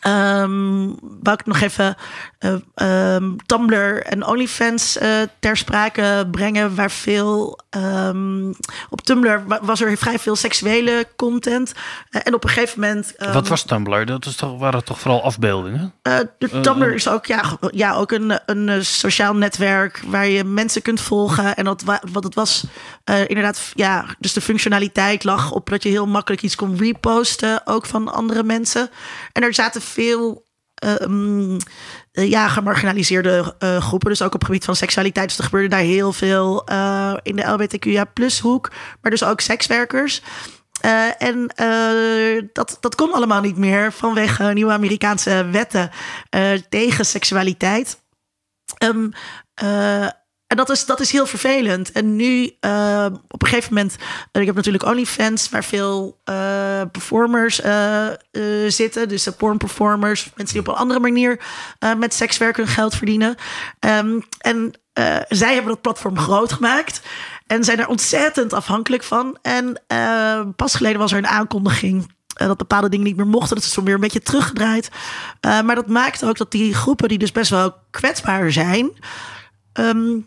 Ehm 0.00 0.90
wou 1.22 1.36
ik 1.38 1.46
nog 1.46 1.60
even 1.60 1.96
eh, 2.38 2.54
ehm, 2.74 3.36
Tumblr 3.46 4.02
en 4.02 4.26
OnlyFans 4.26 4.98
eh, 4.98 5.08
ter 5.38 5.56
sprake 5.56 6.28
brengen, 6.30 6.74
waar 6.74 6.90
veel 6.90 7.60
ehm, 7.70 8.48
op 8.90 9.00
Tumblr 9.00 9.46
wa- 9.46 9.58
was 9.62 9.80
er 9.80 9.96
vrij 9.96 10.18
veel 10.18 10.36
seksuele 10.36 11.06
content 11.16 11.72
Eh, 12.10 12.20
en 12.24 12.34
op 12.34 12.44
een 12.44 12.50
gegeven 12.50 12.80
moment. 12.80 13.16
ehm, 13.16 13.32
Wat 13.32 13.48
was 13.48 13.62
Tumblr? 13.62 14.06
Dat 14.06 14.26
is 14.26 14.36
toch, 14.36 14.58
waren 14.58 14.84
toch 14.84 15.00
vooral 15.00 15.22
afbeeldingen? 15.22 15.92
eh, 16.02 16.18
de 16.38 16.48
Eh, 16.50 16.60
Tumblr 16.60 16.94
is 16.94 17.08
ook, 17.08 17.26
ja, 17.26 17.42
ja, 17.70 17.94
ook 17.94 18.12
een, 18.12 18.40
een 18.46 18.84
sociaal 18.84 19.34
netwerk 19.34 20.02
waar 20.06 20.26
je 20.26 20.44
mensen 20.44 20.82
kunt 20.82 21.00
volgen. 21.00 21.56
En 21.56 21.64
dat, 21.64 21.82
wa- 21.82 22.02
wat 22.12 22.24
het 22.24 22.34
was, 22.34 22.64
inderdaad, 23.26 23.70
ja, 23.74 24.04
dus 24.18 24.32
de 24.32 24.40
functionaliteit 24.40 25.24
lag 25.24 25.50
op 25.52 25.68
dat 25.70 25.82
je 25.82 25.88
heel 25.88 26.06
makkelijk 26.06 26.42
iets 26.42 26.56
kon 26.56 26.76
reposten, 26.76 27.66
ook 27.66 27.86
van 27.86 28.12
andere 28.12 28.42
mensen. 28.42 28.90
En 29.32 29.42
er 29.42 29.54
zaten 29.54 29.80
veel. 29.80 30.48
ehm, 30.74 31.50
eh, 31.54 31.56
ja, 32.12 32.48
gemarginaliseerde 32.48 33.54
eh, 33.58 33.76
groepen. 33.82 34.08
Dus 34.08 34.22
ook 34.22 34.34
op 34.34 34.40
het 34.40 34.44
gebied 34.44 34.64
van 34.64 34.76
seksualiteit. 34.76 35.28
Dus 35.28 35.38
er 35.38 35.44
gebeurde 35.44 35.68
daar 35.68 35.80
heel 35.80 36.12
veel 36.12 36.66
eh, 36.66 37.14
in 37.22 37.36
de 37.36 37.46
LBTQIA 37.46 38.04
plus 38.04 38.40
hoek. 38.40 38.70
Maar 39.00 39.10
dus 39.10 39.24
ook 39.24 39.40
sekswerkers. 39.40 40.22
Eh, 40.80 41.22
en 41.22 41.46
eh, 41.54 42.42
dat, 42.52 42.76
dat 42.80 42.94
kon 42.94 43.12
allemaal 43.12 43.40
niet 43.40 43.56
meer 43.56 43.92
vanwege 43.92 44.44
nieuwe 44.52 44.72
Amerikaanse 44.72 45.48
wetten 45.50 45.90
eh, 46.30 46.52
tegen 46.68 47.06
seksualiteit. 47.06 48.02
Ehm, 48.78 49.08
eh, 49.54 50.06
en 50.50 50.56
dat 50.56 50.70
is, 50.70 50.86
dat 50.86 51.00
is 51.00 51.12
heel 51.12 51.26
vervelend. 51.26 51.92
En 51.92 52.16
nu, 52.16 52.42
uh, 52.60 53.06
op 53.28 53.42
een 53.42 53.48
gegeven 53.48 53.74
moment, 53.74 53.96
ik 54.32 54.46
heb 54.46 54.54
natuurlijk 54.54 54.84
OnlyFans, 54.84 55.48
waar 55.48 55.64
veel 55.64 56.20
uh, 56.24 56.82
performers 56.92 57.60
zitten. 58.66 59.08
Dus 59.08 59.28
porn 59.36 59.58
performers, 59.58 60.30
mensen 60.34 60.58
die 60.58 60.68
op 60.68 60.74
een 60.74 60.80
andere 60.80 61.00
manier 61.00 61.40
met 61.98 62.14
sekswerk 62.14 62.56
hun 62.56 62.66
geld 62.66 62.94
verdienen. 62.94 63.34
Um, 63.80 64.22
en 64.38 64.72
zij 65.28 65.52
hebben 65.54 65.72
dat 65.72 65.80
platform 65.80 66.18
groot 66.18 66.52
gemaakt. 66.52 67.00
En 67.46 67.64
zijn 67.64 67.78
er 67.78 67.88
ontzettend 67.88 68.52
afhankelijk 68.52 69.02
van. 69.02 69.38
En 69.42 69.82
pas 70.56 70.74
geleden 70.74 70.98
was 70.98 71.12
er 71.12 71.18
een 71.18 71.26
aankondiging 71.26 72.12
dat 72.26 72.56
bepaalde 72.56 72.88
dingen 72.88 73.06
niet 73.06 73.16
meer 73.16 73.26
mochten. 73.26 73.56
Dat 73.56 73.64
is 73.64 73.72
zo 73.72 73.82
weer 73.82 73.94
een 73.94 74.00
beetje 74.00 74.22
teruggedraaid. 74.22 74.90
maar 75.40 75.74
dat 75.74 75.88
maakt 75.88 76.24
ook 76.24 76.36
dat 76.36 76.50
die 76.50 76.74
groepen 76.74 77.08
die 77.08 77.18
dus 77.18 77.32
best 77.32 77.50
wel 77.50 77.74
kwetsbaar 77.90 78.52
zijn. 78.52 78.90
Um, 79.72 80.26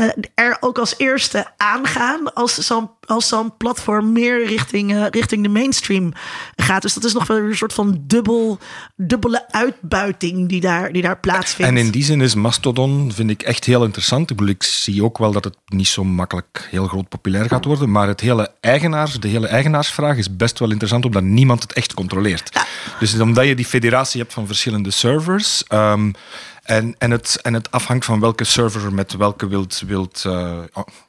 uh, 0.00 0.08
er 0.34 0.56
ook 0.60 0.78
als 0.78 0.94
eerste 0.96 1.46
aangaan 1.56 2.34
als 2.34 2.54
zo'n 2.54 2.90
als 3.06 3.28
zo'n 3.28 3.56
platform 3.56 4.12
meer 4.12 4.46
richting, 4.46 4.92
uh, 4.92 5.06
richting 5.10 5.42
de 5.42 5.48
mainstream 5.48 6.12
gaat. 6.56 6.82
Dus 6.82 6.94
dat 6.94 7.04
is 7.04 7.12
nog 7.12 7.26
wel 7.26 7.36
een 7.36 7.56
soort 7.56 7.72
van 7.72 8.02
dubbel, 8.06 8.58
dubbele 8.96 9.50
uitbuiting 9.50 10.48
die 10.48 10.60
daar, 10.60 10.92
die 10.92 11.02
daar 11.02 11.18
plaatsvindt. 11.18 11.70
En 11.70 11.76
in 11.76 11.90
die 11.90 12.04
zin 12.04 12.20
is 12.20 12.34
Mastodon, 12.34 13.12
vind 13.14 13.30
ik 13.30 13.42
echt 13.42 13.64
heel 13.64 13.84
interessant. 13.84 14.30
Ik, 14.30 14.36
bedoel, 14.36 14.54
ik 14.54 14.62
zie 14.62 15.04
ook 15.04 15.18
wel 15.18 15.32
dat 15.32 15.44
het 15.44 15.56
niet 15.66 15.88
zo 15.88 16.04
makkelijk 16.04 16.68
heel 16.70 16.86
groot 16.86 17.08
populair 17.08 17.48
gaat 17.48 17.64
worden, 17.64 17.90
maar 17.90 18.08
het 18.08 18.20
hele 18.20 18.50
eigenaars, 18.60 19.20
de 19.20 19.28
hele 19.28 19.46
eigenaarsvraag 19.46 20.16
is 20.16 20.36
best 20.36 20.58
wel 20.58 20.70
interessant, 20.70 21.04
omdat 21.04 21.22
niemand 21.22 21.62
het 21.62 21.72
echt 21.72 21.94
controleert. 21.94 22.48
Ja. 22.52 22.66
Dus 22.98 23.20
omdat 23.20 23.46
je 23.46 23.54
die 23.54 23.64
federatie 23.64 24.20
hebt 24.20 24.32
van 24.32 24.46
verschillende 24.46 24.90
servers... 24.90 25.64
Um, 25.68 26.14
en, 26.62 26.94
en, 26.98 27.10
het, 27.10 27.38
en 27.42 27.54
het 27.54 27.70
afhangt 27.70 28.04
van 28.04 28.20
welke 28.20 28.44
server 28.44 28.92
met 28.92 29.12
welke 29.12 29.46
wilt, 29.46 29.82
wilt 29.86 30.24
uh, 30.26 30.58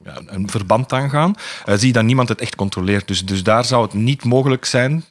ja, 0.04 0.22
een 0.26 0.50
verband 0.50 0.94
aangaan. 0.94 1.36
Uh, 1.66 1.76
zie 1.76 1.88
je 1.88 1.94
dat 1.94 2.04
niemand 2.04 2.30
het 2.30 2.42
echt 2.42 2.56
controleert. 2.56 3.08
Dus, 3.08 3.26
dus 3.26 3.44
daar 3.44 3.66
zou 3.66 3.84
het 3.84 3.94
niet 3.94 4.24
mogelijk 4.24 4.66
zijn 4.66 5.04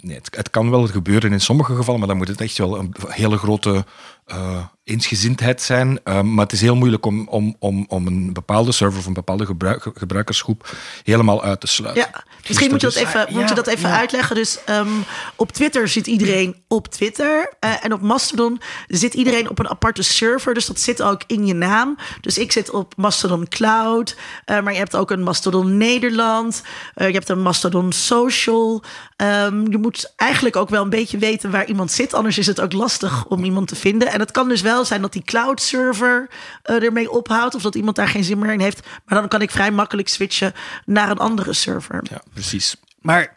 Nee, 0.00 0.16
het, 0.16 0.36
het, 0.36 0.50
kan 0.50 0.70
wel 0.70 0.86
gebeuren 0.86 1.32
in 1.32 1.40
sommige 1.40 1.74
gevallen, 1.74 2.00
maar 2.00 2.08
dan 2.08 2.16
moet 2.16 2.28
het 2.28 2.40
echt 2.40 2.58
wel 2.58 2.78
een 2.78 2.94
hele 3.08 3.36
grote 3.36 3.84
uh, 4.26 4.64
eensgezindheid 4.84 5.62
zijn. 5.62 6.00
Uh, 6.04 6.20
maar 6.20 6.44
het 6.44 6.52
is 6.52 6.60
heel 6.60 6.76
moeilijk 6.76 7.06
om, 7.06 7.28
om, 7.28 7.56
om, 7.58 7.84
om 7.88 8.06
een 8.06 8.32
bepaalde 8.32 8.72
server 8.72 8.98
of 8.98 9.06
een 9.06 9.12
bepaalde 9.12 9.46
gebruik, 9.46 9.90
gebruikersgroep 9.94 10.76
helemaal 11.02 11.42
uit 11.42 11.60
te 11.60 11.66
sluiten. 11.66 12.08
Ja, 12.12 12.24
misschien 12.48 12.70
moet 12.70 12.80
je 12.80 12.86
dat 12.86 12.96
even, 12.96 13.26
moet 13.30 13.48
je 13.48 13.54
dat 13.54 13.66
even 13.66 13.90
uitleggen. 13.90 14.36
Dus 14.36 14.58
um, 14.68 15.04
op 15.36 15.52
Twitter 15.52 15.88
zit 15.88 16.06
iedereen 16.06 16.62
op 16.68 16.88
Twitter. 16.88 17.52
Uh, 17.60 17.84
en 17.84 17.92
op 17.92 18.00
Mastodon 18.00 18.60
zit 18.86 19.14
iedereen 19.14 19.50
op 19.50 19.58
een 19.58 19.68
aparte 19.68 20.02
server. 20.02 20.54
Dus 20.54 20.66
dat 20.66 20.80
zit 20.80 21.02
ook 21.02 21.22
in 21.26 21.46
je 21.46 21.54
naam. 21.54 21.98
Dus 22.20 22.38
ik 22.38 22.52
zit 22.52 22.70
op 22.70 22.96
Mastodon 22.96 23.48
Cloud. 23.48 24.16
maar 24.46 24.72
je 24.72 24.78
hebt 24.78 24.96
ook 24.96 25.10
een 25.10 25.22
Mastodon 25.22 25.76
Nederland. 25.76 26.62
je 26.94 27.04
hebt 27.04 27.28
een 27.28 27.42
Mastodon 27.42 27.92
Social. 27.92 28.82
Um, 29.16 29.70
je 29.70 29.78
moet 29.78 30.12
eigenlijk 30.16 30.56
ook 30.56 30.68
wel 30.68 30.82
een 30.82 30.90
beetje 30.90 31.18
weten 31.18 31.50
waar 31.50 31.66
iemand 31.66 31.92
zit. 31.92 32.14
Anders 32.14 32.38
is 32.38 32.46
het 32.46 32.60
ook 32.60 32.72
lastig 32.72 33.26
om 33.26 33.44
iemand 33.44 33.68
te 33.68 33.76
vinden. 33.76 34.12
En 34.14 34.20
het 34.20 34.30
kan 34.30 34.48
dus 34.48 34.60
wel 34.60 34.84
zijn 34.84 35.00
dat 35.00 35.12
die 35.12 35.22
cloud 35.22 35.60
server 35.60 36.28
uh, 36.64 36.82
ermee 36.82 37.10
ophoudt. 37.10 37.54
Of 37.54 37.62
dat 37.62 37.74
iemand 37.74 37.96
daar 37.96 38.08
geen 38.08 38.24
zin 38.24 38.38
meer 38.38 38.52
in 38.52 38.60
heeft. 38.60 38.86
Maar 39.04 39.18
dan 39.18 39.28
kan 39.28 39.42
ik 39.42 39.50
vrij 39.50 39.70
makkelijk 39.70 40.08
switchen 40.08 40.52
naar 40.84 41.10
een 41.10 41.18
andere 41.18 41.52
server. 41.52 42.00
Ja, 42.10 42.22
precies. 42.32 42.76
Maar 42.98 43.34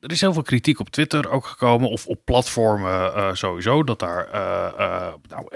er 0.00 0.10
is 0.10 0.20
heel 0.20 0.32
veel 0.32 0.42
kritiek 0.42 0.80
op 0.80 0.90
Twitter 0.90 1.30
ook 1.30 1.46
gekomen. 1.46 1.88
Of 1.88 2.06
op 2.06 2.20
platformen 2.24 3.12
uh, 3.16 3.28
sowieso. 3.32 3.84
Dat 3.84 3.98
daar 3.98 4.28
uh, 4.34 5.06
nou, 5.28 5.48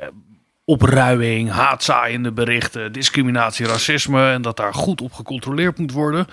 opruiing, 0.64 1.50
haatzaaiende 1.50 2.32
berichten, 2.32 2.92
discriminatie, 2.92 3.66
racisme. 3.66 4.30
En 4.30 4.42
dat 4.42 4.56
daar 4.56 4.74
goed 4.74 5.00
op 5.00 5.12
gecontroleerd 5.12 5.78
moet 5.78 5.92
worden. 5.92 6.26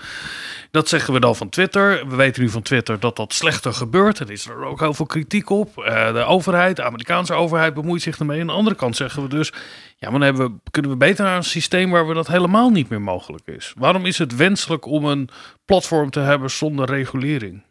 Dat 0.70 0.88
zeggen 0.88 1.14
we 1.14 1.20
dan 1.20 1.36
van 1.36 1.48
Twitter. 1.48 2.08
We 2.08 2.16
weten 2.16 2.42
nu 2.42 2.48
van 2.48 2.62
Twitter 2.62 3.00
dat 3.00 3.16
dat 3.16 3.32
slechter 3.32 3.72
gebeurt. 3.72 4.18
Er 4.18 4.30
is 4.30 4.46
er 4.46 4.64
ook 4.64 4.80
heel 4.80 4.94
veel 4.94 5.06
kritiek 5.06 5.50
op. 5.50 5.78
Uh, 5.78 6.12
de 6.12 6.24
overheid, 6.24 6.76
de 6.76 6.82
Amerikaanse 6.82 7.34
overheid 7.34 7.74
bemoeit 7.74 8.02
zich 8.02 8.18
ermee. 8.18 8.40
Aan 8.40 8.46
de 8.46 8.52
andere 8.52 8.76
kant 8.76 8.96
zeggen 8.96 9.22
we 9.22 9.28
dus... 9.28 9.52
Ja, 9.96 10.10
maar 10.10 10.20
dan 10.20 10.36
we, 10.36 10.50
kunnen 10.70 10.90
we 10.90 10.96
beter 10.96 11.24
naar 11.24 11.36
een 11.36 11.44
systeem 11.44 11.90
waar 11.90 12.08
we 12.08 12.14
dat 12.14 12.26
helemaal 12.26 12.70
niet 12.70 12.88
meer 12.88 13.00
mogelijk 13.00 13.46
is. 13.46 13.72
Waarom 13.78 14.06
is 14.06 14.18
het 14.18 14.36
wenselijk 14.36 14.86
om 14.86 15.04
een 15.04 15.28
platform 15.64 16.10
te 16.10 16.20
hebben 16.20 16.50
zonder 16.50 16.86
regulering? 16.86 17.62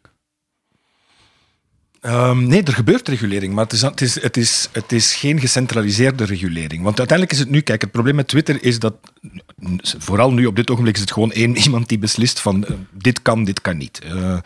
Um, 2.06 2.46
nee, 2.46 2.62
er 2.62 2.72
gebeurt 2.72 3.08
regulering, 3.08 3.54
maar 3.54 3.64
het 3.64 3.72
is, 3.72 3.82
het, 3.82 4.00
is, 4.00 4.22
het, 4.22 4.36
is, 4.36 4.68
het 4.72 4.92
is 4.92 5.14
geen 5.14 5.40
gecentraliseerde 5.40 6.24
regulering. 6.24 6.82
Want 6.82 6.98
uiteindelijk 6.98 7.38
is 7.38 7.42
het 7.44 7.50
nu, 7.50 7.60
kijk, 7.60 7.80
het 7.80 7.90
probleem 7.90 8.14
met 8.14 8.28
Twitter 8.28 8.62
is 8.64 8.78
dat, 8.78 8.94
vooral 9.98 10.32
nu 10.32 10.46
op 10.46 10.56
dit 10.56 10.70
ogenblik, 10.70 10.94
is 10.94 11.00
het 11.00 11.12
gewoon 11.12 11.32
één 11.32 11.56
iemand 11.64 11.88
die 11.88 11.98
beslist 11.98 12.40
van 12.40 12.64
uh, 12.68 12.76
dit 12.90 13.22
kan, 13.22 13.44
dit 13.44 13.60
kan 13.60 13.76
niet. 13.76 14.00
Uh, 14.04 14.38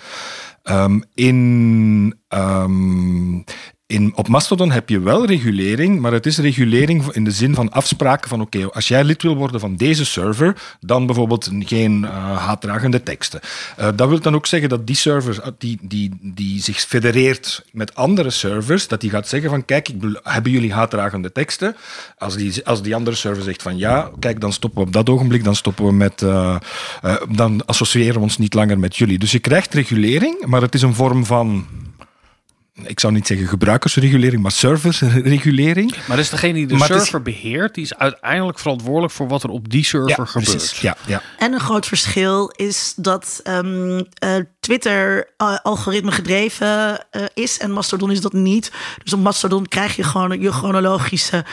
um, 0.64 1.04
in, 1.14 2.14
um, 2.28 3.44
in, 3.87 4.12
op 4.14 4.28
Mastodon 4.28 4.70
heb 4.70 4.89
je 4.89 5.01
wel 5.01 5.26
regulering, 5.26 6.01
maar 6.01 6.12
het 6.12 6.26
is 6.26 6.39
regulering 6.39 7.12
in 7.12 7.24
de 7.24 7.30
zin 7.30 7.55
van 7.55 7.70
afspraken 7.70 8.28
van 8.28 8.41
oké, 8.41 8.70
als 8.70 8.89
jij 8.89 9.05
lid 9.05 9.22
wil 9.22 9.37
worden 9.37 9.61
van 9.61 9.76
deze 9.76 10.05
server, 10.05 10.76
dan 10.80 11.07
bijvoorbeeld 11.07 11.51
geen 11.59 12.03
uh, 12.03 12.37
haatdragende 12.37 13.03
teksten. 13.03 13.41
Uh, 13.80 13.89
dat 13.95 14.09
wil 14.09 14.20
dan 14.20 14.34
ook 14.34 14.47
zeggen 14.47 14.68
dat 14.68 14.87
die 14.87 14.97
server 14.97 15.41
eh, 15.41 15.51
die, 15.59 15.78
die, 15.82 16.18
die 16.20 16.62
zich 16.62 16.80
federeert 16.80 17.64
met 17.72 17.95
andere 17.95 18.30
servers, 18.30 18.89
dat 18.89 19.01
die 19.01 19.11
gaat 19.11 19.28
zeggen 19.28 19.51
van 19.51 19.64
kijk, 19.64 19.91
hebben 20.22 20.53
jullie 20.53 20.72
haatdragende 20.72 21.32
teksten? 21.32 21.76
Als 22.18 22.37
die, 22.37 22.66
als 22.66 22.82
die 22.82 22.95
andere 22.95 23.16
server 23.16 23.43
zegt 23.43 23.62
van 23.62 23.78
ja, 23.78 24.11
kijk, 24.18 24.41
dan 24.41 24.53
stoppen 24.53 24.80
we 24.80 24.87
op 24.87 24.93
dat 24.93 25.09
ogenblik, 25.09 25.45
dan 25.45 25.57
stoppen 25.57 25.87
we 25.87 25.93
met, 25.93 26.18
dan 27.28 27.66
associëren 27.66 28.14
we 28.14 28.20
ons 28.20 28.39
niet 28.39 28.55
langer 28.55 28.78
met 28.78 28.97
jullie. 28.97 29.18
Dus 29.18 29.32
je 29.32 29.39
krijgt 29.39 29.74
regulering, 29.74 30.47
maar 30.47 30.62
het 30.62 30.74
is 30.74 30.82
een 30.82 30.95
vorm 30.95 31.24
van 31.24 31.66
ik 32.83 33.01
zou 33.01 33.12
niet 33.12 33.27
zeggen 33.27 33.49
gebruikersregulering, 33.49 34.43
maar 34.43 34.53
serversregulering. 34.53 35.95
Maar 36.09 36.18
is 36.18 36.31
degene 36.31 36.53
die 36.53 36.66
de 36.66 36.79
server 36.79 37.22
beheert, 37.22 37.74
die 37.74 37.85
is 37.85 37.95
uiteindelijk 37.95 38.59
verantwoordelijk 38.59 39.12
voor 39.12 39.29
wat 39.29 39.43
er 39.43 39.51
op 39.51 39.70
die 39.70 39.85
server 39.85 40.09
ja, 40.18 40.24
gebeurt. 40.24 40.51
Precies. 40.51 40.81
Ja, 40.81 40.97
ja. 41.07 41.22
En 41.39 41.53
een 41.53 41.61
groot 41.61 41.87
verschil 41.87 42.49
is 42.49 42.95
dat 42.97 43.41
um, 43.45 43.97
uh, 43.97 44.05
Twitter 44.61 45.29
uh, 45.39 45.57
algoritme 45.62 46.12
gedreven 46.12 47.07
uh, 47.11 47.22
is 47.35 47.59
en 47.59 47.70
Mastodon 47.70 48.11
is 48.11 48.20
dat 48.20 48.33
niet. 48.33 48.72
Dus 49.03 49.12
op 49.12 49.20
Mastodon 49.20 49.66
krijg 49.66 49.97
je 49.97 50.03
gewoon 50.03 50.41
je 50.41 50.53
chronologische 50.53 51.45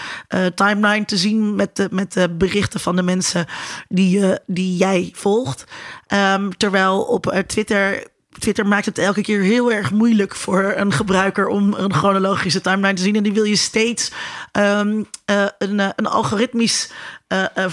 timeline 0.56 1.06
te 1.06 1.18
zien 1.18 1.56
met 1.56 1.76
de, 1.76 1.88
met 1.92 2.14
de 2.14 2.30
berichten 2.30 2.80
van 2.80 2.96
de 2.96 3.04
mensen 3.04 3.46
die, 3.88 4.38
die 4.46 4.78
jij 4.78 5.12
volgt. 5.16 5.64
Um, 6.08 6.58
terwijl 6.58 7.02
op 7.02 7.44
Twitter 7.48 8.12
Twitter 8.40 8.68
maakt 8.68 8.86
het 8.86 8.98
elke 8.98 9.22
keer 9.22 9.42
heel 9.42 9.72
erg 9.72 9.92
moeilijk 9.92 10.36
voor 10.36 10.74
een 10.76 10.94
gebruiker 10.94 11.48
om 11.48 11.74
een 11.74 11.94
chronologische 11.94 12.62
timeline 12.62 12.94
te 12.94 13.02
zien. 13.02 13.16
En 13.16 13.24
die 13.24 13.34
wil 13.34 13.44
je 13.44 13.56
steeds 13.56 14.12
um, 14.52 15.08
uh, 15.32 15.46
een, 15.58 15.80
eh, 15.80 15.90
een 15.96 16.08
algoritmisch 16.08 16.92
uh, 17.28 17.68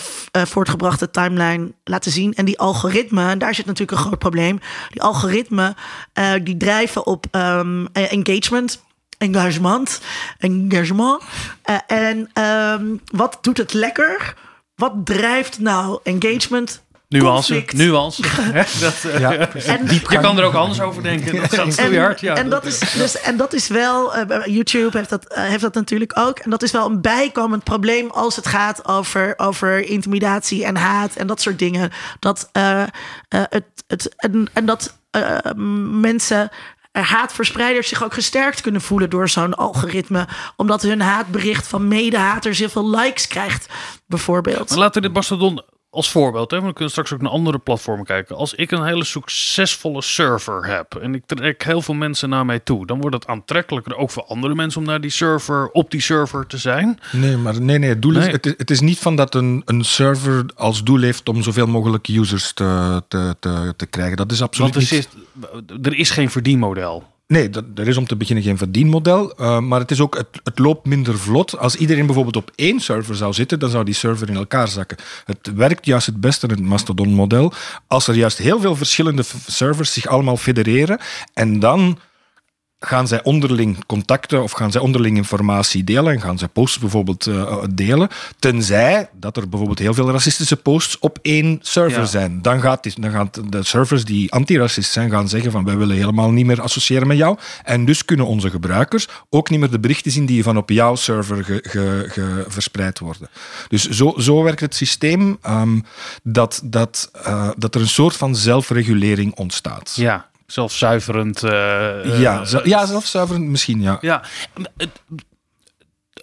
voortgebrachte 0.47 1.11
timeline 1.11 1.73
laten 1.85 2.11
zien. 2.11 2.35
En 2.35 2.45
die 2.45 2.59
algoritmen, 2.59 3.29
en 3.29 3.39
daar 3.39 3.55
zit 3.55 3.67
natuurlijk 3.67 3.99
een 3.99 4.05
groot 4.05 4.19
probleem. 4.19 4.61
Die 4.91 5.03
algoritmen 5.03 5.75
die 6.43 6.57
drijven 6.57 7.07
op 7.07 7.27
um, 7.33 7.89
engagement. 7.93 8.83
Engagement. 9.19 10.01
Engagement. 10.39 11.23
en 11.87 12.31
um, 12.45 13.01
wat 13.13 13.39
doet 13.41 13.59
het 13.59 13.73
lekker? 13.73 14.35
Wat 14.75 14.93
drijft 15.05 15.59
nou 15.59 16.01
engagement? 16.03 16.83
Nuance, 17.11 17.65
nuance. 17.75 18.23
dat, 18.81 19.05
uh, 19.07 19.19
ja, 19.19 19.33
en, 19.77 19.87
je 19.87 20.01
kan 20.01 20.39
er 20.39 20.45
ook 20.45 20.55
anders 20.55 20.81
over 20.81 21.03
denken. 21.03 21.41
Dat 21.41 21.55
gaat 21.55 21.75
zo 21.75 21.95
hard. 21.95 22.21
Ja, 22.21 22.37
en, 22.37 22.51
dat 22.51 22.65
is, 22.65 22.79
dus, 22.79 23.21
en 23.21 23.37
dat 23.37 23.53
is 23.53 23.69
wel, 23.69 24.17
uh, 24.17 24.47
YouTube 24.47 24.97
heeft 24.97 25.11
dat, 25.11 25.33
uh, 25.33 25.45
heeft 25.45 25.61
dat 25.61 25.75
natuurlijk 25.75 26.19
ook. 26.19 26.39
En 26.39 26.51
dat 26.51 26.63
is 26.63 26.71
wel 26.71 26.87
een 26.87 27.01
bijkomend 27.01 27.65
probleem 27.65 28.11
als 28.11 28.37
het 28.37 28.47
gaat 28.47 28.89
over, 28.89 29.35
over 29.37 29.81
intimidatie 29.81 30.65
en 30.65 30.77
haat 30.77 31.15
en 31.15 31.27
dat 31.27 31.41
soort 31.41 31.59
dingen. 31.59 31.91
Dat, 32.19 32.51
het, 33.29 33.65
het, 33.87 34.15
en, 34.17 34.49
en 34.53 34.67
dat 34.67 34.99
mensen 36.01 36.51
haatverspreiders 36.93 37.89
zich 37.89 38.05
ook 38.05 38.15
gesterkt 38.15 38.61
kunnen 38.61 38.81
voelen 38.81 39.11
door 39.11 39.29
zo'n 39.29 39.55
algoritme. 39.55 40.29
Omdat 40.57 40.83
hun 40.83 41.01
haatbericht 41.01 41.67
van 41.67 41.89
medehaters 41.89 42.59
heel 42.59 42.69
veel 42.69 42.91
likes 42.91 43.27
krijgt, 43.27 43.67
bijvoorbeeld. 44.07 44.69
Maar 44.69 44.79
laten 44.79 45.03
we 45.03 45.07
dit 45.07 45.17
Mastodon 45.17 45.63
als 45.91 46.11
voorbeeld, 46.11 46.51
hè, 46.51 46.63
we 46.63 46.73
kunnen 46.73 46.91
straks 46.91 47.13
ook 47.13 47.21
naar 47.21 47.31
andere 47.31 47.59
platformen 47.59 48.05
kijken. 48.05 48.37
Als 48.37 48.55
ik 48.55 48.71
een 48.71 48.85
hele 48.85 49.05
succesvolle 49.05 50.03
server 50.03 50.67
heb 50.67 50.95
en 50.95 51.15
ik 51.15 51.23
trek 51.27 51.65
heel 51.65 51.83
veel 51.83 51.95
mensen 51.95 52.29
naar 52.29 52.45
mij 52.45 52.59
toe, 52.59 52.87
dan 52.87 53.01
wordt 53.01 53.17
het 53.17 53.27
aantrekkelijker 53.27 53.97
ook 53.97 54.11
voor 54.11 54.25
andere 54.25 54.55
mensen 54.55 54.81
om 54.81 54.87
naar 54.87 55.01
die 55.01 55.11
server, 55.11 55.71
op 55.71 55.91
die 55.91 56.01
server 56.01 56.47
te 56.47 56.59
zijn. 56.59 57.01
Nee, 57.13 57.37
maar 57.37 57.61
nee, 57.61 57.79
nee, 57.79 57.89
het 57.89 58.03
doel 58.03 58.17
Is, 58.17 58.27
het, 58.27 58.47
is, 58.47 58.55
het 58.57 58.71
is 58.71 58.81
niet 58.81 58.99
van 58.99 59.17
dat 59.17 59.35
een, 59.35 59.63
een 59.65 59.85
server 59.85 60.45
als 60.55 60.85
doel 60.85 61.01
heeft 61.01 61.29
om 61.29 61.43
zoveel 61.43 61.67
mogelijk 61.67 62.09
users 62.09 62.53
te, 62.53 63.03
te, 63.09 63.37
te, 63.41 63.75
te 63.77 63.87
krijgen. 63.87 64.17
Dat 64.17 64.33
is 64.33 64.43
absoluut 64.43 64.75
Want 64.75 64.91
er 64.91 64.95
niet. 64.97 65.09
Is, 65.69 65.87
er 65.87 65.99
is 65.99 66.11
geen 66.11 66.31
verdienmodel. 66.31 67.05
Nee, 67.31 67.51
dat, 67.51 67.65
er 67.75 67.89
is 67.89 67.97
om 67.97 68.07
te 68.07 68.17
beginnen 68.17 68.45
geen 68.45 68.59
verdienmodel. 68.59 69.41
uh, 69.41 69.59
maar 69.59 69.81
het, 69.81 69.91
is 69.91 70.01
ook, 70.01 70.17
het, 70.17 70.41
het, 70.45 70.59
loopt 70.59 70.87
minder 70.87 71.19
vlot. 71.19 71.59
Als 71.59 71.77
iedereen 71.77 72.07
bijvoorbeeld 72.07 72.37
op 72.37 72.51
één 72.55 72.81
server 72.81 73.15
zou 73.17 73.33
zitten, 73.33 73.59
dan 73.59 73.71
zou 73.71 73.85
die 73.85 73.95
server 73.95 74.29
in 74.29 74.37
elkaar 74.37 74.69
zakken. 74.69 74.97
Het 75.25 75.55
werkt 75.55 75.87
juist 75.87 76.07
het 76.07 76.21
beste 76.21 76.47
in 76.47 76.53
het 76.53 76.63
Mastodon-model 76.63 77.53
als 77.87 78.09
er 78.09 78.15
juist 78.15 78.39
heel 78.39 78.61
veel 78.61 78.77
verschillende 78.77 79.23
servers 79.47 79.93
zich 79.93 80.07
allemaal 80.07 80.37
federeren 80.37 81.01
en 81.35 81.59
dan 81.59 81.99
gaan 82.81 83.09
zij 83.09 83.23
onderling 83.23 83.85
contacten 83.87 84.43
of 84.43 84.53
gaan 84.53 84.73
zij 84.73 84.81
onderling 84.81 85.17
informatie 85.17 85.85
delen 85.85 86.13
en 86.13 86.21
gaan 86.21 86.39
zij 86.39 86.49
posts 86.49 86.79
bijvoorbeeld 86.79 87.27
uh, 87.27 87.57
delen, 87.71 88.09
tenzij 88.39 89.09
dat 89.13 89.37
er 89.37 89.49
bijvoorbeeld 89.49 89.79
heel 89.79 89.95
veel 89.95 90.11
racistische 90.11 90.57
posts 90.57 90.99
op 90.99 91.19
één 91.23 91.59
server 91.63 92.01
ja. 92.01 92.07
zijn. 92.07 92.43
Dan, 92.43 92.61
gaat 92.61 92.83
die, 92.83 92.93
dan 93.01 93.11
gaan 93.11 93.31
de 93.49 93.63
servers 93.63 94.05
die 94.05 94.33
antiracist 94.33 94.93
zijn 94.93 95.11
gaan 95.11 95.29
zeggen 95.29 95.53
van 95.53 95.65
wij 95.65 95.77
willen 95.77 95.97
helemaal 95.97 96.31
niet 96.31 96.47
meer 96.47 96.61
associëren 96.61 97.07
met 97.07 97.17
jou 97.17 97.39
en 97.65 97.85
dus 97.85 98.05
kunnen 98.05 98.27
onze 98.27 98.51
gebruikers 98.51 99.09
ook 99.31 99.51
niet 99.51 99.61
meer 99.61 99.71
de 99.71 99.81
berichten 99.81 100.13
zien 100.13 100.27
die 100.27 100.43
van 100.43 100.57
op 100.57 100.71
jouw 100.71 100.95
server 100.95 101.45
ge, 101.45 101.65
ge, 101.69 102.05
ge 102.09 102.45
verspreid 102.49 102.99
worden. 102.99 103.29
Dus 103.69 103.89
zo, 103.89 104.15
zo 104.19 104.43
werkt 104.43 104.61
het 104.61 104.75
systeem 104.75 105.39
um, 105.47 105.85
dat, 106.23 106.61
dat, 106.65 107.11
uh, 107.27 107.51
dat 107.57 107.75
er 107.75 107.81
een 107.81 107.89
soort 107.89 108.17
van 108.17 108.37
zelfregulering 108.37 109.35
ontstaat. 109.35 109.93
Ja, 109.97 110.29
zelfzuiverend. 110.53 111.43
Uh, 111.43 111.51
ja, 112.21 112.41
uh, 112.41 112.65
ja, 112.65 112.87
zelfzuiverend 112.87 113.47
misschien, 113.47 113.81
ja. 113.81 113.99
Ja, 114.01 114.23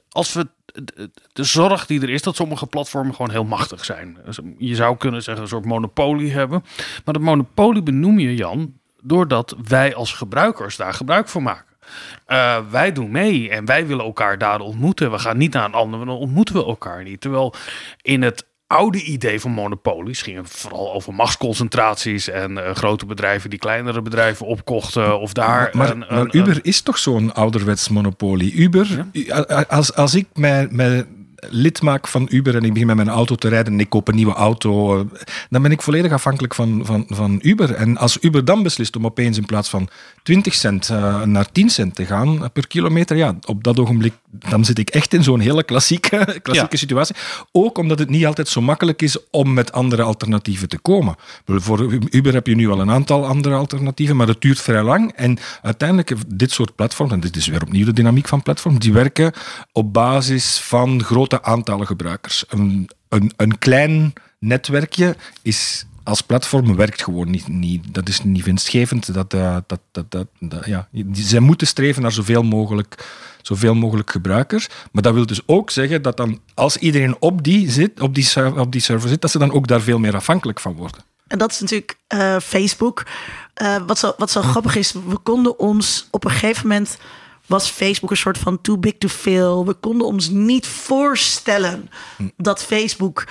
als 0.10 0.34
we 0.34 0.48
de 1.34 1.44
zorg 1.44 1.86
die 1.86 2.02
er 2.02 2.10
is, 2.10 2.22
dat 2.22 2.36
sommige 2.36 2.68
platformen 2.68 3.16
gewoon 3.16 3.32
heel 3.32 3.44
machtig 3.44 3.86
zijn. 3.86 4.18
Dus 4.26 4.40
je 4.58 4.76
zou 4.76 4.98
kunnen 4.98 5.24
zeggen 5.24 5.44
een 5.44 5.50
soort 5.50 5.66
monopolie 5.66 6.32
hebben. 6.32 6.64
Maar 7.06 7.14
dat 7.14 7.24
monopolie 7.24 7.84
benoem 7.84 8.20
je, 8.20 8.36
Jan, 8.36 8.74
doordat 9.04 9.56
wij 9.68 9.96
als 9.96 10.14
gebruikers 10.14 10.76
daar 10.76 10.94
gebruik 10.94 11.30
van 11.30 11.44
maken. 11.44 11.66
Uh, 12.28 12.58
wij 12.70 12.92
doen 12.92 13.12
mee 13.12 13.50
en 13.50 13.66
wij 13.66 13.88
willen 13.88 14.06
elkaar 14.06 14.38
daar 14.38 14.60
ontmoeten. 14.60 15.12
We 15.12 15.20
gaan 15.20 15.38
niet 15.38 15.54
naar 15.54 15.66
een 15.66 15.74
ander, 15.74 16.00
dan 16.06 16.10
ontmoeten 16.10 16.56
we 16.56 16.66
elkaar 16.66 17.04
niet. 17.04 17.22
Terwijl 17.22 17.54
in 18.02 18.22
het 18.22 18.46
oude 18.68 19.04
idee 19.04 19.40
van 19.40 19.52
monopolies 19.52 20.22
ging 20.22 20.50
vooral 20.50 20.94
over 20.94 21.14
machtsconcentraties 21.14 22.30
en 22.30 22.52
uh, 22.52 22.72
grote 22.72 23.06
bedrijven 23.06 23.50
die 23.50 23.60
kleinere 23.60 24.02
bedrijven 24.02 24.46
opkochten 24.46 25.20
of 25.20 25.34
daar. 25.34 25.70
Maar, 25.74 25.90
een, 25.90 26.00
maar 26.00 26.10
een, 26.10 26.38
Uber 26.38 26.56
een, 26.56 26.64
is 26.64 26.82
toch 26.82 26.98
zo'n 26.98 27.34
ouderwets 27.34 27.90
monopolie? 27.90 28.54
Uber, 28.54 29.06
ja? 29.12 29.42
als, 29.68 29.94
als 29.94 30.16
ik 30.16 30.28
mij, 30.34 30.68
mij 30.72 31.06
lid 31.50 31.82
maak 31.82 32.08
van 32.08 32.28
Uber 32.30 32.56
en 32.56 32.64
ik 32.64 32.74
begin 32.74 32.88
met 32.88 32.96
mijn 32.96 33.10
auto 33.10 33.36
te 33.36 33.48
rijden 33.48 33.74
en 33.74 33.80
ik 33.80 33.90
koop 33.90 34.08
een 34.08 34.16
nieuwe 34.16 34.34
auto, 34.34 34.98
dan 35.50 35.62
ben 35.62 35.72
ik 35.72 35.82
volledig 35.82 36.12
afhankelijk 36.12 36.56
van, 36.56 36.82
van, 36.86 37.06
van 37.08 37.40
Uber. 37.42 37.74
En 37.74 37.98
als 37.98 38.18
Uber 38.22 38.46
dan 38.46 38.64
beslist 38.64 38.96
om 38.96 39.06
opeens 39.06 39.38
in 39.38 39.46
plaats 39.46 39.70
van 39.70 39.90
20 40.24 40.54
cent 40.54 40.90
uh, 40.90 41.24
naar 41.24 41.52
10 41.52 41.70
cent 41.70 41.96
te 41.96 42.06
gaan 42.06 42.52
per 42.54 42.68
kilometer, 42.68 43.18
ja, 43.18 43.36
op 43.46 43.64
dat 43.64 43.80
ogenblik 43.80 44.14
dan 44.32 44.66
zit 44.66 44.80
ik 44.80 44.90
echt 44.90 45.14
in 45.14 45.24
zo'n 45.24 45.40
hele 45.40 45.64
klassieke, 45.64 46.18
klassieke 46.44 46.76
ja. 46.76 46.78
situatie. 46.78 47.16
Ook 47.52 47.78
omdat 47.78 48.00
het 48.00 48.10
niet 48.10 48.26
altijd 48.26 48.48
zo 48.48 48.62
makkelijk 48.62 49.02
is 49.02 49.18
om 49.32 49.54
met 49.54 49.72
andere 49.72 50.02
alternatieven 50.02 50.68
te 50.68 50.78
komen. 50.78 51.16
Voor 51.46 51.94
Uber 52.10 52.34
heb 52.34 52.48
je 52.48 52.56
nu 52.56 52.70
al 52.70 52.80
een 52.80 52.92
aantal 52.92 53.26
andere 53.26 53.56
alternatieven, 53.56 54.16
maar 54.16 54.28
het 54.28 54.42
duurt 54.42 54.62
vrij 54.62 54.84
lang. 54.84 55.12
En 55.16 55.38
uiteindelijk, 55.62 56.14
dit 56.28 56.52
soort 56.52 56.76
platforms, 56.76 57.12
en 57.12 57.20
dit 57.20 57.36
is 57.36 57.48
weer 57.48 57.62
opnieuw 57.62 57.86
de 57.86 57.94
dynamiek 57.94 58.28
van 58.28 58.44
platforms, 58.44 58.80
die 58.80 58.94
werken 58.94 59.32
op 59.72 59.94
basis 59.94 60.58
van 60.58 61.04
grote 61.04 61.27
aantallen 61.34 61.88
gebruikers. 61.88 62.46
Een, 62.48 62.90
een, 63.10 63.32
een 63.36 63.58
klein 63.58 64.14
netwerkje 64.40 65.16
is 65.42 65.86
als 66.08 66.22
platform 66.22 66.76
werkt 66.76 67.04
gewoon 67.04 67.30
niet. 67.30 67.48
niet 67.48 67.94
dat 67.94 68.10
is 68.10 68.24
niet 68.24 68.44
winstgevend. 68.44 69.14
Dat, 69.14 69.34
uh, 69.34 69.58
dat, 69.68 69.80
dat, 69.92 70.12
dat, 70.12 70.28
dat, 70.40 70.66
ja. 70.66 70.88
Zij 71.12 71.40
moeten 71.40 71.68
streven 71.68 72.02
naar 72.02 72.12
zoveel 72.12 72.44
mogelijk, 72.44 73.06
zoveel 73.42 73.76
mogelijk 73.76 74.12
gebruikers. 74.12 74.68
Maar 74.92 75.04
dat 75.04 75.14
wil 75.14 75.26
dus 75.26 75.42
ook 75.46 75.70
zeggen 75.70 76.02
dat 76.02 76.18
dan, 76.18 76.40
als 76.54 76.78
iedereen 76.78 77.16
op 77.20 77.44
die, 77.44 77.72
zit, 77.72 78.00
op 78.00 78.16
die, 78.16 78.60
op 78.60 78.72
die 78.72 78.82
server 78.82 79.10
zit, 79.10 79.22
dat 79.22 79.32
ze 79.32 79.40
dan 79.40 79.52
ook 79.52 79.68
daar 79.68 79.82
veel 79.82 80.00
meer 80.00 80.16
afhankelijk 80.16 80.60
van 80.60 80.74
worden. 80.74 81.02
En 81.28 81.38
dat 81.38 81.52
is 81.52 81.60
natuurlijk 81.60 81.98
uh, 82.14 82.40
Facebook. 82.40 83.06
Uh, 83.62 83.78
wat, 83.88 84.00
zo, 84.00 84.14
wat 84.18 84.32
zo 84.32 84.42
grappig 84.52 84.76
is, 84.76 84.92
we 84.92 85.18
konden 85.24 85.60
ons 85.60 86.08
op 86.12 86.26
een 86.26 86.32
gegeven 86.32 86.68
moment 86.68 86.98
was 87.48 87.70
Facebook 87.70 88.12
een 88.12 88.18
soort 88.18 88.38
van 88.38 88.62
too 88.62 88.78
big 88.78 88.98
to 88.98 89.08
fail. 89.08 89.66
We 89.66 89.74
konden 89.74 90.08
ons 90.08 90.30
niet 90.30 90.68
voorstellen 90.68 91.90
dat 92.38 92.64
Facebook 92.64 93.26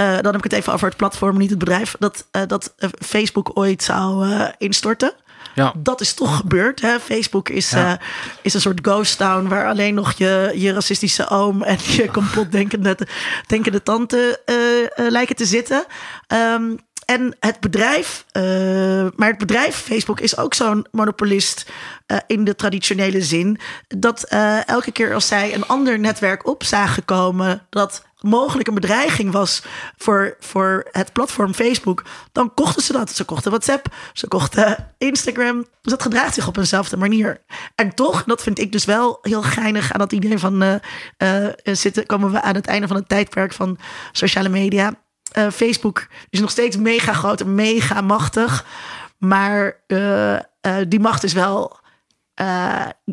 uh, 0.00 0.14
dan 0.14 0.24
heb 0.24 0.36
ik 0.36 0.44
het 0.44 0.52
even 0.52 0.72
over 0.72 0.88
het 0.88 0.96
platform, 0.96 1.38
niet 1.38 1.50
het 1.50 1.58
bedrijf. 1.58 1.96
Dat, 1.98 2.26
uh, 2.32 2.42
dat 2.46 2.74
uh, 2.78 2.90
Facebook 2.98 3.50
ooit 3.54 3.82
zou 3.82 4.34
instorten. 4.58 5.12
Ja. 5.54 5.74
Dat 5.76 6.00
is 6.00 6.14
toch 6.14 6.36
gebeurd. 6.36 6.80
Hè? 6.80 7.00
Facebook 7.00 7.48
is, 7.48 7.70
ja. 7.70 8.00
is 8.42 8.54
een 8.54 8.60
soort 8.60 8.78
ghost 8.82 9.18
town 9.18 9.48
waar 9.48 9.68
alleen 9.68 9.94
nog 9.94 10.12
je, 10.12 10.52
je 10.54 10.72
racistische 10.72 11.28
oom 11.28 11.62
en 11.62 11.78
je 11.80 12.10
complotdenkende 12.20 12.98
denkende 13.46 13.82
tante 13.82 14.40
lijken 14.96 15.36
te 15.36 15.46
zitten. 15.46 15.84
Um, 16.28 16.78
en 17.06 17.36
het 17.40 17.60
bedrijf, 17.60 18.24
uh, 18.32 18.42
maar 19.16 19.28
het 19.28 19.38
bedrijf 19.38 19.76
Facebook 19.76 20.20
is 20.20 20.36
ook 20.36 20.54
zo'n 20.54 20.86
monopolist 20.90 21.70
uh, 22.06 22.18
in 22.26 22.44
de 22.44 22.54
traditionele 22.54 23.22
zin. 23.22 23.58
Dat 23.88 24.26
uh, 24.32 24.68
elke 24.68 24.92
keer 24.92 25.14
als 25.14 25.26
zij 25.26 25.54
een 25.54 25.66
ander 25.66 25.98
netwerk 25.98 26.46
op 26.46 26.64
zagen 26.64 27.04
komen, 27.04 27.66
dat 27.70 28.04
mogelijk 28.20 28.68
een 28.68 28.74
bedreiging 28.74 29.32
was 29.32 29.62
voor, 29.96 30.36
voor 30.40 30.88
het 30.90 31.12
platform 31.12 31.54
Facebook, 31.54 32.04
dan 32.32 32.54
kochten 32.54 32.82
ze 32.82 32.92
dat. 32.92 33.10
Ze 33.10 33.24
kochten 33.24 33.50
WhatsApp, 33.50 33.86
ze 34.12 34.28
kochten 34.28 34.92
Instagram. 34.98 35.56
Dus 35.82 35.92
dat 35.92 36.02
gedraagt 36.02 36.34
zich 36.34 36.48
op 36.48 36.56
eenzelfde 36.56 36.96
manier. 36.96 37.40
En 37.74 37.94
toch, 37.94 38.24
dat 38.24 38.42
vind 38.42 38.58
ik 38.58 38.72
dus 38.72 38.84
wel 38.84 39.18
heel 39.22 39.42
geinig 39.42 39.92
aan 39.92 39.98
dat 39.98 40.12
idee 40.12 40.38
van 40.38 40.80
zitten, 41.62 42.06
komen 42.06 42.32
we 42.32 42.42
aan 42.42 42.54
het 42.54 42.66
einde 42.66 42.86
van 42.86 42.96
het 42.96 43.08
tijdperk 43.08 43.52
van 43.52 43.78
sociale 44.12 44.48
media. 44.48 44.92
Uh, 45.38 45.50
Facebook 45.50 46.06
is 46.30 46.40
nog 46.40 46.50
steeds 46.50 46.76
mega 46.76 47.12
groot 47.12 47.40
en 47.40 47.54
mega 47.54 48.00
machtig. 48.00 48.66
Maar 49.18 49.80
die 50.88 51.00
macht 51.00 51.24
is 51.24 51.32
wel 51.32 51.78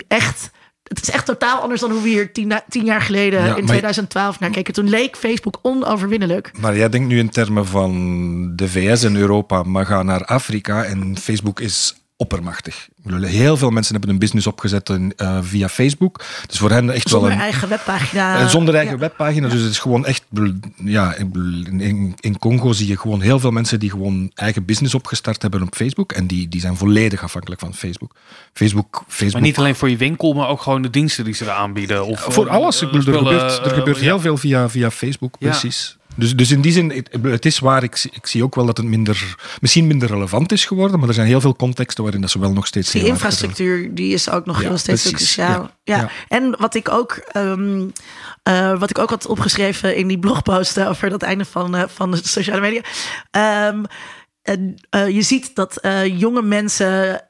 echt 0.07 0.51
het 0.83 1.01
is 1.01 1.09
echt 1.09 1.25
totaal 1.25 1.59
anders 1.59 1.81
dan 1.81 1.91
hoe 1.91 2.01
we 2.01 2.09
hier 2.09 2.33
tien, 2.33 2.53
tien 2.69 2.85
jaar 2.85 3.01
geleden 3.01 3.45
ja, 3.45 3.55
in 3.55 3.65
2012 3.65 4.39
naar 4.39 4.49
keken. 4.49 4.73
Toen 4.73 4.89
leek 4.89 5.17
Facebook 5.17 5.59
onoverwinnelijk. 5.61 6.51
Maar 6.59 6.77
jij 6.77 6.89
denkt 6.89 7.07
nu 7.07 7.19
in 7.19 7.29
termen 7.29 7.65
van 7.65 8.55
de 8.55 8.69
VS 8.69 9.03
en 9.03 9.15
Europa, 9.15 9.63
maar 9.63 9.85
ga 9.85 10.03
naar 10.03 10.25
Afrika 10.25 10.83
en 10.83 11.17
Facebook 11.17 11.59
is 11.59 12.02
oppermachtig. 12.17 12.87
Heel 13.21 13.57
veel 13.57 13.69
mensen 13.69 13.93
hebben 13.93 14.11
een 14.11 14.19
business 14.19 14.47
opgezet 14.47 14.89
in, 14.89 15.13
uh, 15.17 15.37
via 15.41 15.69
Facebook. 15.69 16.23
Dus 16.47 16.57
voor 16.57 16.69
hen 16.69 16.89
echt 16.89 17.09
zonder 17.09 17.29
wel 17.29 17.37
een, 17.37 17.43
eigen 17.43 17.69
webpagina. 17.69 18.47
Zonder 18.47 18.75
eigen 18.75 18.93
ja. 18.93 18.99
webpagina. 18.99 19.47
Dus 19.47 19.61
het 19.61 19.71
is 19.71 19.79
gewoon 19.79 20.05
echt... 20.05 20.23
Ja, 20.83 21.15
in, 21.15 22.15
in 22.19 22.39
Congo 22.39 22.71
zie 22.71 22.87
je 22.87 22.97
gewoon 22.97 23.21
heel 23.21 23.39
veel 23.39 23.51
mensen 23.51 23.79
die 23.79 23.89
gewoon 23.89 24.31
eigen 24.35 24.65
business 24.65 24.95
opgestart 24.95 25.41
hebben 25.41 25.61
op 25.61 25.75
Facebook. 25.75 26.11
En 26.11 26.27
die, 26.27 26.47
die 26.47 26.61
zijn 26.61 26.77
volledig 26.77 27.23
afhankelijk 27.23 27.61
van 27.61 27.73
Facebook. 27.73 28.15
Facebook, 28.53 29.03
Facebook. 29.07 29.33
Maar 29.33 29.41
niet 29.41 29.57
alleen 29.57 29.75
voor 29.75 29.89
je 29.89 29.97
winkel, 29.97 30.33
maar 30.33 30.47
ook 30.47 30.61
gewoon 30.61 30.81
de 30.81 30.89
diensten 30.89 31.23
die 31.23 31.33
ze 31.33 31.45
er 31.45 31.51
aanbieden. 31.51 32.05
Of, 32.05 32.25
voor 32.29 32.49
alles. 32.49 32.81
Uh, 32.81 32.93
er 32.93 33.01
gebeurt, 33.01 33.65
er 33.65 33.71
gebeurt 33.71 33.97
heel 33.97 34.19
veel 34.19 34.37
via, 34.37 34.69
via 34.69 34.91
Facebook, 34.91 35.37
precies. 35.39 35.97
Dus, 36.15 36.35
dus 36.35 36.51
in 36.51 36.61
die 36.61 36.71
zin, 36.71 37.05
het 37.21 37.45
is 37.45 37.59
waar, 37.59 37.83
ik, 37.83 38.09
ik 38.11 38.27
zie 38.27 38.43
ook 38.43 38.55
wel 38.55 38.65
dat 38.65 38.77
het 38.77 38.85
minder, 38.85 39.35
misschien 39.61 39.87
minder 39.87 40.07
relevant 40.09 40.51
is 40.51 40.65
geworden, 40.65 40.99
maar 40.99 41.07
er 41.07 41.13
zijn 41.13 41.27
heel 41.27 41.41
veel 41.41 41.55
contexten 41.55 42.03
waarin 42.03 42.21
dat 42.21 42.31
ze 42.31 42.39
wel 42.39 42.53
nog 42.53 42.67
steeds... 42.67 42.91
Die 42.91 43.05
infrastructuur, 43.05 43.95
die 43.95 44.13
is 44.13 44.29
ook 44.29 44.45
nog 44.45 44.61
ja, 44.61 44.67
heel 44.67 44.77
steeds 44.77 45.11
cruciaal. 45.11 45.61
Ja, 45.83 45.95
ja. 45.95 45.97
ja, 45.97 46.09
En 46.27 46.55
wat 46.59 46.75
ik 46.75 46.89
ook... 46.89 47.29
Um, 47.37 47.91
uh, 48.49 48.79
wat 48.79 48.89
ik 48.89 48.97
ook 48.97 49.09
had 49.09 49.25
opgeschreven 49.25 49.95
in 49.95 50.07
die 50.07 50.19
blogpost 50.19 50.79
over 50.79 51.09
dat 51.09 51.21
einde 51.21 51.45
van, 51.45 51.75
uh, 51.75 51.83
van 51.87 52.11
de 52.11 52.19
sociale 52.23 52.61
media. 52.61 52.81
Um, 53.67 53.85
en, 54.41 54.75
uh, 54.95 55.09
je 55.09 55.21
ziet 55.21 55.55
dat 55.55 55.79
jonge 56.17 56.41
mensen, 56.41 57.23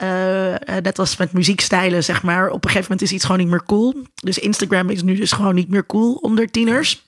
net 0.82 0.98
als 0.98 1.16
met 1.16 1.32
muziekstijlen, 1.32 2.04
zeg 2.04 2.22
maar, 2.22 2.48
op 2.48 2.64
een 2.64 2.70
gegeven 2.70 2.82
moment 2.82 3.02
is 3.02 3.12
iets 3.12 3.24
gewoon 3.24 3.40
niet 3.40 3.48
meer 3.48 3.64
cool. 3.64 3.94
Dus 4.14 4.38
Instagram 4.38 4.90
is 4.90 5.02
nu 5.02 5.14
dus 5.14 5.32
gewoon 5.32 5.54
niet 5.54 5.68
meer 5.68 5.86
cool 5.86 6.14
onder 6.14 6.50
tieners 6.50 7.04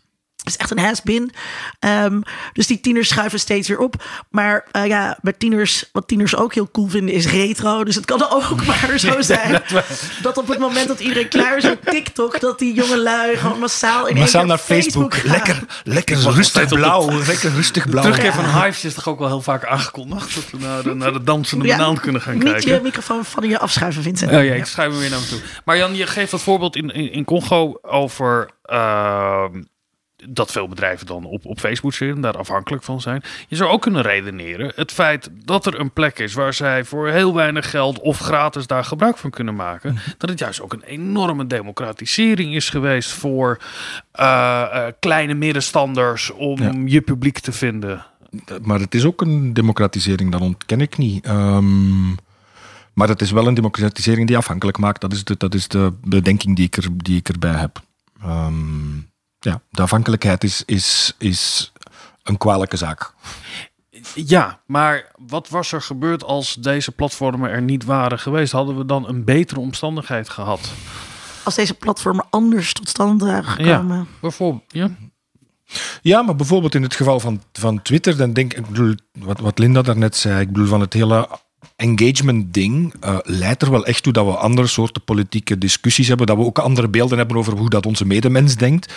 is 0.46 0.56
echt 0.56 0.70
een 0.70 0.78
has-been. 0.78 1.32
Um, 1.80 2.22
dus 2.52 2.66
die 2.66 2.80
tieners 2.80 3.08
schuiven 3.08 3.38
steeds 3.38 3.68
weer 3.68 3.78
op. 3.78 4.04
Maar 4.30 4.64
uh, 4.72 4.86
ja, 4.86 5.18
met 5.22 5.38
tieners, 5.38 5.84
wat 5.92 6.08
tieners 6.08 6.36
ook 6.36 6.54
heel 6.54 6.70
cool 6.70 6.88
vinden, 6.88 7.14
is 7.14 7.26
retro. 7.26 7.84
Dus 7.84 7.94
het 7.94 8.04
kan 8.04 8.30
ook 8.36 8.66
maar 8.66 8.98
zo 8.98 9.20
zijn 9.20 9.62
dat 10.22 10.38
op 10.38 10.48
het 10.48 10.58
moment 10.58 10.88
dat 10.88 11.00
iedereen 11.00 11.28
klaar 11.28 11.56
is 11.56 11.62
met 11.62 11.86
TikTok, 11.86 12.40
dat 12.40 12.58
die 12.58 12.74
jonge 12.74 12.98
lui 12.98 13.36
gewoon 13.36 13.58
massaal 13.58 14.06
in 14.06 14.16
massaal 14.16 14.44
naar 14.44 14.58
Facebook. 14.58 15.14
Facebook 15.14 15.30
lekker, 15.30 15.62
lekker 15.84 16.18
rustig 16.18 16.68
blauw. 16.68 17.10
Lekker 17.26 17.50
rustig 17.50 17.88
blauw. 17.88 18.02
Terugkeer 18.02 18.26
ja. 18.30 18.32
van 18.32 18.62
Hives 18.62 18.84
is 18.84 18.94
toch 18.94 19.08
ook 19.08 19.18
wel 19.18 19.28
heel 19.28 19.42
vaak 19.42 19.64
aangekondigd 19.64 20.34
dat 20.34 20.50
we 20.50 20.58
naar 20.58 20.82
de, 20.82 20.94
naar 20.94 21.12
de 21.12 21.22
dansende 21.22 21.66
ja, 21.66 21.76
banaan 21.76 22.00
kunnen 22.00 22.20
gaan 22.20 22.34
niet 22.34 22.42
kijken. 22.42 22.68
Niet 22.68 22.76
je 22.76 22.82
microfoon 22.82 23.24
van 23.24 23.48
je 23.48 23.58
afschuiven, 23.58 24.02
Vincent. 24.02 24.32
Oh 24.32 24.44
ja, 24.44 24.54
ik 24.54 24.64
schuif 24.64 24.90
hem 24.90 25.00
weer 25.00 25.10
naar 25.10 25.20
me 25.20 25.26
toe. 25.26 25.40
Maar 25.64 25.76
Jan, 25.76 25.94
je 25.96 26.06
geeft 26.06 26.30
dat 26.30 26.42
voorbeeld 26.42 26.76
in, 26.76 26.90
in, 26.90 27.12
in 27.12 27.24
Congo 27.24 27.78
over. 27.82 28.50
Uh, 28.66 29.44
dat 30.28 30.52
veel 30.52 30.68
bedrijven 30.68 31.06
dan 31.06 31.24
op, 31.24 31.44
op 31.44 31.58
Facebook 31.60 31.92
zitten, 31.94 32.20
daar 32.20 32.36
afhankelijk 32.36 32.82
van 32.82 33.00
zijn. 33.00 33.22
Je 33.48 33.56
zou 33.56 33.70
ook 33.70 33.82
kunnen 33.82 34.02
redeneren 34.02 34.72
het 34.74 34.92
feit 34.92 35.30
dat 35.44 35.66
er 35.66 35.80
een 35.80 35.90
plek 35.92 36.18
is 36.18 36.34
waar 36.34 36.54
zij 36.54 36.84
voor 36.84 37.08
heel 37.08 37.34
weinig 37.34 37.70
geld 37.70 38.00
of 38.00 38.18
gratis 38.18 38.66
daar 38.66 38.84
gebruik 38.84 39.16
van 39.18 39.30
kunnen 39.30 39.54
maken, 39.54 39.92
Mhm. 39.92 40.02
dat 40.18 40.30
het 40.30 40.38
juist 40.38 40.60
ook 40.60 40.72
een 40.72 40.82
enorme 40.82 41.46
democratisering 41.46 42.54
is 42.54 42.68
geweest 42.70 43.10
voor 43.10 43.58
eh, 44.12 44.62
eh, 44.72 44.92
kleine 45.00 45.34
middenstanders 45.34 46.30
om 46.32 46.62
Ja. 46.62 46.72
je 46.84 47.00
publiek 47.00 47.38
te 47.38 47.52
vinden. 47.52 48.04
Maar 48.62 48.80
het 48.80 48.94
is 48.94 49.04
ook 49.04 49.20
een 49.20 49.52
democratisering, 49.52 50.32
dat 50.32 50.40
ontken 50.40 50.80
ik 50.80 50.96
niet. 50.98 51.24
Ehm, 51.24 52.08
maar 52.94 53.08
het 53.08 53.20
is 53.20 53.30
wel 53.30 53.46
een 53.46 53.54
democratisering 53.54 54.26
die 54.26 54.36
afhankelijk 54.36 54.78
maakt. 54.78 55.00
Dat 55.00 55.12
is 55.12 55.24
de, 55.24 55.34
dat 55.38 55.54
is 55.54 55.68
de 55.68 55.92
bedenking 56.04 56.56
die 56.56 56.64
ik, 56.64 56.76
er, 56.76 56.84
die 56.96 57.16
ik 57.16 57.28
erbij 57.28 57.54
heb. 57.54 57.80
Ehm, 58.22 58.52
ja, 59.46 59.60
de 59.70 59.82
afhankelijkheid 59.82 60.44
is, 60.44 60.62
is, 60.64 61.14
is 61.18 61.72
een 62.22 62.36
kwalijke 62.36 62.76
zaak. 62.76 63.12
Ja, 64.14 64.60
maar 64.66 65.10
wat 65.26 65.48
was 65.48 65.72
er 65.72 65.82
gebeurd 65.82 66.24
als 66.24 66.54
deze 66.54 66.92
platformen 66.92 67.50
er 67.50 67.62
niet 67.62 67.84
waren 67.84 68.18
geweest? 68.18 68.52
Hadden 68.52 68.78
we 68.78 68.86
dan 68.86 69.08
een 69.08 69.24
betere 69.24 69.60
omstandigheid 69.60 70.28
gehad? 70.28 70.72
Als 71.44 71.54
deze 71.54 71.74
platformen 71.74 72.26
anders 72.30 72.72
tot 72.72 72.88
stand 72.88 73.22
waren 73.22 73.44
gekomen. 73.44 74.08
Bijvoorbeeld, 74.20 74.62
ja. 74.68 74.90
Ja, 76.02 76.22
maar 76.22 76.36
bijvoorbeeld 76.36 76.74
in 76.74 76.82
het 76.82 76.94
geval 76.94 77.20
van, 77.20 77.42
van 77.52 77.82
Twitter, 77.82 78.16
dan 78.16 78.32
denk 78.32 78.52
ik, 78.52 78.58
ik 78.58 78.66
bedoel, 78.66 78.94
wat, 79.12 79.40
wat 79.40 79.58
Linda 79.58 79.82
daarnet 79.82 80.16
zei, 80.16 80.40
ik 80.40 80.52
bedoel 80.52 80.66
van 80.66 80.80
het 80.80 80.92
hele 80.92 81.28
engagement 81.76 82.54
ding 82.54 82.94
eh, 83.00 83.18
leidt 83.22 83.62
er 83.62 83.70
wel 83.70 83.86
echt 83.86 84.02
toe 84.02 84.12
dat 84.12 84.26
we 84.26 84.32
andere 84.32 84.66
soorten 84.66 85.02
politieke 85.02 85.58
discussies 85.58 86.08
hebben, 86.08 86.26
dat 86.26 86.36
we 86.36 86.44
ook 86.44 86.58
andere 86.58 86.88
beelden 86.88 87.18
hebben 87.18 87.36
over 87.36 87.56
hoe 87.56 87.70
dat 87.70 87.86
onze 87.86 88.06
medemens 88.06 88.56
denkt, 88.56 88.92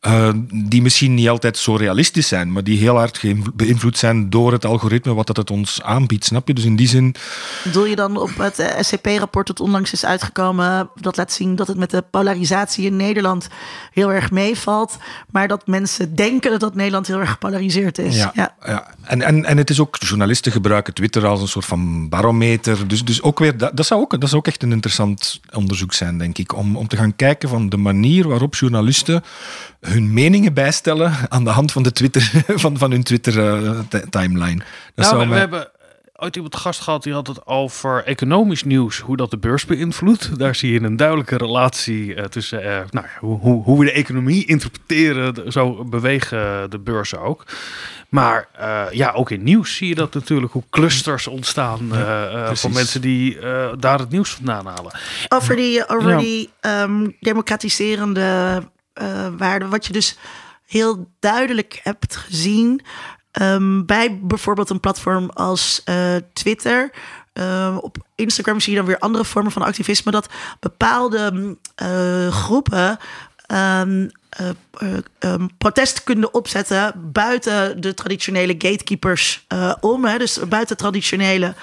eh, 0.00 0.28
die 0.54 0.82
misschien 0.82 1.14
niet 1.14 1.28
altijd 1.28 1.58
zo 1.58 1.74
realistisch 1.74 2.28
zijn, 2.28 2.52
maar 2.52 2.64
die 2.64 2.78
heel 2.78 2.96
hard 2.96 3.22
beïnvloed 3.54 3.98
zijn 3.98 4.30
door 4.30 4.52
het 4.52 4.64
algoritme 4.64 5.14
wat 5.14 5.26
dat 5.26 5.36
het 5.36 5.50
ons 5.50 5.82
aanbiedt, 5.82 6.24
snap 6.24 6.48
je? 6.48 6.54
Dus 6.54 6.64
in 6.64 6.76
die 6.76 6.88
zin, 6.88 7.14
Bedoel 7.64 7.86
je 7.86 7.96
dan 7.96 8.16
op 8.16 8.36
het 8.36 8.58
eh, 8.58 8.82
SCP-rapport 8.82 9.46
dat 9.46 9.60
onlangs 9.60 9.92
is 9.92 10.04
uitgekomen, 10.04 10.90
dat 11.00 11.16
laat 11.16 11.32
zien 11.32 11.56
dat 11.56 11.66
het 11.66 11.76
met 11.76 11.90
de 11.90 12.04
polarisatie 12.10 12.86
in 12.86 12.96
Nederland 12.96 13.48
heel 13.90 14.12
erg 14.12 14.30
meevalt, 14.30 14.96
maar 15.30 15.48
dat 15.48 15.66
mensen 15.66 16.14
denken 16.14 16.58
dat 16.58 16.74
Nederland 16.74 17.06
heel 17.06 17.20
erg 17.20 17.30
gepolariseerd 17.30 17.98
is. 17.98 18.16
Ja, 18.16 18.30
Ja. 18.34 18.54
ja. 18.66 18.94
En, 19.02 19.22
en, 19.22 19.44
en 19.44 19.56
het 19.56 19.70
is 19.70 19.80
ook, 19.80 19.96
journalisten 19.98 20.52
gebruiken 20.52 20.94
Twitter 20.94 21.26
als 21.26 21.40
een 21.40 21.48
soort 21.48 21.64
van 21.64 22.08
barometer. 22.22 22.88
Dus, 22.88 23.04
dus 23.04 23.22
ook 23.22 23.38
weer, 23.38 23.56
dat, 23.56 23.76
dat, 23.76 23.86
zou 23.86 24.00
ook, 24.00 24.20
dat 24.20 24.28
zou 24.28 24.40
ook 24.40 24.46
echt 24.46 24.62
een 24.62 24.72
interessant 24.72 25.40
onderzoek 25.52 25.92
zijn, 25.92 26.18
denk 26.18 26.38
ik. 26.38 26.56
Om, 26.56 26.76
om 26.76 26.88
te 26.88 26.96
gaan 26.96 27.16
kijken 27.16 27.48
van 27.48 27.68
de 27.68 27.76
manier 27.76 28.28
waarop 28.28 28.54
journalisten 28.54 29.22
hun 29.80 30.12
meningen 30.12 30.54
bijstellen 30.54 31.12
aan 31.28 31.44
de 31.44 31.50
hand 31.50 31.72
van, 31.72 31.82
de 31.82 31.92
Twitter, 31.92 32.30
van, 32.62 32.78
van 32.78 32.90
hun 32.90 33.02
Twitter-timeline. 33.02 34.62
dat 34.94 35.06
Nou, 35.06 35.16
zou 35.16 35.28
we, 35.28 35.34
hebben 35.34 35.70
ooit 36.22 36.36
iemand 36.36 36.56
gast 36.56 36.80
gehad 36.80 37.02
die 37.02 37.12
had 37.12 37.26
het 37.26 37.46
over 37.46 38.04
economisch 38.04 38.62
nieuws, 38.64 38.98
hoe 38.98 39.16
dat 39.16 39.30
de 39.30 39.38
beurs 39.38 39.64
beïnvloedt. 39.64 40.38
Daar 40.38 40.54
zie 40.54 40.72
je 40.72 40.82
een 40.82 40.96
duidelijke 40.96 41.36
relatie 41.36 42.14
eh, 42.14 42.24
tussen 42.24 42.62
eh, 42.62 42.80
nou, 42.90 43.06
ja, 43.06 43.18
hoe, 43.20 43.38
hoe, 43.38 43.62
hoe 43.62 43.78
we 43.78 43.84
de 43.84 43.92
economie 43.92 44.46
interpreteren. 44.46 45.34
de- 45.34 45.44
Zo 45.52 45.84
bewegen 45.84 46.70
de 46.70 46.78
beurzen 46.78 47.20
ook. 47.20 47.44
Maar 48.08 48.48
eh, 48.52 48.84
ja, 48.90 49.10
ook 49.12 49.30
in 49.30 49.42
nieuws 49.42 49.76
zie 49.76 49.88
je 49.88 49.94
dat 49.94 50.14
natuurlijk, 50.14 50.52
hoe 50.52 50.62
clusters 50.70 51.26
ontstaan 51.26 51.94
eh, 51.94 52.48
eh, 52.48 52.54
van 52.54 52.72
mensen 52.72 53.00
die 53.00 53.38
eh, 53.38 53.72
daar 53.78 53.98
het 53.98 54.10
nieuws 54.10 54.30
vandaan 54.34 54.66
halen. 54.66 54.98
Over 55.28 55.56
die, 55.56 55.88
over 55.88 56.10
Ja. 56.10 56.18
die 56.18 56.50
ehm, 56.60 57.08
democratiserende 57.20 58.62
eh 58.92 59.26
waarden, 59.38 59.70
wat 59.70 59.86
je 59.86 59.92
dus 59.92 60.18
heel 60.66 61.10
duidelijk 61.20 61.80
hebt 61.82 62.16
gezien 62.16 62.80
ehm, 63.32 63.84
bij 63.84 64.18
bijvoorbeeld 64.22 64.70
een 64.70 64.80
platform 64.80 65.30
als 65.30 65.80
eh, 65.84 66.16
Twitter. 66.32 66.90
Ehm, 67.32 67.76
op 67.76 67.96
Instagram 68.14 68.60
zie 68.60 68.72
je 68.72 68.78
dan 68.78 68.86
weer 68.86 68.98
andere 68.98 69.24
vormen 69.24 69.52
van 69.52 69.62
activisme, 69.62 70.10
dat 70.10 70.28
bepaalde 70.60 71.30
mm, 71.32 71.58
eh, 71.74 72.28
groepen 72.28 72.98
ehm, 73.46 74.08
eh, 74.28 75.34
protest 75.58 76.02
kunnen 76.04 76.34
opzetten 76.34 77.10
buiten 77.12 77.80
de 77.80 77.94
traditionele 77.94 78.54
gatekeepers 78.58 79.46
om. 79.80 80.04
Hè, 80.04 80.18
dus 80.18 80.38
buiten 80.48 80.76
traditionele, 80.76 81.54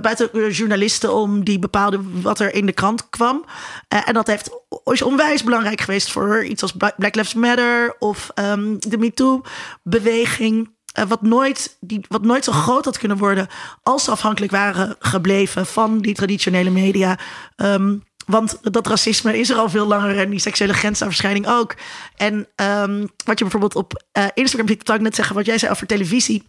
buiten 0.00 0.50
journalisten 0.50 1.14
om 1.14 1.44
die 1.44 1.58
bepaalden 1.58 2.22
wat 2.22 2.40
er 2.40 2.54
in 2.54 2.66
de 2.66 2.72
krant 2.72 3.10
kwam. 3.10 3.44
En 3.88 4.14
dat 4.14 4.26
heeft, 4.26 4.50
is 4.84 5.02
onwijs 5.02 5.44
belangrijk 5.44 5.80
geweest 5.80 6.10
voor 6.10 6.44
iets 6.44 6.62
als 6.62 6.72
Bla- 6.72 6.94
Black 6.96 7.14
Lives 7.14 7.34
Matter 7.34 7.96
of 7.98 8.30
de 8.78 8.96
MeToo-beweging. 8.98 10.76
Eh, 10.98 11.08
wat, 11.08 11.22
nooit, 11.22 11.76
die, 11.80 12.04
wat 12.08 12.22
nooit 12.22 12.44
zo 12.44 12.52
groot 12.52 12.84
had 12.84 12.98
kunnen 12.98 13.16
worden 13.16 13.48
als 13.82 14.04
ze 14.04 14.10
afhankelijk 14.10 14.52
waren 14.52 14.96
gebleven 14.98 15.66
van 15.66 15.98
die 15.98 16.14
traditionele 16.14 16.70
media. 16.70 17.18
Ehm, 17.56 17.96
want 18.26 18.58
dat 18.62 18.86
racisme 18.86 19.38
is 19.38 19.50
er 19.50 19.56
al 19.56 19.68
veel 19.68 19.86
langer 19.86 20.18
en 20.18 20.30
die 20.30 20.38
seksuele 20.38 20.74
grensoverschrijding 20.74 21.48
ook. 21.48 21.74
En 22.16 22.48
ehm, 22.54 23.06
wat 23.24 23.38
je 23.38 23.44
bijvoorbeeld 23.44 23.74
op 23.74 24.04
eh, 24.12 24.24
Instagram 24.34 24.68
ziet, 24.68 24.88
ik 24.90 25.00
net 25.00 25.14
zeggen, 25.14 25.34
wat 25.34 25.46
jij 25.46 25.58
zei 25.58 25.72
over 25.72 25.86
televisie. 25.86 26.46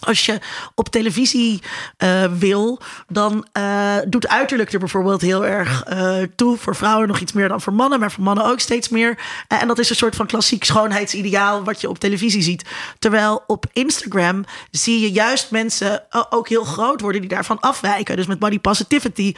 Als 0.00 0.26
je 0.26 0.38
op 0.74 0.88
televisie 0.88 1.62
eh, 1.96 2.24
wil, 2.38 2.80
dan 3.08 3.46
eh, 3.52 3.96
doet 4.08 4.28
uiterlijk 4.28 4.72
er 4.72 4.78
bijvoorbeeld 4.78 5.20
heel 5.20 5.46
erg 5.46 5.84
eh, 5.84 6.16
toe. 6.36 6.56
Voor 6.56 6.76
vrouwen 6.76 7.08
nog 7.08 7.20
iets 7.20 7.32
meer 7.32 7.48
dan 7.48 7.60
voor 7.60 7.72
mannen, 7.72 8.00
maar 8.00 8.12
voor 8.12 8.24
mannen 8.24 8.44
ook 8.44 8.60
steeds 8.60 8.88
meer. 8.88 9.18
En 9.48 9.68
dat 9.68 9.78
is 9.78 9.90
een 9.90 9.96
soort 9.96 10.16
van 10.16 10.26
klassiek 10.26 10.64
schoonheidsideaal 10.64 11.64
wat 11.64 11.80
je 11.80 11.88
op 11.88 11.98
televisie 11.98 12.42
ziet. 12.42 12.64
Terwijl 12.98 13.44
op 13.46 13.66
Instagram 13.72 14.44
zie 14.70 15.00
je 15.00 15.12
juist 15.12 15.50
mensen 15.50 16.02
ook 16.30 16.48
heel 16.48 16.64
groot 16.64 17.00
worden 17.00 17.20
die 17.20 17.30
daarvan 17.30 17.60
afwijken. 17.60 18.16
Dus 18.16 18.26
met 18.26 18.38
body 18.38 18.58
positivity 18.58 19.34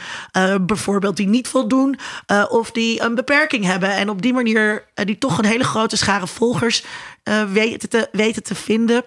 bijvoorbeeld, 0.61 1.17
die 1.17 1.27
niet 1.27 1.47
voldoen 1.47 1.99
of 2.49 2.71
die 2.71 3.01
een 3.01 3.15
beperking 3.15 3.65
hebben. 3.65 3.89
En 3.95 4.09
op 4.09 4.21
die 4.21 4.33
manier 4.33 4.85
die 4.93 5.17
toch 5.17 5.37
een 5.37 5.45
hele 5.45 5.63
grote 5.63 5.97
schare 5.97 6.27
volgers 6.27 6.83
weten, 7.51 7.89
te, 7.89 8.07
weten 8.11 8.43
te 8.43 8.55
vinden. 8.55 9.03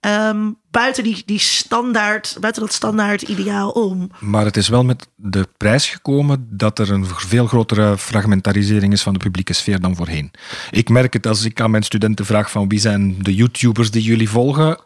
Ehm, 0.00 0.52
buiten 0.70 1.04
die, 1.04 1.22
die 1.26 1.38
standaard, 1.38 2.36
buiten 2.40 2.62
dat 2.62 2.72
standaard 2.72 3.22
ideaal 3.22 3.70
om. 3.70 4.10
Maar 4.20 4.44
het 4.44 4.56
is 4.56 4.68
wel 4.68 4.84
met 4.84 5.08
de 5.16 5.48
prijs 5.56 5.88
gekomen 5.88 6.48
dat 6.50 6.78
er 6.78 6.90
een 6.90 7.06
veel 7.06 7.46
grotere 7.46 7.98
fragmentarisering 7.98 8.92
is 8.92 9.02
van 9.02 9.12
de 9.12 9.18
publieke 9.18 9.52
sfeer 9.52 9.80
dan 9.80 9.96
voorheen. 9.96 10.30
Ik 10.70 10.88
merk 10.88 11.12
het 11.12 11.26
als 11.26 11.44
ik 11.44 11.60
aan 11.60 11.70
mijn 11.70 11.82
studenten 11.82 12.26
vraag 12.26 12.50
van 12.50 12.68
wie 12.68 12.78
zijn 12.78 13.22
de 13.22 13.34
YouTubers 13.34 13.90
die 13.90 14.02
jullie 14.02 14.30
volgen. 14.30 14.78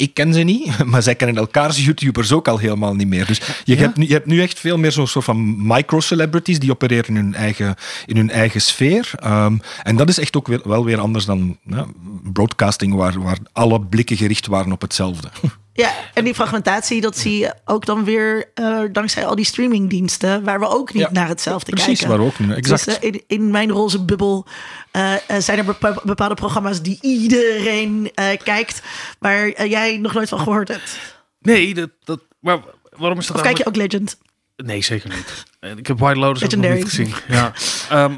Ik 0.00 0.14
ken 0.14 0.34
ze 0.34 0.40
niet, 0.40 0.84
maar 0.90 1.02
zij 1.02 1.14
kennen 1.14 1.36
elkaars 1.36 1.84
YouTubers 1.84 2.32
ook 2.32 2.48
al 2.48 2.58
helemaal 2.58 2.94
niet 2.94 3.08
meer. 3.08 3.26
Dus 3.26 3.40
je, 3.64 3.76
hebt, 3.76 3.96
nu, 3.96 4.06
je 4.06 4.12
hebt 4.12 4.26
nu 4.26 4.42
echt 4.42 4.58
veel 4.58 4.78
meer 4.78 4.92
zo'n 4.92 5.06
soort 5.06 5.24
van 5.24 5.66
micro-celebrities 5.66 6.58
die 6.58 6.70
opereren 6.70 7.16
in 7.16 7.16
hun 7.16 7.34
eigen, 7.34 7.74
in 8.06 8.16
hun 8.16 8.30
eigen 8.30 8.60
sfeer. 8.60 9.10
Ehm, 9.16 9.56
en 9.82 9.96
dat 9.96 10.08
is 10.08 10.18
echt 10.18 10.36
ook 10.36 10.46
wel, 10.46 10.60
wel 10.64 10.84
weer 10.84 10.98
anders 10.98 11.24
dan 11.24 11.58
ja, 11.66 11.86
broadcasting, 12.32 12.94
waar, 12.94 13.22
waar 13.22 13.38
alle 13.52 13.80
blikken 13.80 14.16
gericht 14.16 14.46
waren 14.46 14.72
op 14.72 14.80
hetzelfde. 14.80 15.30
Ja, 15.80 15.92
en 16.14 16.24
die 16.24 16.34
fragmentatie, 16.34 17.00
dat 17.00 17.18
zie 17.18 17.38
je 17.38 17.54
ook 17.64 17.86
dan 17.86 18.04
weer 18.04 18.50
eh, 18.54 18.80
dankzij 18.92 19.26
al 19.26 19.34
die 19.34 19.44
streamingdiensten, 19.44 20.44
waar 20.44 20.60
we 20.60 20.68
ook 20.68 20.92
niet 20.92 21.02
Ja, 21.02 21.10
naar 21.12 21.28
hetzelfde 21.28 21.70
precies, 21.70 21.86
kijken. 21.98 22.08
waar 22.08 22.18
we 22.18 22.24
ook 22.32 22.38
niet- 22.38 22.56
exact. 22.56 22.84
Dus, 22.84 22.98
in, 22.98 23.22
in 23.26 23.50
mijn 23.50 23.70
roze 23.70 24.04
bubbel 24.04 24.46
eh, 24.90 25.14
zijn 25.38 25.58
er 25.58 25.64
bepa- 25.64 26.00
bepaalde 26.04 26.34
programma's 26.34 26.82
die 26.82 26.98
iedereen 27.00 28.10
eh, 28.14 28.26
kijkt, 28.44 28.82
waar 29.18 29.66
jij 29.66 29.96
nog 29.98 30.14
nooit 30.14 30.28
van 30.28 30.38
gehoord 30.38 30.68
hebt. 30.68 30.98
Nee, 31.40 31.74
dat, 31.74 31.90
dat, 32.04 32.20
maar 32.40 32.58
waarom 32.96 33.18
is 33.18 33.26
dat 33.26 33.36
Of 33.36 33.42
kijk 33.42 33.56
je 33.56 33.64
eigenlijk- 33.64 33.68
ook 33.68 33.76
Legend? 33.76 34.18
Nee, 34.56 34.82
zeker 34.82 35.10
niet. 35.16 35.44
Ik 35.78 35.86
heb 35.86 35.98
White 35.98 36.18
Lotus 36.18 36.44
ook 36.44 36.54
nog 36.56 36.72
niet 36.74 36.84
gezien. 36.84 37.14
Ja. 37.28 37.52
Ehm, 37.90 38.10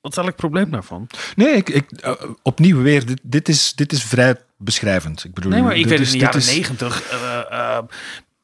wat 0.00 0.12
is 0.12 0.16
eigenlijk 0.16 0.26
het 0.26 0.36
probleem 0.36 0.70
daarvan? 0.70 1.06
Nee, 1.36 1.54
ik, 1.54 1.68
ik, 1.68 1.84
opnieuw 2.42 2.82
weer, 2.82 3.06
dit, 3.06 3.20
dit, 3.22 3.48
is, 3.48 3.72
dit 3.74 3.92
is 3.92 4.02
vrij 4.04 4.36
beschrijvend. 4.58 5.24
Ik 5.24 5.34
bedoel, 5.34 5.50
Nee, 5.50 5.62
maar 5.62 5.76
ik 5.76 5.86
weet 5.86 6.00
in 6.00 6.10
de 6.10 6.18
jaren 6.18 6.40
is- 6.40 6.54
negentig. 6.56 7.02
eh, 7.10 7.40
eh, 7.50 7.78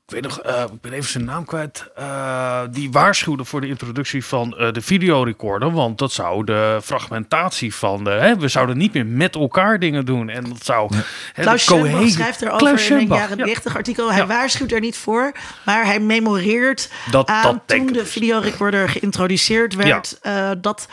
ik 0.07 0.13
weet 0.15 0.23
nog, 0.23 0.41
eh, 0.41 0.63
ik 0.73 0.81
ben 0.81 0.93
even 0.93 1.11
zijn 1.11 1.25
naam 1.25 1.45
kwijt. 1.45 1.91
eh, 1.95 2.61
die 2.71 2.91
waarschuwde 2.93 3.45
voor 3.45 3.61
de 3.61 3.67
introductie 3.67 4.25
van 4.25 4.57
eh, 4.59 4.73
de 4.73 4.81
videorecorder. 4.81 5.73
Want 5.73 5.99
dat 5.99 6.13
zou 6.13 6.45
de 6.45 6.79
fragmentatie 6.83 7.75
van 7.75 8.05
de. 8.05 8.11
Hè, 8.11 8.37
we 8.37 8.49
zouden 8.49 8.77
niet 8.79 8.93
meer 8.93 9.07
met 9.07 9.35
elkaar 9.35 9.79
dingen 9.79 10.05
doen. 10.05 10.29
En 10.29 10.45
dat 10.45 10.65
zou. 10.65 10.95
hè, 11.33 11.43
Klaus 11.43 11.65
schrijft 11.65 12.43
erover 12.43 12.91
in 12.91 12.97
een 12.97 13.07
jaren 13.07 13.39
ja. 13.39 13.45
90 13.45 13.77
artikel. 13.77 14.09
Hij 14.11 14.19
Ja. 14.21 14.27
waarschuwt 14.27 14.73
er 14.73 14.81
niet 14.81 14.97
voor, 14.97 15.33
maar 15.65 15.85
hij 15.85 16.01
memoreert 16.01 16.91
Dat- 17.11 17.29
aan 17.29 17.43
dat 17.43 17.61
toen 17.79 17.87
de 17.87 17.93
dus. 17.93 18.11
videorecorder 18.11 18.89
geïntroduceerd 18.89 19.75
werd. 19.75 20.21
dat 20.61 20.89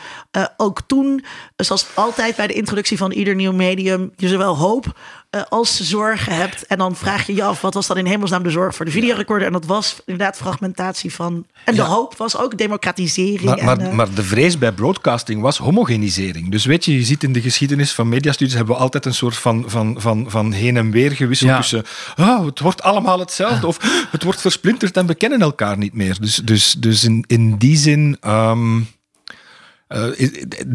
ook 0.56 0.80
toen, 0.86 1.24
zoals 1.56 1.86
altijd 1.94 2.36
bij 2.36 2.46
de 2.46 2.52
introductie 2.54 2.96
van 2.98 3.12
ieder 3.12 3.34
nieuw 3.34 3.52
medium, 3.52 4.12
je 4.16 4.28
zowel 4.28 4.56
hoop 4.56 4.86
eh, 5.32 5.40
als 5.48 5.78
je 5.78 5.84
zorgen 5.84 6.36
hebt. 6.36 6.66
En 6.66 6.78
dan 6.78 6.96
vraag 6.96 7.26
je 7.26 7.34
je 7.34 7.42
af, 7.44 7.60
wat 7.60 7.74
was 7.74 7.86
dan 7.86 7.96
in 7.96 8.06
hemelsnaam 8.06 8.42
de 8.42 8.50
zorg 8.50 8.74
voor 8.74 8.84
de 8.84 8.90
videorecorder? 8.90 9.46
En 9.46 9.52
dat 9.52 9.64
was 9.66 9.96
inderdaad 10.06 10.36
fragmentatie 10.36 11.14
van... 11.14 11.46
En 11.64 11.74
de 11.74 11.80
Ja. 11.80 11.86
hoop 11.86 12.16
was 12.16 12.36
ook 12.36 12.58
democratisering. 12.58 13.42
Maar, 13.44 13.58
en, 13.58 13.64
maar, 13.64 13.78
eh, 13.78 13.92
maar 13.92 14.14
de 14.14 14.22
vrees 14.22 14.58
bij 14.58 14.72
broadcasting 14.72 15.42
was 15.42 15.58
homogenisering. 15.58 16.50
Dus 16.50 16.64
weet 16.64 16.84
je, 16.84 16.94
je 16.94 17.04
ziet 17.04 17.22
in 17.22 17.32
de 17.32 17.40
geschiedenis 17.40 17.92
van 17.92 18.08
mediastudies 18.08 18.54
hebben 18.54 18.74
we 18.74 18.80
altijd 18.80 19.06
een 19.06 19.14
soort 19.14 19.36
van, 19.36 19.64
van, 19.66 19.94
van, 19.98 20.24
van 20.28 20.52
heen 20.52 20.76
en 20.76 20.90
weer 20.90 21.12
gewisseld 21.12 21.50
Ja. 21.50 21.56
tussen 21.56 21.84
ah, 22.16 22.44
het 22.44 22.60
wordt 22.60 22.82
allemaal 22.82 23.18
hetzelfde 23.18 23.66
of 23.66 24.06
het 24.10 24.22
wordt 24.22 24.40
versplinterd 24.40 24.96
en 24.96 25.06
we 25.06 25.14
kennen 25.14 25.40
elkaar 25.40 25.78
niet 25.78 25.94
meer. 25.94 26.16
Dus, 26.20 26.36
dus, 26.36 26.72
dus 26.78 27.04
in, 27.04 27.24
in 27.26 27.56
die 27.56 27.76
zin... 27.76 28.16
ehm, 28.20 28.76
eh, 28.76 28.82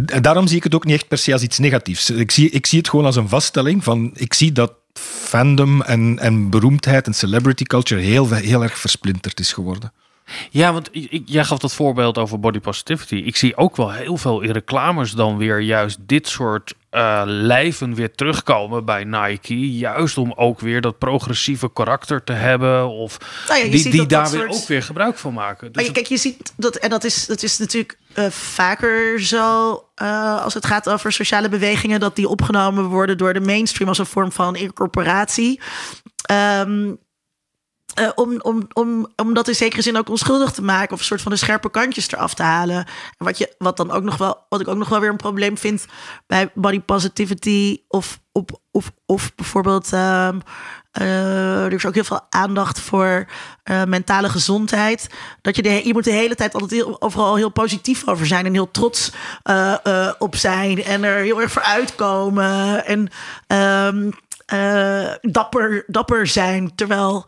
en 0.05 0.21
daarom 0.21 0.47
zie 0.47 0.57
ik 0.57 0.63
het 0.63 0.75
ook 0.75 0.85
niet 0.85 0.95
echt 0.95 1.07
per 1.07 1.17
se 1.17 1.33
als 1.33 1.41
iets 1.41 1.57
negatiefs. 1.57 2.09
Ik 2.09 2.31
zie, 2.31 2.49
ik 2.49 2.65
zie 2.65 2.77
het 2.77 2.89
gewoon 2.89 3.05
als 3.05 3.15
een 3.15 3.29
vaststelling 3.29 3.83
van... 3.83 4.11
Ik 4.13 4.33
zie 4.33 4.51
dat 4.51 4.73
fandom 4.93 5.81
en, 5.81 6.19
en 6.19 6.49
beroemdheid 6.49 7.07
en 7.07 7.13
celebrity 7.13 7.63
culture 7.63 8.01
heel, 8.01 8.31
heel 8.31 8.63
erg 8.63 8.77
versplinterd 8.77 9.39
is 9.39 9.53
geworden. 9.53 9.91
Ja, 10.49 10.73
want 10.73 10.89
ik, 10.91 11.21
jij 11.25 11.43
gaf 11.43 11.57
dat 11.59 11.73
voorbeeld 11.73 12.17
over 12.17 12.39
body 12.39 12.59
positivity. 12.59 13.15
Ik 13.15 13.35
zie 13.35 13.57
ook 13.57 13.75
wel 13.75 13.91
heel 13.91 14.17
veel 14.17 14.41
in 14.41 14.51
reclames 14.51 15.11
dan 15.11 15.37
weer 15.37 15.59
juist 15.59 15.97
dit 16.01 16.27
soort 16.27 16.73
eh, 16.89 17.21
lijven 17.25 17.93
weer 17.93 18.11
terugkomen 18.15 18.85
bij 18.85 19.03
Nike. 19.03 19.77
Juist 19.77 20.17
om 20.17 20.33
ook 20.35 20.59
weer 20.59 20.81
dat 20.81 20.97
progressieve 20.97 21.71
karakter 21.73 22.23
te 22.23 22.33
hebben. 22.33 22.87
Of 22.89 23.17
Nou 23.47 23.63
ja, 23.63 23.69
die, 23.71 23.89
die 23.89 23.99
dat 23.99 24.09
daar 24.09 24.23
dat 24.23 24.31
weer 24.31 24.41
soort- 24.41 24.53
ook 24.61 24.67
weer 24.67 24.83
gebruik 24.83 25.17
van 25.17 25.33
maken. 25.33 25.67
Dus 25.67 25.75
Maar 25.75 25.85
je- 25.85 25.91
kijk, 25.91 26.05
je 26.07 26.17
ziet 26.17 26.53
dat, 26.55 26.75
en 26.75 26.89
dat 26.89 27.03
is, 27.03 27.25
dat 27.25 27.43
is 27.43 27.57
natuurlijk 27.57 27.97
eh, 28.13 28.25
vaker 28.29 29.21
zo 29.21 29.71
eh, 29.95 30.43
als 30.43 30.53
het 30.53 30.65
gaat 30.65 30.89
over 30.89 31.11
sociale 31.11 31.49
bewegingen, 31.49 31.99
dat 31.99 32.15
die 32.15 32.27
opgenomen 32.27 32.83
worden 32.85 33.17
door 33.17 33.33
de 33.33 33.39
mainstream 33.41 33.89
als 33.89 33.97
een 33.97 34.05
vorm 34.05 34.31
van 34.31 34.55
incorporatie. 34.55 35.59
Ehm, 36.25 36.93
eh, 37.97 38.09
om, 38.15 38.39
om, 38.41 38.67
om, 38.73 39.07
om 39.15 39.33
dat 39.33 39.47
in 39.47 39.55
zekere 39.55 39.81
zin 39.81 39.97
ook 39.97 40.09
onschuldig 40.09 40.51
te 40.51 40.61
maken 40.61 40.93
of 40.93 40.99
een 40.99 41.05
soort 41.05 41.21
van 41.21 41.31
de 41.31 41.37
scherpe 41.37 41.69
kantjes 41.69 42.11
eraf 42.11 42.33
te 42.33 42.43
halen. 42.43 42.77
En 42.77 43.25
wat, 43.25 43.37
je, 43.37 43.55
wat, 43.57 43.77
dan 43.77 43.91
ook 43.91 44.03
nog 44.03 44.17
wel, 44.17 44.45
wat 44.49 44.61
ik 44.61 44.67
ook 44.67 44.77
nog 44.77 44.89
wel 44.89 44.99
weer 44.99 45.09
een 45.09 45.15
probleem 45.15 45.57
vind 45.57 45.85
bij 46.27 46.51
body 46.53 46.79
positivity 46.79 47.81
of, 47.87 48.19
op, 48.31 48.61
of, 48.71 48.91
of 49.05 49.35
bijvoorbeeld. 49.35 49.93
ehm, 49.93 50.39
eh, 50.91 51.63
er 51.63 51.73
is 51.73 51.85
ook 51.85 51.93
heel 51.93 52.03
veel 52.03 52.25
aandacht 52.29 52.79
voor 52.79 53.27
eh, 53.63 53.83
mentale 53.83 54.29
gezondheid. 54.29 55.09
Dat 55.41 55.55
je, 55.55 55.61
de, 55.61 55.87
je 55.87 55.93
moet 55.93 56.03
de 56.03 56.11
hele 56.11 56.35
tijd 56.35 56.53
altijd 56.53 56.71
heel, 56.71 57.01
overal 57.01 57.35
heel 57.35 57.51
positief 57.51 58.07
over 58.07 58.25
zijn 58.25 58.45
en 58.45 58.53
heel 58.53 58.71
trots 58.71 59.11
op 60.17 60.35
zijn 60.35 60.83
en 60.83 61.03
er 61.03 61.23
heel 61.23 61.41
erg 61.41 61.51
voor 61.51 61.61
uitkomen 61.61 62.85
en 62.85 63.09
ehm, 63.47 64.09
eh, 64.47 65.13
dapper, 65.21 65.83
dapper 65.87 66.27
zijn. 66.27 66.75
Terwijl 66.75 67.25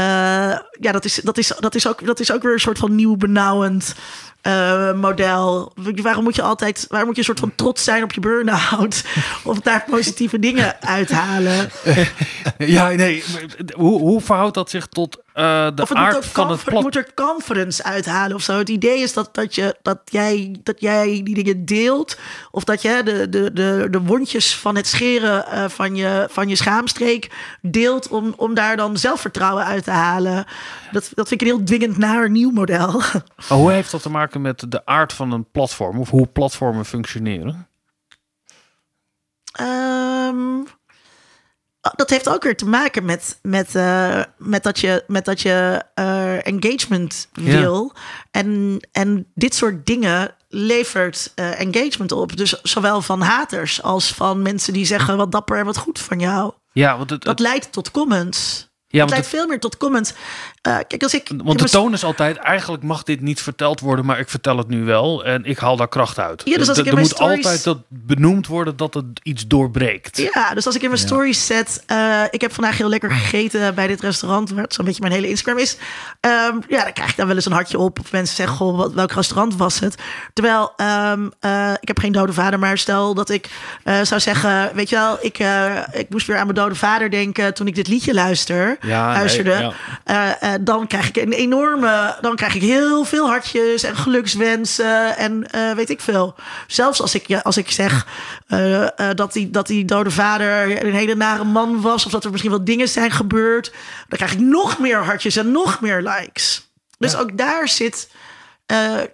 ja, 0.00 0.92
dat 0.92 1.04
is, 1.04 1.14
dat, 1.14 1.38
is, 1.38 1.52
dat, 1.60 1.74
is 1.74 1.86
ook, 1.86 2.06
dat 2.06 2.20
is 2.20 2.32
ook 2.32 2.42
weer 2.42 2.52
een 2.52 2.60
soort 2.60 2.78
van 2.78 2.94
nieuw 2.94 3.16
benauwend 3.16 3.94
eh, 4.42 4.92
model. 4.92 5.72
Waarom 6.02 6.24
moet 6.24 6.36
je 6.36 6.42
altijd, 6.42 6.84
waarom 6.88 7.06
moet 7.06 7.16
je 7.16 7.20
een 7.20 7.36
soort 7.36 7.40
van 7.40 7.54
trots 7.54 7.84
zijn 7.84 8.02
op 8.02 8.12
je 8.12 8.20
burn-out? 8.20 9.04
Of 9.44 9.60
daar 9.60 9.84
positieve 9.90 10.38
dingen 10.38 10.82
uithalen? 10.82 11.70
ja, 12.58 12.88
nee. 12.88 13.24
Hoe, 13.76 13.98
hoe 13.98 14.20
verhoudt 14.20 14.54
dat 14.54 14.70
zich 14.70 14.86
tot 14.86 15.22
eh, 15.32 15.66
de 15.74 15.82
Of 15.82 15.88
het 15.88 15.98
moet, 15.98 16.06
aard 16.06 16.16
ook 16.16 16.24
van 16.24 16.50
het 16.50 16.64
plat? 16.64 16.82
moet 16.82 16.96
er 16.96 17.14
conference 17.14 17.82
uithalen 17.82 18.36
of 18.36 18.42
zo. 18.42 18.58
Het 18.58 18.68
idee 18.68 19.00
is 19.00 19.12
dat, 19.12 19.28
dat, 19.34 19.54
je, 19.54 19.76
dat, 19.82 19.98
jij, 20.04 20.56
dat 20.62 20.80
jij 20.80 21.20
die 21.24 21.34
dingen 21.34 21.64
deelt. 21.64 22.18
Of 22.50 22.64
dat 22.64 22.82
je 22.82 23.00
de, 23.04 23.28
de, 23.28 23.52
de, 23.52 23.86
de 23.90 24.00
wondjes 24.00 24.56
van 24.56 24.76
het 24.76 24.86
scheren 24.86 25.46
eh, 25.46 25.68
van, 25.68 25.96
je, 25.96 26.26
van 26.30 26.48
je 26.48 26.56
schaamstreek 26.56 27.30
deelt. 27.60 28.08
Om, 28.08 28.34
om 28.36 28.54
daar 28.54 28.76
dan 28.76 28.96
zelfvertrouwen 28.96 29.64
uit 29.64 29.84
te 29.84 29.90
halen. 29.90 30.46
Dat, 30.92 31.10
dat 31.14 31.28
vind 31.28 31.40
ik 31.40 31.48
een 31.48 31.54
heel 31.54 31.64
dwingend 31.64 31.98
naar 31.98 32.30
nieuw 32.30 32.50
model. 32.50 33.02
Maar 33.48 33.58
hoe 33.58 33.72
heeft 33.72 33.90
dat 33.90 34.02
te 34.02 34.10
maken 34.10 34.31
met 34.40 34.64
de 34.68 34.86
aard 34.86 35.12
van 35.12 35.32
een 35.32 35.50
platform? 35.50 35.98
Of 35.98 36.10
hoe 36.10 36.26
platformen 36.26 36.84
functioneren? 36.84 37.68
Ehm, 39.52 40.60
dat 41.96 42.10
heeft 42.10 42.28
ook 42.28 42.42
weer 42.42 42.56
te 42.56 42.66
maken 42.68 43.04
met, 43.04 43.38
met, 43.42 43.74
eh, 43.74 44.22
met 44.38 44.62
dat 44.62 44.78
je, 44.78 45.04
met 45.06 45.24
dat 45.24 45.40
je 45.40 45.82
eh, 45.94 46.46
engagement 46.46 47.28
Ja. 47.32 47.60
wil. 47.60 47.92
En, 48.30 48.78
en 48.92 49.26
dit 49.34 49.54
soort 49.54 49.86
dingen 49.86 50.34
levert 50.48 51.32
eh, 51.34 51.60
engagement 51.60 52.12
op. 52.12 52.36
Dus 52.36 52.60
zowel 52.62 53.02
van 53.02 53.20
haters 53.20 53.82
als 53.82 54.12
van 54.14 54.42
mensen 54.42 54.72
die 54.72 54.84
zeggen 54.84 55.16
wat 55.16 55.32
dapper 55.32 55.58
en 55.58 55.64
wat 55.64 55.76
goed 55.76 55.98
van 55.98 56.18
jou. 56.20 56.52
Ja, 56.72 56.96
want 56.96 57.10
het, 57.10 57.22
Dat 57.22 57.38
leidt 57.40 57.72
tot 57.72 57.90
comments. 57.90 58.70
Ja, 58.92 59.00
het 59.00 59.10
leidt 59.10 59.26
veel 59.26 59.46
meer 59.46 59.60
tot 59.60 59.76
comments. 59.76 60.12
Eh, 60.62 60.76
kijk, 60.88 61.02
als 61.02 61.14
ik. 61.14 61.30
Want 61.44 61.58
de 61.58 61.68
toon 61.68 61.92
is 61.92 62.04
altijd, 62.04 62.36
eigenlijk 62.36 62.82
mag 62.82 63.02
dit 63.02 63.20
niet 63.20 63.40
verteld 63.40 63.80
worden, 63.80 64.04
maar 64.04 64.18
ik 64.18 64.28
vertel 64.28 64.56
het 64.58 64.68
nu 64.68 64.84
wel 64.84 65.24
en 65.24 65.44
ik 65.44 65.58
haal 65.58 65.76
daar 65.76 65.88
kracht 65.88 66.18
uit. 66.18 66.42
Ja, 66.44 66.56
dus 66.56 66.68
als 66.68 66.78
Er- 66.78 66.86
ik 66.86 66.90
in 66.92 66.96
er 66.98 66.98
mijn 66.98 67.06
moet 67.08 67.16
stories- 67.16 67.44
altijd 67.46 67.64
dat 67.64 67.78
benoemd 67.88 68.46
worden 68.46 68.76
dat 68.76 68.94
het 68.94 69.04
iets 69.22 69.46
doorbreekt. 69.46 70.16
Ja, 70.34 70.54
dus 70.54 70.66
als 70.66 70.74
ik 70.74 70.82
in 70.82 70.88
mijn 70.88 71.00
stories 71.00 71.46
zet... 71.46 71.82
eh, 71.86 72.22
ik 72.30 72.40
heb 72.40 72.52
vandaag 72.52 72.76
heel 72.78 72.88
lekker 72.88 73.10
gegeten 73.10 73.74
bij 73.74 73.86
dit 73.86 74.00
restaurant... 74.00 74.50
waar 74.50 74.62
het 74.62 74.74
zo'n 74.74 74.84
beetje 74.84 75.00
mijn 75.00 75.12
hele 75.12 75.28
Instagram 75.28 75.58
is. 75.58 75.76
Ehm, 76.20 76.56
ja, 76.68 76.82
dan 76.84 76.92
krijg 76.92 77.10
ik 77.10 77.16
dan 77.16 77.26
wel 77.26 77.36
eens 77.36 77.46
een 77.46 77.52
hartje 77.52 77.78
op. 77.78 78.00
Of 78.00 78.12
mensen 78.12 78.36
zeggen, 78.36 78.56
goh, 78.56 78.76
wat, 78.76 78.92
welk 78.92 79.12
restaurant 79.12 79.56
was 79.56 79.78
het? 79.80 79.94
Terwijl, 80.32 80.72
ehm, 80.76 81.28
eh, 81.40 81.72
ik 81.80 81.88
heb 81.88 81.98
geen 81.98 82.12
dode 82.12 82.32
vader... 82.32 82.58
maar 82.58 82.78
stel 82.78 83.14
dat 83.14 83.30
ik 83.30 83.48
eh, 83.84 84.00
zou 84.02 84.20
zeggen... 84.20 84.70
weet 84.74 84.88
je 84.88 84.96
wel, 84.96 85.18
ik, 85.20 85.38
eh, 85.38 85.78
ik 85.92 86.08
moest 86.10 86.26
weer 86.26 86.36
aan 86.36 86.46
mijn 86.46 86.58
dode 86.58 86.74
vader 86.74 87.10
denken... 87.10 87.54
toen 87.54 87.66
ik 87.66 87.74
dit 87.74 87.88
liedje 87.88 88.14
luister, 88.14 88.78
Ja, 88.82 89.22
nee, 89.22 89.44
ja. 89.44 89.72
Eh, 90.04 90.54
eh, 90.54 90.60
dan 90.60 90.86
krijg 90.86 91.08
ik 91.08 91.16
een 91.16 91.32
enorme... 91.32 92.16
dan 92.20 92.36
krijg 92.36 92.54
ik 92.54 92.62
heel 92.62 93.04
veel 93.04 93.26
hartjes 93.26 93.82
en 93.82 93.96
gelukswensen... 93.96 95.16
en 95.16 95.50
eh, 95.50 95.72
weet 95.72 95.90
ik 95.90 96.00
veel. 96.00 96.34
Zelfs 96.66 97.00
als 97.00 97.14
ik, 97.14 97.26
ja, 97.26 97.38
als 97.38 97.56
ik 97.56 97.70
zeg 97.70 98.06
dat, 99.14 99.32
die, 99.32 99.50
dat 99.50 99.66
die 99.66 99.84
dode 99.84 100.10
vader 100.10 100.84
een 100.84 100.94
hele 100.94 101.14
nare 101.14 101.44
man 101.44 101.80
was... 101.80 102.06
of 102.06 102.12
dat 102.12 102.24
er 102.24 102.30
misschien 102.30 102.50
wel 102.50 102.64
dingen 102.64 102.88
zijn 102.88 103.10
gebeurd... 103.10 103.72
dan 104.08 104.18
krijg 104.18 104.32
ik 104.32 104.40
nog 104.40 104.78
meer 104.78 105.04
hartjes 105.04 105.36
en 105.36 105.52
nog 105.52 105.80
meer 105.80 106.02
likes. 106.02 106.70
Dus 106.98 107.16
ook 107.16 107.38
daar 107.38 107.68
zit... 107.68 108.10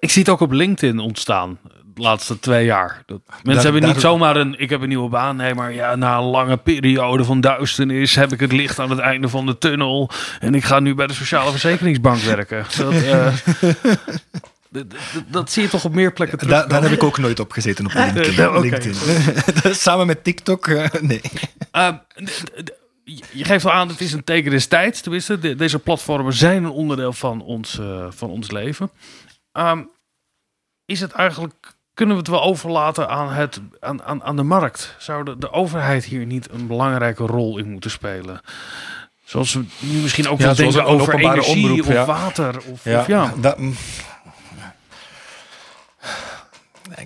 Ik 0.00 0.10
zie 0.10 0.22
het 0.22 0.30
ook 0.30 0.40
op 0.40 0.52
LinkedIn 0.52 0.98
ontstaan 0.98 1.58
laatste 1.98 2.38
twee 2.38 2.64
jaar. 2.64 3.02
Dat 3.06 3.20
mensen 3.42 3.72
hebben 3.72 3.88
niet 3.90 4.00
zomaar 4.00 4.36
een, 4.36 4.58
ik 4.60 4.70
heb 4.70 4.80
een 4.80 4.88
nieuwe 4.88 5.08
baan. 5.08 5.36
Nee, 5.36 5.54
maar 5.54 5.72
ja, 5.72 5.96
na 5.96 6.16
een 6.16 6.24
lange 6.24 6.56
periode 6.56 7.24
van 7.24 7.40
duisternis 7.40 8.14
heb 8.14 8.32
ik 8.32 8.40
het 8.40 8.52
licht 8.52 8.78
aan 8.78 8.90
het 8.90 8.98
einde 8.98 9.28
van 9.28 9.46
de 9.46 9.58
tunnel. 9.58 10.10
En 10.40 10.54
ik 10.54 10.64
ga 10.64 10.80
nu 10.80 10.94
bij 10.94 11.06
de 11.06 11.12
Sociale 11.14 11.50
Verzekeringsbank 11.50 12.20
werken. 12.20 12.64
Dat, 12.78 12.92
eh, 12.92 13.34
dat, 15.30 15.50
zie 15.50 15.62
je 15.62 15.68
toch 15.68 15.84
op 15.84 15.94
meer 15.94 16.12
plekken 16.12 16.38
terug. 16.38 16.54
Daar, 16.54 16.68
daar 16.68 16.82
heb 16.82 16.92
ik 16.92 17.02
ook 17.02 17.18
nooit 17.18 17.40
op 17.40 17.52
gezeten 17.52 17.86
op 17.86 17.92
LinkedIn. 18.14 18.60
LinkedIn. 18.60 18.94
Samen 19.74 20.06
met 20.06 20.24
TikTok, 20.24 20.66
eh, 20.66 21.00
nee. 21.00 21.20
Ehm, 21.70 21.96
je 23.32 23.44
geeft 23.44 23.64
al 23.64 23.72
aan, 23.72 23.88
het 23.88 24.00
is 24.00 24.12
een 24.12 24.24
teken 24.24 24.50
des 24.50 24.66
tijds. 24.66 25.00
Tenminste, 25.00 25.38
de- 25.38 25.54
deze 25.54 25.78
platformen 25.78 26.32
zijn 26.32 26.64
een 26.64 26.70
onderdeel 26.70 27.12
van 27.12 27.42
ons, 27.42 27.78
eh, 27.78 28.06
van 28.10 28.30
ons 28.30 28.50
leven. 28.50 28.90
Ehm, 29.52 29.82
is 30.84 31.00
het 31.00 31.12
eigenlijk, 31.12 31.76
kunnen 31.98 32.16
we 32.16 32.22
het 32.22 32.30
wel 32.30 32.42
overlaten 32.42 33.08
aan, 33.08 33.32
het, 33.32 33.60
aan, 33.80 34.02
aan, 34.02 34.22
aan 34.22 34.36
de 34.36 34.42
markt? 34.42 34.94
Zou 34.98 35.24
de, 35.24 35.38
de 35.38 35.52
overheid 35.52 36.04
hier 36.04 36.26
niet 36.26 36.50
een 36.50 36.66
belangrijke 36.66 37.26
rol 37.26 37.58
in 37.58 37.70
moeten 37.70 37.90
spelen? 37.90 38.40
Zoals 39.24 39.54
we 39.54 39.64
nu 39.78 39.98
misschien 39.98 40.28
ook 40.28 40.38
Ja, 40.38 40.44
wel 40.44 40.54
denken 40.54 40.84
over 40.84 41.14
energie 41.14 41.64
omroep, 41.64 41.80
of 41.80 41.92
ja. 41.92 42.04
water. 42.04 42.56
Of, 42.56 42.86
of 42.86 43.06
ja. 43.06 43.34
Dat. 43.40 43.58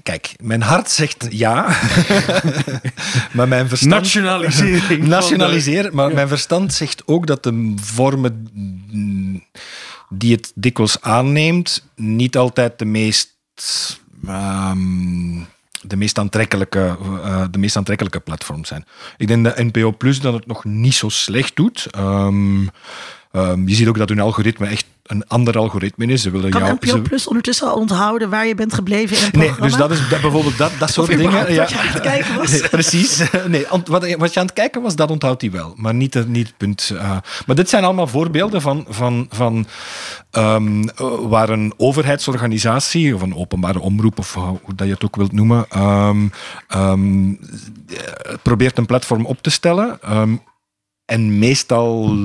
Kijk, 0.02 0.34
mijn 0.42 0.62
hart 0.62 0.90
zegt 0.90 1.26
ja, 1.30 1.62
maar 3.36 3.48
mijn 3.48 3.68
verstand... 3.68 3.94
Nationalisering. 3.94 5.06
Nationaliseren, 5.18 5.94
maar 5.94 6.14
mijn 6.14 6.28
verstand 6.28 6.74
zegt 6.74 7.02
ook 7.06 7.26
dat 7.26 7.42
de 7.42 7.74
vormen 7.82 8.48
die 10.08 10.34
het 10.34 10.52
dikwijls 10.54 11.00
aanneemt, 11.00 11.88
niet 11.96 12.36
altijd 12.36 12.78
de 12.78 12.84
meest, 12.84 13.36
ehm, 14.26 15.40
de 15.82 15.96
meest, 15.96 16.18
aantrekkelijke, 16.18 16.96
eh, 17.24 17.44
de 17.50 17.58
meest 17.58 17.76
aantrekkelijke 17.76 18.20
platforms 18.20 18.68
zijn. 18.68 18.84
Ik 19.16 19.26
denk 19.26 19.44
dat 19.44 19.58
NPO 19.58 19.92
Plus 19.92 20.20
dat 20.20 20.32
het 20.32 20.46
nog 20.46 20.64
niet 20.64 20.94
zo 20.94 21.08
slecht 21.08 21.56
doet. 21.56 21.86
Ehm, 21.90 22.66
ehm, 23.32 23.68
je 23.68 23.74
ziet 23.74 23.88
ook 23.88 23.98
dat 23.98 24.08
hun 24.08 24.20
algoritme 24.20 24.66
echt 24.66 24.84
een 25.02 25.26
ander 25.28 25.58
algoritme 25.58 26.06
is. 26.06 26.22
Ze 26.22 26.30
willen 26.30 26.50
Kan 26.50 26.60
jou, 26.60 26.76
NPO 26.80 27.00
Plus 27.02 27.26
ondertussen 27.26 27.68
al 27.68 27.74
onthouden 27.76 28.30
waar 28.30 28.46
je 28.46 28.54
bent 28.54 28.74
gebleven 28.74 29.16
in 29.16 29.22
een 29.22 29.30
Nee, 29.32 29.46
programma? 29.48 29.66
dus 29.68 29.76
dat 29.76 29.90
is 29.90 30.08
dat, 30.08 30.20
bijvoorbeeld 30.20 30.58
dat, 30.58 30.72
dat 30.78 30.90
soort 30.92 31.06
dingen. 31.08 31.24
überhaupt 31.24 31.56
wat 31.56 31.70
je 31.70 31.78
aan 31.78 31.86
het 31.86 32.00
kijken 32.00 32.36
was. 32.36 32.50
Nee, 32.60 32.68
precies. 32.68 33.22
Nee, 33.48 33.66
wat, 33.86 34.14
wat 34.18 34.32
je 34.34 34.40
aan 34.40 34.46
het 34.46 34.54
kijken 34.54 34.82
was, 34.82 34.96
dat 34.96 35.10
onthoudt 35.10 35.40
hij 35.40 35.50
wel. 35.50 35.72
Maar 35.76 35.94
niet, 35.94 36.14
het- 36.14 36.28
niet 36.28 36.46
het 36.46 36.56
punt. 36.56 36.92
eh. 36.98 37.16
maar 37.46 37.56
dit 37.56 37.68
zijn 37.68 37.84
allemaal 37.84 38.06
voorbeelden 38.06 38.60
van, 38.60 38.86
van, 38.88 39.26
van 39.30 39.66
ehm, 40.30 40.82
eh, 40.88 41.06
waar 41.28 41.48
een 41.48 41.74
overheidsorganisatie 41.76 43.14
of 43.14 43.22
een 43.22 43.36
openbare 43.36 43.80
omroep, 43.80 44.18
of 44.18 44.34
hoe 44.34 44.44
hoe 44.62 44.74
dat 44.74 44.86
je 44.86 44.92
het 44.92 45.04
ook 45.04 45.16
wilt 45.16 45.32
noemen, 45.32 45.66
ehm, 45.68 46.26
eh, 46.68 46.92
probeert 48.42 48.78
een 48.78 48.86
platform 48.86 49.26
op 49.26 49.42
te 49.42 49.50
stellen. 49.50 50.00
en 51.04 51.38
meestal 51.38 52.16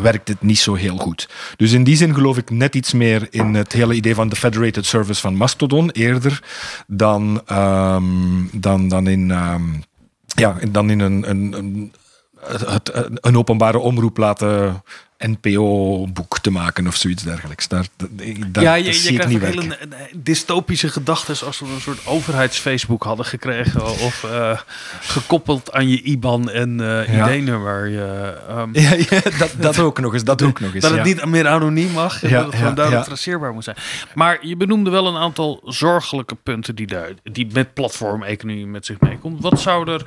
werkt 0.00 0.28
het 0.28 0.42
niet 0.42 0.58
zo 0.58 0.74
heel 0.74 0.96
goed. 0.96 1.28
Dus 1.56 1.72
in 1.72 1.84
die 1.84 1.96
zin 1.96 2.14
geloof 2.14 2.36
ik 2.36 2.50
net 2.50 2.74
iets 2.74 2.92
meer 2.92 3.26
in 3.30 3.54
het 3.54 3.72
hele 3.72 3.94
idee 3.94 4.14
van 4.14 4.28
de 4.28 4.36
federated 4.36 4.86
service 4.86 5.20
van 5.20 5.34
Mastodon 5.34 5.90
eerder 5.90 6.42
dan, 6.86 7.42
ehm, 7.46 8.04
dan, 8.52 8.88
dan 8.88 9.06
in, 9.06 9.30
ehm, 9.30 9.62
ja, 10.26 10.56
dan 10.70 10.90
in 10.90 11.00
een, 11.00 11.30
een, 11.30 11.52
een, 11.52 11.92
een 13.14 13.36
openbare 13.36 13.78
omroep 13.78 14.16
laten 14.16 14.82
NPO-boek 15.26 16.38
te 16.38 16.50
maken 16.50 16.86
of 16.86 16.96
zoiets 16.96 17.22
dergelijks. 17.22 17.68
Daar, 17.68 17.86
ja, 18.16 18.34
dat 18.46 18.62
je, 18.62 18.84
je 18.84 18.92
zie 18.92 19.10
ik 19.10 19.14
krijgt 19.14 19.32
niet 19.32 19.40
werken. 19.40 19.62
hele 19.62 20.08
dystopische 20.14 20.88
gedachten 20.88 21.46
als 21.46 21.60
we 21.60 21.66
een 21.66 21.80
soort 21.80 22.06
overheids-Facebook 22.06 23.02
hadden 23.02 23.26
gekregen. 23.26 23.84
Of 23.84 24.24
eh, 24.24 24.58
gekoppeld 25.00 25.72
aan 25.72 25.88
je 25.88 26.02
IBAN 26.02 26.50
en 26.50 26.80
eh 26.80 27.14
Ja. 27.14 27.30
ID-nummer. 27.30 27.88
Je, 27.88 28.36
ehm, 28.48 28.68
Ja, 28.82 28.94
ja, 28.94 29.20
dat, 29.38 29.52
dat 29.56 29.78
ook 29.78 30.00
nog 30.00 30.12
eens. 30.12 30.24
Dat 30.24 30.42
ook 30.42 30.60
nog 30.60 30.74
eens 30.74 30.82
dat 30.84 30.92
het 30.92 31.04
niet 31.04 31.24
meer 31.24 31.48
anoniem 31.48 31.90
mag. 31.90 32.22
En 32.22 32.30
dat 32.30 32.44
het 32.46 32.54
gewoon 32.54 32.74
duidelijk 32.74 33.06
traceerbaar 33.06 33.52
moet 33.52 33.64
zijn. 33.64 33.76
Maar 34.14 34.46
je 34.46 34.56
benoemde 34.56 34.90
wel 34.90 35.06
een 35.06 35.16
aantal 35.16 35.60
zorgelijke 35.64 36.34
punten 36.34 36.74
die, 36.74 36.86
daar, 36.86 37.08
die 37.22 37.48
met 37.52 37.74
platformeconomie 37.74 38.66
met 38.66 38.86
zich 38.86 39.00
meekomt. 39.00 39.42
Wat 39.42 39.60
zou 39.60 39.90
er 39.90 40.02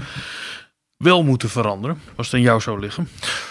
wel 1.06 1.24
moeten 1.24 1.49
veranderen, 1.49 2.01
als 2.16 2.26
het 2.28 2.36
aan 2.36 2.41
jou 2.41 2.62
zou 2.62 2.80
liggen? 2.80 3.10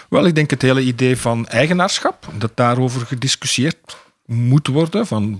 Wel, 0.09 0.25
ik 0.25 0.35
denk 0.35 0.49
het 0.49 0.61
hele 0.61 0.81
idee 0.81 1.17
van 1.17 1.47
eigenaarschap, 1.47 2.27
dat 2.37 2.51
daarover 2.55 3.05
gediscussieerd 3.05 3.97
moet 4.25 4.67
worden. 4.67 5.07
Van, 5.07 5.39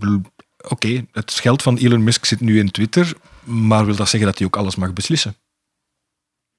oké, 0.68 1.06
het 1.12 1.32
geld 1.32 1.62
van 1.62 1.78
Elon 1.78 2.04
Musk 2.04 2.26
zit 2.26 2.40
nu 2.40 2.60
in 2.60 2.72
Twitter, 2.72 3.14
maar 3.44 3.86
wil 3.86 3.96
dat 3.96 4.10
zeggen 4.10 4.30
dat 4.30 4.38
hij 4.38 4.48
ook 4.48 4.58
alles 4.58 4.76
mag 4.76 4.94
beslissen? 4.94 5.36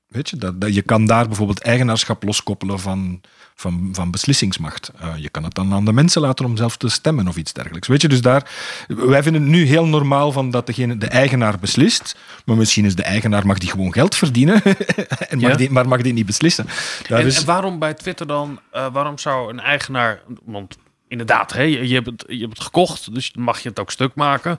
Weet 0.06 0.30
je, 0.30 0.36
dat, 0.36 0.60
dat, 0.60 0.74
je 0.74 0.82
kan 0.82 1.06
daar 1.06 1.26
bijvoorbeeld 1.26 1.62
eigenaarschap 1.62 2.22
loskoppelen 2.22 2.80
van, 2.80 3.20
van, 3.54 3.88
van 3.92 4.10
beslissingsmacht. 4.10 4.90
Eh, 4.98 5.12
je 5.16 5.28
kan 5.28 5.44
het 5.44 5.54
dan 5.54 5.72
aan 5.72 5.84
de 5.84 5.92
mensen 5.92 6.20
laten 6.20 6.44
om 6.44 6.56
zelf 6.56 6.76
te 6.76 6.88
stemmen 6.88 7.28
of 7.28 7.36
iets 7.36 7.52
dergelijks. 7.52 7.88
Weet 7.88 8.02
je, 8.02 8.08
dus 8.08 8.20
daar, 8.20 8.50
wij 8.88 9.22
vinden 9.22 9.42
het 9.42 9.50
nu 9.50 9.64
heel 9.64 9.86
normaal 9.86 10.32
van 10.32 10.50
dat 10.50 10.66
degene, 10.66 10.98
de 10.98 11.06
eigenaar 11.08 11.58
beslist, 11.58 12.16
maar 12.44 12.56
misschien 12.56 12.84
is 12.84 12.94
de 12.94 13.02
eigenaar, 13.02 13.46
mag 13.46 13.58
die 13.58 13.70
gewoon 13.70 13.92
geld 13.92 14.14
verdienen, 14.14 14.62
en 15.28 15.38
mag 15.40 15.50
Ja. 15.50 15.56
die, 15.56 15.70
maar 15.70 15.88
mag 15.88 16.02
die 16.02 16.12
niet 16.12 16.26
beslissen. 16.26 16.66
En, 17.08 17.26
is- 17.26 17.38
en 17.40 17.46
waarom 17.46 17.78
bij 17.78 17.94
Twitter 17.94 18.26
dan? 18.26 18.60
eh, 18.72 18.86
waarom 18.92 19.18
zou 19.18 19.50
een 19.52 19.60
eigenaar. 19.60 20.22
Want 20.44 20.76
inderdaad, 21.08 21.52
hè, 21.52 21.62
je, 21.62 21.88
je, 21.88 21.94
hebt 21.94 22.06
het, 22.06 22.24
je 22.28 22.38
hebt 22.40 22.52
het 22.52 22.62
gekocht, 22.62 23.14
dus 23.14 23.32
mag 23.38 23.60
je 23.60 23.68
het 23.68 23.80
ook 23.80 23.90
stuk 23.90 24.14
maken. 24.14 24.58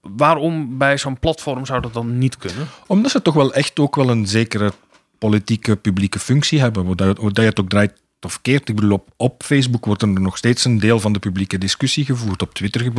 Waarom 0.00 0.78
bij 0.78 0.98
zo'n 0.98 1.18
platform 1.18 1.66
zou 1.66 1.80
dat 1.80 1.92
dan 1.92 2.18
niet 2.18 2.36
kunnen? 2.36 2.66
Omdat 2.86 3.10
ze 3.10 3.22
toch 3.22 3.34
wel 3.34 3.54
echt 3.54 3.78
ook 3.78 3.96
wel 3.96 4.10
een 4.10 4.26
zekere 4.26 4.72
politieke, 5.18 5.76
publieke 5.76 6.18
functie 6.18 6.60
hebben. 6.60 6.84
Hoe 6.84 6.96
dat, 6.96 7.18
je 7.32 7.40
het 7.40 7.60
ook 7.60 7.68
draait 7.68 7.92
of 8.20 8.42
keert. 8.42 8.68
Ik 8.68 8.74
bedoel, 8.74 9.04
op, 9.16 9.42
Facebook 9.42 9.84
wordt 9.84 10.02
er 10.02 10.08
nog 10.08 10.36
steeds 10.36 10.64
een 10.64 10.78
deel 10.78 11.00
van 11.00 11.12
de 11.12 11.18
publieke 11.18 11.58
discussie 11.58 12.04
gevoerd. 12.04 12.42
Op 12.42 12.54
Twitter 12.54 12.92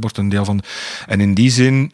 wordt 0.00 0.16
een 0.16 0.28
deel 0.28 0.44
van... 0.44 0.62
En 1.06 1.20
in 1.20 1.34
die 1.34 1.50
zin... 1.50 1.92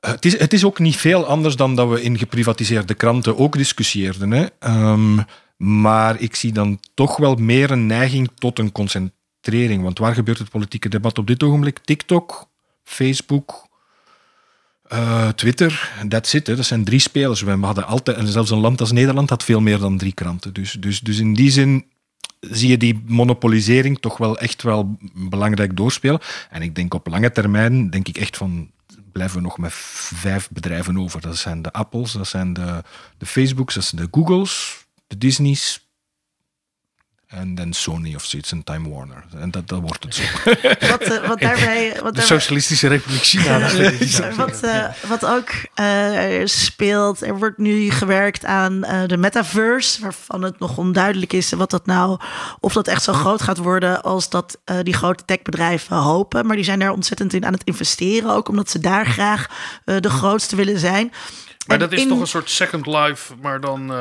eh, 0.00 0.10
Het 0.10 0.24
is, 0.24 0.38
het 0.38 0.52
is 0.52 0.64
ook 0.64 0.78
niet 0.78 0.96
veel 0.96 1.26
anders 1.26 1.56
dan 1.56 1.76
dat 1.76 1.88
we 1.88 2.02
in 2.02 2.18
geprivatiseerde 2.18 2.94
kranten 2.94 3.38
ook 3.38 3.56
discussieerden. 3.56 4.30
Hè. 4.30 4.46
Ehm, 4.58 5.18
maar 5.56 6.20
ik 6.20 6.34
zie 6.34 6.52
dan 6.52 6.80
toch 6.94 7.16
wel 7.16 7.34
meer 7.34 7.70
een 7.70 7.86
neiging 7.86 8.30
tot 8.34 8.58
een 8.58 8.72
concentrering. 8.72 9.82
Want 9.82 9.98
waar 9.98 10.14
gebeurt 10.14 10.38
het 10.38 10.50
politieke 10.50 10.88
debat 10.88 11.18
op 11.18 11.26
dit 11.26 11.42
ogenblik? 11.42 11.78
TikTok, 11.78 12.48
Facebook, 12.84 13.68
eh, 14.84 15.28
Twitter, 15.28 15.92
that's 16.08 16.34
it. 16.34 16.46
Hè. 16.46 16.56
Dat 16.56 16.64
zijn 16.64 16.84
drie 16.84 16.98
spelers. 16.98 17.42
We 17.42 17.50
hadden 17.50 17.86
altijd, 17.86 18.16
en 18.16 18.26
zelfs 18.26 18.50
een 18.50 18.58
land 18.58 18.80
als 18.80 18.92
Nederland 18.92 19.30
had 19.30 19.44
veel 19.44 19.60
meer 19.60 19.78
dan 19.78 19.98
drie 19.98 20.12
kranten. 20.12 20.52
Dus, 20.52 20.72
dus, 20.72 21.00
dus 21.00 21.18
in 21.18 21.34
die 21.34 21.50
zin 21.50 21.84
zie 22.40 22.68
je 22.68 22.76
die 22.76 23.02
monopolisering 23.06 24.00
toch 24.00 24.16
wel 24.16 24.38
echt 24.38 24.62
wel 24.62 24.96
belangrijk 25.14 25.76
doorspelen. 25.76 26.20
En 26.50 26.62
ik 26.62 26.74
denk 26.74 26.94
op 26.94 27.06
lange 27.06 27.32
termijn, 27.32 27.90
denk 27.90 28.08
ik 28.08 28.16
echt 28.16 28.36
van, 28.36 28.70
blijven 29.12 29.36
we 29.36 29.42
nog 29.42 29.58
met 29.58 29.72
vijf 29.72 30.50
bedrijven 30.50 30.98
over. 30.98 31.20
Dat 31.20 31.36
zijn 31.36 31.62
de 31.62 31.72
Apples, 31.72 32.12
dat 32.12 32.28
zijn 32.28 32.52
de, 32.52 32.82
de 33.18 33.26
Facebooks, 33.26 33.74
dat 33.74 33.84
zijn 33.84 34.02
de 34.02 34.08
Googles, 34.10 34.84
de 35.06 35.18
Disney's. 35.18 35.83
En 37.34 37.54
dan 37.54 37.72
Sony 37.72 38.14
of 38.14 38.24
zoiets 38.24 38.52
en 38.52 38.64
Time 38.64 38.88
Warner. 38.88 39.24
En 39.38 39.50
dat, 39.50 39.68
dat 39.68 39.80
wordt 39.80 40.04
het 40.04 40.14
zo. 40.14 40.22
Wat, 40.90 41.00
eh, 41.00 41.28
wat 41.28 41.40
daarbij... 41.40 41.96
Wat 42.02 42.14
De 42.14 42.20
daarbij 42.20 42.22
Socialistische 42.22 42.88
Republiek 42.88 43.22
China. 43.22 43.58
wat, 44.36 44.60
eh, 44.60 44.84
wat 45.08 45.26
ook 45.26 45.50
eh, 45.74 46.40
speelt, 46.44 47.22
er 47.22 47.38
wordt 47.38 47.58
nu 47.58 47.90
gewerkt 47.90 48.44
aan 48.44 48.80
de 49.06 49.16
metaverse, 49.16 50.00
waarvan 50.00 50.42
het 50.42 50.58
nog 50.58 50.78
onduidelijk 50.78 51.32
is 51.32 51.52
wat 51.52 51.70
dat 51.70 51.86
nou, 51.86 52.18
of 52.60 52.72
dat 52.72 52.88
echt 52.88 53.02
zo 53.02 53.12
groot 53.12 53.42
gaat 53.42 53.58
worden 53.58 54.02
als 54.02 54.28
dat 54.28 54.58
die 54.82 54.94
grote 54.94 55.24
techbedrijven 55.24 55.96
hopen. 55.96 56.46
Maar 56.46 56.56
die 56.56 56.64
zijn 56.64 56.78
daar 56.78 56.92
ontzettend 56.92 57.32
in 57.32 57.46
aan 57.46 57.52
het 57.52 57.64
investeren, 57.64 58.30
ook 58.30 58.48
omdat 58.48 58.70
ze 58.70 58.78
daar 58.78 59.06
graag 59.06 59.46
de 59.84 60.10
grootste 60.10 60.56
willen 60.56 60.78
zijn. 60.78 61.12
Maar 61.66 61.78
dat 61.78 61.92
is 61.92 62.00
in- 62.02 62.08
toch 62.08 62.20
een 62.20 62.26
soort 62.26 62.50
Second 62.50 62.86
Life, 62.86 63.34
maar 63.42 63.60
dan 63.60 63.92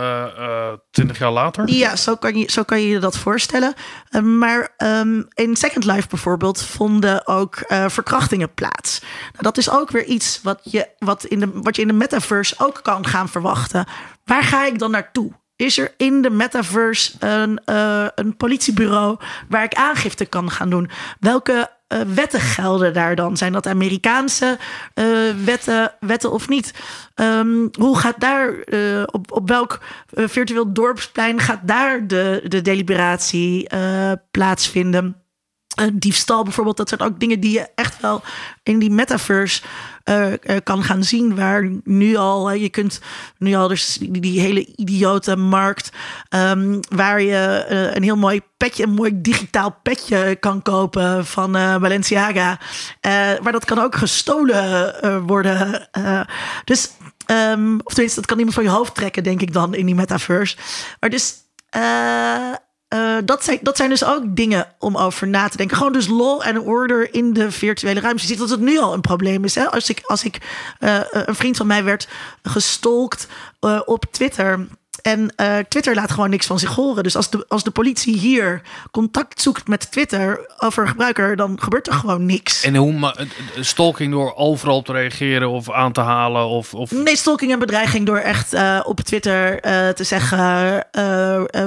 twintig 0.91 1.18
jaar 1.18 1.32
later? 1.32 1.70
Ja, 1.70 1.95
zo 1.95 2.16
kan 2.16 2.36
je, 2.38 2.51
zo 2.51 2.64
kan 2.64 2.82
je 2.82 2.88
je 2.88 2.99
dat 2.99 3.18
voorstellen. 3.18 3.74
Eh, 4.09 4.22
maar 4.22 4.74
ehm, 4.78 5.22
in 5.34 5.55
Second 5.55 5.86
Life 5.86 6.07
bijvoorbeeld 6.07 6.64
vonden 6.64 7.28
ook 7.28 7.55
eh, 7.55 7.86
verkrachtingen 7.89 8.53
plaats. 8.53 8.99
Nou, 9.01 9.43
dat 9.43 9.57
is 9.57 9.70
ook 9.70 9.91
weer 9.91 10.05
iets 10.05 10.39
wat 10.43 10.59
je, 10.64 10.88
wat, 10.97 11.24
in 11.24 11.39
de, 11.39 11.49
wat 11.53 11.76
je 11.76 11.82
in 11.82 11.88
de 11.88 11.93
metaverse 11.93 12.55
ook 12.57 12.80
kan 12.84 13.05
gaan 13.07 13.30
verwachten. 13.30 13.86
Waar 14.26 14.43
ga 14.43 14.66
ik 14.66 14.80
dan 14.80 14.91
naartoe? 14.91 15.32
Is 15.55 15.78
er 15.78 15.93
in 15.97 16.22
de 16.22 16.30
metaverse 16.30 17.11
een, 17.20 17.61
eh, 17.66 18.05
een 18.16 18.38
politiebureau 18.38 19.18
waar 19.49 19.64
ik 19.64 19.74
aangifte 19.74 20.26
kan 20.26 20.51
gaan 20.51 20.70
doen? 20.70 20.89
Welke 21.20 21.70
eh, 21.94 22.02
wetten 22.02 22.39
gelden 22.39 22.94
daar 22.94 23.16
dan? 23.16 23.38
Zijn 23.38 23.52
dat 23.52 23.68
Amerikaanse 23.68 24.58
eh, 24.94 25.06
wetten, 25.46 25.94
wetten 26.00 26.32
of 26.32 26.50
niet? 26.50 26.74
Ehm, 27.16 27.68
hoe 27.80 27.98
gaat 27.98 28.20
daar, 28.20 28.60
eh, 28.60 29.04
op, 29.06 29.32
op 29.32 29.48
welk 29.48 29.80
virtueel 30.14 30.74
dorpsplein 30.74 31.39
gaat 31.39 31.60
daar 31.64 32.08
de, 32.08 32.41
de 32.48 32.62
deliberatie 32.62 33.68
plaatsvinden? 34.32 35.23
Eh, 35.76 35.88
diefstal 35.94 36.44
bijvoorbeeld, 36.44 36.78
dat 36.78 36.90
zijn 36.90 37.02
ook 37.02 37.20
dingen 37.20 37.40
die 37.40 37.52
je 37.52 37.68
echt 37.76 38.02
wel 38.02 38.22
in 38.64 38.80
die 38.80 38.90
metaverse 38.90 39.62
eh, 40.04 40.34
eh, 40.34 40.40
kan 40.64 40.84
gaan 40.84 41.04
zien. 41.04 41.36
Waar 41.36 41.70
nu 41.84 42.16
al, 42.16 42.52
je 42.52 42.70
kunt 42.70 43.02
nu 43.38 43.54
al 43.54 43.68
dus 43.68 43.98
die, 44.02 44.40
hele 44.40 44.66
idiote 44.76 45.36
markt, 45.36 45.92
ehm, 46.30 46.80
waar 46.90 47.22
je 47.22 47.66
een 47.96 48.04
heel 48.04 48.16
mooi 48.16 48.42
petje, 48.58 48.84
een 48.84 48.94
mooi 48.94 49.22
digitaal 49.22 49.80
petje 49.84 50.36
kan 50.36 50.62
kopen 50.62 51.26
van 51.26 51.52
Balenciaga. 51.52 52.60
Maar 53.42 53.52
dat 53.52 53.66
kan 53.66 53.80
ook 53.80 53.96
gestolen 53.96 55.26
worden. 55.26 55.90
Dus, 56.66 56.92
ehm, 57.26 57.80
of 57.84 57.94
tenminste, 57.94 58.20
dat 58.20 58.30
kan 58.30 58.38
iemand 58.38 58.56
van 58.56 58.64
je 58.64 58.70
hoofd 58.70 58.96
trekken, 58.96 59.24
denk 59.24 59.42
ik 59.42 59.54
dan, 59.54 59.76
in 59.76 59.86
die 59.86 59.96
metaverse. 59.96 60.58
Maar 61.00 61.10
dus. 61.10 61.34
Eh, 62.94 63.18
dat, 63.26 63.44
zijn, 63.44 63.60
dat 63.62 63.78
zijn 63.78 63.89
dus 63.89 64.06
ook 64.06 64.24
dingen 64.26 64.68
om 64.80 64.98
over 64.98 65.28
na 65.28 65.48
te 65.48 65.58
denken. 65.58 65.78
Gewoon 65.78 65.94
dus 65.94 66.08
law 66.08 66.41
en 66.46 66.60
order 66.60 67.14
in 67.14 67.34
de 67.34 67.52
virtuele 67.52 68.00
ruimte. 68.00 68.22
Je 68.22 68.28
ziet 68.28 68.38
dat 68.38 68.50
het 68.50 68.60
nu 68.60 68.80
al 68.80 68.94
een 68.94 69.02
probleem 69.02 69.44
is. 69.44 69.56
Hè? 69.56 69.72
Als 69.72 69.89
ik, 69.89 70.02
als 70.06 70.24
ik 70.24 70.38
eh, 70.80 71.00
een 71.10 71.36
vriend 71.36 71.58
van 71.58 71.68
mij 71.68 71.84
werd 71.84 72.08
gestolkt 72.44 73.28
eh, 73.60 73.82
op 73.86 74.06
Twitter. 74.12 74.68
En 75.02 75.34
eh, 75.36 75.58
Twitter 75.58 75.96
laat 75.96 76.12
gewoon 76.12 76.30
niks 76.30 76.46
van 76.46 76.60
zich 76.60 76.76
horen. 76.76 77.04
Dus 77.04 77.16
als 77.16 77.30
de, 77.30 77.46
als 77.48 77.64
de 77.64 77.72
politie 77.72 78.18
hier 78.18 78.62
contact 78.91 79.41
zoekt 79.41 79.68
met 79.68 79.91
Twitter 79.91 80.54
over 80.58 80.84
een 80.84 80.89
gebruiker, 80.89 81.36
dan 81.36 81.58
gebeurt 81.62 81.88
er 81.88 81.94
gewoon 81.94 82.26
niks. 82.26 82.64
En 82.64 82.76
hoe 82.76 82.94
ma- 82.94 83.14
eh, 83.16 83.22
eh, 83.26 83.64
stalking 83.64 84.12
door 84.12 84.36
overal 84.36 84.76
op 84.78 84.86
te 84.86 84.91
reageren 84.91 85.50
of 85.50 85.72
aan 85.72 85.91
te 85.91 86.02
halen 86.02 86.46
of, 86.46 86.74
of 86.74 86.91
Nee, 86.91 87.16
stalking 87.16 87.52
en 87.52 87.60
bedreiging 87.60 88.06
door 88.06 88.18
echt 88.18 88.54
eh, 88.54 88.80
op 88.84 89.00
Twitter 89.02 89.60
eh, 89.60 89.89
te 89.89 90.04
zeggen: 90.04 90.86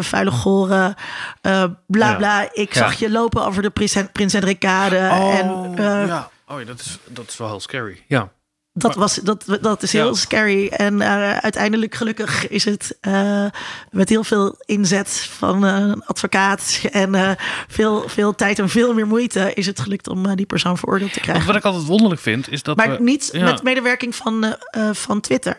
vuile 0.04 0.30
goren, 0.30 0.94
eh, 1.40 1.64
bla 1.86 2.10
Ja. 2.10 2.16
bla. 2.16 2.48
Ik 2.52 2.74
Ja. 2.74 2.80
zag 2.80 2.94
je 2.94 3.10
lopen 3.10 3.44
over 3.46 3.62
de 3.62 3.70
Prins, 3.70 3.96
Prins 4.12 4.32
Hendrikade. 4.32 4.96
en, 4.96 5.72
eh, 5.76 6.06
ja. 6.06 6.30
Oh 6.48 6.58
ja, 6.60 6.64
dat 6.66 6.80
is, 6.80 6.98
dat 7.04 7.28
is 7.28 7.36
wel 7.36 7.48
heel 7.48 7.60
scary. 7.60 8.02
Ja. 8.06 8.28
Dat, 8.78 8.94
was, 8.94 9.14
dat, 9.14 9.44
dat 9.60 9.82
is 9.82 9.92
heel 9.92 10.06
Ja. 10.06 10.14
scary. 10.14 10.68
En 10.68 11.00
eh, 11.00 11.36
uiteindelijk, 11.36 11.94
gelukkig, 11.94 12.48
is 12.48 12.64
het 12.64 12.96
eh, 13.00 13.46
met 13.90 14.08
heel 14.08 14.24
veel 14.24 14.54
inzet 14.64 15.08
van 15.38 15.64
eh, 15.66 15.76
een 15.76 16.04
advocaat 16.04 16.80
en 16.90 17.36
veel, 17.68 18.08
veel 18.08 18.34
tijd 18.34 18.58
en 18.58 18.68
veel 18.68 18.94
meer 18.94 19.06
moeite, 19.06 19.54
is 19.54 19.66
het 19.66 19.80
gelukt 19.80 20.08
om 20.08 20.36
die 20.36 20.46
persoon 20.46 20.78
veroordeeld 20.78 21.12
te 21.12 21.20
krijgen. 21.20 21.46
Wat 21.46 21.56
ik 21.56 21.64
altijd 21.64 21.84
wonderlijk 21.84 22.20
vind, 22.20 22.50
is 22.50 22.62
dat 22.62 22.76
Maar 22.76 22.90
we... 22.96 23.02
niet 23.02 23.28
ja. 23.32 23.44
met 23.44 23.62
medewerking 23.62 24.14
van, 24.14 24.56
van 24.92 25.20
Twitter. 25.20 25.58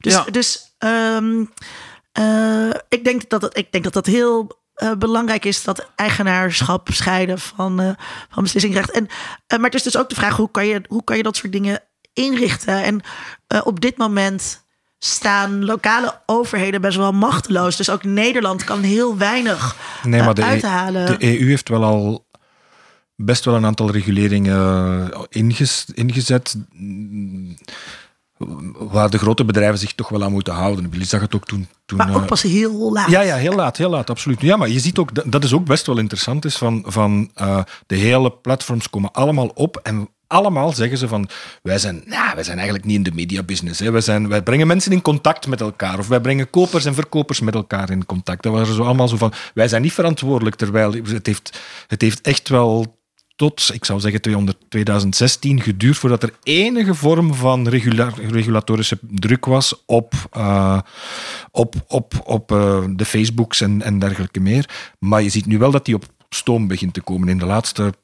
Dus, 0.00 0.12
Ja. 0.12 0.24
dus 0.30 0.74
ehm, 0.78 1.44
eh, 2.12 2.70
ik, 2.88 3.04
denk 3.04 3.28
dat 3.28 3.42
het, 3.42 3.56
ik 3.58 3.72
denk 3.72 3.84
dat 3.84 3.92
dat 3.92 4.06
heel 4.06 4.62
belangrijk 4.98 5.44
is 5.44 5.64
dat 5.64 5.90
eigenaarschap 5.96 6.88
scheiden 6.92 7.38
van, 7.38 7.80
eh, 7.80 7.90
van 8.30 8.42
beslissingrecht. 8.42 8.90
En, 8.90 9.08
maar 9.48 9.60
het 9.60 9.74
is 9.74 9.82
dus 9.82 9.96
ook 9.96 10.08
de 10.08 10.14
vraag: 10.14 10.36
hoe 10.36 10.50
kan 10.50 10.66
je, 10.66 10.82
hoe 10.88 11.04
kan 11.04 11.16
je 11.16 11.22
dat 11.22 11.36
soort 11.36 11.52
dingen 11.52 11.82
inrichten? 12.14 12.82
En 12.84 13.00
eh, 13.46 13.60
op 13.64 13.80
dit 13.80 13.96
moment 13.96 14.62
staan 14.98 15.64
lokale 15.64 16.20
overheden 16.26 16.80
best 16.80 16.96
wel 16.96 17.12
machteloos. 17.12 17.76
Dus 17.76 17.90
ook 17.90 18.04
Nederland 18.04 18.64
kan 18.64 18.80
heel 18.82 19.16
weinig 19.16 19.76
Nee, 20.02 20.20
eh, 20.20 20.24
maar 20.26 20.34
de, 20.34 20.42
E- 20.42 20.44
uithalen. 20.44 21.06
de 21.06 21.38
EU 21.40 21.48
heeft 21.48 21.68
wel 21.68 21.84
al 21.84 22.26
best 23.16 23.44
wel 23.44 23.54
een 23.54 23.64
aantal 23.66 23.90
reguleringen 23.90 25.10
eh, 25.12 25.20
inges- 25.28 25.86
ingezet. 25.94 26.56
mm, 26.72 27.56
Waar 28.78 29.10
de 29.10 29.18
grote 29.18 29.44
bedrijven 29.44 29.78
zich 29.78 29.92
toch 29.94 30.08
wel 30.08 30.22
aan 30.24 30.32
moeten 30.32 30.54
houden. 30.54 30.88
Jullie 30.90 31.06
zag 31.06 31.20
het 31.20 31.34
ook 31.34 31.46
toen. 31.46 31.68
toen 31.86 31.98
maar 31.98 32.14
ook 32.14 32.26
pas 32.26 32.42
heel 32.42 32.92
laat. 32.92 33.10
Ja, 33.10 33.20
ja, 33.20 33.36
heel 33.36 33.54
laat, 33.54 33.76
heel 33.76 33.90
laat, 33.90 34.10
absoluut. 34.10 34.40
Ja, 34.40 34.56
maar 34.56 34.68
je 34.68 34.78
ziet 34.80 34.98
ook, 34.98 35.14
dat- 35.14 35.32
dat 35.32 35.44
is 35.44 35.52
ook 35.52 35.64
best 35.64 35.86
wel 35.86 35.98
interessant, 35.98 36.44
is 36.44 36.56
van, 36.56 36.84
van 36.86 37.30
de 37.86 37.94
hele 37.96 38.32
platforms 38.32 38.90
komen 38.90 39.12
allemaal 39.12 39.46
op 39.54 39.76
en 39.82 40.08
allemaal 40.34 40.72
zeggen 40.72 40.98
ze 40.98 41.08
van, 41.08 41.28
wij 41.62 41.78
zijn, 41.78 42.02
nou, 42.06 42.34
wij 42.34 42.44
zijn 42.44 42.56
eigenlijk 42.56 42.86
niet 42.86 42.96
in 42.96 43.02
de 43.02 43.14
mediabusiness. 43.14 43.80
Hè. 43.80 43.90
Wij, 43.90 44.00
zijn, 44.00 44.28
wij 44.28 44.42
brengen 44.42 44.66
mensen 44.66 44.92
in 44.92 45.02
contact 45.02 45.46
met 45.46 45.60
elkaar, 45.60 45.98
of 45.98 46.08
wij 46.08 46.20
brengen 46.20 46.50
kopers 46.50 46.84
en 46.84 46.94
verkopers 46.94 47.40
met 47.40 47.54
elkaar 47.54 47.90
in 47.90 48.06
contact. 48.06 48.42
Dat 48.42 48.52
waren 48.52 48.74
zo 48.74 48.84
allemaal 48.84 49.08
zo 49.08 49.16
van, 49.16 49.32
wij 49.54 49.68
zijn 49.68 49.82
niet 49.82 49.92
verantwoordelijk, 49.92 50.56
terwijl 50.56 50.92
het 50.92 51.26
heeft, 51.26 51.60
het 51.86 52.00
heeft 52.00 52.20
echt 52.20 52.48
wel 52.48 53.02
tot, 53.36 53.70
ik 53.72 53.84
zou 53.84 54.00
zeggen, 54.00 54.20
200 54.20 54.56
2016 54.68 55.60
geduurd 55.60 55.98
voordat 55.98 56.22
er 56.22 56.32
enige 56.42 56.94
vorm 56.94 57.34
van 57.34 57.68
regula- 57.68 58.12
regulatorische 58.30 58.98
druk 59.00 59.44
was 59.44 59.82
op, 59.86 60.14
eh, 60.30 60.78
op, 61.50 61.74
op, 61.88 62.14
op 62.24 62.52
eh, 62.52 62.84
de 62.88 63.04
Facebooks 63.04 63.60
en, 63.60 63.82
en 63.82 63.98
dergelijke 63.98 64.40
meer. 64.40 64.94
Maar 64.98 65.22
je 65.22 65.28
ziet 65.28 65.46
nu 65.46 65.58
wel 65.58 65.70
dat 65.70 65.84
die 65.84 65.94
op 65.94 66.04
stoom 66.28 66.66
begint 66.66 66.94
te 66.94 67.00
komen. 67.00 67.28
In 67.28 67.38
de 67.38 67.46
laatste, 67.46 67.94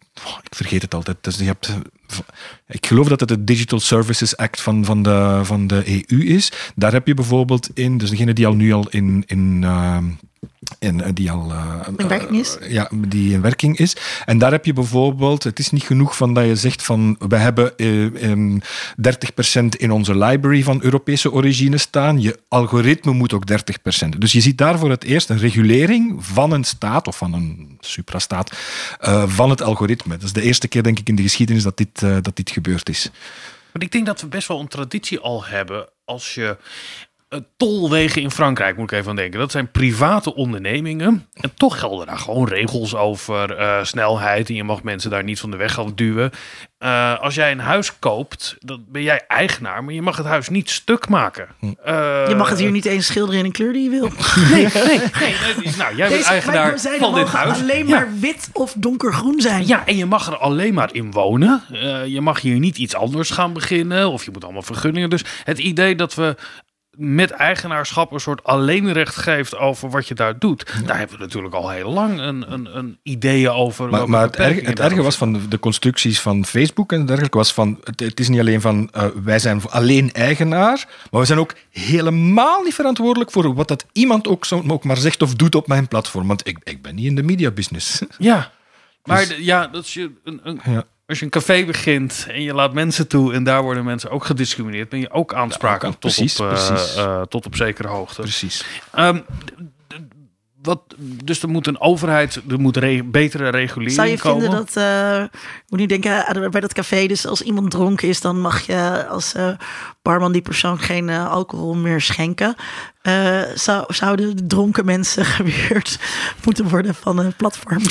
ik 0.43 0.55
vergeet 0.55 0.83
het 0.83 0.95
altijd, 0.95 1.17
dus 1.21 1.37
je 1.37 1.45
hebt, 1.45 1.71
ik 2.67 2.87
geloof 2.87 3.09
dat 3.09 3.21
het 3.21 3.29
de 3.29 3.45
Digital 3.45 3.81
Services 3.81 4.37
Act 4.37 4.61
van, 4.61 4.85
van, 4.85 5.03
de, 5.03 5.41
van 5.43 5.67
de 5.67 6.05
EU 6.09 6.25
is. 6.25 6.53
Daar 6.75 6.93
heb 6.93 7.07
je 7.07 7.15
bijvoorbeeld 7.15 7.71
in, 7.75 7.99
dus 7.99 8.11
degene 8.11 8.33
die 8.33 8.47
al 8.47 8.55
nu 8.55 8.73
al 8.73 8.89
in... 8.89 9.25
in 9.27 9.61
ehm, 9.65 10.05
in, 10.79 11.03
eh, 11.03 11.11
die 11.15 11.31
al 11.31 11.51
eh, 11.51 11.75
In 11.97 12.09
werking 12.09 12.41
is? 12.41 12.59
eh, 12.59 12.71
ja, 12.71 12.91
die 12.95 13.33
in 13.33 13.41
werking 13.41 13.79
is. 13.79 13.97
En 14.25 14.39
daar 14.39 14.51
heb 14.51 14.65
je 14.65 14.73
bijvoorbeeld, 14.73 15.45
het 15.45 15.59
is 15.59 15.71
niet 15.71 15.83
genoeg 15.83 16.17
van 16.17 16.35
dat 16.35 16.45
je 16.45 16.57
zegt 16.57 16.83
van 16.83 17.17
we 17.29 17.37
hebben 17.37 17.77
eh, 17.77 18.31
ehm, 18.31 18.59
30% 18.97 19.77
in 19.77 19.91
onze 19.91 20.17
library 20.19 20.63
van 20.63 20.83
Europese 20.83 21.33
origine 21.33 21.79
staan. 21.79 22.21
Je 22.21 22.39
algoritme 22.49 23.13
moet 23.13 23.33
ook 23.33 23.47
30%. 23.47 24.19
Dus 24.19 24.33
je 24.33 24.41
ziet 24.41 24.59
daar 24.59 24.79
voor 24.79 24.91
het 24.91 25.05
eerst 25.05 25.29
een 25.31 25.39
regulering 25.39 26.27
van 26.27 26.53
een 26.53 26.65
staat 26.65 27.07
of 27.07 27.17
van 27.17 27.33
een 27.33 27.77
suprastaat 27.81 28.53
eh, 29.01 29.25
van 29.27 29.51
het 29.51 29.63
algoritme. 29.63 30.15
Dat 30.15 30.23
is 30.23 30.33
de 30.33 30.43
eerste 30.43 30.69
keer 30.69 30.83
denk 30.83 30.99
ik 30.99 31.09
in 31.09 31.15
de 31.15 31.23
geschiedenis 31.23 31.63
dat 31.63 31.77
dit, 31.77 32.01
dat 32.01 32.37
dit 32.37 32.51
gebeurd 32.51 32.89
is. 32.89 33.11
Maar 33.73 33.83
ik 33.83 33.93
denk 33.93 34.07
dat 34.07 34.21
we 34.21 34.27
best 34.27 34.49
wel 34.49 34.61
een 34.61 34.69
traditie 34.69 35.19
al 35.19 35.45
hebben 35.45 35.89
als 36.05 36.35
je 36.35 36.57
tolwegen 37.57 38.23
in 38.23 38.31
Frankrijk 38.31 38.77
moet 38.77 38.93
ik 38.93 38.98
even 38.98 39.11
aan 39.11 39.16
denken. 39.16 39.39
Dat 39.40 39.51
zijn 39.51 39.70
private 39.70 40.35
ondernemingen 40.35 41.27
en 41.35 41.51
toch 41.57 41.78
gelden 41.78 42.07
daar 42.07 42.19
gewoon 42.19 42.48
regels 42.48 42.94
over 42.94 43.57
eh, 43.57 43.85
snelheid 43.85 44.48
en 44.48 44.55
je 44.55 44.65
mag 44.65 44.82
mensen 44.82 45.11
daar 45.11 45.24
niet 45.24 45.40
van 45.40 45.51
de 45.51 45.57
weg 45.57 45.74
gaan 45.74 45.93
duwen. 45.94 46.31
Eh, 46.78 47.20
als 47.20 47.35
jij 47.35 47.51
een 47.51 47.61
huis 47.61 47.98
koopt, 47.98 48.57
dan 48.59 48.85
ben 48.89 49.02
jij 49.02 49.24
eigenaar, 49.28 49.85
maar 49.85 49.94
je 49.94 50.02
mag 50.02 50.16
het 50.16 50.27
huis 50.27 50.48
niet 50.48 50.70
stuk 50.70 51.09
maken. 51.09 51.48
Eh, 51.85 52.24
Je 52.28 52.35
mag 52.36 52.48
het 52.48 52.59
hier 52.59 52.70
niet 52.70 52.85
eens 52.85 53.07
schilderen 53.07 53.39
in 53.40 53.44
een 53.47 53.52
kleur 53.52 53.73
die 53.73 53.82
je 53.82 53.90
wil. 53.90 54.09
Nee, 54.51 54.66
nee, 54.74 54.85
nee. 54.85 54.98
nee. 55.65 55.77
Nou, 55.77 55.97
jij 55.97 56.09
bent 56.09 56.19
Deze 56.19 56.28
eigenaar 56.31 56.78
zijn 56.78 56.98
van 56.98 57.15
dit 57.15 57.23
mogen 57.24 57.39
huis. 57.39 57.61
alleen 57.61 57.86
Ja. 57.86 57.97
maar 57.98 58.09
wit 58.20 58.48
of 58.52 58.74
donkergroen 58.77 59.40
zijn. 59.40 59.66
Ja, 59.66 59.86
en 59.86 59.97
je 59.97 60.07
mag 60.07 60.27
er 60.27 60.36
alleen 60.36 60.74
maar 60.74 60.94
in 60.94 61.11
wonen. 61.12 61.62
Eh, 61.73 62.07
je 62.07 62.20
mag 62.20 62.40
hier 62.40 62.59
niet 62.59 62.78
iets 62.78 62.94
anders 62.94 63.31
gaan 63.31 63.52
beginnen. 63.52 64.11
Of 64.11 64.24
je 64.24 64.31
moet 64.31 64.44
allemaal 64.44 64.62
vergunningen. 64.62 65.11
Dus 65.11 65.24
het 65.44 65.59
idee 65.59 65.94
dat 65.94 66.15
we 66.15 66.36
met 66.97 67.31
eigenaarschap 67.31 68.12
een 68.12 68.21
soort 68.21 68.45
alleenrecht 68.45 69.17
geeft 69.17 69.57
over 69.57 69.91
wat 69.91 70.09
je 70.09 70.15
daar 70.15 70.39
doet. 70.39 70.73
Daar 70.87 70.99
hebben 70.99 71.17
we 71.17 71.23
natuurlijk 71.23 71.55
al 71.55 71.71
heel 71.71 71.91
lang 71.91 72.21
een, 72.21 72.53
een, 72.53 72.77
een 72.77 72.99
ideeën 73.03 73.51
over. 73.51 73.89
Maar, 73.89 74.09
maar 74.09 74.23
het, 74.23 74.37
erg, 74.37 74.61
het 74.61 74.81
erge 74.81 75.03
was 75.03 75.17
van 75.17 75.41
de, 75.49 75.59
constructies 75.59 76.21
van 76.21 76.45
Facebook 76.45 76.93
en 76.93 77.07
dergelijke, 77.07 77.37
was 77.37 77.53
van, 77.53 77.81
het, 77.85 78.01
het 78.01 78.21
is 78.21 78.29
niet 78.29 78.41
alleen 78.41 78.61
van, 78.61 78.89
eh, 78.93 79.07
wij 79.23 79.39
zijn 79.39 79.62
alleen 79.69 80.12
eigenaar, 80.12 80.89
maar 81.11 81.21
we 81.21 81.27
zijn 81.27 81.39
ook 81.39 81.55
helemaal 81.71 82.62
niet 82.62 82.75
verantwoordelijk 82.75 83.31
voor 83.31 83.55
wat 83.55 83.69
dat 83.69 83.87
iemand 83.93 84.29
ook, 84.29 84.45
zo, 84.45 84.65
ook 84.67 84.85
maar 84.85 84.97
zegt 84.97 85.23
of 85.23 85.35
doet 85.35 85.55
op 85.55 85.67
mijn 85.67 85.89
platform. 85.89 86.27
Want 86.27 86.47
ik, 86.47 86.59
ik 86.62 86.83
ben 86.83 86.95
niet 86.95 87.07
in 87.07 87.15
de 87.15 87.23
mediabusiness. 87.23 88.03
Ja, 88.19 88.51
maar 89.05 89.29
Dus- 89.29 89.37
ja, 89.39 89.67
dat 89.67 89.85
is 89.85 89.95
je 89.95 90.11
een, 90.25 90.41
een, 90.43 90.61
Ja. 90.65 90.85
Als 91.11 91.19
je 91.19 91.24
een 91.24 91.31
café 91.31 91.65
begint 91.65 92.27
en 92.28 92.43
je 92.43 92.55
laat 92.55 92.73
mensen 92.73 93.09
toe 93.09 93.32
en 93.35 93.45
daar 93.45 93.62
worden 93.62 93.85
mensen 93.85 94.11
ook 94.11 94.24
gediscrimineerd, 94.24 94.89
ben 94.89 95.01
je 95.01 95.11
ook 95.11 95.35
aansprakelijk 95.35 95.95
Ja, 95.95 96.01
tot, 96.01 96.01
precies, 96.01 96.41
op, 96.41 96.47
eh, 96.51 96.53
precies. 96.66 96.95
eh, 96.97 97.23
tot 97.23 97.47
op 97.47 97.57
zekere 97.57 97.89
hoogte. 97.89 98.20
Precies. 98.20 98.65
Ehm, 98.93 99.19
wat, 100.62 100.81
dus 101.24 101.43
er 101.43 101.49
moet 101.49 101.66
een 101.66 101.81
overheid, 101.81 102.41
er 102.51 102.61
moet 102.61 102.77
re- 102.77 103.03
betere 103.05 103.49
regulering 103.49 103.95
Zou 103.95 104.09
je 104.09 104.19
komen. 104.19 104.41
vinden 104.41 104.59
dat, 104.59 104.77
eh, 104.77 105.23
ik 105.32 105.65
moet 105.69 105.78
nu 105.81 105.87
denken 105.87 106.51
bij 106.51 106.61
dat 106.61 106.73
café, 106.73 107.07
dus 107.07 107.27
als 107.27 107.43
iemand 107.43 107.70
dronken 107.70 108.09
is, 108.09 108.20
dan 108.20 108.41
mag 108.41 108.61
je 108.61 109.07
als 109.09 109.35
eh, 109.35 109.49
barman 110.02 110.32
die 110.32 110.43
persoon 110.43 110.78
geen 110.78 111.09
eh, 111.09 111.31
alcohol 111.31 111.74
meer 111.74 112.01
schenken. 112.01 112.55
Eh, 113.02 113.40
zou, 113.55 113.85
zouden 113.94 114.36
de 114.36 114.47
dronken 114.47 114.85
mensen 114.85 115.24
geweerd 115.36 115.98
moeten 116.44 116.68
worden 116.68 116.94
van 116.94 117.18
een 117.18 117.35
platform? 117.36 117.82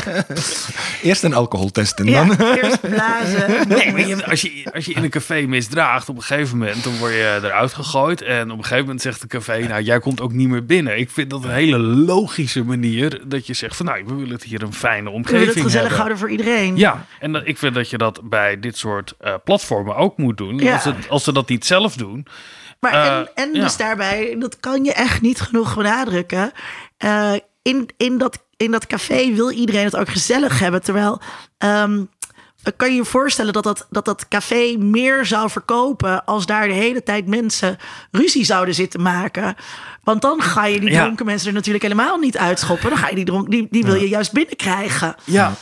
Eerst 1.02 1.22
een 1.22 1.34
alcoholtest 1.34 1.98
en 1.98 2.06
Ja, 2.06 2.24
dan... 2.24 2.54
eerst 2.54 2.80
blazen. 2.80 3.68
Nee, 3.68 4.16
als, 4.24 4.40
je, 4.40 4.64
als 4.74 4.84
je 4.84 4.92
in 4.92 5.02
een 5.02 5.10
café 5.10 5.40
misdraagt, 5.40 6.08
op 6.08 6.16
een 6.16 6.22
gegeven 6.22 6.58
moment 6.58 6.84
dan 6.84 6.96
word 6.98 7.12
je 7.12 7.38
eruit 7.42 7.74
gegooid. 7.74 8.22
En 8.22 8.50
op 8.50 8.56
een 8.56 8.62
gegeven 8.62 8.84
moment 8.84 9.02
zegt 9.02 9.20
de 9.20 9.26
café, 9.26 9.66
nou 9.66 9.82
jij 9.82 9.98
komt 9.98 10.20
ook 10.20 10.32
niet 10.32 10.48
meer 10.48 10.66
binnen. 10.66 10.98
Ik 10.98 11.10
vind 11.10 11.30
dat 11.30 11.44
een 11.44 11.50
hele 11.50 11.78
logische 11.78 12.64
manier 12.64 13.20
dat 13.24 13.46
je 13.46 13.54
zegt 13.54 13.76
van 13.76 13.86
nou, 13.86 14.04
we 14.06 14.14
willen 14.14 14.32
het 14.32 14.42
hier 14.42 14.62
een 14.62 14.74
fijne 14.74 15.04
We 15.04 15.10
omgeving 15.10 15.38
willen 15.38 15.54
het 15.54 15.64
gezellig 15.64 15.88
hebben. 15.88 15.96
houden 15.98 16.18
voor 16.18 16.30
iedereen. 16.30 16.76
Ja, 16.76 17.06
en 17.20 17.32
dat, 17.32 17.42
ik 17.44 17.58
vind 17.58 17.74
dat 17.74 17.90
je 17.90 17.98
dat 17.98 18.20
bij 18.28 18.60
dit 18.60 18.76
soort 18.78 19.14
eh, 19.18 19.34
platformen 19.44 19.96
ook 19.96 20.16
moet 20.16 20.36
doen. 20.36 20.58
Ja. 20.58 20.74
Als, 20.74 20.84
het, 20.84 21.08
als 21.12 21.24
ze 21.24 21.32
dat 21.32 21.48
niet 21.48 21.66
zelf 21.66 21.94
doen. 21.94 22.26
Maar 22.80 22.92
Eh, 22.92 23.16
en, 23.18 23.28
en 23.34 23.54
ja. 23.54 23.60
dus 23.62 23.76
daarbij, 23.76 24.36
dat 24.38 24.60
kan 24.60 24.84
je 24.84 24.92
echt 24.92 25.20
niet 25.20 25.40
genoeg 25.40 25.74
benadrukken. 25.76 26.52
eh, 26.96 27.32
in, 27.62 27.88
in, 27.96 28.18
dat, 28.18 28.38
in 28.56 28.70
dat 28.70 28.86
café 28.86 29.32
wil 29.34 29.50
iedereen 29.50 29.84
het 29.84 29.96
ook 29.96 30.08
gezellig 30.08 30.58
hebben. 30.58 30.82
Terwijl, 30.82 31.20
ehm, 31.58 32.02
kan 32.76 32.90
je 32.90 32.96
je 32.96 33.04
voorstellen 33.04 33.52
dat 33.52 33.64
dat, 33.64 33.86
dat 33.90 34.04
dat 34.04 34.28
café 34.28 34.76
meer 34.78 35.26
zou 35.26 35.50
verkopen... 35.50 36.24
als 36.24 36.46
daar 36.46 36.66
de 36.68 36.74
hele 36.74 37.02
tijd 37.02 37.26
mensen 37.26 37.76
ruzie 38.10 38.44
zouden 38.44 38.74
zitten 38.74 39.02
maken? 39.02 39.54
Want 40.02 40.22
dan 40.22 40.42
ga 40.42 40.66
je 40.66 40.80
die 40.80 40.90
Ja. 40.90 41.02
dronken 41.02 41.26
mensen 41.26 41.48
er 41.48 41.54
natuurlijk 41.54 41.84
helemaal 41.84 42.18
niet 42.18 42.38
uitschoppen. 42.38 42.88
Dan 42.90 42.98
ga 42.98 43.08
je 43.08 43.14
die, 43.14 43.24
dronk, 43.24 43.50
die, 43.50 43.66
die 43.70 43.84
wil 43.84 43.94
je 43.94 44.08
juist 44.08 44.32
binnenkrijgen. 44.32 45.14
Ja, 45.24 45.52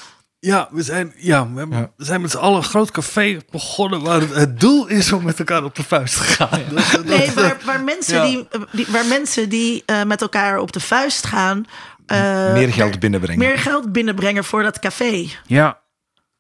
ja, 0.40 0.68
we 0.70 0.82
zijn, 0.82 1.12
ja, 1.16 1.52
we, 1.52 1.58
hebben- 1.58 1.78
Ja. 1.78 1.90
we 1.96 2.04
zijn 2.04 2.20
met 2.20 2.30
z'n 2.30 2.36
allen 2.36 2.56
een 2.56 2.64
groot 2.64 2.90
café 2.90 3.38
begonnen 3.50 4.00
waar 4.02 4.20
het, 4.20 4.34
het 4.34 4.60
doel 4.60 4.86
is 4.86 5.12
om 5.12 5.24
met 5.24 5.38
elkaar 5.38 5.64
op 5.64 5.74
de 5.74 5.82
vuist 5.82 6.16
te 6.16 6.22
gaan. 6.22 6.60
Dat- 6.70 6.90
dat- 6.92 7.04
Nee, 7.04 7.30
waar, 7.30 7.56
waar 7.64 7.80
mensen, 7.84 8.14
Ja. 8.16 8.24
die, 8.24 8.48
die, 8.72 8.86
waar 8.88 9.06
mensen 9.06 9.48
die 9.48 9.82
eh, 9.86 10.02
met 10.02 10.20
elkaar 10.22 10.58
op 10.58 10.72
de 10.72 10.80
vuist 10.80 11.26
gaan... 11.26 11.64
eh, 12.06 12.52
Meer 12.52 12.72
geld 12.72 12.98
binnenbrengen. 13.00 13.38
meer 13.48 13.58
geld 13.58 13.92
binnenbrengen 13.92 14.44
voor 14.44 14.62
dat 14.62 14.78
café. 14.78 15.26
Ja, 15.46 15.78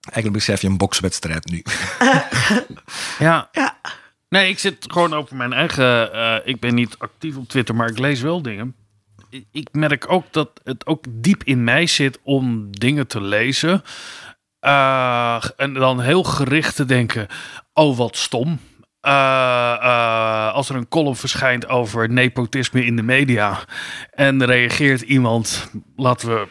Eigenlijk 0.00 0.32
beschrijf 0.32 0.60
je 0.60 0.66
een 0.68 0.76
bokswedstrijd 0.76 1.50
nu. 1.50 1.62
ja. 3.18 3.48
Ja, 3.52 3.78
Nee, 4.28 4.48
ik 4.48 4.58
zit 4.58 4.76
gewoon 4.88 5.14
over 5.14 5.36
mijn 5.36 5.52
eigen. 5.52 6.12
eh, 6.12 6.36
ik 6.44 6.60
ben 6.60 6.74
niet 6.74 6.94
actief 6.98 7.36
op 7.36 7.48
Twitter, 7.48 7.74
maar 7.74 7.88
ik 7.88 7.98
lees 7.98 8.20
wel 8.20 8.42
dingen. 8.42 8.74
Ik- 9.30 9.68
merk 9.72 10.12
ook 10.12 10.24
dat 10.30 10.60
het 10.64 10.86
ook 10.86 11.04
diep 11.08 11.44
in 11.44 11.64
mij 11.64 11.86
zit 11.86 12.18
om 12.22 12.70
dingen 12.70 13.06
te 13.06 13.20
lezen. 13.20 13.82
Eh, 14.60 15.44
en 15.56 15.74
dan 15.74 16.00
heel 16.00 16.22
gericht 16.24 16.76
te 16.76 16.84
denken: 16.84 17.26
oh, 17.72 17.96
wat 17.96 18.16
stom. 18.16 18.60
Eh, 19.00 19.12
eh, 19.80 20.52
als 20.52 20.68
er 20.68 20.76
een 20.76 20.88
column 20.88 21.16
verschijnt 21.16 21.68
over 21.68 22.08
nepotisme 22.10 22.84
in 22.84 22.96
de 22.96 23.02
media. 23.02 23.58
en 24.10 24.40
er 24.40 24.46
reageert 24.46 25.00
iemand, 25.00 25.70
laten 25.96 26.28
we 26.28 26.48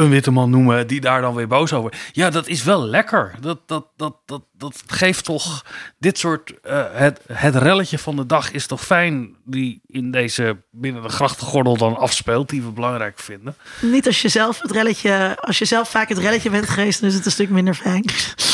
een 0.00 0.10
witte 0.10 0.30
man 0.30 0.50
noemen 0.50 0.86
die 0.86 1.00
daar 1.00 1.20
dan 1.20 1.34
weer 1.34 1.46
boos 1.48 1.72
over. 1.72 1.92
Ja, 2.12 2.30
dat 2.30 2.46
is 2.46 2.62
wel 2.62 2.84
lekker. 2.86 3.34
Dat, 3.40 3.58
dat, 3.66 3.86
dat, 3.96 4.16
dat, 4.26 4.42
dat 4.52 4.82
geeft 4.86 5.24
toch 5.24 5.64
dit 5.98 6.18
soort. 6.18 6.60
eh, 6.60 6.84
het, 6.92 7.20
het 7.32 7.54
relletje 7.54 7.98
van 7.98 8.16
de 8.16 8.26
dag 8.26 8.50
is 8.50 8.66
toch 8.66 8.84
fijn. 8.84 9.34
Die 9.44 9.80
in 9.86 10.10
deze 10.10 10.56
binnen 10.70 11.02
de 11.02 11.08
grachtengordel 11.08 11.76
dan 11.76 11.96
afspeelt. 11.96 12.48
Die 12.48 12.62
we 12.62 12.70
belangrijk 12.70 13.18
vinden. 13.18 13.54
Niet 13.80 14.06
als 14.06 14.22
je 14.22 14.28
zelf 14.28 14.60
het 14.60 14.70
relletje, 14.70 15.36
als 15.40 15.58
je 15.58 15.64
zelf 15.64 15.88
vaak 15.90 16.08
het 16.08 16.18
relletje 16.18 16.50
bent 16.50 16.68
geweest, 16.68 17.00
dan 17.00 17.08
is 17.08 17.14
het 17.14 17.24
een 17.26 17.32
stuk 17.32 17.50
minder 17.50 17.74
fijn. 17.74 18.04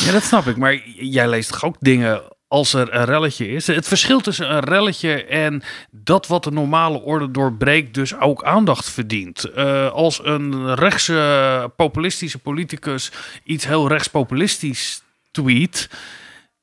Ja, 0.05 0.13
dat 0.13 0.23
snap 0.23 0.47
ik. 0.47 0.57
Maar 0.57 0.89
jij 0.89 1.29
leest 1.29 1.51
toch 1.51 1.65
ook 1.65 1.77
dingen 1.81 2.23
als 2.49 2.73
er 2.73 2.95
een 2.95 3.05
relletje 3.05 3.49
is. 3.49 3.67
Het 3.67 3.89
verschil 3.89 4.21
tussen 4.21 4.53
een 4.53 4.61
relletje 4.61 5.25
en 5.25 5.63
dat 5.91 6.27
wat 6.27 6.45
de 6.45 6.51
normale 6.51 7.01
orde 7.01 7.31
doorbreekt, 7.31 7.95
dus 7.95 8.19
ook 8.19 8.45
aandacht 8.45 8.91
verdient. 8.91 9.45
Eh, 9.45 9.91
als 9.91 10.25
een 10.25 10.75
rechtse 10.75 11.73
populistische 11.77 12.39
politicus 12.39 13.13
iets 13.45 13.67
heel 13.67 13.89
rechtspopulistisch 13.89 15.03
tweet. 15.31 15.91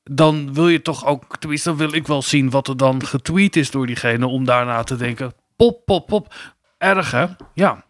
Dan 0.03 0.53
wil 0.53 0.67
je 0.67 0.81
toch 0.81 1.05
ook, 1.05 1.37
tenminste, 1.37 1.69
dan 1.69 1.77
wil 1.77 1.93
ik 1.93 2.07
wel 2.07 2.21
zien 2.21 2.49
wat 2.49 2.67
er 2.67 2.77
dan 2.77 3.05
getweet 3.05 3.55
is 3.55 3.71
door 3.71 3.85
diegene. 3.85 4.27
Om 4.27 4.45
daarna 4.45 4.83
te 4.83 4.95
denken: 4.95 5.33
pop, 5.55 5.85
pop, 5.85 6.07
pop. 6.07 6.33
Erg 6.77 7.11
hè? 7.11 7.25
Ja. 7.53 7.85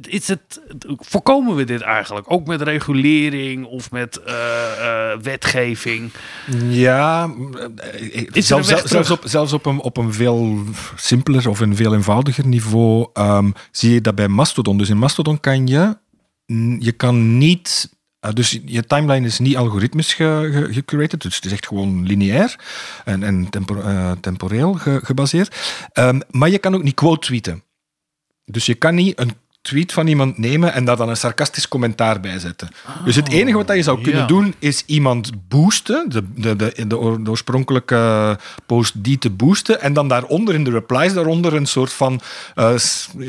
Is 0.00 0.28
het, 0.28 0.60
voorkomen 0.86 1.54
we 1.56 1.64
dit 1.64 1.80
eigenlijk? 1.80 2.30
Ook 2.30 2.46
met 2.46 2.62
regulering 2.62 3.64
of 3.66 3.90
met 3.90 4.16
eh, 4.22 5.12
eh, 5.12 5.18
wetgeving? 5.20 6.10
Ja, 6.68 7.22
een 7.24 8.42
zelfs, 8.42 8.68
zelfs, 8.84 9.10
op, 9.10 9.22
zelfs 9.24 9.52
op, 9.52 9.66
een, 9.66 9.80
op 9.80 9.96
een 9.96 10.12
veel 10.12 10.58
simpeler 10.96 11.48
of 11.48 11.60
een 11.60 11.76
veel 11.76 11.94
eenvoudiger 11.94 12.46
niveau 12.46 13.08
ehm, 13.12 13.50
zie 13.70 13.92
je 13.92 14.00
dat 14.00 14.14
bij 14.14 14.28
Mastodon. 14.28 14.78
Dus 14.78 14.88
in 14.88 14.98
Mastodon 14.98 15.40
kan 15.40 15.66
je, 15.66 15.96
je 16.78 16.92
kan 16.92 17.38
niet, 17.38 17.96
eh, 18.20 18.32
dus 18.32 18.60
je 18.64 18.84
timeline 18.86 19.26
is 19.26 19.38
niet 19.38 19.56
algoritmisch 19.56 20.14
ge, 20.14 20.48
ge- 20.52 20.72
gecurated, 20.72 21.22
dus 21.22 21.34
het 21.36 21.44
is 21.44 21.52
echt 21.52 21.66
gewoon 21.66 22.06
lineair 22.06 22.56
en, 23.04 23.22
en 23.22 23.50
tempo- 23.50 24.14
temporeel 24.20 24.72
ge- 24.74 25.00
gebaseerd. 25.02 25.56
Ehm, 25.92 26.20
maar 26.30 26.48
je 26.50 26.58
kan 26.58 26.74
ook 26.74 26.82
niet 26.82 26.94
quote 26.94 27.26
tweeten. 27.26 27.62
Dus 28.44 28.66
je 28.66 28.74
kan 28.74 28.94
niet 28.94 29.18
een 29.20 29.32
tweet 29.62 29.92
van 29.92 30.06
iemand 30.06 30.38
nemen 30.38 30.72
en 30.72 30.84
daar 30.84 30.96
dan 30.96 31.08
een 31.08 31.16
sarcastisch 31.16 31.68
commentaar 31.68 32.20
bij 32.20 32.38
zetten. 32.38 32.68
dus 33.04 33.16
het 33.16 33.28
enige 33.28 33.56
wat 33.56 33.66
dat 33.66 33.76
je 33.76 33.82
zou 33.82 34.02
kunnen 34.02 34.20
ja. 34.20 34.26
doen, 34.26 34.54
is 34.58 34.82
iemand 34.86 35.30
boosten, 35.48 36.08
de, 36.08 36.22
de, 36.34 36.56
de, 36.56 36.86
de, 36.86 36.98
oor- 36.98 37.24
de 37.24 37.30
oorspronkelijke 37.30 38.38
post 38.66 39.04
die 39.04 39.18
te 39.18 39.30
boosten, 39.30 39.80
en 39.80 39.92
dan 39.92 40.08
daaronder, 40.08 40.54
in 40.54 40.64
de 40.64 40.70
replies 40.70 41.12
daaronder, 41.12 41.54
een 41.54 41.66
soort 41.66 41.92
van 41.92 42.20
eh, 42.54 42.72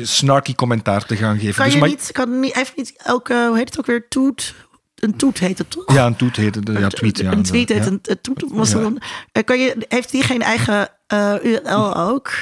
snarky 0.02 0.54
commentaar 0.54 1.04
te 1.06 1.16
gaan 1.16 1.38
geven. 1.38 1.54
Kan 1.54 1.64
dus 1.64 1.74
je 1.74 1.80
maar- 1.80 1.88
niet, 1.88 2.08
kan 2.12 2.40
niet, 2.40 2.54
heeft 2.54 2.76
niet 2.76 2.94
elke, 2.96 3.44
hoe 3.48 3.56
heet 3.56 3.68
het 3.68 3.78
ook 3.78 3.86
weer, 3.86 4.08
toet? 4.08 4.54
Een 4.94 5.16
toet 5.16 5.38
heet 5.38 5.58
het 5.58 5.70
toch? 5.70 5.92
Ja, 5.94 6.06
een 6.06 6.16
tweet 6.16 6.36
heet 6.36 6.54
het. 6.54 6.68
Ja, 6.78 6.88
tweet, 6.88 7.18
ja. 7.18 7.32
een 7.32 7.42
tweet 7.42 7.68
heet 7.68 7.84
ja. 7.84 7.90
een, 7.90 7.98
een 8.02 8.20
toet. 8.20 8.44
Was 8.48 8.72
er 8.72 8.80
dan- 8.80 8.98
Eh, 9.32 9.44
kan 9.44 9.58
je, 9.58 9.84
heeft 9.88 10.10
die 10.10 10.22
geen 10.22 10.42
eigen 10.42 10.88
eh, 11.06 11.34
URL 11.42 11.96
ook? 11.96 12.32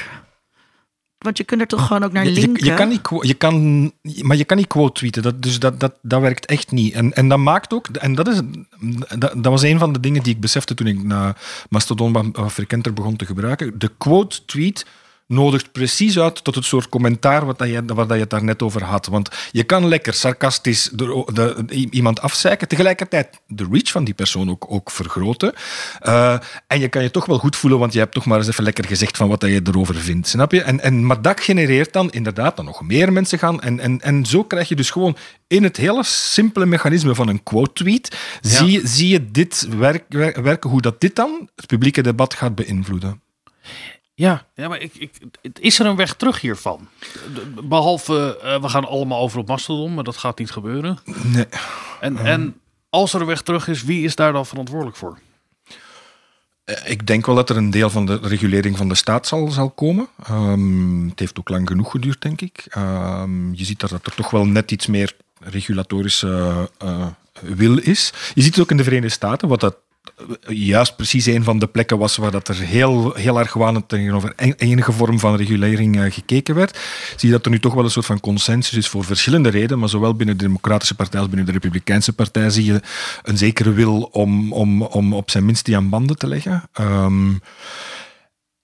Want 1.23 1.37
je 1.37 1.43
kunt 1.43 1.61
er 1.61 1.67
toch 1.67 1.87
gewoon 1.87 2.03
ook 2.03 2.11
naar 2.11 2.25
je, 2.25 2.31
linken? 2.31 2.65
je 2.65 2.73
kan 2.73 2.87
niet, 2.87 3.01
je 3.21 3.33
kan, 3.33 3.83
maar 4.21 4.37
je 4.37 4.43
kan 4.43 4.57
niet 4.57 4.67
quote 4.67 4.93
tweeten. 4.93 5.21
Dat, 5.21 5.41
dus 5.41 5.59
dat, 5.59 5.79
dat, 5.79 5.93
dat 6.01 6.21
werkt 6.21 6.45
echt 6.45 6.71
niet. 6.71 6.93
En, 6.93 7.13
en 7.13 7.27
dat 7.27 7.39
maakt 7.39 7.73
ook, 7.73 7.87
en 7.87 8.15
dat, 8.15 8.27
is, 8.27 8.41
dat, 9.17 9.19
dat 9.19 9.51
was 9.51 9.61
een 9.61 9.79
van 9.79 9.93
de 9.93 9.99
dingen 9.99 10.23
die 10.23 10.33
ik 10.33 10.41
besefte 10.41 10.73
toen 10.73 10.87
ik 10.87 10.99
Mastodon 11.69 12.31
wat 12.31 12.51
frequenter 12.51 12.93
begon 12.93 13.15
te 13.15 13.25
gebruiken. 13.25 13.79
De 13.79 13.91
quote 13.97 14.45
tweet 14.45 14.85
nodigt 15.27 15.71
precies 15.71 16.19
uit 16.19 16.43
tot 16.43 16.55
het 16.55 16.65
soort 16.65 16.89
commentaar 16.89 17.45
wat 17.45 17.57
dat 17.57 17.67
je, 17.69 17.83
waar 17.85 18.07
dat 18.07 18.15
je 18.15 18.21
het 18.21 18.29
daar 18.29 18.43
net 18.43 18.61
over 18.61 18.83
had. 18.83 19.05
Want 19.05 19.29
je 19.51 19.63
kan 19.63 19.87
lekker 19.87 20.13
sarcastisch 20.13 20.89
de, 20.93 21.63
iemand 21.89 22.21
afzeiken, 22.21 22.67
tegelijkertijd 22.67 23.41
de 23.47 23.67
reach 23.71 23.91
van 23.91 24.03
die 24.03 24.13
persoon 24.13 24.49
ook, 24.49 24.65
ook 24.69 24.91
vergroten. 24.91 25.53
Eh, 25.99 26.37
en 26.67 26.79
je 26.79 26.87
kan 26.87 27.03
je 27.03 27.11
toch 27.11 27.25
wel 27.25 27.37
goed 27.37 27.55
voelen, 27.55 27.79
want 27.79 27.93
je 27.93 27.99
hebt 27.99 28.13
toch 28.13 28.25
maar 28.25 28.37
eens 28.37 28.47
even 28.47 28.63
lekker 28.63 28.85
gezegd 28.85 29.17
van 29.17 29.27
wat 29.27 29.39
dat 29.39 29.49
je 29.49 29.61
erover 29.63 29.95
vindt. 29.95 30.27
Snap 30.27 30.51
je? 30.51 30.61
En, 30.61 30.79
en, 30.79 31.05
maar 31.05 31.21
dat 31.21 31.39
genereert 31.41 31.93
dan 31.93 32.11
inderdaad 32.11 32.55
dat 32.55 32.65
nog 32.65 32.81
meer 32.81 33.13
mensen 33.13 33.39
gaan. 33.39 33.61
En, 33.61 33.79
en, 33.79 34.01
en 34.01 34.25
zo 34.25 34.43
krijg 34.43 34.67
je 34.69 34.75
dus 34.75 34.89
gewoon 34.89 35.17
in 35.47 35.63
het 35.63 35.77
hele 35.77 36.03
simpele 36.03 36.65
mechanisme 36.65 37.15
van 37.15 37.27
een 37.27 37.43
quote-tweet, 37.43 38.17
zie, 38.41 38.71
je- 38.71 38.87
zie 38.87 39.07
je 39.07 39.31
dit 39.31 39.67
werk, 39.77 40.03
wer- 40.09 40.43
werken, 40.43 40.69
hoe 40.69 40.81
dat 40.81 41.01
dit 41.01 41.15
dan 41.15 41.49
het 41.55 41.67
publieke 41.67 42.01
debat 42.01 42.33
gaat 42.33 42.55
beïnvloeden. 42.55 43.21
Ja, 44.15 44.45
ja 44.55 44.67
maar 44.67 44.79
ik, 44.81 44.93
ik, 44.95 45.11
is 45.59 45.79
er 45.79 45.85
een 45.85 45.95
weg 45.95 46.13
terug 46.15 46.41
hiervan? 46.41 46.87
Behalve, 47.63 48.39
eh, 48.41 48.61
we 48.61 48.69
gaan 48.69 48.85
allemaal 48.85 49.21
over 49.21 49.39
op 49.39 49.47
Mastodon, 49.47 49.93
maar 49.93 50.03
dat 50.03 50.17
gaat 50.17 50.37
niet 50.39 50.51
gebeuren. 50.51 50.97
Nee. 51.23 51.45
En, 51.99 52.17
en 52.17 52.59
als 52.89 53.13
er 53.13 53.21
een 53.21 53.27
weg 53.27 53.41
terug 53.41 53.67
is, 53.67 53.83
wie 53.83 54.03
is 54.03 54.15
daar 54.15 54.33
dan 54.33 54.45
verantwoordelijk 54.45 54.97
voor? 54.97 55.19
Eh, 56.63 56.91
Ik 56.91 57.07
denk 57.07 57.25
wel 57.25 57.35
dat 57.35 57.49
er 57.49 57.57
een 57.57 57.69
deel 57.71 57.89
van 57.89 58.05
de 58.05 58.19
regulering 58.21 58.77
van 58.77 58.89
de 58.89 58.95
staat 58.95 59.27
zal, 59.27 59.47
zal 59.51 59.69
komen. 59.69 60.07
Ehm, 60.23 61.07
het 61.09 61.19
heeft 61.19 61.39
ook 61.39 61.49
lang 61.49 61.67
genoeg 61.67 61.91
geduurd, 61.91 62.21
denk 62.21 62.41
ik. 62.41 62.65
Ehm, 62.69 63.53
je 63.53 63.65
ziet 63.65 63.79
dat 63.79 63.91
er 63.91 64.01
toch 64.15 64.29
wel 64.29 64.45
net 64.45 64.71
iets 64.71 64.87
meer 64.87 65.15
regulatorische 65.39 66.69
eh, 66.77 67.07
wil 67.41 67.77
is. 67.77 68.13
Je 68.33 68.41
ziet 68.41 68.55
het 68.55 68.63
ook 68.63 68.71
in 68.71 68.77
de 68.77 68.83
Verenigde 68.83 69.13
Staten, 69.13 69.47
wat 69.47 69.59
dat 69.59 69.75
juist 70.47 70.95
precies 70.95 71.25
een 71.25 71.43
van 71.43 71.59
de 71.59 71.67
plekken 71.67 71.97
was 71.97 72.15
waar 72.15 72.31
dat 72.31 72.47
er 72.47 72.55
heel, 72.55 73.13
heel 73.13 73.39
erg 73.39 73.53
wanend 73.53 73.87
tegenover 73.89 74.33
en- 74.35 74.55
enige 74.57 74.91
vorm 74.91 75.19
van 75.19 75.35
regulering 75.35 75.99
eh, 75.99 76.11
gekeken 76.11 76.55
werd. 76.55 76.79
Zie 77.15 77.29
je 77.29 77.35
dat 77.35 77.45
er 77.45 77.51
nu 77.51 77.59
toch 77.59 77.73
wel 77.73 77.83
een 77.83 77.91
soort 77.91 78.05
van 78.05 78.19
consensus 78.19 78.77
is 78.77 78.87
voor 78.87 79.03
verschillende 79.03 79.49
redenen, 79.49 79.79
maar 79.79 79.89
zowel 79.89 80.15
binnen 80.15 80.37
de 80.37 80.43
Democratische 80.43 80.95
Partij 80.95 81.19
als 81.19 81.27
binnen 81.29 81.45
de 81.45 81.51
Republikeinse 81.51 82.13
Partij 82.13 82.49
zie 82.49 82.65
je 82.65 82.81
een 83.23 83.37
zekere 83.37 83.71
wil 83.71 84.01
om, 84.11 84.53
om, 84.53 84.81
om 84.81 85.13
op 85.13 85.29
zijn 85.29 85.45
minst 85.45 85.65
die 85.65 85.75
aan 85.75 85.89
banden 85.89 86.17
te 86.17 86.27
leggen. 86.27 86.63
Ehm, 86.73 87.31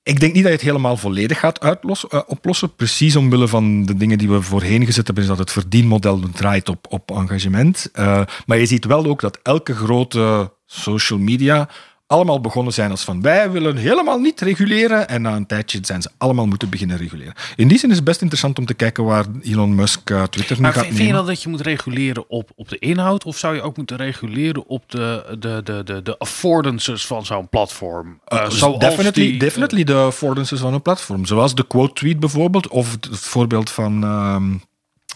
ik 0.04 0.20
denk 0.20 0.34
niet 0.34 0.44
dat 0.44 0.52
je 0.52 0.58
het 0.58 0.68
helemaal 0.68 0.98
volledig 0.98 1.40
gaat 1.40 1.60
uitlossen, 1.60 2.10
eh, 2.10 2.22
oplossen. 2.28 2.76
Precies 2.76 3.16
omwille 3.16 3.48
van 3.48 3.86
de 3.86 3.96
dingen 3.96 4.18
die 4.18 4.30
we 4.30 4.42
voorheen 4.42 4.86
gezet 4.86 5.06
hebben, 5.06 5.24
is 5.24 5.30
dat 5.30 5.40
het 5.40 5.52
verdienmodel 5.52 6.20
draait 6.34 6.70
op, 6.70 6.86
op 6.90 7.12
engagement. 7.12 7.90
Eh, 7.94 8.22
maar 8.46 8.58
je 8.58 8.66
ziet 8.66 8.86
wel 8.86 9.06
ook 9.06 9.22
dat 9.22 9.40
elke 9.44 9.76
grote 9.76 10.52
social 10.70 11.20
media 11.20 11.70
allemaal 12.10 12.42
begonnen 12.42 12.74
zijn 12.74 12.92
als 12.92 13.04
van 13.04 13.22
wij 13.22 13.52
willen 13.52 13.78
helemaal 13.78 14.20
niet 14.20 14.42
reguleren. 14.42 15.08
En 15.08 15.22
na 15.22 15.36
een 15.36 15.46
tijdje 15.46 15.80
zijn 15.82 16.02
ze 16.02 16.10
allemaal 16.18 16.46
moeten 16.46 16.70
beginnen 16.70 16.98
reguleren. 16.98 17.34
In 17.56 17.68
die 17.68 17.78
zin 17.78 17.90
is 17.90 17.96
het 17.96 18.06
best 18.06 18.22
interessant 18.22 18.60
om 18.60 18.66
te 18.66 18.74
kijken 18.74 19.04
waar 19.04 19.26
Elon 19.42 19.76
Musk 19.76 20.10
eh, 20.10 20.24
Twitter 20.24 20.56
nu 20.56 20.62
Maar 20.62 20.74
gaat 20.74 20.84
vind, 20.84 20.96
vind 20.96 21.08
je 21.08 21.14
nemen. 21.14 21.26
dan 21.26 21.34
dat 21.34 21.44
je 21.44 21.50
moet 21.50 21.62
reguleren 21.62 22.30
op, 22.30 22.50
op 22.56 22.70
de 22.70 22.80
inhoud? 22.80 23.26
Of 23.26 23.38
zou 23.38 23.56
je 23.56 23.62
ook 23.62 23.78
moeten 23.78 23.98
reguleren 23.98 24.68
op 24.68 24.84
de, 24.88 25.36
de, 25.40 25.62
de, 25.64 25.84
de, 25.84 26.02
de 26.02 26.18
affordances 26.18 27.06
van 27.06 27.26
zo'n 27.26 27.50
platform? 27.50 28.20
Eh, 28.26 28.50
zoals 28.50 28.80
definitely, 28.80 29.30
die, 29.30 29.40
definitely 29.40 29.84
de 29.84 29.96
affordances 29.96 30.60
van 30.60 30.74
een 30.74 30.82
platform. 30.82 31.26
Zoals 31.26 31.56
de 31.56 31.68
quote 31.68 31.94
tweet 31.94 32.20
bijvoorbeeld, 32.20 32.68
of 32.68 32.92
het, 32.92 33.06
het 33.06 33.20
voorbeeld 33.20 33.70
van, 33.70 34.04
ehm, 34.04 34.52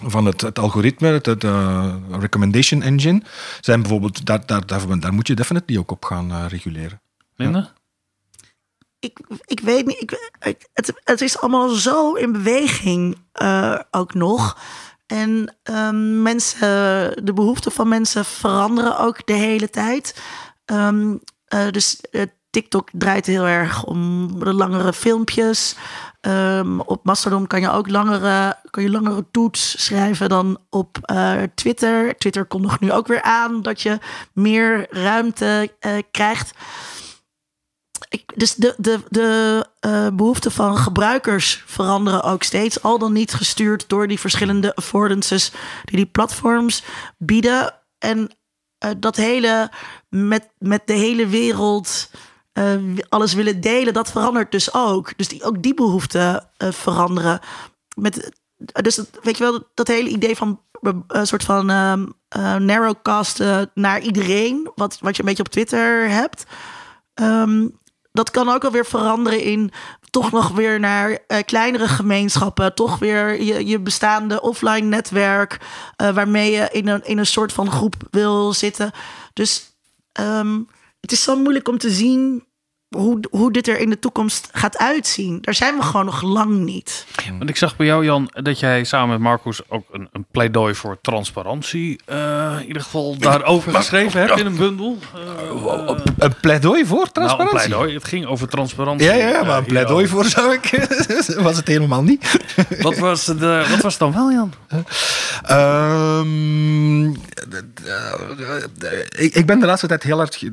van 0.06 0.26
het, 0.26 0.42
het 0.42 0.60
algoritme, 0.60 1.08
het, 1.08 1.26
het, 1.26 1.44
eh, 1.44 1.96
recommendation 2.10 2.82
engine, 2.82 3.22
zijn 3.62 3.82
bijvoorbeeld, 3.82 4.26
daar, 4.26 4.46
daar, 4.46 4.66
daar, 4.66 5.00
daar 5.00 5.14
moet 5.14 5.28
je 5.28 5.36
definitely 5.36 5.78
ook 5.78 5.92
op 5.92 6.06
gaan 6.06 6.32
eh, 6.32 6.46
reguleren. 6.48 7.02
Linda? 7.36 7.74
ik, 9.04 9.20
ik 9.46 9.60
weet 9.60 9.86
niet. 9.86 10.02
Ik, 10.40 10.68
het, 10.74 10.94
het 11.04 11.22
is 11.22 11.38
allemaal 11.38 11.70
zo 11.70 12.14
in 12.14 12.32
beweging 12.32 13.18
eh, 13.32 13.80
ook 13.92 14.14
nog. 14.14 14.58
En 15.06 15.58
ehm, 15.64 16.22
mensen, 16.22 16.68
de 17.26 17.34
behoeften 17.34 17.72
van 17.72 17.88
mensen 17.88 18.26
veranderen 18.26 19.00
ook 19.00 19.26
de 19.26 19.34
hele 19.34 19.70
tijd. 19.70 20.22
Ehm, 20.66 21.16
eh, 21.46 21.70
dus 21.70 22.02
TikTok 22.50 22.90
draait 22.92 23.26
heel 23.26 23.46
erg 23.46 23.84
om 23.84 24.30
de 24.40 24.54
langere 24.54 24.94
filmpjes. 24.94 25.76
Ehm, 26.24 26.80
op 26.80 27.06
Mastodon 27.06 27.48
kan 27.48 27.62
je 27.62 27.72
ook 27.72 27.90
langere, 27.90 28.58
kan 28.70 28.84
je 28.84 28.90
langere 28.90 29.26
toets 29.32 29.84
schrijven 29.86 30.30
dan 30.30 30.58
op 30.70 30.98
eh, 31.02 31.42
Twitter. 31.56 32.18
Twitter 32.18 32.46
kondigt 32.46 32.80
nu 32.80 32.92
ook 32.92 33.08
weer 33.08 33.22
aan 33.22 33.62
dat 33.62 33.82
je 33.82 34.00
meer 34.34 34.88
ruimte 34.90 35.72
eh, 35.80 35.92
krijgt. 36.12 36.52
Ik, 38.10 38.24
dus 38.36 38.56
de, 38.56 38.76
de, 38.78 39.00
de 39.10 39.66
eh, 39.80 40.08
behoeften 40.14 40.52
van 40.52 40.78
gebruikers 40.78 41.64
veranderen 41.66 42.24
ook 42.24 42.44
steeds. 42.44 42.82
Al 42.82 43.00
dan 43.00 43.14
niet 43.14 43.34
gestuurd 43.34 43.90
door 43.90 44.08
die 44.08 44.20
verschillende 44.20 44.76
affordances 44.76 45.52
die 45.86 45.96
die 45.96 46.06
platforms 46.06 46.84
bieden. 47.18 47.74
En 47.98 48.32
dat 48.98 49.16
hele 49.16 49.72
met, 50.10 50.50
met 50.58 50.82
de 50.86 50.94
hele 50.94 51.28
wereld 51.28 52.10
eh, 52.54 52.76
alles 53.10 53.34
willen 53.34 53.62
delen, 53.62 53.94
dat 53.94 54.12
verandert 54.12 54.52
dus 54.52 54.74
ook. 54.74 55.18
Dus 55.18 55.28
die, 55.28 55.44
ook 55.44 55.62
die 55.62 55.74
behoeften 55.74 56.50
eh, 56.58 56.72
veranderen. 56.72 57.40
Met, 57.96 58.32
dus 58.58 59.02
weet 59.22 59.38
je 59.38 59.44
wel, 59.44 59.64
dat 59.74 59.88
hele 59.88 60.10
idee 60.10 60.36
van 60.36 60.60
eh, 60.82 60.92
een 61.08 61.28
soort 61.28 61.44
van 61.44 61.70
ehm 61.70 62.06
eh, 62.28 62.56
narrowcasten 62.56 63.72
naar 63.74 64.02
iedereen, 64.02 64.72
wat, 64.76 64.98
wat 65.00 65.16
je 65.16 65.22
een 65.22 65.28
beetje 65.28 65.44
op 65.44 65.50
Twitter 65.50 66.10
hebt. 66.10 66.44
Ehm, 67.14 67.68
dat 68.12 68.32
kan 68.32 68.50
ook 68.50 68.64
alweer 68.64 68.86
veranderen 68.86 69.42
in 69.42 69.72
toch 70.10 70.32
nog 70.32 70.50
weer 70.50 70.80
naar 70.80 71.20
kleinere 71.46 71.88
gemeenschappen, 71.88 72.76
toch 72.76 73.00
weer 73.00 73.42
je, 73.42 73.66
je 73.66 73.80
bestaande 73.80 74.42
offline 74.42 74.88
netwerk, 74.88 75.58
waarmee 75.96 76.52
je 76.52 76.70
in 76.72 76.88
een, 76.88 77.06
in 77.06 77.18
een 77.18 77.26
soort 77.26 77.54
van 77.54 77.72
groep 77.72 77.96
wil 78.12 78.54
zitten. 78.54 78.92
Dus 79.34 79.76
het 81.04 81.12
is 81.12 81.24
zo 81.24 81.36
moeilijk 81.36 81.68
om 81.68 81.78
te 81.78 81.92
zien 81.92 82.44
hoe, 82.96 83.20
hoe 83.30 83.52
dit 83.52 83.68
er 83.68 83.80
in 83.80 83.90
de 83.90 84.00
toekomst 84.00 84.50
gaat 84.52 84.78
uitzien. 84.78 85.38
Daar 85.42 85.54
zijn 85.54 85.76
we 85.76 85.82
gewoon 85.82 86.06
nog 86.06 86.22
lang 86.22 86.64
niet. 86.64 87.06
Want 87.38 87.50
ik 87.50 87.58
zag 87.58 87.76
bij 87.76 87.86
jou, 87.86 88.06
Jan, 88.06 88.30
dat 88.34 88.60
jij 88.60 88.84
samen 88.84 89.10
met 89.10 89.20
Marcus 89.20 89.70
ook 89.70 89.86
een, 89.92 90.08
een 90.12 90.26
pleidooi 90.32 90.76
voor 90.76 90.98
transparantie, 91.02 92.00
uh, 92.10 92.58
in 92.60 92.68
ieder 92.68 92.82
geval 92.82 93.18
daarover 93.18 93.74
geschreven 93.76 94.22
hebt 94.22 94.40
in 94.40 94.46
een 94.46 94.56
bundel. 94.56 94.98
Uh, 95.16 95.98
een 96.18 96.34
pleidooi 96.42 96.86
voor 96.86 97.12
transparantie? 97.12 97.54
Nou, 97.54 97.64
een 97.64 97.68
pleidooi. 97.68 97.94
Het 97.94 98.04
ging 98.04 98.26
over 98.26 98.48
transparantie. 98.48 99.08
Ja, 99.08 99.14
ja 99.14 99.44
maar 99.44 99.58
een 99.58 99.66
pleidooi 99.66 100.08
voor 100.08 100.26
zou 100.26 100.54
ik. 100.54 100.88
was 101.48 101.58
het 101.58 101.68
helemaal 101.68 102.04
niet. 102.04 102.40
wat, 102.82 102.98
was 102.98 103.26
de, 103.26 103.66
wat 103.70 103.82
was 103.82 103.94
het 103.94 104.00
dan 104.00 104.14
wel, 104.14 104.32
Jan? 104.32 104.54
Um, 105.52 107.12
ik, 109.18 109.34
ik 109.34 109.46
ben 109.46 109.60
de 109.60 109.66
laatste 109.66 109.88
tijd 109.88 110.04
heel 110.04 110.18
hard. 110.18 110.44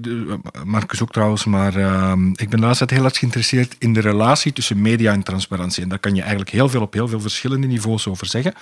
Marcus 0.65 1.03
ook 1.03 1.13
trouwens, 1.13 1.45
maar. 1.45 1.75
Um, 2.11 2.30
ik 2.35 2.49
ben 2.49 2.61
tijd 2.61 2.91
heel 2.91 3.05
erg 3.05 3.19
geïnteresseerd 3.19 3.75
in 3.79 3.93
de 3.93 4.01
relatie 4.01 4.53
tussen 4.53 4.83
media 4.83 5.13
en 5.13 5.23
transparantie. 5.23 5.83
En 5.83 5.89
daar 5.89 5.99
kan 5.99 6.15
je 6.15 6.21
eigenlijk 6.21 6.51
heel 6.51 6.69
veel 6.69 6.81
op 6.81 6.93
heel 6.93 7.09
veel 7.09 7.21
verschillende 7.21 7.67
niveaus 7.67 8.07
over 8.07 8.27
zeggen. 8.27 8.55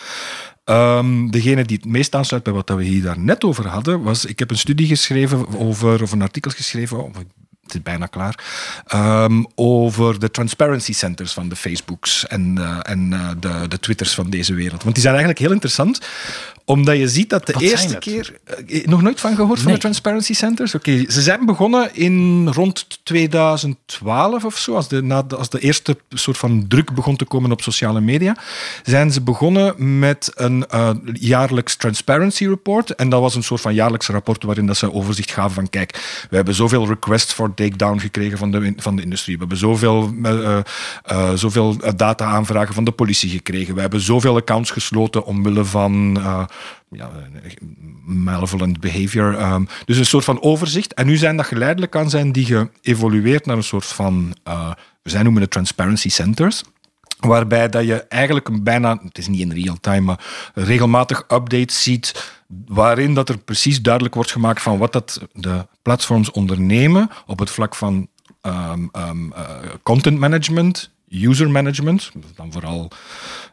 Um, 0.65 1.31
degene 1.31 1.65
die 1.65 1.77
het 1.77 1.87
meest 1.87 2.15
aansluit 2.15 2.43
bij 2.43 2.53
wat 2.53 2.69
we 2.69 2.85
hier 2.85 3.03
daar 3.03 3.19
net 3.19 3.45
over 3.45 3.67
hadden, 3.67 4.03
was... 4.03 4.25
Ik 4.25 4.39
heb 4.39 4.51
een 4.51 4.59
studie 4.59 4.87
geschreven 4.87 5.59
over, 5.59 6.03
of 6.03 6.13
een 6.13 6.23
artikel 6.23 6.51
geschreven... 6.51 7.13
Het 7.63 7.77
is 7.77 7.83
bijna 7.83 8.07
klaar, 8.07 8.45
um, 8.95 9.47
over 9.55 10.19
de 10.19 10.31
transparency 10.31 10.93
centers 10.93 11.33
van 11.33 11.49
de 11.49 11.57
Facebooks 11.57 12.27
en, 12.27 12.57
uh, 12.59 12.79
en 12.83 13.13
uh, 13.13 13.31
de, 13.41 13.69
de 13.69 13.81
Twitters 13.81 14.15
van 14.15 14.31
deze 14.31 14.55
wereld. 14.55 14.83
Want 14.83 14.95
die 14.95 15.03
zijn 15.03 15.15
eigenlijk 15.15 15.45
heel 15.45 15.53
interessant, 15.53 16.01
omdat 16.69 16.97
je 16.97 17.09
ziet 17.09 17.31
dat 17.31 17.47
de 17.47 17.53
Wat 17.53 17.63
eerste 17.63 17.99
keer... 17.99 18.33
Uh, 18.67 18.87
nog 18.87 19.03
nooit 19.03 19.21
van 19.21 19.35
gehoord 19.35 19.55
nee. 19.55 19.65
van 19.65 19.73
de 19.73 19.79
transparency 19.79 20.35
centers? 20.35 20.75
Oké, 20.75 20.91
okay. 20.91 21.11
ze 21.11 21.23
zijn 21.23 21.47
begonnen 21.47 21.95
in 21.95 22.49
rond 22.49 22.99
2012 23.03 24.45
of 24.45 24.59
zo, 24.59 24.75
als 24.75 24.89
de, 24.89 25.03
na 25.03 25.23
de, 25.23 25.37
als 25.37 25.51
de 25.51 25.61
eerste 25.61 25.97
soort 26.09 26.39
van 26.39 26.65
druk 26.69 26.95
begon 26.95 27.17
te 27.17 27.25
komen 27.25 27.53
op 27.53 27.63
sociale 27.63 28.01
media, 28.01 28.37
zijn 28.83 29.13
ze 29.13 29.21
begonnen 29.21 29.99
met 29.99 30.33
een 30.35 30.67
jaarlijks 31.13 31.77
transparency 31.77 32.47
report. 32.47 32.95
En 32.95 33.09
dat 33.09 33.21
was 33.21 33.35
een 33.35 33.43
soort 33.43 33.61
van 33.61 33.75
jaarlijks 33.75 34.09
rapport 34.09 34.43
waarin 34.43 34.67
dat 34.67 34.77
ze 34.77 34.93
overzicht 34.93 35.31
gaven 35.31 35.55
van 35.55 35.71
kijk, 35.71 36.27
we 36.31 36.37
hebben 36.37 36.55
zoveel 36.55 36.87
requests 36.87 37.35
voor 37.35 37.55
takedown 37.55 37.99
gekregen 37.99 38.39
van 38.39 38.51
de, 38.51 38.73
van 38.77 38.97
de 38.97 39.03
industrie. 39.03 39.35
We 39.35 39.41
hebben 39.41 39.59
zoveel, 39.59 40.13
uh, 40.23 40.59
uh, 41.13 41.33
zoveel 41.35 41.77
data-aanvragen 41.97 42.75
van 42.75 42.85
de 42.85 42.93
politie 42.93 43.31
gekregen. 43.31 43.75
We 43.75 43.81
hebben 43.81 44.01
zoveel 44.01 44.37
accounts 44.37 44.71
gesloten 44.71 45.25
omwille 45.25 45.65
van 45.65 46.17
uh, 46.19 46.45
ja, 46.91 47.11
malevolent 48.05 48.81
behavior. 48.81 49.53
Um, 49.53 49.69
dus 49.85 49.97
een 49.99 50.07
soort 50.07 50.25
van 50.25 50.43
overzicht. 50.43 50.95
En 50.95 51.07
nu 51.07 51.17
zijn 51.17 51.37
dat 51.37 51.47
geleidelijk 51.47 51.97
aan 51.97 52.11
zijn 52.11 52.33
die 52.33 52.69
geëvolueerd 52.83 53.47
naar 53.47 53.57
een 53.57 53.63
soort 53.63 53.87
van, 53.87 54.37
we 55.03 55.11
zijn 55.11 55.25
noemen 55.25 55.43
het 55.43 55.51
transparency 55.51 56.09
centers. 56.09 56.63
Waarbij 57.19 57.69
dat 57.69 57.85
je 57.85 58.03
eigenlijk 58.03 58.49
een 58.49 58.63
bijna, 58.63 58.99
het 59.03 59.19
is 59.19 59.29
niet 59.29 59.41
in 59.41 59.53
real 59.53 59.77
time, 59.81 60.01
maar 60.01 60.51
regelmatig 60.55 61.19
updates 61.29 61.83
ziet 61.83 62.37
waarin 62.67 63.15
dat 63.15 63.29
er 63.29 63.39
precies 63.39 63.83
duidelijk 63.83 64.15
wordt 64.15 64.31
gemaakt 64.31 64.63
van 64.63 64.79
wat 64.79 64.93
dat 64.93 65.21
de 65.33 65.67
platforms 65.83 66.31
ondernemen 66.31 67.11
op 67.27 67.39
het 67.39 67.51
vlak 67.51 67.75
van 67.75 68.09
um, 68.43 68.91
um, 68.97 69.33
uh, 69.33 69.41
content 69.83 70.19
management, 70.19 70.91
user 71.09 71.51
management, 71.51 72.11
dan 72.37 72.53
vooral 72.53 72.91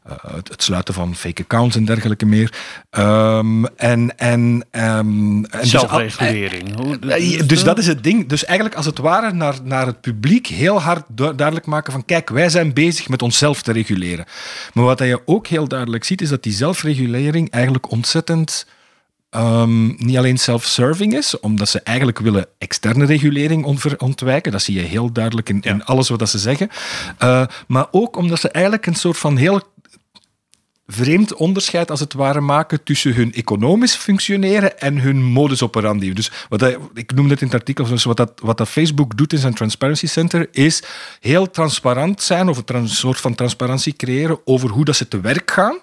uh, 0.07 0.13
het, 0.35 0.47
het, 0.47 0.63
sluiten 0.63 0.93
van 0.93 1.15
fake 1.15 1.41
accounts 1.41 1.75
en 1.75 1.85
dergelijke 1.85 2.25
meer. 2.25 2.53
Um, 2.91 3.65
en, 3.65 4.17
en, 4.17 4.65
en 4.71 5.47
Zelfregulering. 5.61 6.99
Dus, 6.99 7.47
dus 7.47 7.63
dat 7.63 7.77
is 7.77 7.87
het 7.87 8.03
ding. 8.03 8.27
Dus 8.27 8.45
eigenlijk 8.45 8.77
als 8.77 8.85
het 8.85 8.97
ware 8.97 9.31
naar, 9.33 9.55
naar 9.63 9.85
het 9.85 10.01
publiek 10.01 10.47
heel 10.47 10.81
hard 10.81 11.03
du 11.07 11.35
duidelijk 11.35 11.65
maken 11.65 11.91
van 11.91 12.05
kijk, 12.05 12.29
wij 12.29 12.49
zijn 12.49 12.73
bezig 12.73 13.09
met 13.09 13.21
onszelf 13.21 13.61
te 13.61 13.71
reguleren. 13.71 14.25
Maar 14.73 14.85
wat 14.85 14.99
je 14.99 15.21
ook 15.25 15.47
heel 15.47 15.67
duidelijk 15.67 16.03
ziet, 16.03 16.21
is 16.21 16.29
dat 16.29 16.43
die 16.43 16.53
zelfregulering 16.53 17.49
eigenlijk 17.49 17.91
ontzettend 17.91 18.65
Um, 19.35 19.95
niet 19.97 20.17
alleen 20.17 20.37
self-serving 20.37 21.13
is, 21.13 21.39
omdat 21.39 21.69
ze 21.69 21.79
eigenlijk 21.79 22.19
willen 22.19 22.47
externe 22.57 23.05
regulering 23.05 23.65
ontwijken. 23.97 24.51
Dat 24.51 24.61
zie 24.61 24.75
je 24.75 24.81
heel 24.81 25.11
duidelijk 25.11 25.49
in, 25.49 25.61
in 25.61 25.85
alles 25.85 26.09
wat 26.09 26.29
ze 26.29 26.39
zeggen. 26.39 26.69
Uh, 27.23 27.45
maar 27.67 27.87
ook 27.91 28.17
omdat 28.17 28.39
ze 28.39 28.49
eigenlijk 28.49 28.85
een 28.85 28.95
soort 28.95 29.17
van 29.17 29.37
heel 29.37 29.61
vreemd 30.87 31.33
onderscheid 31.33 31.91
als 31.91 31.99
het 31.99 32.13
ware 32.13 32.41
maken 32.41 32.83
tussen 32.83 33.13
hun 33.13 33.33
economisch 33.33 33.95
functioneren 33.95 34.79
en 34.79 34.97
hun 34.97 35.23
modus 35.23 35.61
operandi. 35.61 36.13
Dus 36.13 36.31
wat 36.49 36.59
dat, 36.59 36.77
ik 36.93 37.13
noem 37.13 37.29
het 37.29 37.41
in 37.41 37.47
het 37.47 37.55
artikel, 37.55 37.85
dus 37.85 38.03
wat, 38.03 38.17
dat, 38.17 38.31
wat 38.43 38.57
dat 38.57 38.69
Facebook 38.69 39.17
doet 39.17 39.33
in 39.33 39.39
zijn 39.39 39.53
Transparency 39.53 40.07
Center, 40.07 40.47
is 40.51 40.83
heel 41.19 41.49
transparant 41.49 42.21
zijn 42.21 42.49
of 42.49 42.61
een 42.65 42.89
soort 42.89 43.19
van 43.19 43.35
transparantie 43.35 43.95
creëren 43.95 44.39
over 44.43 44.69
hoe 44.69 44.85
dat 44.85 44.95
ze 44.95 45.07
te 45.07 45.21
werk 45.21 45.51
gaan 45.51 45.77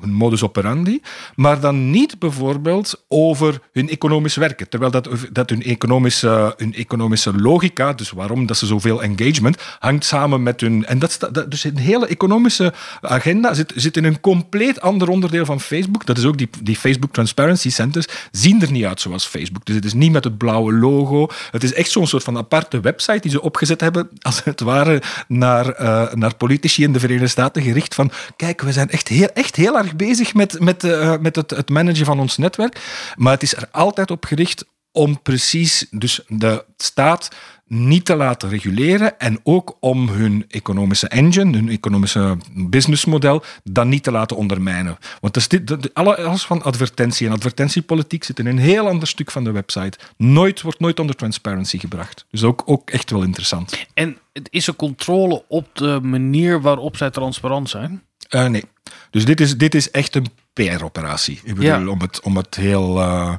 hun 0.00 0.12
modus 0.12 0.42
operandi, 0.42 1.00
maar 1.34 1.60
dan 1.60 1.90
niet 1.90 2.18
bijvoorbeeld 2.18 3.04
over 3.08 3.60
hun 3.72 3.88
economisch 3.88 4.36
werken. 4.36 4.68
Terwijl 4.68 4.90
dat, 4.90 5.08
dat 5.32 5.50
hun, 5.50 5.62
economische, 5.62 6.54
hun 6.56 6.74
economische 6.74 7.34
logica, 7.34 7.92
dus 7.92 8.10
waarom 8.10 8.46
dat 8.46 8.56
ze 8.56 8.66
zoveel 8.66 9.02
engagement, 9.02 9.62
hangt 9.78 10.04
samen 10.04 10.42
met 10.42 10.60
hun... 10.60 10.86
En 10.86 10.98
dat, 10.98 11.28
dus 11.48 11.64
een 11.64 11.78
hele 11.78 12.06
economische 12.06 12.72
agenda 13.00 13.54
zit, 13.54 13.72
zit 13.76 13.96
in 13.96 14.04
een 14.04 14.20
compleet 14.20 14.80
ander 14.80 15.08
onderdeel 15.08 15.44
van 15.44 15.60
Facebook. 15.60 16.06
Dat 16.06 16.18
is 16.18 16.24
ook 16.24 16.38
die, 16.38 16.48
die 16.62 16.76
Facebook 16.76 17.12
Transparency 17.12 17.70
Centers, 17.70 18.06
zien 18.30 18.62
er 18.62 18.70
niet 18.72 18.84
uit 18.84 19.00
zoals 19.00 19.26
Facebook. 19.26 19.64
Dus 19.64 19.74
het 19.74 19.84
is 19.84 19.94
niet 19.94 20.12
met 20.12 20.24
het 20.24 20.38
blauwe 20.38 20.72
logo. 20.72 21.28
Het 21.50 21.62
is 21.62 21.72
echt 21.72 21.90
zo'n 21.90 22.06
soort 22.06 22.22
van 22.22 22.36
aparte 22.36 22.80
website 22.80 23.20
die 23.20 23.30
ze 23.30 23.42
opgezet 23.42 23.80
hebben, 23.80 24.10
als 24.20 24.44
het 24.44 24.60
ware, 24.60 25.02
naar, 25.28 25.80
uh, 25.80 26.12
naar 26.12 26.34
politici 26.34 26.82
in 26.82 26.92
de 26.92 27.00
Verenigde 27.00 27.28
Staten 27.28 27.62
gericht 27.62 27.94
van 27.94 28.10
kijk, 28.36 28.60
we 28.60 28.72
zijn 28.72 28.90
echt 28.90 29.08
heel, 29.08 29.28
echt 29.28 29.56
heel 29.56 29.76
bezig 29.96 30.34
met, 30.34 30.60
met, 30.60 30.84
uh, 30.84 31.16
met 31.20 31.36
het, 31.36 31.50
het 31.50 31.68
managen 31.68 32.06
van 32.06 32.20
ons 32.20 32.36
netwerk. 32.36 32.80
Maar 33.16 33.32
het 33.32 33.42
is 33.42 33.54
er 33.54 33.68
altijd 33.70 34.10
op 34.10 34.24
gericht 34.24 34.64
om 34.92 35.22
precies 35.22 35.86
dus 35.90 36.20
de 36.28 36.64
staat 36.76 37.28
niet 37.66 38.04
te 38.04 38.16
laten 38.16 38.48
reguleren 38.48 39.18
en 39.18 39.40
ook 39.42 39.76
om 39.80 40.08
hun 40.08 40.44
economische 40.48 41.08
engine, 41.08 41.56
hun 41.56 41.68
economische 41.68 42.36
businessmodel, 42.54 43.44
dan 43.64 43.88
niet 43.88 44.02
te 44.02 44.10
laten 44.10 44.36
ondermijnen. 44.36 44.98
Want 45.20 45.34
dus 45.34 45.48
dit, 45.48 45.94
alles 45.94 46.42
van 46.42 46.62
advertentie 46.62 47.26
en 47.26 47.32
advertentiepolitiek 47.32 48.24
zit 48.24 48.38
in 48.38 48.46
een 48.46 48.58
heel 48.58 48.88
ander 48.88 49.08
stuk 49.08 49.30
van 49.30 49.44
de 49.44 49.50
website. 49.50 49.98
Nooit, 50.16 50.60
wordt 50.60 50.80
nooit 50.80 51.00
onder 51.00 51.16
transparency 51.16 51.78
gebracht. 51.78 52.26
Dus 52.30 52.42
ook, 52.42 52.62
ook 52.64 52.90
echt 52.90 53.10
wel 53.10 53.22
interessant. 53.22 53.86
En 53.94 54.18
is 54.50 54.66
er 54.66 54.74
controle 54.74 55.44
op 55.48 55.68
de 55.72 56.00
manier 56.02 56.60
waarop 56.60 56.96
zij 56.96 57.10
transparant 57.10 57.68
zijn? 57.70 58.02
Uh, 58.30 58.46
nee. 58.46 58.64
Dus 59.10 59.24
dit 59.24 59.40
is, 59.40 59.56
dit 59.56 59.74
is 59.74 59.90
echt 59.90 60.14
een 60.14 60.26
PR-operatie. 60.52 61.40
Ik 61.44 61.54
bedoel, 61.54 61.80
ja. 61.80 61.86
om, 61.86 62.00
het, 62.00 62.20
om, 62.20 62.36
het 62.36 62.54
heel, 62.54 62.98
uh, 62.98 63.34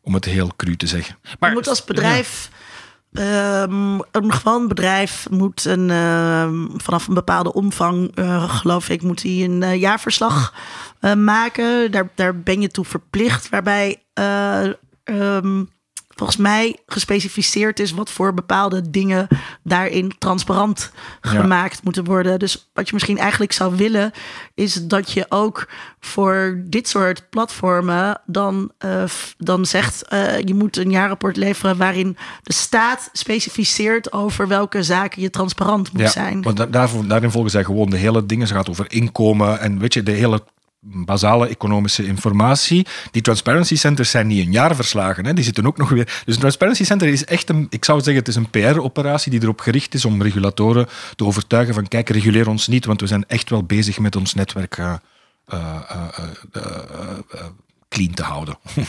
om 0.00 0.14
het 0.14 0.24
heel 0.24 0.52
cru 0.56 0.76
te 0.76 0.86
zeggen. 0.86 1.16
Maar 1.38 1.48
je 1.48 1.56
moet 1.56 1.68
als 1.68 1.84
bedrijf... 1.84 2.48
Ja. 2.50 2.64
Um, 3.18 4.00
een 4.10 4.32
gewoon 4.32 4.68
bedrijf 4.68 5.26
moet 5.30 5.64
een, 5.64 5.88
uh, 5.88 6.48
vanaf 6.76 7.08
een 7.08 7.14
bepaalde 7.14 7.52
omvang, 7.52 8.18
uh, 8.18 8.50
geloof 8.50 8.88
ik, 8.88 9.02
moet 9.02 9.22
hij 9.22 9.44
een 9.44 9.62
uh, 9.62 9.74
jaarverslag 9.80 10.54
maken. 11.16 11.90
Daar, 11.90 12.10
daar 12.14 12.40
ben 12.40 12.60
je 12.60 12.68
toe 12.68 12.84
verplicht. 12.84 13.48
Waarbij 13.48 14.02
um, 15.14 15.68
volgens 16.16 16.38
mij 16.38 16.76
gespecificeerd 16.86 17.80
is 17.80 17.92
wat 17.92 18.10
voor 18.10 18.34
bepaalde 18.34 18.90
dingen 18.90 19.28
daarin 19.62 20.12
transparant 20.18 20.90
gemaakt 21.20 21.74
ja. 21.74 21.80
moeten 21.82 22.04
worden. 22.04 22.38
Dus 22.38 22.70
wat 22.74 22.86
je 22.86 22.94
misschien 22.94 23.18
eigenlijk 23.18 23.52
zou 23.52 23.76
willen, 23.76 24.12
is 24.54 24.74
dat 24.74 25.12
je 25.12 25.26
ook 25.28 25.68
voor 26.00 26.62
dit 26.64 26.88
soort 26.88 27.30
platformen 27.30 28.20
dan, 28.26 28.70
uh, 28.84 29.02
dan 29.38 29.66
zegt: 29.66 30.04
uh, 30.12 30.40
je 30.40 30.54
moet 30.54 30.76
een 30.76 30.90
jaarrapport 30.90 31.36
leveren 31.36 31.76
waarin 31.76 32.16
de 32.42 32.52
staat 32.52 33.08
specificeert 33.12 34.12
over 34.12 34.48
welke 34.48 34.82
zaken 34.82 35.22
je 35.22 35.30
transparant 35.30 35.92
moet 35.92 36.02
ja, 36.02 36.08
zijn. 36.08 36.42
Want 36.42 36.72
daarvoor, 36.72 37.06
daarin 37.06 37.30
volgen 37.30 37.50
zij 37.50 37.64
gewoon 37.64 37.90
de 37.90 37.96
hele 37.96 38.26
dingen. 38.26 38.46
Ze 38.46 38.54
gaat 38.54 38.70
over 38.70 38.92
inkomen 38.92 39.60
en 39.60 39.78
weet 39.78 39.94
je, 39.94 40.02
de 40.02 40.12
hele 40.12 40.42
basale 40.80 41.48
economische 41.48 42.06
informatie. 42.06 42.86
Die 43.10 43.22
transparency 43.22 43.76
centers 43.76 44.10
zijn 44.10 44.26
niet 44.26 44.46
een 44.46 44.52
jaarverslagen, 44.52 45.26
hè. 45.26 45.34
die 45.34 45.44
zitten 45.44 45.66
ook 45.66 45.76
nog 45.76 45.88
weer. 45.88 46.22
Dus 46.24 46.34
een 46.34 46.40
transparency 46.40 46.84
center 46.84 47.08
is 47.08 47.24
echt 47.24 47.48
een, 47.48 47.66
ik 47.70 47.84
zou 47.84 47.98
zeggen, 48.00 48.24
het 48.24 48.28
is 48.28 48.36
een 48.36 48.50
PR-operatie 48.50 49.30
die 49.30 49.42
erop 49.42 49.60
gericht 49.60 49.94
is 49.94 50.04
om 50.04 50.22
regulatoren 50.22 50.86
te 51.16 51.24
overtuigen 51.24 51.74
van 51.74 51.88
kijk, 51.88 52.08
reguleer 52.08 52.48
ons 52.48 52.66
niet, 52.66 52.84
want 52.84 53.00
we 53.00 53.06
zijn 53.06 53.24
echt 53.26 53.50
wel 53.50 53.62
bezig 53.62 53.98
met 53.98 54.16
ons 54.16 54.34
netwerk 54.34 54.76
uh, 54.76 54.94
uh, 55.52 56.08
clean 57.88 58.14
te 58.14 58.22
houden. 58.22 58.58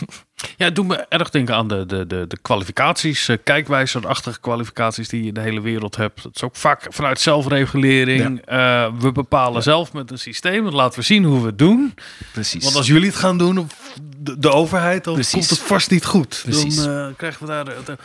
Ja, 0.58 0.66
het 0.66 0.76
doet 0.76 0.88
me 0.88 0.96
erg 0.96 1.30
denken 1.30 1.56
aan 1.56 1.68
de, 1.68 1.86
de, 1.86 2.08
de, 2.08 2.26
de 2.28 2.38
kwalificaties, 2.42 3.30
uh, 3.30 3.38
kijkwijzerachtige 3.44 4.40
kwalificaties 4.40 5.10
die 5.10 5.22
je 5.22 5.28
in 5.28 5.34
de 5.34 5.42
hele 5.42 5.62
wereld 5.62 5.96
hebt. 5.96 6.24
Dat 6.24 6.36
is 6.36 6.44
ook 6.44 6.56
vaak 6.56 6.86
vanuit 6.90 7.20
zelfregulering. 7.20 8.42
Uh, 8.52 8.92
we 9.00 9.12
bepalen 9.12 9.64
zelf 9.64 9.94
met 9.94 10.12
een 10.12 10.20
systeem. 10.20 10.68
Laten 10.70 11.00
we 11.00 11.06
zien 11.06 11.24
hoe 11.24 11.40
we 11.40 11.46
het 11.46 11.58
doen. 11.58 11.94
Precies. 12.34 12.64
Want 12.64 12.76
als 12.76 12.88
jullie 12.88 13.08
het 13.08 13.16
gaan 13.16 13.38
doen, 13.38 13.58
of 13.58 13.98
de, 14.18 14.40
de 14.40 14.52
overheid, 14.52 15.04
dan 15.04 15.14
Precies. 15.14 15.34
komt 15.34 15.50
het 15.50 15.60
vast 15.60 15.90
niet 15.92 16.06
goed. 16.06 16.42
Precies. 16.44 16.76
Dan 16.76 16.90
uh, 16.90 17.08
krijgen 17.18 17.46
we 17.46 17.52
daar. 17.52 17.66
De, 17.66 17.98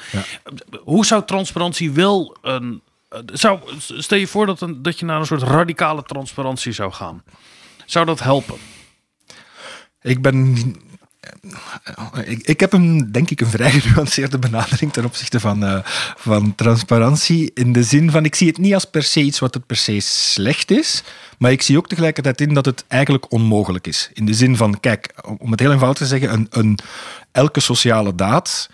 Hoe 0.82 1.06
zou 1.06 1.24
transparantie 1.24 1.90
wel 1.90 2.36
een. 2.42 2.82
Zou, 3.32 3.60
stel 3.78 4.18
je 4.18 4.26
voor 4.26 4.46
dat, 4.46 4.60
een, 4.60 4.82
dat 4.82 4.98
je 4.98 5.04
naar 5.04 5.20
een 5.20 5.26
soort 5.26 5.42
radicale 5.42 6.02
transparantie 6.02 6.72
zou 6.72 6.92
gaan. 6.92 7.22
Zou 7.86 8.06
dat 8.06 8.20
helpen? 8.20 8.56
Ik 10.02 10.22
ben 10.22 10.56
ik, 12.24 12.60
heb 12.60 12.72
een, 12.72 13.12
denk 13.12 13.30
ik, 13.30 13.40
een 13.40 13.50
vrij 13.50 13.70
genuanceerde 13.80 14.38
benadering 14.38 14.92
ten 14.92 15.04
opzichte 15.04 15.40
van, 15.40 15.64
uh, 15.64 15.78
van 16.16 16.54
transparantie. 16.54 17.50
In 17.54 17.72
de 17.72 17.82
zin 17.82 18.10
van, 18.10 18.24
ik 18.24 18.34
zie 18.34 18.48
het 18.48 18.58
niet 18.58 18.74
als 18.74 18.84
per 18.84 19.02
se 19.02 19.20
iets 19.20 19.38
wat 19.38 19.54
het 19.54 19.66
per 19.66 19.76
se 19.76 20.00
slecht 20.00 20.70
is. 20.70 21.02
Maar 21.38 21.52
ik 21.52 21.62
zie 21.62 21.76
ook 21.76 21.88
tegelijkertijd 21.88 22.40
in 22.40 22.54
dat 22.54 22.64
het 22.64 22.84
eigenlijk 22.88 23.32
onmogelijk 23.32 23.86
is. 23.86 24.10
In 24.12 24.26
de 24.26 24.34
zin 24.34 24.56
van, 24.56 24.80
kijk, 24.80 25.14
om 25.38 25.50
het 25.50 25.60
heel 25.60 25.72
eenvoudig 25.72 25.98
te 25.98 26.06
zeggen, 26.06 26.32
een, 26.32 26.46
een, 26.50 26.78
elke 27.32 27.60
sociale 27.60 28.14
daad 28.14 28.70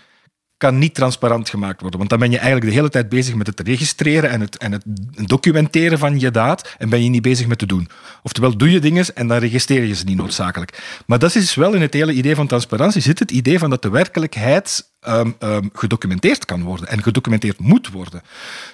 kan 0.59 0.77
niet 0.77 0.93
transparant 0.93 1.49
gemaakt 1.49 1.81
worden. 1.81 1.97
Want 1.97 2.09
dan 2.09 2.19
ben 2.19 2.31
je 2.31 2.37
eigenlijk 2.37 2.67
de 2.67 2.75
hele 2.75 2.89
tijd 2.89 3.09
bezig 3.09 3.35
met 3.35 3.47
het 3.47 3.59
registreren 3.59 4.29
en 4.29 4.41
het, 4.41 4.57
en 4.57 4.71
het 4.71 4.83
documenteren 5.27 5.99
van 5.99 6.19
je 6.19 6.31
daad 6.31 6.75
en 6.77 6.89
ben 6.89 7.03
je 7.03 7.09
niet 7.09 7.21
bezig 7.21 7.47
met 7.47 7.57
te 7.57 7.65
doen. 7.65 7.89
Oftewel, 8.23 8.57
doe 8.57 8.71
je 8.71 8.79
dingen 8.79 9.05
en 9.15 9.27
dan 9.27 9.37
registreer 9.37 9.83
je 9.83 9.95
ze 9.95 10.03
niet 10.03 10.17
noodzakelijk. 10.17 11.01
Maar 11.05 11.19
dat 11.19 11.35
is 11.35 11.55
wel 11.55 11.73
in 11.73 11.81
het 11.81 11.93
hele 11.93 12.13
idee 12.13 12.35
van 12.35 12.47
transparantie 12.47 13.01
zit 13.01 13.19
het 13.19 13.31
idee 13.31 13.59
van 13.59 13.69
dat 13.69 13.81
de 13.81 13.89
werkelijkheid 13.89 14.91
um, 15.07 15.35
um, 15.39 15.69
gedocumenteerd 15.73 16.45
kan 16.45 16.63
worden 16.63 16.87
en 16.87 17.03
gedocumenteerd 17.03 17.59
moet 17.59 17.91
worden. 17.91 18.21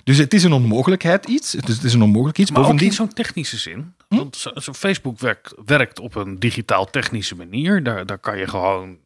Dus 0.03 0.17
het 0.17 0.33
is 0.33 0.43
een 0.43 0.53
onmogelijkheid 0.53 1.25
iets. 1.25 1.51
Het 1.51 1.69
is, 1.69 1.75
het 1.75 1.83
is 1.83 1.93
een 1.93 2.01
onmogelijk 2.01 2.37
iets. 2.37 2.51
Maar 2.51 2.61
Bovendien... 2.61 2.85
ook 2.85 2.91
in 2.91 2.97
zo'n 2.97 3.13
technische 3.13 3.57
zin. 3.57 3.93
Hm? 4.09 4.15
Want 4.15 4.51
Facebook 4.73 5.19
werkt, 5.19 5.53
werkt 5.65 5.99
op 5.99 6.15
een 6.15 6.39
digitaal 6.39 6.89
technische 6.89 7.35
manier. 7.35 7.83
Daar, 7.83 8.05
daar 8.05 8.19
kan 8.19 8.37
je 8.37 8.47
gewoon 8.47 8.97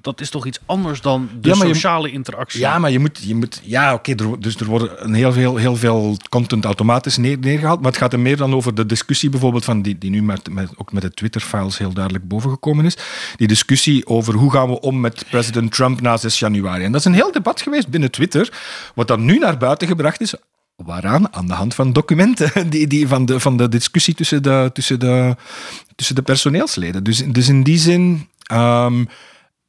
dat 0.00 0.20
is 0.20 0.30
toch 0.30 0.46
iets 0.46 0.58
anders 0.66 1.00
dan 1.00 1.28
de 1.40 1.48
ja, 1.48 1.54
sociale 1.54 2.08
je, 2.08 2.12
interactie. 2.12 2.60
Ja, 2.60 2.78
maar 2.78 2.90
je 2.90 2.98
moet, 2.98 3.18
je 3.22 3.34
moet 3.34 3.60
ja, 3.64 3.94
oké, 3.94 4.10
okay, 4.10 4.38
dus 4.38 4.56
er 4.56 4.66
wordt 4.66 5.00
een 5.00 5.14
heel 5.14 5.32
veel, 5.32 5.56
heel 5.56 5.76
veel 5.76 6.16
content 6.28 6.64
automatisch 6.64 7.16
neer, 7.16 7.38
neergehaald, 7.38 7.80
maar 7.80 7.90
het 7.90 8.00
gaat 8.00 8.12
er 8.12 8.20
meer 8.20 8.36
dan 8.36 8.54
over 8.54 8.74
de 8.74 8.86
discussie 8.86 9.30
bijvoorbeeld 9.30 9.64
van 9.64 9.82
die, 9.82 9.98
die 9.98 10.10
nu 10.10 10.22
met, 10.22 10.50
met, 10.50 10.70
ook 10.76 10.92
met 10.92 11.02
de 11.02 11.10
Twitter-files 11.10 11.78
heel 11.78 11.92
duidelijk 11.92 12.28
bovengekomen 12.28 12.84
is. 12.84 12.96
Die 13.36 13.48
discussie 13.48 14.06
over 14.06 14.34
hoe 14.34 14.50
gaan 14.50 14.68
we 14.68 14.80
om 14.80 15.00
met 15.00 15.24
president 15.30 15.72
Trump 15.72 16.00
na 16.00 16.16
6 16.16 16.38
januari. 16.38 16.84
En 16.84 16.92
dat 16.92 17.00
is 17.00 17.06
een 17.06 17.14
heel 17.14 17.32
debat 17.32 17.60
geweest 17.60 17.88
binnen 17.88 18.10
Twitter, 18.10 18.52
wat 18.94 19.08
dan 19.08 19.24
nu 19.24 19.38
naar 19.38 19.56
buiten 19.56 19.88
gebracht 19.88 20.20
is. 20.20 20.34
Waaraan? 20.76 21.34
Aan 21.34 21.46
de 21.46 21.52
hand 21.52 21.74
van 21.74 21.92
documenten 21.92 22.50
die, 22.70 22.86
die 22.86 23.08
van, 23.08 23.26
de, 23.26 23.40
van 23.40 23.56
de 23.56 23.68
discussie 23.68 24.14
tussen 24.14 24.42
de, 24.42 24.70
tussen 24.72 25.00
de, 25.00 25.36
tussen 25.96 26.14
de 26.14 26.22
personeelsleden. 26.22 27.04
Dus, 27.04 27.24
dus 27.26 27.48
in 27.48 27.62
die 27.62 27.78
zin. 27.78 28.28
Um, 28.52 29.08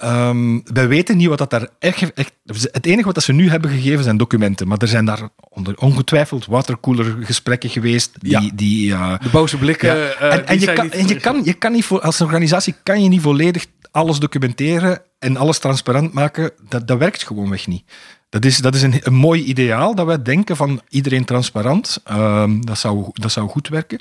Um, 0.04 0.64
wij 0.74 0.88
weten 0.88 1.18
niet 1.18 1.28
wat 1.28 1.38
dat 1.38 1.50
daar 1.50 1.68
echt, 1.80 2.14
echt. 2.14 2.34
Het 2.72 2.86
enige 2.86 3.12
wat 3.12 3.24
ze 3.24 3.34
nu 3.34 3.50
hebben 3.50 3.72
gegeven 3.72 4.04
zijn 4.04 4.18
documenten. 4.18 4.68
Maar 4.68 4.78
er 4.78 4.88
zijn 4.88 5.06
daar 5.06 5.30
ongetwijfeld 5.76 6.46
watercooler 6.46 7.16
gesprekken 7.20 7.70
geweest. 7.70 8.12
Die, 8.20 8.32
ja. 8.32 8.52
die, 8.54 8.90
uh, 8.90 9.20
de 9.20 9.30
boze 9.30 9.58
blikken. 9.58 9.98
Ja. 9.98 10.22
Uh, 10.22 10.34
en, 10.34 10.48
en, 10.48 10.60
je 10.60 10.74
kan, 10.74 10.92
en 10.92 11.08
je, 11.08 11.16
kan, 11.16 11.42
je 11.44 11.54
kan 11.54 11.72
niet 11.72 11.86
voor, 11.86 12.02
als 12.02 12.22
organisatie 12.22 12.76
kan 12.84 13.04
je 13.04 13.10
niet 13.10 13.22
volledig 13.22 13.66
alles 13.92 14.20
documenteren 14.20 15.02
en 15.20 15.38
alles 15.38 15.60
transparant 15.60 16.14
maken. 16.14 16.52
Dat, 16.70 16.88
dat 16.88 16.98
werkt 16.98 17.24
gewoonweg 17.24 17.68
niet. 17.68 17.84
Dat 18.30 18.46
is, 18.46 18.58
dat 18.58 18.76
is 18.76 18.82
een, 18.82 19.00
een 19.00 19.14
mooi 19.14 19.44
ideaal 19.44 19.96
dat 19.96 20.06
wij 20.06 20.22
denken 20.22 20.56
van 20.56 20.82
iedereen 20.90 21.26
transparant. 21.26 22.02
Um, 22.12 22.66
dat, 22.66 22.78
zou, 22.78 23.06
dat 23.14 23.32
zou 23.32 23.50
goed 23.50 23.68
werken. 23.68 24.00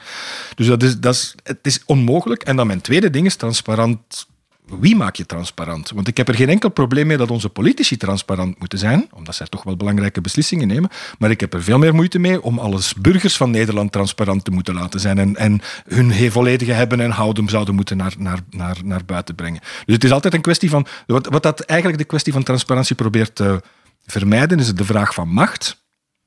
Dus 0.54 0.66
dat 0.66 0.82
is, 0.82 0.98
dat 0.98 1.14
is, 1.14 1.34
het 1.42 1.58
is 1.62 1.82
onmogelijk. 1.86 2.42
En 2.42 2.56
dan 2.56 2.66
mijn 2.66 2.80
tweede 2.80 3.10
ding 3.10 3.26
is 3.26 3.36
transparant 3.36 4.26
wie 4.66 4.96
maak 4.96 5.16
je 5.16 5.26
transparant? 5.26 5.90
Want 5.90 6.08
ik 6.08 6.16
heb 6.16 6.28
er 6.28 6.34
geen 6.34 6.48
enkel 6.48 6.68
probleem 6.68 7.06
mee 7.06 7.16
dat 7.16 7.30
onze 7.30 7.48
politici 7.48 7.96
transparant 7.96 8.58
moeten 8.58 8.78
zijn, 8.78 9.08
omdat 9.12 9.34
zij 9.34 9.46
toch 9.46 9.62
wel 9.62 9.76
belangrijke 9.76 10.20
beslissingen 10.20 10.68
nemen. 10.68 10.90
Maar 11.18 11.30
ik 11.30 11.40
heb 11.40 11.54
er 11.54 11.62
veel 11.62 11.78
meer 11.78 11.94
moeite 11.94 12.18
mee 12.18 12.42
om 12.42 12.58
alles 12.58 12.94
burgers 12.94 13.36
van 13.36 13.50
Nederland 13.50 13.92
transparant 13.92 14.44
te 14.44 14.50
moeten 14.50 14.74
laten 14.74 15.00
zijn 15.00 15.18
en, 15.18 15.36
en 15.36 15.60
hun 15.88 16.32
volledige 16.32 16.72
hebben 16.72 17.00
en 17.00 17.10
houden 17.10 17.48
zouden 17.48 17.74
moeten 17.74 17.96
naar, 17.96 18.14
naar, 18.18 18.40
naar, 18.50 18.76
naar 18.84 19.04
buiten 19.04 19.34
brengen. 19.34 19.60
Dus 19.60 19.94
het 19.94 20.04
is 20.04 20.12
altijd 20.12 20.34
een 20.34 20.40
kwestie 20.40 20.70
van. 20.70 20.86
Wat, 21.06 21.26
wat 21.26 21.42
dat 21.42 21.60
eigenlijk 21.60 22.00
de 22.00 22.06
kwestie 22.06 22.32
van 22.32 22.42
transparantie 22.42 22.96
probeert 22.96 23.34
te 23.34 23.62
vermijden, 24.06 24.58
is 24.58 24.74
de 24.74 24.84
vraag 24.84 25.14
van 25.14 25.28
macht. 25.28 25.84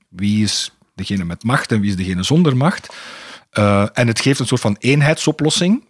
Wie 0.10 0.44
is 0.44 0.72
degene 0.95 1.24
met 1.24 1.44
macht 1.44 1.72
en 1.72 1.82
wie 1.82 1.90
is 1.90 1.95
degene 1.95 2.24
zonder 2.24 2.57
macht? 2.57 2.95
Uh, 3.53 3.86
en 3.94 4.07
het 4.07 4.22
geeft 4.22 4.40
een 4.40 4.48
soort 4.48 4.61
van 4.61 4.76
eenheidsoplossing 4.80 5.84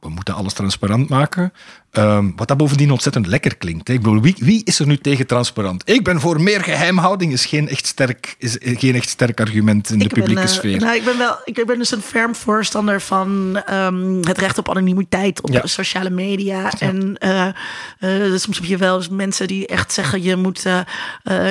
we 0.00 0.08
moeten 0.08 0.34
alles 0.34 0.52
transparant 0.52 1.08
maken. 1.08 1.52
Um, 1.98 2.32
wat 2.36 2.48
dat 2.48 2.56
bovendien 2.56 2.90
ontzettend 2.90 3.26
lekker 3.26 3.56
klinkt. 3.56 3.88
Hè. 3.88 3.94
Ik 3.94 4.02
bedoel, 4.02 4.20
wie, 4.20 4.34
wie, 4.38 4.64
is 4.64 4.78
er 4.78 4.86
nu 4.86 4.96
tegen 4.96 5.26
transparant? 5.26 5.82
Ik 5.90 6.04
ben 6.04 6.20
voor 6.20 6.40
meer 6.40 6.62
geheimhouding, 6.62 7.32
is 7.32 7.46
geen 7.46 7.68
echt 7.68 7.86
sterk, 7.86 8.36
is 8.38 8.56
geen 8.60 8.94
echt 8.94 9.08
sterk 9.08 9.40
argument 9.40 9.90
in 9.90 10.00
ik 10.00 10.08
de 10.08 10.20
publieke 10.20 10.42
uh, 10.42 10.48
sfeer. 10.48 10.80
Nou, 10.80 10.96
ik, 10.96 11.04
ben 11.04 11.18
wel, 11.18 11.36
ik 11.44 11.66
ben 11.66 11.78
dus 11.78 11.90
een 11.90 12.00
ferm 12.00 12.34
voorstander 12.34 13.00
van 13.00 13.62
um, 13.70 14.20
het 14.24 14.38
recht 14.38 14.58
op 14.58 14.70
anonimiteit 14.70 15.42
op 15.42 15.52
ja. 15.52 15.66
sociale 15.66 16.10
media. 16.10 16.60
Ja. 16.60 16.72
En 16.78 17.16
uh, 17.24 18.26
uh, 18.30 18.36
soms 18.38 18.58
heb 18.58 18.66
je 18.66 18.76
wel 18.76 18.96
eens 18.96 19.08
mensen 19.08 19.46
die 19.46 19.66
echt 19.66 19.92
zeggen: 19.92 20.22
je 20.22 20.36
moet 20.36 20.66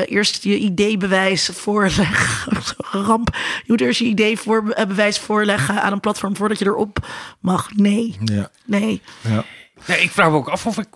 eerst 0.06 0.44
je 0.44 0.58
ideebewijs 0.58 1.50
voorleggen. 1.54 2.44
Ramp. 3.08 3.30
Je 3.36 3.64
moet 3.68 3.82
eerst 3.82 4.00
je 4.00 4.06
ideebewijs 4.06 5.20
voorleggen 5.20 5.82
aan 5.82 5.92
een 5.92 6.00
platform 6.00 6.36
voordat 6.36 6.60
je 6.60 6.66
erop 6.66 7.08
mag. 7.40 7.70
Nee. 7.76 8.16
Ja. 8.24 8.50
Nee. 8.66 9.02
Ja. 9.22 9.46
Nee, 9.86 10.02
ik 10.02 10.12
vraag 10.12 10.30
me 10.30 10.36
ook 10.36 10.50
af 10.50 10.66
of 10.66 10.78
ik, 10.78 10.88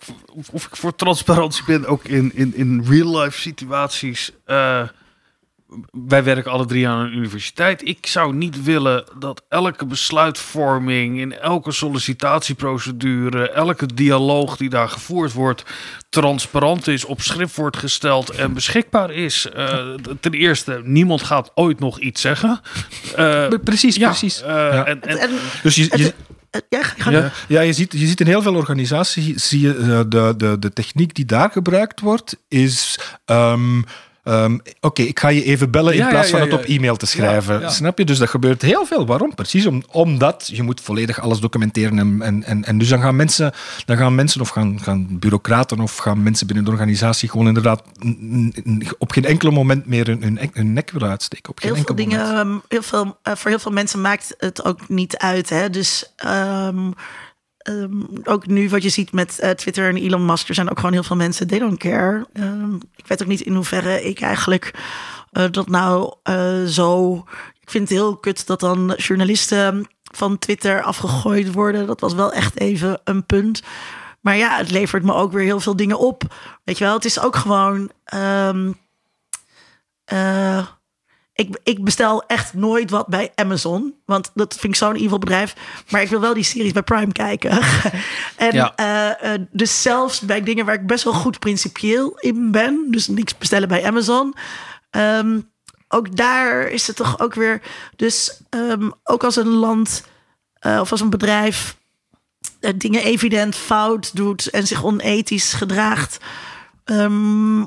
of 0.52 0.66
ik 0.66 0.76
voor 0.76 0.94
transparantie 0.94 1.64
ben, 1.64 1.86
ook 1.86 2.04
in, 2.04 2.30
in, 2.34 2.54
in 2.54 2.84
real-life 2.88 3.40
situaties. 3.40 4.30
Uh, 4.46 4.82
wij 6.08 6.24
werken 6.24 6.50
alle 6.50 6.66
drie 6.66 6.88
aan 6.88 7.04
een 7.04 7.12
universiteit. 7.12 7.88
Ik 7.88 8.06
zou 8.06 8.34
niet 8.34 8.62
willen 8.62 9.04
dat 9.18 9.42
elke 9.48 9.86
besluitvorming 9.86 11.18
in 11.18 11.38
elke 11.38 11.72
sollicitatieprocedure, 11.72 13.50
elke 13.50 13.94
dialoog 13.94 14.56
die 14.56 14.68
daar 14.68 14.88
gevoerd 14.88 15.32
wordt, 15.32 15.64
transparant 16.08 16.86
is, 16.86 17.04
op 17.04 17.20
schrift 17.20 17.56
wordt 17.56 17.76
gesteld 17.76 18.30
en 18.30 18.52
beschikbaar 18.52 19.10
is. 19.10 19.48
Uh, 19.56 19.94
ten 20.20 20.32
eerste, 20.32 20.80
niemand 20.84 21.22
gaat 21.22 21.50
ooit 21.54 21.80
nog 21.80 21.98
iets 21.98 22.20
zeggen. 22.20 22.60
Uh, 23.18 23.48
precies, 23.64 23.96
ja, 23.96 24.08
precies. 24.08 24.38
ja. 24.38 24.84
En, 24.84 25.02
en, 25.02 25.18
en, 25.18 25.30
dus 25.62 25.74
je, 25.74 25.88
je 25.96 26.14
ja, 26.68 27.10
ja, 27.10 27.32
ja, 27.48 27.60
je, 27.60 27.72
ziet, 27.72 27.92
je 27.92 28.06
ziet 28.06 28.20
in 28.20 28.26
heel 28.26 28.42
veel 28.42 28.54
organisaties, 28.54 29.48
zie 29.48 29.60
je, 29.60 29.74
uh, 29.74 30.00
de, 30.08 30.34
de, 30.36 30.58
de 30.58 30.72
techniek 30.72 31.14
die 31.14 31.24
daar 31.24 31.50
gebruikt 31.50 32.00
wordt, 32.00 32.36
is... 32.48 32.98
Um, 33.26 33.84
Um, 34.30 34.54
Oké, 34.54 34.72
okay, 34.80 35.06
ik 35.06 35.18
ga 35.18 35.28
je 35.28 35.44
even 35.44 35.70
bellen 35.70 35.92
in 35.92 35.98
ja, 35.98 36.08
plaats 36.08 36.30
ja, 36.30 36.36
ja, 36.36 36.42
van 36.42 36.52
het 36.52 36.60
op 36.60 36.68
e-mail 36.68 36.96
te 36.96 37.06
schrijven. 37.06 37.72
Snap 37.72 37.98
je? 37.98 38.04
Dus 38.04 38.18
dat 38.18 38.28
gebeurt 38.28 38.62
heel 38.62 38.86
veel. 38.86 39.06
Waarom? 39.06 39.34
Precies 39.34 39.66
om, 39.66 39.82
omdat 39.90 40.50
je 40.52 40.62
moet 40.62 40.80
volledig 40.80 41.20
alles 41.20 41.40
documenteren. 41.40 41.98
En, 41.98 42.22
en, 42.22 42.44
en, 42.44 42.64
en 42.64 42.78
dus 42.78 42.88
dan 42.88 43.00
gaan 43.00 43.16
mensen, 43.16 43.52
dan 43.84 43.96
gaan 43.96 44.14
mensen 44.14 44.40
of 44.40 44.48
gaan, 44.48 44.80
gaan 44.80 45.06
bureaucraten 45.10 45.80
of 45.80 45.96
gaan 45.96 46.22
mensen 46.22 46.46
binnen 46.46 46.64
de 46.64 46.70
organisatie 46.70 47.28
gewoon 47.28 47.46
inderdaad 47.46 47.82
op 48.98 49.12
geen 49.12 49.24
enkel 49.24 49.50
moment 49.50 49.86
meer 49.86 50.06
hun, 50.06 50.22
hun, 50.22 50.50
hun 50.52 50.72
nek 50.72 50.90
willen 50.90 51.08
uitsteken. 51.08 51.50
Op 51.50 51.58
geen 51.58 51.68
heel 51.68 51.78
enkel 51.78 51.94
veel 51.94 52.04
dingen, 52.04 52.26
moment. 52.26 52.46
um, 52.46 52.62
heel 52.68 52.82
veel, 52.82 53.04
uh, 53.04 53.34
voor 53.34 53.50
heel 53.50 53.58
veel 53.58 53.72
mensen 53.72 54.00
maakt 54.00 54.34
het 54.38 54.64
ook 54.64 54.88
niet 54.88 55.16
uit. 55.16 55.48
Hè? 55.48 55.70
Dus 55.70 56.12
um, 56.26 56.94
Um, 57.68 58.08
ook 58.24 58.46
nu 58.46 58.68
wat 58.68 58.82
je 58.82 58.88
ziet 58.88 59.12
met 59.12 59.38
uh, 59.42 59.50
Twitter 59.50 59.88
en 59.88 59.96
Elon 59.96 60.24
Musk, 60.24 60.48
er 60.48 60.54
zijn 60.54 60.70
ook 60.70 60.76
gewoon 60.78 60.92
heel 60.92 61.02
veel 61.02 61.16
mensen, 61.16 61.46
they 61.46 61.58
don't 61.58 61.78
care. 61.78 62.26
Um, 62.32 62.80
ik 62.96 63.06
weet 63.06 63.22
ook 63.22 63.28
niet 63.28 63.40
in 63.40 63.54
hoeverre 63.54 64.02
ik 64.02 64.20
eigenlijk 64.20 64.74
uh, 65.32 65.44
dat 65.50 65.68
nou 65.68 66.14
uh, 66.30 66.64
zo. 66.64 67.14
Ik 67.60 67.70
vind 67.70 67.88
het 67.88 67.98
heel 67.98 68.16
kut 68.16 68.46
dat 68.46 68.60
dan 68.60 68.94
journalisten 68.96 69.88
van 70.02 70.38
Twitter 70.38 70.82
afgegooid 70.82 71.52
worden. 71.52 71.86
Dat 71.86 72.00
was 72.00 72.14
wel 72.14 72.32
echt 72.32 72.60
even 72.60 73.00
een 73.04 73.26
punt. 73.26 73.62
Maar 74.20 74.36
ja, 74.36 74.56
het 74.56 74.70
levert 74.70 75.04
me 75.04 75.14
ook 75.14 75.32
weer 75.32 75.44
heel 75.44 75.60
veel 75.60 75.76
dingen 75.76 75.98
op. 75.98 76.34
Weet 76.64 76.78
je 76.78 76.84
wel, 76.84 76.94
het 76.94 77.04
is 77.04 77.20
ook 77.20 77.36
gewoon. 77.36 77.90
Um, 78.14 78.78
ik, 81.40 81.58
ik, 81.62 81.84
bestel 81.84 82.22
echt 82.26 82.54
nooit 82.54 82.90
wat 82.90 83.06
bij 83.06 83.32
Amazon. 83.34 83.94
Want 84.04 84.30
dat 84.34 84.54
vind 84.54 84.72
ik 84.72 84.78
zo'n 84.78 84.94
evil 84.94 85.18
bedrijf. 85.18 85.54
Maar 85.90 86.02
ik 86.02 86.08
wil 86.08 86.20
wel 86.20 86.34
die 86.34 86.42
series 86.42 86.72
bij 86.72 86.82
Prime 86.82 87.12
kijken. 87.12 87.50
en 88.36 88.54
ja. 88.54 88.72
uh, 88.80 89.32
uh, 89.32 89.46
dus 89.50 89.82
zelfs 89.82 90.20
bij 90.20 90.42
dingen 90.42 90.64
waar 90.64 90.74
ik 90.74 90.86
best 90.86 91.04
wel 91.04 91.12
goed 91.12 91.38
principieel 91.38 92.18
in 92.18 92.50
ben. 92.50 92.86
Dus 92.90 93.08
niks 93.08 93.38
bestellen 93.38 93.68
bij 93.68 93.86
Amazon. 93.86 94.34
Um, 94.90 95.50
ook 95.88 96.16
daar 96.16 96.68
is 96.68 96.86
het 96.86 96.96
toch 96.96 97.20
ook 97.20 97.34
weer... 97.34 97.62
Dus 97.96 98.40
um, 98.50 98.92
ook 99.04 99.24
als 99.24 99.36
een 99.36 99.48
land 99.48 100.04
uh, 100.66 100.78
of 100.80 100.90
als 100.90 101.00
een 101.00 101.10
bedrijf... 101.10 101.76
eh, 102.60 102.72
dingen 102.76 103.04
evident 103.04 103.54
fout 103.54 104.16
doet 104.16 104.50
en 104.50 104.66
zich 104.66 104.84
onethisch 104.84 105.52
gedraagt. 105.52 106.18
ehm, 106.84 107.64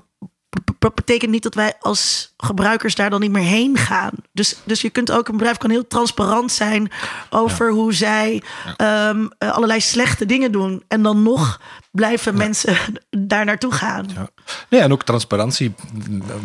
dat 0.84 0.95
betekent 0.95 1.31
niet 1.31 1.43
dat 1.43 1.55
wij 1.55 1.73
als 1.80 2.34
gebruikers 2.38 2.95
daar 2.95 3.09
dan 3.09 3.19
niet 3.19 3.31
meer 3.31 3.43
heen 3.43 3.77
gaan. 3.77 4.11
Dus, 4.31 4.55
dus 4.63 4.81
je 4.81 4.89
kunt 4.89 5.11
ook, 5.11 5.27
een 5.27 5.38
bedrijf 5.38 5.57
kan 5.57 5.69
heel 5.69 5.88
transparant 5.88 6.51
zijn 6.51 6.91
over 7.30 7.71
hoe 7.71 7.93
zij 7.93 8.41
ehm, 8.77 9.25
eh, 9.38 9.51
allerlei 9.51 9.81
slechte 9.81 10.25
dingen 10.25 10.51
doen. 10.51 10.84
En 10.88 11.03
dan 11.03 11.23
nog 11.23 11.61
blijven 11.91 12.38
mensen 12.38 12.77
daar 13.09 13.45
naartoe 13.45 13.71
gaan. 13.71 14.05
Ja. 14.13 14.30
Nee, 14.69 14.81
en 14.81 14.91
ook 14.91 15.03
transparantie. 15.03 15.73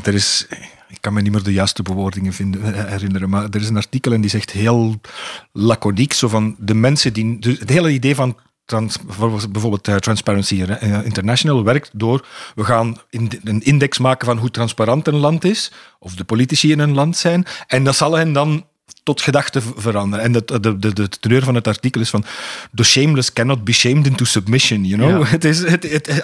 Er 0.02 0.14
is, 0.14 0.46
ik 0.88 0.98
kan 1.00 1.12
me 1.12 1.20
niet 1.20 1.32
meer 1.32 1.42
de 1.42 1.52
juiste 1.52 1.82
bewoordingen 1.82 2.32
vinden, 2.32 2.74
eh, 2.74 2.84
herinneren, 2.84 3.28
maar 3.28 3.44
er 3.44 3.60
is 3.60 3.68
een 3.68 3.76
artikel 3.76 4.12
en 4.12 4.20
die 4.20 4.30
zegt 4.30 4.50
heel 4.50 5.00
laconiek, 5.52 6.12
zo 6.12 6.28
van 6.28 6.56
de 6.58 6.74
mensen 6.74 7.12
die... 7.12 7.38
dus 7.38 7.58
het 7.58 7.68
hele 7.68 7.90
idee 7.90 8.14
van 8.14 8.36
bijvoorbeeld 9.46 9.88
eh, 9.88 9.96
Transparency 9.96 10.62
eh, 10.62 11.04
International 11.04 11.64
werkt 11.64 11.90
door, 11.92 12.26
we 12.54 12.64
gaan 12.64 12.96
een 13.10 13.60
index 13.62 13.98
maken 13.98 14.26
van 14.26 14.38
hoe 14.38 14.50
transparant 14.50 15.06
een 15.06 15.16
land 15.16 15.44
is, 15.44 15.72
of 15.98 16.14
de 16.14 16.24
politici 16.24 16.70
in 16.70 16.78
een 16.78 16.94
land 16.94 17.16
zijn, 17.16 17.46
en 17.66 17.84
dat 17.84 17.96
zal 17.96 18.12
hen 18.12 18.32
dan 18.32 18.66
tot 19.02 19.20
gedachten 19.20 19.62
veranderen. 19.76 20.24
En 20.24 20.32
de, 20.32 20.42
de, 20.60 20.78
de, 20.78 20.92
de 20.92 21.08
teneur 21.08 21.42
van 21.42 21.54
het 21.54 21.66
artikel 21.66 22.00
is 22.00 22.10
van 22.10 22.24
the 22.74 22.84
shameless 22.84 23.32
cannot 23.32 23.64
be 23.64 23.72
shamed 23.72 24.06
into 24.06 24.24
submission, 24.24 24.84
you 24.84 25.02
know? 25.02 25.22
Ja. 25.22 25.28
Het 25.38 25.44
is, 25.44 25.58
het, 25.70 25.90
het, 25.90 26.22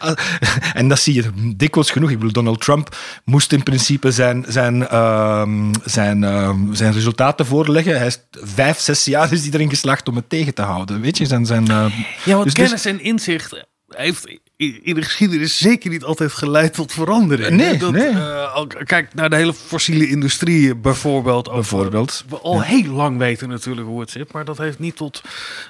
en 0.74 0.88
dat 0.88 0.98
zie 0.98 1.14
je 1.14 1.30
dikwijls 1.56 1.90
genoeg. 1.90 2.10
Ik 2.10 2.16
bedoel, 2.16 2.32
Donald 2.32 2.60
Trump 2.60 2.96
moest 3.24 3.52
in 3.52 3.62
principe 3.62 4.10
zijn, 4.12 4.44
zijn, 4.48 4.88
ehm, 4.88 5.72
zijn, 5.84 6.24
ehm, 6.24 6.72
zijn 6.74 6.92
resultaten 6.92 7.46
voorleggen. 7.46 7.98
Hij 7.98 8.06
is 8.06 8.18
vijf, 8.30 8.78
zes 8.78 9.04
jaar 9.04 9.32
is 9.32 9.42
hij 9.42 9.52
erin 9.52 9.68
geslaagd 9.68 10.08
om 10.08 10.16
het 10.16 10.28
tegen 10.28 10.54
te 10.54 10.62
houden. 10.62 11.00
Weet 11.00 11.18
je, 11.18 11.26
zijn... 11.26 11.46
zijn 11.46 11.68
eh, 11.68 11.86
Ja, 12.24 12.32
want 12.32 12.44
dus- 12.44 12.52
kennis 12.54 12.84
en 12.84 13.00
inzicht 13.00 13.64
heeft 13.88 14.28
i- 14.28 14.38
in 14.56 14.94
de 14.94 15.02
geschiedenis 15.02 15.58
zeker 15.58 15.90
niet 15.90 16.04
altijd 16.04 16.32
geleid 16.32 16.74
tot 16.74 16.92
verandering. 16.92 17.56
Nee, 17.56 17.76
dat, 17.78 17.92
nee. 17.92 18.08
eh, 18.08 18.62
kijk 18.84 19.14
naar 19.14 19.30
de 19.30 19.36
hele 19.36 19.54
fossiele 19.54 20.08
industrie 20.08 20.74
bijvoorbeeld. 20.74 21.48
Over- 21.48 21.58
Bijvoorbeeld. 21.74 22.24
We 22.28 22.38
al 22.38 22.62
heel 22.62 22.92
lang 22.92 23.18
weten 23.18 23.48
natuurlijk 23.48 23.86
hoe 23.86 24.00
het 24.00 24.10
zit, 24.10 24.32
maar 24.32 24.44
dat 24.44 24.58
heeft 24.58 24.78
niet 24.78 24.96
tot 24.96 25.22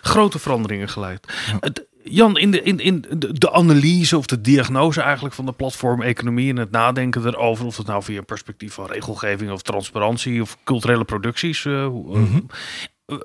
grote 0.02 0.38
veranderingen 0.38 0.88
geleid. 0.88 1.26
Het- 1.60 1.84
Jan, 2.06 2.38
in, 2.38 2.50
de, 2.50 2.62
in, 2.62 2.78
in 2.78 3.04
de, 3.18 3.52
analyse 3.52 4.18
of 4.18 4.26
de 4.26 4.40
diagnose 4.40 5.00
eigenlijk 5.02 5.34
van 5.34 5.46
de 5.46 5.52
platformeconomie 5.52 6.50
en 6.50 6.56
het 6.56 6.70
nadenken 6.70 7.26
erover, 7.26 7.66
of 7.66 7.76
het 7.76 7.86
nou 7.86 8.02
via 8.02 8.18
een 8.18 8.24
perspectief 8.24 8.72
van 8.74 8.86
regelgeving 8.86 9.50
of 9.50 9.62
transparantie 9.62 10.42
of 10.42 10.56
culturele 10.64 11.04
producties. 11.04 11.64
eh, 11.64 11.84
eh, 11.84 11.90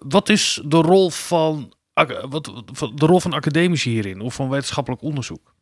wat 0.07 0.29
is 0.29 0.61
de 0.65 0.77
rol 0.77 1.09
van, 1.09 1.73
wat, 2.29 2.51
wat- 2.79 2.91
de 2.95 3.05
rol 3.05 3.19
van 3.19 3.33
academici 3.33 3.89
hierin 3.89 4.21
of 4.21 4.33
van 4.33 4.49
wetenschappelijk 4.49 5.01
onderzoek? 5.01 5.53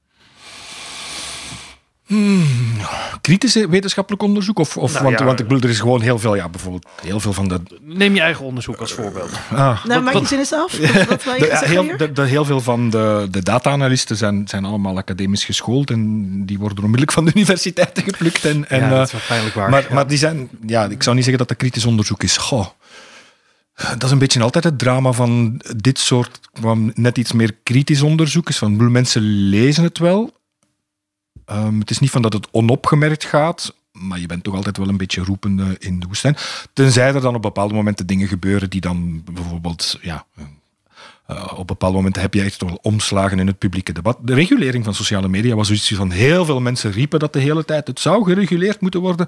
kritische 3.21 3.69
wetenschappelijk 3.69 4.23
onderzoek? 4.23 4.59
Of, 4.59 4.77
of 4.77 4.91
Nou, 4.93 5.03
want, 5.03 5.19
ja. 5.19 5.25
want 5.25 5.39
ik 5.39 5.47
bedoel, 5.47 5.63
er 5.63 5.69
is 5.69 5.79
gewoon 5.79 6.01
heel 6.01 6.19
veel, 6.19 6.35
ja, 6.35 6.49
bijvoorbeeld 6.49 6.87
heel 7.01 7.19
veel 7.19 7.33
van 7.33 7.47
de... 7.47 7.61
Neem 7.81 8.15
je 8.15 8.21
eigen 8.21 8.45
onderzoek 8.45 8.75
als 8.77 8.93
voorbeeld. 8.93 9.29
Ah, 9.51 9.85
Nou, 9.85 10.01
maak 10.01 10.13
je 10.13 10.19
wat- 10.19 10.27
zin 10.27 10.39
eens 10.39 10.53
af. 10.53 10.77
Wat, 10.77 11.05
wat 11.05 11.23
wil 11.23 11.33
je 11.33 11.39
De, 11.39 11.45
ja, 11.45 11.51
zeggen 11.51 11.69
heel, 11.69 11.81
hier? 11.83 11.97
de, 11.97 12.11
de- 12.11 12.21
heel 12.21 12.45
veel 12.45 12.61
van 12.61 12.89
de, 12.89 13.27
de 13.31 13.43
data-analysten 13.43 14.15
zijn, 14.17 14.47
zijn 14.47 14.65
allemaal 14.65 14.97
academisch 14.97 15.45
geschoold 15.45 15.89
en 15.91 16.45
die 16.45 16.57
worden 16.59 16.77
onmiddellijk 16.77 17.11
van 17.11 17.25
de 17.25 17.31
universiteiten 17.35 18.03
geplukt. 18.09 18.45
En, 18.45 18.69
en, 18.69 18.79
ja, 18.79 18.85
eh, 18.85 18.97
dat 18.97 19.05
is 19.05 19.11
wel 19.11 19.21
pijnlijk 19.27 19.55
waar. 19.55 19.69
maar, 19.69 19.85
ja. 19.87 19.93
maar 19.93 20.07
die 20.07 20.17
zijn, 20.17 20.49
ja, 20.67 20.85
ik 20.85 21.03
zou 21.03 21.15
niet 21.15 21.25
zeggen 21.25 21.37
dat 21.45 21.47
dat 21.47 21.57
kritisch 21.57 21.85
onderzoek 21.85 22.23
is. 22.23 22.37
Goh, 22.37 22.65
dat 23.77 24.03
is 24.03 24.11
een 24.11 24.17
beetje 24.17 24.41
altijd 24.41 24.63
het 24.63 24.79
drama 24.79 25.11
van 25.11 25.61
dit 25.75 25.99
soort, 25.99 26.39
net 26.93 27.17
iets 27.17 27.31
meer 27.31 27.55
kritisch 27.63 28.01
onderzoek. 28.01 28.49
Is 28.49 28.57
van, 28.57 28.91
mensen 28.91 29.21
lezen 29.21 29.83
het 29.83 29.97
wel. 29.97 30.35
Ehm, 31.45 31.79
het 31.79 31.89
is 31.89 31.99
niet 31.99 32.09
van 32.09 32.21
dat 32.21 32.33
het 32.33 32.47
onopgemerkt 32.51 33.25
gaat, 33.25 33.75
maar 33.91 34.19
je 34.19 34.25
bent 34.25 34.43
toch 34.43 34.55
altijd 34.55 34.77
wel 34.77 34.87
een 34.87 34.97
beetje 34.97 35.23
roepende 35.23 35.75
in 35.79 35.99
de 35.99 36.07
woestijn. 36.07 36.37
Tenzij 36.73 37.13
er 37.13 37.21
dan 37.21 37.35
op 37.35 37.41
bepaalde 37.41 37.73
momenten 37.73 38.07
dingen 38.07 38.27
gebeuren 38.27 38.69
die 38.69 38.81
dan 38.81 39.23
bijvoorbeeld, 39.33 39.97
ja, 40.01 40.25
eh, 41.27 41.53
op 41.55 41.67
bepaalde 41.67 41.95
momenten 41.95 42.21
heb 42.21 42.33
je 42.33 42.41
echt 42.41 42.61
wel 42.61 42.79
omslagen 42.81 43.39
in 43.39 43.47
het 43.47 43.57
publieke 43.57 43.93
debat. 43.93 44.17
De 44.21 44.33
regulering 44.33 44.83
van 44.83 44.93
sociale 44.93 45.27
media 45.27 45.55
was 45.55 45.67
zoiets 45.67 45.93
van 45.93 46.11
heel 46.11 46.45
veel 46.45 46.59
mensen 46.59 46.91
riepen 46.91 47.19
dat 47.19 47.33
de 47.33 47.39
hele 47.39 47.65
tijd. 47.65 47.87
Het 47.87 47.99
zou 47.99 48.23
gereguleerd 48.23 48.81
moeten 48.81 49.01
worden. 49.01 49.27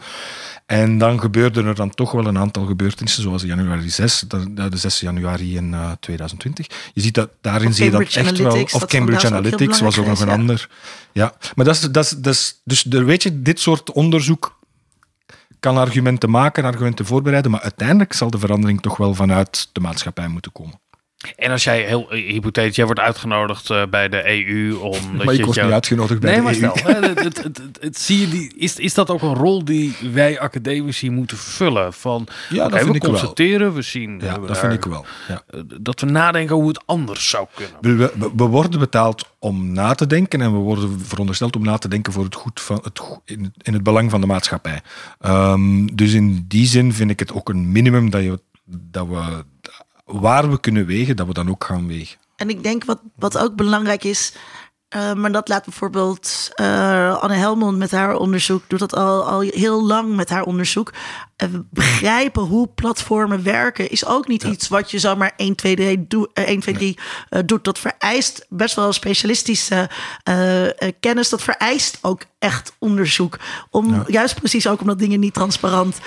En 0.66 0.98
dan 0.98 1.20
gebeurden 1.20 1.66
er 1.66 1.76
dan 1.76 1.90
toch 1.90 2.12
wel 2.12 2.26
een 2.26 2.38
aantal 2.38 2.66
gebeurtenissen, 2.66 3.24
zoals 3.24 3.44
januari 3.44 3.90
6, 3.90 4.24
de, 4.28 4.70
de 4.70 4.78
6 4.78 5.00
januari 5.00 5.56
in 5.56 5.74
eh, 5.74 5.92
2020. 6.00 6.68
Je 6.94 7.02
ziet 7.02 7.14
dat 7.14 7.30
daarin 7.42 7.68
Of 7.68 7.76
zie 7.76 7.86
je 7.86 7.92
dat 7.92 8.02
echt 8.02 8.38
wel. 8.38 8.68
Of 8.72 8.86
Cambridge 8.86 9.28
Analytics 9.28 9.80
was 9.80 9.98
ook 9.98 10.08
nog 10.08 10.20
een 10.20 10.30
ander. 10.30 10.70
Ja, 11.12 11.34
maar 11.56 11.66
dat 11.66 11.76
is, 11.76 11.82
dat 11.82 12.04
is, 12.04 12.10
dat 12.10 12.34
is 12.34 12.60
dus 12.64 12.84
weet 12.84 13.24
je, 13.24 13.42
dit 13.42 13.60
soort 13.60 13.92
onderzoek 13.92 14.60
kan 15.60 15.78
argumenten 15.78 16.30
maken, 16.30 16.64
argumenten 16.64 17.06
voorbereiden, 17.06 17.52
maar 17.52 17.62
uiteindelijk 17.62 18.14
zal 18.14 18.30
de 18.30 18.40
verandering 18.40 18.82
toch 18.82 18.98
wel 18.98 19.14
vanuit 19.14 19.70
de 19.74 19.80
maatschappij 19.80 20.28
moeten 20.28 20.52
komen. 20.52 20.80
En 21.36 21.52
als 21.52 21.64
jij 21.64 21.82
heel 21.82 22.10
hypothetisch, 22.10 22.76
jij 22.76 22.86
wordt 22.86 23.00
uitgenodigd 23.00 23.70
eh, 23.70 23.84
bij 23.90 24.10
de 24.10 24.30
EU 24.48 24.76
om. 24.76 25.16
maar 25.16 25.34
je 25.34 25.40
ik 25.40 25.46
was 25.46 25.56
jou- 25.56 25.66
niet 25.68 25.76
uitgenodigd 25.76 26.20
bij 26.20 26.30
Nee, 26.30 26.40
de 26.40 26.60
maar 26.62 26.70
EU. 26.72 26.78
stel, 26.78 26.94
hè, 27.02 27.08
het, 27.24 27.44
het, 27.44 27.62
het, 27.80 28.00
zie 28.00 28.20
je 28.20 28.28
die, 28.28 28.54
is, 28.58 28.76
is 28.76 28.94
dat 28.94 29.10
ook 29.10 29.22
een 29.22 29.34
rol 29.36 29.66
die 29.66 29.96
wij 30.14 30.40
academici 30.40 31.10
moeten 31.10 31.38
vervullen? 31.38 31.94
Van, 31.94 32.28
Ja, 32.50 32.70
vind 32.70 32.88
we 32.90 32.94
ik 32.94 33.02
wel. 33.02 33.12
constateren, 33.12 33.74
we 33.74 33.82
zien 33.82 34.20
Ja, 34.20 34.34
we 34.34 34.40
dat 34.40 34.48
daar- 34.48 34.58
vind 34.58 34.74
ik 34.74 34.84
wel. 34.86 35.06
Ja. 35.28 35.42
eh, 35.48 35.60
dat 35.82 36.00
we 36.00 36.06
nadenken 36.06 36.56
hoe 36.56 36.68
het 36.68 36.82
anders 36.86 37.30
zou 37.30 37.48
kunnen. 37.54 37.98
We, 37.98 38.14
we, 38.16 38.32
we 38.36 38.44
worden 38.44 38.80
betaald 38.80 39.30
om 39.40 39.72
na 39.72 39.94
te 39.96 40.08
denken 40.08 40.42
en 40.42 40.52
we 40.52 40.58
worden 40.58 41.00
verondersteld 41.02 41.56
om 41.56 41.64
na 41.64 41.78
te 41.78 41.88
denken 41.88 42.14
voor 42.14 42.24
het 42.24 42.36
goed 42.36 42.62
van 42.62 42.80
het, 42.84 43.02
in, 43.26 43.44
het- 43.44 43.68
in 43.68 43.74
het 43.74 43.84
belang 43.84 44.10
van 44.12 44.22
de 44.22 44.28
maatschappij. 44.28 44.82
Ehm, 45.20 45.86
dus 45.86 46.14
in 46.14 46.46
die 46.48 46.66
zin 46.66 46.94
vind 46.94 47.10
ik 47.12 47.20
het 47.20 47.34
ook 47.34 47.50
een 47.50 47.72
minimum 47.72 48.10
dat, 48.10 48.22
je, 48.24 48.40
dat 48.66 49.08
we 49.08 49.44
waar 50.12 50.50
we 50.50 50.60
kunnen 50.60 50.86
wegen, 50.86 51.16
dat 51.16 51.28
we 51.28 51.34
dan 51.34 51.50
ook 51.50 51.64
gaan 51.64 51.88
wegen. 51.88 52.18
En 52.36 52.50
ik 52.50 52.64
denk 52.64 52.86
wat, 52.86 53.00
wat 53.16 53.38
ook 53.38 53.56
belangrijk 53.56 54.04
is, 54.04 54.34
eh, 54.90 55.14
maar 55.14 55.32
dat 55.32 55.48
laat 55.48 55.66
bijvoorbeeld 55.66 56.50
eh, 56.54 57.18
Anne 57.18 57.36
Helmond 57.36 57.78
met 57.78 57.92
haar 57.92 58.16
onderzoek, 58.16 58.64
doet 58.68 58.80
dat 58.80 58.96
al, 58.96 59.24
al 59.24 59.40
heel 59.40 59.86
lang 59.86 60.16
met 60.16 60.30
haar 60.30 60.44
onderzoek. 60.44 60.92
Eh, 61.40 61.48
begrijpen 61.70 62.42
hoe 62.42 62.68
platformen 62.68 63.44
werken 63.44 63.90
is 63.90 64.06
ook 64.06 64.28
niet 64.28 64.44
iets 64.44 64.68
wat 64.68 64.92
je 64.92 65.00
zomaar 65.00 65.34
1, 65.38 65.56
2, 65.56 65.76
3, 65.76 66.08
doe, 66.08 66.30
eh, 66.34 66.48
1, 66.48 66.60
2, 66.60 66.74
3 66.74 66.98
eh, 67.30 67.40
doet. 67.46 67.64
Dat 67.64 67.80
vereist 67.80 68.46
best 68.50 68.76
wel 68.76 68.94
specialistische 68.94 69.90
kennis. 71.00 71.30
Dat 71.30 71.42
vereist 71.42 71.98
ook 72.02 72.22
echt 72.40 72.76
onderzoek. 72.80 73.40
Om 73.70 74.04
juist 74.08 74.36
precies 74.36 74.68
ook 74.68 74.82
omdat 74.82 75.00
dingen 75.00 75.20
niet 75.20 75.34
transparant 75.34 75.98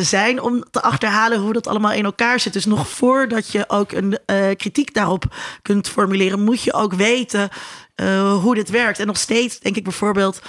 zijn, 0.00 0.40
om 0.40 0.64
te 0.70 0.82
achterhalen 0.82 1.40
hoe 1.40 1.52
dat 1.52 1.66
allemaal 1.66 1.92
in 1.92 2.04
elkaar 2.04 2.40
zit. 2.40 2.52
Dus 2.52 2.64
nog 2.64 2.88
voordat 2.88 3.48
je 3.48 3.68
ook 3.68 3.92
een 3.92 4.18
kritiek 4.56 4.94
daarop 4.94 5.34
kunt 5.62 5.88
formuleren, 5.88 6.44
moet 6.44 6.62
je 6.62 6.72
ook 6.72 6.94
weten 6.94 7.48
eh, 7.94 8.34
hoe 8.34 8.54
dit 8.54 8.70
werkt. 8.70 8.98
En 8.98 9.06
nog 9.06 9.16
steeds 9.18 9.58
denk 9.58 9.76
ik 9.76 9.84
bijvoorbeeld. 9.84 10.40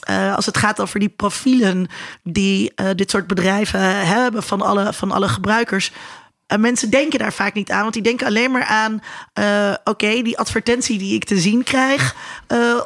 eh, 0.00 0.34
als 0.36 0.46
het 0.46 0.56
gaat 0.56 0.80
over 0.80 1.00
die 1.00 1.08
profielen 1.08 1.88
die 2.22 2.72
eh, 2.74 2.86
dit 2.94 3.10
soort 3.10 3.26
bedrijven 3.26 4.06
hebben 4.06 4.42
van 4.42 4.62
alle, 4.62 4.92
van 4.92 5.10
alle 5.10 5.28
gebruikers. 5.28 5.92
En 6.46 6.60
mensen 6.60 6.90
denken 6.90 7.18
daar 7.18 7.32
vaak 7.32 7.54
niet 7.54 7.70
aan, 7.70 7.82
want 7.82 7.92
die 7.92 8.02
denken 8.02 8.26
alleen 8.26 8.50
maar 8.50 8.64
aan: 8.64 9.02
oké, 9.84 10.22
die 10.22 10.38
advertentie 10.38 10.98
die 10.98 11.14
ik 11.14 11.24
te 11.24 11.38
zien 11.38 11.62
krijg 11.62 12.14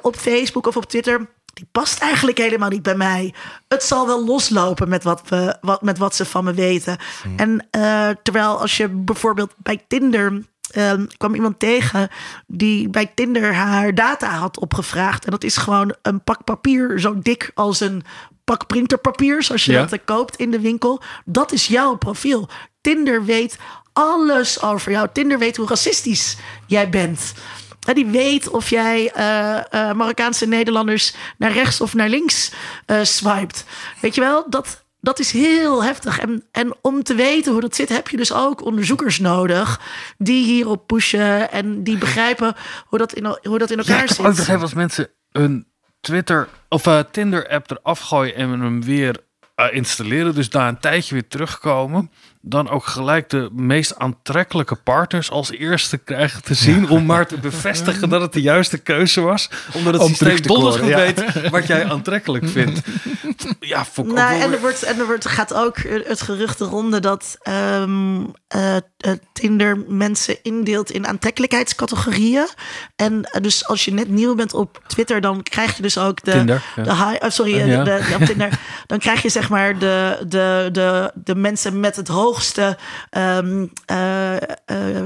op 0.03 0.17
Facebook 0.17 0.67
of 0.67 0.77
op 0.77 0.85
Twitter, 0.85 1.29
die 1.55 1.69
past 1.73 1.99
eigenlijk 1.99 2.39
helemaal 2.39 2.69
niet 2.69 2.83
bij 2.83 2.95
mij. 2.95 3.35
Het 3.69 3.83
zal 3.83 4.07
wel 4.07 4.25
loslopen 4.25 4.89
met 4.89 5.05
wat, 5.05 5.23
we, 5.29 5.57
wat, 5.61 5.83
met 5.83 5.99
wat 5.99 6.15
ze 6.15 6.25
van 6.25 6.45
me 6.45 6.53
weten. 6.53 6.97
En 7.37 7.67
eh, 7.71 8.09
terwijl 8.23 8.61
als 8.61 8.77
je 8.77 8.89
bijvoorbeeld 8.89 9.55
bij 9.57 9.85
Tinder. 9.89 10.43
Eh, 10.73 10.93
kwam 11.17 11.35
iemand 11.35 11.59
tegen 11.59 12.09
die 12.47 12.89
bij 12.89 13.07
Tinder 13.15 13.55
haar 13.55 13.95
data 13.95 14.31
had 14.31 14.59
opgevraagd. 14.61 15.25
En 15.25 15.31
dat 15.31 15.45
is 15.45 15.57
gewoon 15.57 15.95
een 16.03 16.25
pak 16.25 16.45
papier 16.45 17.01
zo 17.01 17.19
dik 17.19 17.51
als 17.55 17.81
een 17.81 18.03
pak 18.45 18.67
printerpapier, 18.67 19.43
zoals 19.43 19.65
je 19.65 19.73
Ja. 19.73 19.81
dat 19.81 19.93
eh, 19.93 19.99
koopt 20.05 20.37
in 20.37 20.51
de 20.51 20.61
winkel. 20.61 21.03
Dat 21.25 21.53
is 21.53 21.67
jouw 21.67 21.95
profiel. 21.97 22.49
Tinder 22.81 23.25
weet 23.25 23.59
alles 23.93 24.63
over 24.63 24.93
jou. 24.93 25.09
Tinder 25.13 25.39
weet 25.39 25.57
hoe 25.57 25.67
racistisch 25.69 26.37
jij 26.67 26.89
bent. 26.91 27.33
Hè, 27.87 27.93
Die 27.93 28.07
weet 28.07 28.49
of 28.49 28.71
jij 28.71 29.11
eh, 29.13 29.57
eh, 29.59 29.97
Marokkaanse 29.97 30.47
Nederlanders 30.47 31.15
naar 31.39 31.53
rechts 31.53 31.81
of 31.81 31.95
naar 31.95 32.09
links 32.09 32.53
eh 32.87 32.99
swipet. 33.03 33.65
Weet 34.01 34.15
je 34.15 34.21
wel, 34.21 34.45
dat, 34.51 34.85
dat 35.03 35.19
is 35.19 35.31
heel 35.33 35.85
heftig. 35.85 36.19
En, 36.19 36.45
en 36.51 36.75
om 36.81 37.03
te 37.03 37.15
weten 37.15 37.53
hoe 37.53 37.61
dat 37.61 37.75
zit, 37.77 37.89
heb 37.89 38.09
je 38.09 38.17
dus 38.17 38.33
ook 38.33 38.65
onderzoekers 38.65 39.19
nodig 39.19 39.81
die 40.19 40.45
hierop 40.45 40.87
pushen 40.87 41.51
en 41.51 41.83
die 41.85 41.99
begrijpen 41.99 42.55
hoe 42.87 42.99
dat 42.99 43.13
in, 43.13 43.25
hoe 43.43 43.59
dat 43.59 43.71
in 43.71 43.77
Ja, 43.77 43.83
elkaar 43.83 44.03
ik 44.03 44.09
heb 44.09 44.19
ook 44.19 44.27
zit. 44.27 44.37
begrepen 44.37 44.63
als 44.63 44.75
mensen 44.75 45.09
een 45.33 45.67
Twitter 46.01 46.49
of 46.69 46.87
eh, 46.87 46.99
Tinder 47.11 47.49
app 47.49 47.71
eraf 47.71 48.01
gooien 48.01 48.35
en 48.35 48.51
hem 48.61 48.83
weer 48.85 49.17
eh, 49.55 49.67
installeren, 49.73 50.35
dus 50.35 50.51
daar 50.51 50.69
een 50.69 50.81
tijdje 50.81 51.15
weer 51.15 51.29
terugkomen, 51.29 52.11
dan 52.45 52.69
ook 52.69 52.87
gelijk 52.87 53.31
de 53.31 53.49
meest 53.53 53.99
aantrekkelijke 53.99 54.75
partners 54.75 55.31
als 55.31 55.51
eerste 55.51 55.99
krijgen 55.99 56.43
te 56.43 56.55
zien. 56.55 56.89
Om 56.89 57.07
maar 57.07 57.27
te 57.27 57.39
bevestigen 57.39 58.09
dat 58.09 58.21
het 58.21 58.33
de 58.33 58.41
juiste 58.41 58.79
keuze 58.79 59.21
was. 59.21 59.51
Omdat 59.75 59.93
het 59.93 60.03
Om 60.03 60.09
systeem 60.09 60.43
donders 60.43 60.77
goed 60.77 60.89
ja. 60.89 60.97
weet 60.97 61.49
wat 61.51 61.67
jij 61.67 61.85
aantrekkelijk 61.91 62.49
vindt. 62.49 62.81
Ja, 63.61 63.87
Nou, 63.95 64.41
en 64.41 64.53
er, 64.53 64.61
wordt, 64.61 64.83
en 64.83 64.99
er 64.99 65.07
wordt, 65.07 65.27
gaat 65.27 65.55
ook 65.55 65.77
het 65.83 66.21
gerucht 66.21 66.59
de 66.59 66.65
ronde 66.65 67.01
dat 67.01 67.37
ehm, 67.41 68.25
eh, 68.49 68.77
eh, 68.77 68.83
eh, 69.03 69.13
Tinder 69.33 69.85
mensen 69.89 70.37
indeelt 70.43 70.91
in 70.91 71.07
aantrekkelijkheidscategorieën. 71.07 72.47
En 72.97 73.25
eh, 73.25 73.43
dus 73.43 73.67
als 73.67 73.85
je 73.85 73.93
net 73.93 74.09
nieuw 74.09 74.35
bent 74.35 74.55
op 74.55 74.83
Twitter, 74.87 75.21
dan 75.21 75.43
krijg 75.43 75.77
je 75.77 75.83
dus 75.83 75.99
ook 75.99 76.25
de. 76.25 76.31
Tinder, 76.31 76.63
de 76.75 76.95
high, 76.95 77.25
oh, 77.25 77.31
sorry, 77.31 77.61
eh, 77.61 77.85
de, 77.85 78.25
Tinder, 78.27 78.59
dan 78.87 78.99
krijg 78.99 79.23
je 79.23 79.29
zeg 79.29 79.49
maar 79.49 79.79
de, 79.79 80.19
de, 80.29 80.69
de, 80.73 81.13
de 81.15 81.35
mensen 81.35 81.81
met 81.81 81.97
het 81.97 82.09
hoogste. 82.09 82.77
Um, 83.11 83.73
uh, 83.93 84.37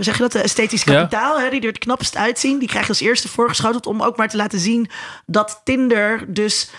zeg 0.01 0.17
je 0.17 0.23
dat? 0.23 0.35
Esthetisch 0.35 0.85
kapitaal, 0.85 1.41
hè, 1.41 1.51
die 1.51 1.61
er 1.61 1.67
het 1.67 1.79
knapst 1.79 2.17
uitzien. 2.17 2.59
Die 2.59 2.69
krijg 2.69 2.85
je 2.85 2.91
als 2.91 3.01
eerste 3.01 3.29
voorgeschoteld 3.29 3.87
om 3.87 4.03
ook 4.03 4.17
maar 4.17 4.29
te 4.29 4.37
laten 4.37 4.59
zien 4.59 4.91
dat 5.27 5.61
Tinder 5.65 6.25
dus 6.29 6.71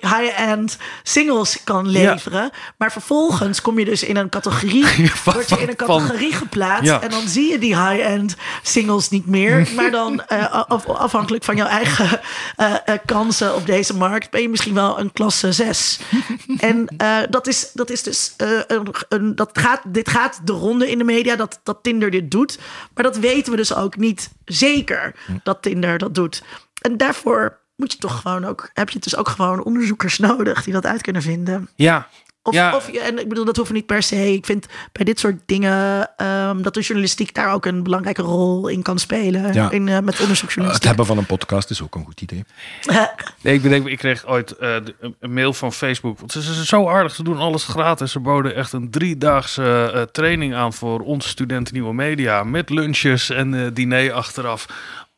high-end 0.00 0.76
singles 1.02 1.58
kan 1.64 1.88
leveren. 1.88 2.50
Maar 2.78 2.92
vervolgens 2.92 3.62
kom 3.62 3.78
je 3.78 3.84
dus 3.84 4.02
in 4.02 4.16
een 4.16 4.28
categorie. 4.28 4.84
Word 5.24 5.48
je 5.48 5.60
in 5.60 5.68
een 5.68 5.76
categorie 5.76 6.25
geplaatst. 6.32 6.92
En 6.92 7.10
dan 7.10 7.28
zie 7.28 7.50
je 7.50 7.58
die 7.58 7.76
high-end 7.76 8.36
singles 8.62 9.10
niet 9.10 9.26
meer. 9.26 9.58
Mm. 9.58 9.74
Maar 9.74 9.90
dan 9.90 10.22
eh, 10.26 10.64
afhankelijk 10.86 11.44
van 11.44 11.56
jouw 11.56 11.66
eigen 11.66 12.20
eh, 12.56 12.74
eh, 12.84 12.98
kansen 13.04 13.54
op 13.54 13.66
deze 13.66 13.96
markt... 13.96 14.30
ben 14.30 14.42
je 14.42 14.48
misschien 14.48 14.74
wel 14.74 15.00
een 15.00 15.12
klasse 15.12 15.52
6. 15.52 16.00
en 16.58 16.88
dat, 17.30 17.46
is, 17.46 17.70
dat 17.72 17.90
is 17.90 18.02
dus... 18.02 18.34
Een, 18.36 18.94
een, 19.08 19.34
dat 19.34 19.50
gaat, 19.58 19.80
dit 19.86 20.08
gaat 20.08 20.40
de 20.44 20.52
ronde 20.52 20.90
in 20.90 20.98
de 20.98 21.04
media 21.04 21.36
dat, 21.36 21.60
dat 21.62 21.78
Tinder 21.82 22.10
dit 22.10 22.30
doet. 22.30 22.58
Maar 22.94 23.04
dat 23.04 23.16
weten 23.16 23.50
we 23.50 23.56
dus 23.56 23.74
ook 23.74 23.96
niet 23.96 24.30
zeker 24.44 25.14
mm. 25.26 25.40
dat 25.42 25.62
Tinder 25.62 25.98
dat 25.98 26.14
doet. 26.14 26.42
En 26.80 26.96
daarvoor 26.96 27.58
moet 27.76 27.92
je 27.92 27.98
toch 27.98 28.20
gewoon 28.20 28.44
ook, 28.44 28.70
heb 28.72 28.90
je 28.90 28.98
dus 28.98 29.16
ook 29.16 29.28
gewoon 29.28 29.64
onderzoekers 29.64 30.18
nodig 30.28 30.64
die 30.64 30.72
dat 30.72 30.86
uit 30.86 31.02
kunnen 31.02 31.22
vinden. 31.22 31.68
Ja, 31.74 32.08
of, 32.46 32.54
Ja. 32.54 32.76
of, 32.76 32.88
en 32.88 33.18
ik 33.18 33.28
bedoel, 33.28 33.44
dat 33.44 33.56
hoeft 33.56 33.72
niet 33.72 33.86
per 33.86 34.02
se. 34.02 34.32
Ik 34.32 34.46
vind 34.46 34.66
bij 34.92 35.04
dit 35.04 35.18
soort 35.18 35.36
dingen 35.46 36.10
ehm, 36.16 36.62
dat 36.62 36.74
de 36.74 36.80
journalistiek 36.80 37.34
daar 37.34 37.52
ook 37.52 37.66
een 37.66 37.82
belangrijke 37.82 38.22
rol 38.22 38.68
in 38.68 38.82
kan 38.82 38.98
spelen. 38.98 39.52
Ja. 39.52 39.70
In, 39.70 39.88
eh, 39.88 39.94
met 39.98 40.12
Het 40.12 40.20
onderzoeksjournalistiek. 40.22 40.88
hebben 40.88 41.06
van 41.06 41.18
een 41.18 41.26
podcast 41.26 41.70
is 41.70 41.82
ook 41.82 41.94
een 41.94 42.04
goed 42.04 42.20
idee. 42.20 42.44
Nee, 43.42 43.54
ik 43.54 43.62
bedenk, 43.62 43.86
ik 43.86 43.98
kreeg 43.98 44.26
ooit 44.26 44.52
eh, 44.56 44.76
een- 45.00 45.32
mail 45.32 45.52
van 45.52 45.72
Facebook. 45.72 46.18
Want 46.18 46.32
ze 46.32 46.40
zijn 46.40 46.66
zo 46.66 46.88
aardig, 46.88 47.14
ze 47.14 47.22
doen 47.22 47.38
alles 47.38 47.64
gratis. 47.64 48.12
Ze 48.12 48.20
boden 48.20 48.54
echt 48.54 48.72
een 48.72 48.90
driedaagse 48.90 49.90
eh, 49.94 50.02
training 50.02 50.54
aan 50.54 50.72
voor 50.72 51.00
onze 51.00 51.28
studenten 51.28 51.74
nieuwe 51.74 51.94
media. 51.94 52.44
Met 52.44 52.70
lunches 52.70 53.30
en 53.30 53.54
eh, 53.54 53.66
diner 53.72 54.12
achteraf. 54.12 54.66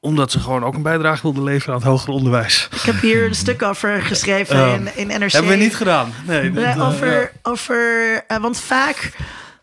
Omdat 0.01 0.31
ze 0.31 0.41
gewoon 0.41 0.65
ook 0.65 0.75
een 0.75 0.83
bijdrage 0.83 1.23
wilden 1.23 1.43
leveren 1.43 1.75
aan 1.75 1.81
het 1.81 1.89
hoger 1.89 2.12
onderwijs. 2.12 2.69
ik 2.73 2.81
heb 2.81 3.01
hier 3.01 3.27
een 3.27 3.35
stuk 3.35 3.62
over 3.62 4.03
geschreven 4.03 4.75
in, 4.75 5.11
in 5.11 5.20
NRC. 5.20 5.33
Hebben 5.33 5.51
we 5.51 5.57
niet 5.57 5.77
gedaan. 5.77 6.12
Nee, 6.27 6.51
Nee, 6.51 6.65
eh, 6.65 6.89
over, 6.89 7.20
ja. 7.20 7.31
over 7.43 8.25
eh, 8.27 8.39
want 8.39 8.61
vaak 8.61 9.12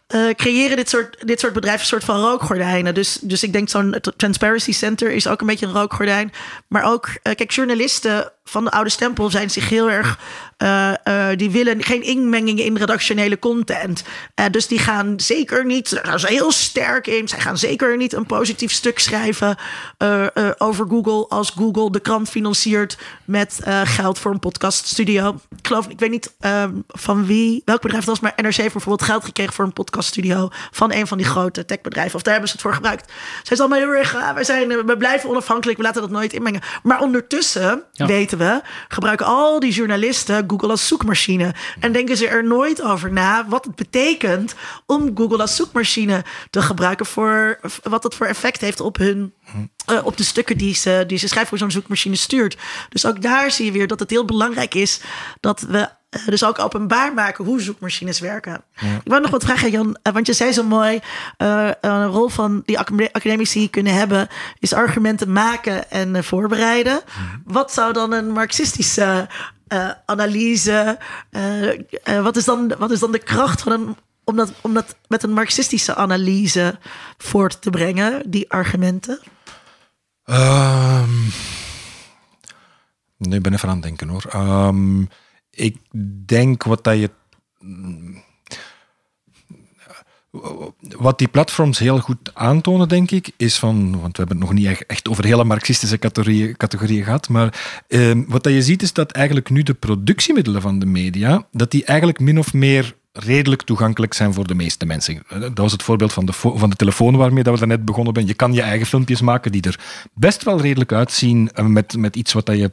eh, 0.07 0.29
creëren 0.29 0.75
dit 0.75 0.89
soort, 0.89 1.27
dit 1.27 1.39
soort 1.39 1.53
bedrijven 1.53 1.81
een 1.81 1.87
soort 1.87 2.03
van 2.03 2.19
rookgordijnen. 2.19 2.93
Dus, 2.93 3.17
dus 3.21 3.43
ik 3.43 3.53
denk 3.53 3.69
zo'n 3.69 3.95
Transparency 4.17 4.71
Center 4.71 5.11
is 5.11 5.27
ook 5.27 5.41
een 5.41 5.47
beetje 5.47 5.65
een 5.65 5.71
rookgordijn. 5.71 6.31
Maar 6.67 6.83
ook, 6.83 7.07
eh, 7.21 7.35
kijk, 7.35 7.51
journalisten 7.51 8.31
van 8.43 8.63
de 8.63 8.71
oude 8.71 8.89
stempel 8.89 9.29
zijn 9.29 9.49
zich 9.49 9.69
heel 9.69 9.91
erg. 9.91 10.19
Eh, 10.57 10.93
eh, 11.03 11.37
die 11.37 11.51
willen 11.51 11.83
geen 11.83 12.03
inmenging 12.03 12.59
in 12.59 12.77
redactionele 12.77 13.39
content. 13.39 14.03
Eh, 14.35 14.45
dus 14.51 14.67
die 14.67 14.79
gaan 14.79 15.19
zeker 15.19 15.65
niet. 15.65 15.89
Daar 15.89 16.05
gaan 16.05 16.19
ze 16.19 16.27
heel 16.27 16.51
sterk 16.51 17.07
in. 17.07 17.27
Zij 17.27 17.39
gaan 17.39 17.57
zeker 17.57 17.97
niet 17.97 18.13
een 18.13 18.25
positief 18.25 18.71
stuk 18.71 18.99
schrijven 18.99 19.57
over 20.57 20.87
Google. 20.87 21.27
Als 21.27 21.49
Google 21.49 21.91
de 21.91 21.99
krant 21.99 22.29
financiert 22.29 22.97
met 23.25 23.59
geld 23.83 24.19
voor 24.19 24.31
een 24.31 24.39
podcaststudio. 24.39 25.39
Ik 25.57 25.67
geloof, 25.67 25.87
ik 25.87 25.99
weet 25.99 26.09
niet 26.09 26.33
ehm, 26.39 26.71
van 26.87 27.25
wie, 27.25 27.61
welk 27.65 27.81
bedrijf 27.81 28.05
het 28.05 28.09
was, 28.09 28.19
maar 28.19 28.33
NRC 28.35 28.55
heeft 28.55 28.73
bijvoorbeeld 28.73 29.09
geld 29.09 29.23
gekregen 29.25 29.53
voor 29.53 29.65
een 29.65 29.73
podcaststudio 29.73 30.49
van 30.71 30.93
een 30.93 31.07
van 31.07 31.17
die 31.17 31.27
grote 31.27 31.65
techbedrijven. 31.65 32.15
Of 32.15 32.21
daar 32.21 32.31
hebben 32.33 32.49
ze 32.49 32.55
het 32.55 32.65
voor 32.65 32.73
gebruikt. 32.75 33.11
Zij 33.43 33.55
is 33.55 33.59
allemaal 33.59 33.79
heel 33.79 33.93
erg, 33.93 34.15
ah, 34.15 34.33
wij 34.33 34.43
zijn, 34.43 34.85
we 34.85 34.97
blijven 34.97 35.29
onafhankelijk, 35.29 35.77
we 35.77 35.83
laten 35.83 36.01
dat 36.01 36.11
nooit 36.11 36.33
inmengen. 36.33 36.61
Maar 36.83 37.01
ondertussen 37.01 37.83
Ja. 37.91 38.05
weten 38.05 38.37
we, 38.37 38.61
gebruiken 38.87 39.25
al 39.25 39.59
die 39.59 39.71
journalisten 39.71 40.44
Google 40.47 40.69
als 40.69 40.87
zoekmachine. 40.87 41.55
En 41.79 41.91
denken 41.91 42.17
ze 42.17 42.27
er 42.27 42.43
nooit 42.43 42.81
over 42.81 43.11
na 43.11 43.47
wat 43.47 43.65
het 43.65 43.75
betekent 43.75 44.55
om 44.85 45.11
Google 45.15 45.41
als 45.41 45.55
zoekmachine 45.55 46.23
te 46.49 46.61
gebruiken 46.61 47.05
voor 47.05 47.59
wat 47.83 48.01
dat 48.01 48.15
voor 48.15 48.27
effect 48.27 48.61
heeft 48.61 48.79
op 48.79 48.97
hun 48.97 49.33
eh, 49.85 50.05
op 50.05 50.17
de 50.17 50.23
stukken 50.23 50.57
die 50.57 50.75
ze, 50.75 51.03
die 51.07 51.17
ze 51.17 51.27
schrijven 51.27 51.49
voor 51.49 51.57
zo'n 51.57 51.71
zoekmachine 51.71 52.15
stuurt. 52.15 52.57
Dus 52.89 53.05
ook 53.05 53.21
daar 53.21 53.51
zie 53.51 53.65
je 53.65 53.71
weer 53.71 53.87
dat 53.87 53.99
het 53.99 54.09
heel 54.09 54.25
belangrijk 54.25 54.73
is 54.73 55.01
dat 55.39 55.61
we 55.61 55.89
dus 56.25 56.43
ook 56.43 56.59
openbaar 56.59 57.13
maken 57.13 57.45
hoe 57.45 57.61
zoekmachines 57.61 58.19
werken. 58.19 58.63
Ik 58.81 59.01
wou 59.03 59.21
nog 59.21 59.31
wat 59.31 59.43
vragen, 59.43 59.71
Jan, 59.71 59.97
eh, 60.01 60.13
want 60.13 60.27
je 60.27 60.33
zei 60.33 60.51
zo 60.51 60.63
mooi: 60.63 60.99
eh, 61.37 61.69
een 61.81 62.05
rol 62.07 62.27
van 62.29 62.61
die 62.65 62.79
acad- 62.79 63.13
academici 63.13 63.69
kunnen 63.69 63.93
hebben 63.93 64.27
is 64.59 64.73
argumenten 64.73 65.31
maken 65.31 65.91
en 65.91 66.15
eh, 66.15 66.23
voorbereiden. 66.23 67.01
Wat 67.45 67.73
zou 67.73 67.93
dan 67.93 68.11
een 68.11 68.31
marxistische 68.31 69.27
eh, 69.67 69.89
analyse, 70.05 70.97
eh, 71.31 71.69
eh, 72.03 72.23
wat, 72.23 72.35
is 72.35 72.45
dan, 72.45 72.73
wat 72.77 72.91
is 72.91 72.99
dan 72.99 73.11
de 73.11 73.19
kracht 73.19 73.61
van 73.61 73.71
een 73.71 73.95
om 74.23 74.35
dat, 74.35 74.51
om 74.61 74.73
dat 74.73 74.95
met 75.07 75.23
een 75.23 75.33
marxistische 75.33 75.95
analyse 75.95 76.79
voort 77.17 77.61
te 77.61 77.69
brengen, 77.69 78.29
die 78.29 78.51
argumenten? 78.51 79.19
Ehm 80.25 81.09
nee, 83.17 83.37
ik 83.37 83.43
ben 83.43 83.53
even 83.53 83.69
aan 83.69 83.75
het 83.75 83.83
denken 83.83 84.07
hoor. 84.07 84.25
Ehm, 84.29 85.01
ik 85.55 85.77
denk 86.25 86.63
wat 86.63 86.83
dat 86.83 86.99
je. 86.99 87.09
Wat 90.97 91.17
die 91.17 91.27
platforms 91.27 91.79
heel 91.79 91.99
goed 91.99 92.31
aantonen, 92.33 92.87
denk 92.89 93.11
ik, 93.11 93.29
is 93.37 93.57
van. 93.59 93.91
Want 94.01 94.17
we 94.17 94.23
hebben 94.23 94.37
het 94.37 94.45
nog 94.45 94.53
niet 94.53 94.83
echt- 94.87 95.09
over 95.09 95.25
hele 95.25 95.43
marxistische 95.43 95.99
categorieën, 95.99 96.57
categorieën 96.57 97.03
gehad. 97.03 97.29
Maar 97.29 97.81
ehm, 97.87 98.23
wat 98.27 98.43
dat 98.43 98.53
je 98.53 98.61
ziet, 98.61 98.81
is 98.81 98.93
dat 98.93 99.11
eigenlijk 99.11 99.49
nu 99.49 99.63
de 99.63 99.73
productiemiddelen 99.73 100.61
van 100.61 100.79
de 100.79 100.85
media. 100.85 101.47
dat 101.51 101.71
die 101.71 101.85
eigenlijk 101.85 102.19
min 102.19 102.39
of 102.39 102.53
meer 102.53 102.95
redelijk 103.11 103.61
toegankelijk 103.61 104.13
zijn 104.13 104.33
voor 104.33 104.47
de 104.47 104.55
meeste 104.55 104.85
mensen. 104.85 105.23
Eh, 105.27 105.39
Dat 105.41 105.57
was 105.57 105.71
het 105.71 105.83
voorbeeld 105.83 106.13
van 106.13 106.25
de, 106.25 106.33
van 106.33 106.69
de 106.69 106.75
telefoon 106.75 107.15
waarmee 107.15 107.43
dat 107.43 107.53
we 107.53 107.59
daarnet 107.59 107.85
begonnen 107.85 108.13
zijn. 108.13 108.27
Je 108.27 108.33
kan 108.33 108.53
je 108.53 108.61
eigen 108.61 108.87
filmpjes 108.87 109.21
maken 109.21 109.51
die 109.51 109.61
er 109.61 109.79
best 110.13 110.43
wel 110.43 110.61
redelijk 110.61 110.91
uitzien 110.91 111.49
eh, 111.53 111.65
met, 111.65 111.97
met 111.97 112.15
iets 112.15 112.33
wat 112.33 112.45
dat 112.45 112.57
je 112.57 112.71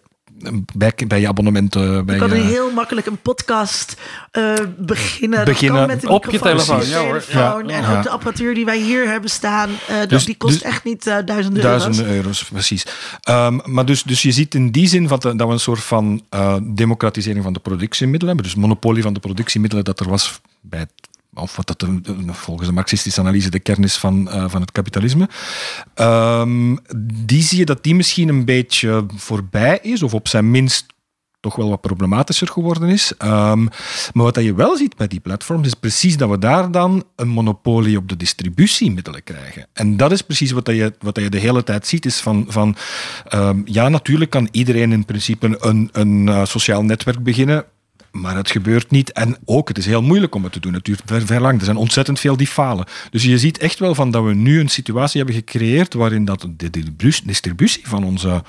bij, 0.75 0.93
bij 1.07 1.21
je 1.21 1.29
abonnementen... 1.29 2.05
Bij 2.07 2.15
Je 2.15 2.21
kan 2.21 2.37
je, 2.37 2.43
heel 2.45 2.71
makkelijk 2.71 3.07
een 3.07 3.17
podcast 3.17 3.97
eh, 4.31 4.53
beginnen. 4.79 5.39
Dat 5.39 5.49
Beginnen 5.49 5.79
kan 5.79 5.87
met 5.97 6.07
op 6.07 6.31
je 6.31 6.39
telefoon, 6.39 6.87
ja 6.87 6.99
hoor. 6.99 7.21
telefoon. 7.25 7.69
Ja. 7.69 7.75
En 7.75 7.83
Ja. 7.83 7.97
ook 7.97 8.03
de 8.03 8.11
apparatuur 8.11 8.55
die 8.55 8.65
wij 8.65 8.79
hier 8.79 9.09
hebben 9.09 9.31
staan, 9.31 9.71
eh, 9.89 9.97
Dus- 10.09 10.25
die 10.25 10.37
kost 10.37 10.53
dus- 10.53 10.63
echt 10.63 10.85
niet 10.85 11.07
eh, 11.07 11.17
duizenden 11.25 11.63
euro's. 11.65 11.83
Duizenden 11.83 12.15
euro's, 12.17 12.45
precies. 12.45 12.87
Ehm, 13.23 13.59
maar 13.65 13.85
dus, 13.85 14.03
dus 14.03 14.23
je 14.23 14.33
ziet 14.33 14.55
in 14.55 14.71
die 14.71 14.89
zin 14.89 15.09
wat, 15.09 15.23
dat 15.23 15.37
we 15.37 15.45
een 15.45 15.61
soort 15.61 15.83
van 15.83 16.23
eh, 16.29 16.57
democratisering 16.63 17.45
van 17.45 17.53
de 17.53 17.61
productiemiddelen 17.61 18.35
hebben. 18.35 18.53
Dus 18.53 18.63
monopolie 18.63 19.03
van 19.03 19.13
de 19.15 19.21
productiemiddelen 19.21 19.85
dat 19.85 20.01
er 20.01 20.09
was 20.09 20.41
bij 20.61 20.79
het 20.81 20.91
of 21.35 21.57
wat 21.57 21.67
dat 21.67 21.87
volgens 22.27 22.69
de 22.69 22.75
marxistische 22.75 23.21
analyse 23.21 23.51
de 23.51 23.61
kern 23.61 23.83
is 23.83 23.97
van, 23.97 24.31
eh, 24.31 24.45
van 24.49 24.61
het 24.61 24.73
kapitalisme. 24.73 25.29
Ehm, 25.95 26.77
die 27.25 27.43
zie 27.43 27.59
je 27.59 27.65
dat 27.65 27.83
die 27.83 27.95
misschien 27.95 28.29
een 28.29 28.45
beetje 28.45 29.05
voorbij 29.17 29.79
is, 29.83 30.03
of 30.03 30.15
op 30.15 30.29
zijn 30.29 30.51
minst 30.51 30.87
toch 31.43 31.57
wel 31.57 31.69
wat 31.69 31.81
problematischer 31.81 32.49
geworden 32.49 32.89
is. 32.89 33.13
Ehm, 33.19 33.63
maar 34.13 34.25
wat 34.25 34.35
dat 34.35 34.45
je 34.45 34.55
wel 34.55 34.77
ziet 34.77 34.97
bij 34.97 35.07
die 35.07 35.21
platforms 35.21 35.67
is 35.67 35.75
precies 35.75 36.17
dat 36.17 36.31
we 36.31 36.39
daar 36.39 36.71
dan 36.71 37.05
een 37.17 37.29
monopolie 37.29 37.97
op 37.97 38.09
de 38.09 38.17
distributiemiddelen 38.17 39.23
krijgen. 39.23 39.67
En 39.73 39.97
dat 39.97 40.13
is 40.13 40.23
precies 40.23 40.51
wat, 40.51 40.65
dat 40.65 40.75
je, 40.75 40.93
wat 40.99 41.15
dat 41.15 41.25
je 41.25 41.31
de 41.31 41.39
hele 41.39 41.65
tijd 41.65 41.87
ziet, 41.87 42.07
is 42.07 42.21
van, 42.21 42.45
van 42.49 42.77
ehm, 43.29 43.61
ja, 43.65 43.89
natuurlijk 43.89 44.31
kan 44.31 44.49
iedereen 44.51 44.93
in 44.93 45.05
principe 45.05 45.57
een, 45.59 45.89
een 45.93 46.29
eh, 46.29 46.45
sociaal 46.45 46.85
netwerk 46.85 47.23
beginnen, 47.23 47.65
maar 48.13 48.37
het 48.37 48.51
gebeurt 48.51 48.91
niet. 48.91 49.13
En 49.13 49.37
ook, 49.45 49.69
het 49.69 49.79
is 49.79 49.87
heel 49.87 50.03
moeilijk 50.03 50.35
om 50.35 50.43
het 50.43 50.53
te 50.53 50.61
doen. 50.61 50.73
Het 50.75 50.85
duurt 50.85 51.03
ver, 51.05 51.41
lang. 51.41 51.59
Er 51.59 51.65
zijn 51.65 51.77
ontzettend 51.77 52.21
veel 52.21 52.37
die 52.37 52.47
falen. 52.47 52.87
Dus 53.11 53.23
je 53.23 53.39
ziet 53.39 53.59
echt 53.59 53.79
wel 53.79 53.95
van 53.95 54.11
dat 54.11 54.25
we 54.25 54.35
nu 54.35 54.61
een 54.61 54.69
situatie 54.69 55.17
hebben 55.17 55.37
gecreëerd 55.37 55.95
waarin 55.95 56.25
dat 56.25 56.41
de 56.57 56.71
distribu- 56.71 57.21
distributie 57.25 57.89
van 57.89 58.05
onze 58.05 58.43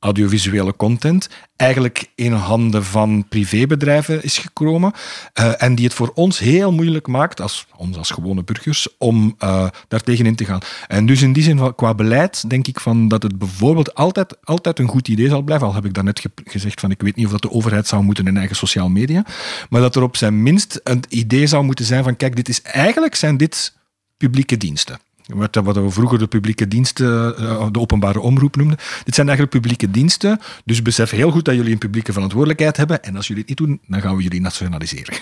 audiovisuele 0.00 0.76
content 0.76 1.28
eigenlijk 1.56 2.10
in 2.14 2.32
handen 2.32 2.84
van 2.84 3.26
privébedrijven 3.28 4.22
is 4.22 4.38
gekomen 4.38 4.92
uh, 5.40 5.62
en 5.62 5.74
die 5.74 5.84
het 5.84 5.94
voor 5.94 6.10
ons 6.14 6.38
heel 6.38 6.72
moeilijk 6.72 7.06
maakt, 7.06 7.40
als, 7.40 7.66
ons 7.76 7.96
als 7.96 8.10
gewone 8.10 8.44
burgers, 8.44 8.88
om 8.98 9.36
uh, 9.38 9.68
daar 9.88 10.02
tegenin 10.02 10.36
te 10.36 10.44
gaan. 10.44 10.60
En 10.88 11.06
dus 11.06 11.22
in 11.22 11.32
die 11.32 11.42
zin, 11.42 11.74
qua 11.74 11.94
beleid, 11.94 12.50
denk 12.50 12.66
ik 12.66 12.80
van 12.80 13.08
dat 13.08 13.22
het 13.22 13.38
bijvoorbeeld 13.38 13.94
altijd, 13.94 14.36
altijd 14.44 14.78
een 14.78 14.88
goed 14.88 15.08
idee 15.08 15.28
zal 15.28 15.42
blijven, 15.42 15.66
al 15.66 15.74
heb 15.74 15.84
ik 15.84 15.94
daarnet 15.94 16.20
ge 16.20 16.30
gezegd 16.44 16.80
van 16.80 16.90
ik 16.90 17.02
weet 17.02 17.16
niet 17.16 17.26
of 17.26 17.32
dat 17.32 17.42
de 17.42 17.50
overheid 17.50 17.86
zou 17.86 18.02
moeten 18.02 18.26
in 18.26 18.36
eigen 18.36 18.56
sociale 18.56 18.90
media, 18.90 19.24
maar 19.70 19.80
dat 19.80 19.96
er 19.96 20.02
op 20.02 20.16
zijn 20.16 20.42
minst 20.42 20.80
een 20.84 21.04
idee 21.08 21.46
zou 21.46 21.64
moeten 21.64 21.84
zijn 21.84 22.04
van 22.04 22.16
kijk, 22.16 22.36
dit 22.36 22.48
is 22.48 22.62
eigenlijk 22.62 23.14
zijn 23.14 23.36
dit 23.36 23.76
publieke 24.16 24.56
diensten. 24.56 24.98
Wat, 25.34 25.54
wat 25.54 25.76
we 25.76 25.90
vroeger 25.90 26.18
de 26.18 26.26
publieke 26.26 26.68
diensten, 26.68 27.36
eh, 27.36 27.66
de 27.70 27.80
openbare 27.80 28.20
omroep 28.20 28.56
noemden. 28.56 28.76
Dit 29.04 29.14
zijn 29.14 29.28
eigenlijk 29.28 29.56
publieke 29.58 29.90
diensten. 29.90 30.40
Dus 30.64 30.82
besef 30.82 31.10
heel 31.10 31.30
goed 31.30 31.44
dat 31.44 31.54
jullie 31.54 31.72
een 31.72 31.78
publieke 31.78 32.12
verantwoordelijkheid 32.12 32.76
hebben. 32.76 33.02
En 33.02 33.16
als 33.16 33.26
jullie 33.26 33.44
het 33.46 33.50
niet 33.50 33.68
doen, 33.68 33.80
dan 33.86 34.00
gaan 34.00 34.16
we 34.16 34.22
jullie 34.22 34.40
nationaliseren. 34.40 35.16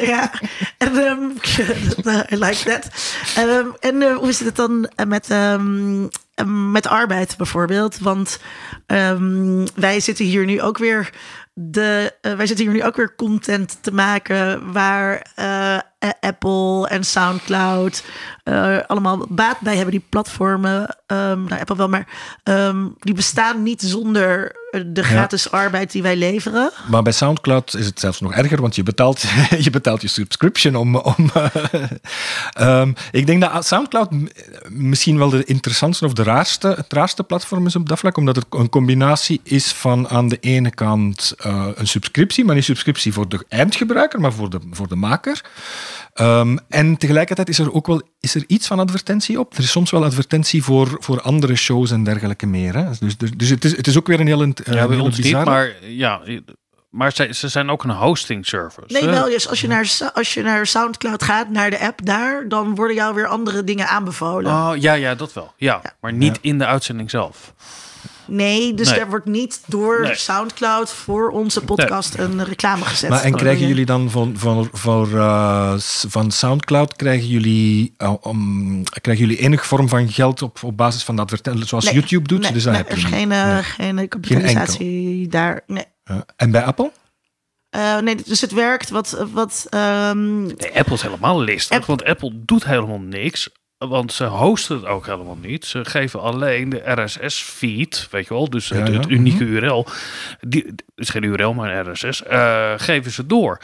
ja, 0.00 0.32
en, 0.78 0.96
um, 0.96 1.32
I 2.32 2.36
like 2.36 2.62
that. 2.64 2.90
Um, 3.38 3.74
en 3.80 3.94
uh, 3.94 4.16
hoe 4.16 4.32
zit 4.32 4.46
het 4.46 4.56
dan 4.56 4.90
met, 5.06 5.30
um, 5.30 6.08
met 6.72 6.86
arbeid 6.86 7.36
bijvoorbeeld? 7.36 7.98
Want 7.98 8.38
wij 9.74 10.00
zitten 10.00 10.24
hier 10.24 10.44
nu 10.44 10.60
ook 10.60 10.78
weer 10.78 11.10
de, 11.54 12.14
wij 12.20 12.46
zitten 12.46 12.64
hier 12.64 12.74
nu 12.74 12.84
ook 12.84 12.96
weer 12.96 13.14
content 13.14 13.78
te 13.80 13.92
maken 13.92 14.72
waar 14.72 15.26
Apple 16.20 16.88
en 16.88 17.04
SoundCloud 17.04 18.04
uh, 18.44 18.78
allemaal 18.86 19.26
baat 19.28 19.60
bij 19.60 19.74
hebben. 19.74 19.90
Die 19.94 20.06
platformen, 20.08 20.96
um, 21.06 21.44
nou 21.44 21.60
Apple 21.60 21.76
wel, 21.76 21.88
maar 21.88 22.06
um, 22.44 22.94
die 22.98 23.14
bestaan 23.14 23.62
niet 23.62 23.82
zonder 23.82 24.60
de 24.86 25.02
gratis 25.02 25.48
ja. 25.50 25.58
arbeid 25.58 25.92
die 25.92 26.02
wij 26.02 26.16
leveren. 26.16 26.70
Maar 26.88 27.02
bij 27.02 27.12
SoundCloud 27.12 27.74
is 27.74 27.86
het 27.86 28.00
zelfs 28.00 28.20
nog 28.20 28.32
erger, 28.32 28.60
want 28.60 28.74
je 28.74 28.82
betaalt 28.82 29.24
je, 29.58 29.70
betaalt 29.70 30.02
je 30.02 30.08
subscription 30.08 30.76
om. 30.76 30.96
om 30.96 31.30
um, 32.60 32.94
ik 33.10 33.26
denk 33.26 33.40
dat 33.40 33.66
SoundCloud 33.66 34.10
misschien 34.68 35.18
wel 35.18 35.30
de 35.30 35.44
interessantste 35.44 36.04
of 36.04 36.12
de 36.12 36.22
raarste, 36.22 36.68
het 36.68 36.92
raarste 36.92 37.22
platform 37.22 37.66
is 37.66 37.76
op 37.76 37.88
dat 37.88 37.98
vlak, 37.98 38.16
omdat 38.16 38.36
het 38.36 38.46
een 38.50 38.68
combinatie 38.68 39.40
is 39.44 39.72
van 39.72 40.08
aan 40.08 40.28
de 40.28 40.38
ene 40.40 40.70
kant 40.70 41.34
uh, 41.46 41.66
een 41.74 41.86
subscriptie, 41.86 42.44
maar 42.44 42.54
niet 42.54 42.64
subscriptie 42.64 43.12
voor 43.12 43.28
de 43.28 43.44
eindgebruiker, 43.48 44.20
maar 44.20 44.32
voor 44.32 44.50
de, 44.50 44.58
voor 44.70 44.88
de 44.88 44.96
maker. 44.96 45.40
Um, 46.20 46.58
en 46.68 46.96
tegelijkertijd 46.96 47.48
is 47.48 47.58
er 47.58 47.72
ook 47.72 47.86
wel 47.86 48.02
is 48.20 48.34
er 48.34 48.44
iets 48.46 48.66
van 48.66 48.78
advertentie 48.78 49.40
op. 49.40 49.52
Er 49.52 49.62
is 49.62 49.70
soms 49.70 49.90
wel 49.90 50.04
advertentie 50.04 50.62
voor, 50.62 50.96
voor 51.00 51.20
andere 51.20 51.54
shows 51.54 51.90
en 51.90 52.04
dergelijke 52.04 52.46
meer. 52.46 52.74
Hè? 52.74 52.84
Dus, 52.98 53.16
dus, 53.16 53.30
dus 53.36 53.48
het, 53.48 53.64
is, 53.64 53.76
het 53.76 53.86
is 53.86 53.98
ook 53.98 54.06
weer 54.06 54.20
een 54.20 54.26
heel, 54.26 54.42
uh, 54.42 54.52
ja, 54.64 54.86
ons 54.86 55.18
niet, 55.18 55.44
maar 55.44 55.74
ja, 55.80 56.20
maar 56.90 57.12
ze, 57.12 57.28
ze 57.32 57.48
zijn 57.48 57.70
ook 57.70 57.84
een 57.84 57.90
hosting 57.90 58.46
service. 58.46 58.92
Nee, 58.92 59.04
wel. 59.04 59.24
Dus 59.24 59.48
als 59.48 59.60
je, 59.60 59.66
naar, 59.66 60.10
als 60.14 60.34
je 60.34 60.42
naar 60.42 60.66
Soundcloud 60.66 61.22
gaat, 61.22 61.48
naar 61.48 61.70
de 61.70 61.80
app 61.80 62.04
daar, 62.04 62.48
dan 62.48 62.74
worden 62.74 62.96
jou 62.96 63.14
weer 63.14 63.26
andere 63.26 63.64
dingen 63.64 63.88
aanbevolen. 63.88 64.52
Oh, 64.52 64.72
ja, 64.76 64.92
ja, 64.92 65.14
dat 65.14 65.32
wel. 65.32 65.52
Ja, 65.56 65.80
ja. 65.82 65.94
maar 66.00 66.12
niet 66.12 66.38
ja. 66.42 66.48
in 66.50 66.58
de 66.58 66.66
uitzending 66.66 67.10
zelf. 67.10 67.54
Nee, 68.32 68.74
dus 68.74 68.90
nee. 68.90 68.98
er 68.98 69.08
wordt 69.08 69.26
niet 69.26 69.60
door 69.66 70.00
nee. 70.00 70.14
SoundCloud 70.14 70.90
voor 70.90 71.30
onze 71.30 71.60
podcast 71.60 72.16
nee. 72.16 72.26
een 72.26 72.44
reclame 72.44 72.84
gezet. 72.84 73.10
Maar 73.10 73.22
en 73.22 73.34
krijgen 73.34 73.66
jullie 73.66 73.84
dan 73.84 74.10
van, 74.10 74.34
van, 74.36 74.68
voor, 74.72 75.08
uh, 75.08 75.74
van 76.08 76.30
SoundCloud, 76.30 76.96
krijgen 76.96 77.26
jullie, 77.26 77.94
uh, 77.98 78.14
um, 78.26 78.82
krijgen 78.84 79.26
jullie 79.26 79.42
enige 79.42 79.64
vorm 79.64 79.88
van 79.88 80.08
geld 80.08 80.42
op, 80.42 80.62
op 80.62 80.76
basis 80.76 81.04
van 81.04 81.16
de 81.16 81.22
advertentie, 81.22 81.66
zoals 81.66 81.90
YouTube 81.90 82.28
doet? 82.28 82.52
dus 82.52 82.62
dan 82.62 82.74
er 82.74 82.90
is 82.90 83.04
geen, 83.04 83.30
uh, 83.30 83.58
geen 83.58 84.08
kapitalisatie 84.08 85.28
daar. 85.28 85.62
Nee. 85.66 85.84
en 86.36 86.50
bij 86.50 86.62
Apple? 86.62 86.90
Uh, 87.76 87.98
nee, 87.98 88.16
dus 88.24 88.40
het 88.40 88.52
werkt 88.52 88.90
wat. 88.90 89.26
wat 89.32 89.66
um, 89.70 90.42
nee, 90.42 90.74
Apple 90.74 90.94
is 90.94 91.02
helemaal 91.02 91.40
listig, 91.40 91.86
want 91.86 92.04
Apple 92.04 92.32
doet 92.34 92.64
helemaal 92.64 93.00
niks. 93.00 93.50
Want 93.88 94.12
ze 94.12 94.24
hosten 94.24 94.76
het 94.76 94.86
ook 94.86 95.06
helemaal 95.06 95.38
niet. 95.40 95.64
Ze 95.64 95.84
geven 95.84 96.20
alleen 96.20 96.68
de 96.68 96.82
RSS-feed, 96.84 98.08
weet 98.10 98.28
je 98.28 98.34
wel, 98.34 98.50
dus 98.50 98.68
ja, 98.68 98.76
het, 98.76 98.94
het, 98.94 99.08
unieke 99.08 99.44
mm-hmm. 99.44 99.64
URL. 99.64 99.86
Die 100.40 100.74
is 100.94 101.08
geen 101.08 101.22
URL, 101.22 101.54
maar 101.54 101.76
een 101.76 101.92
RSS. 101.92 102.22
Uh, 102.30 102.72
geven 102.76 103.10
ze 103.10 103.26
door. 103.26 103.60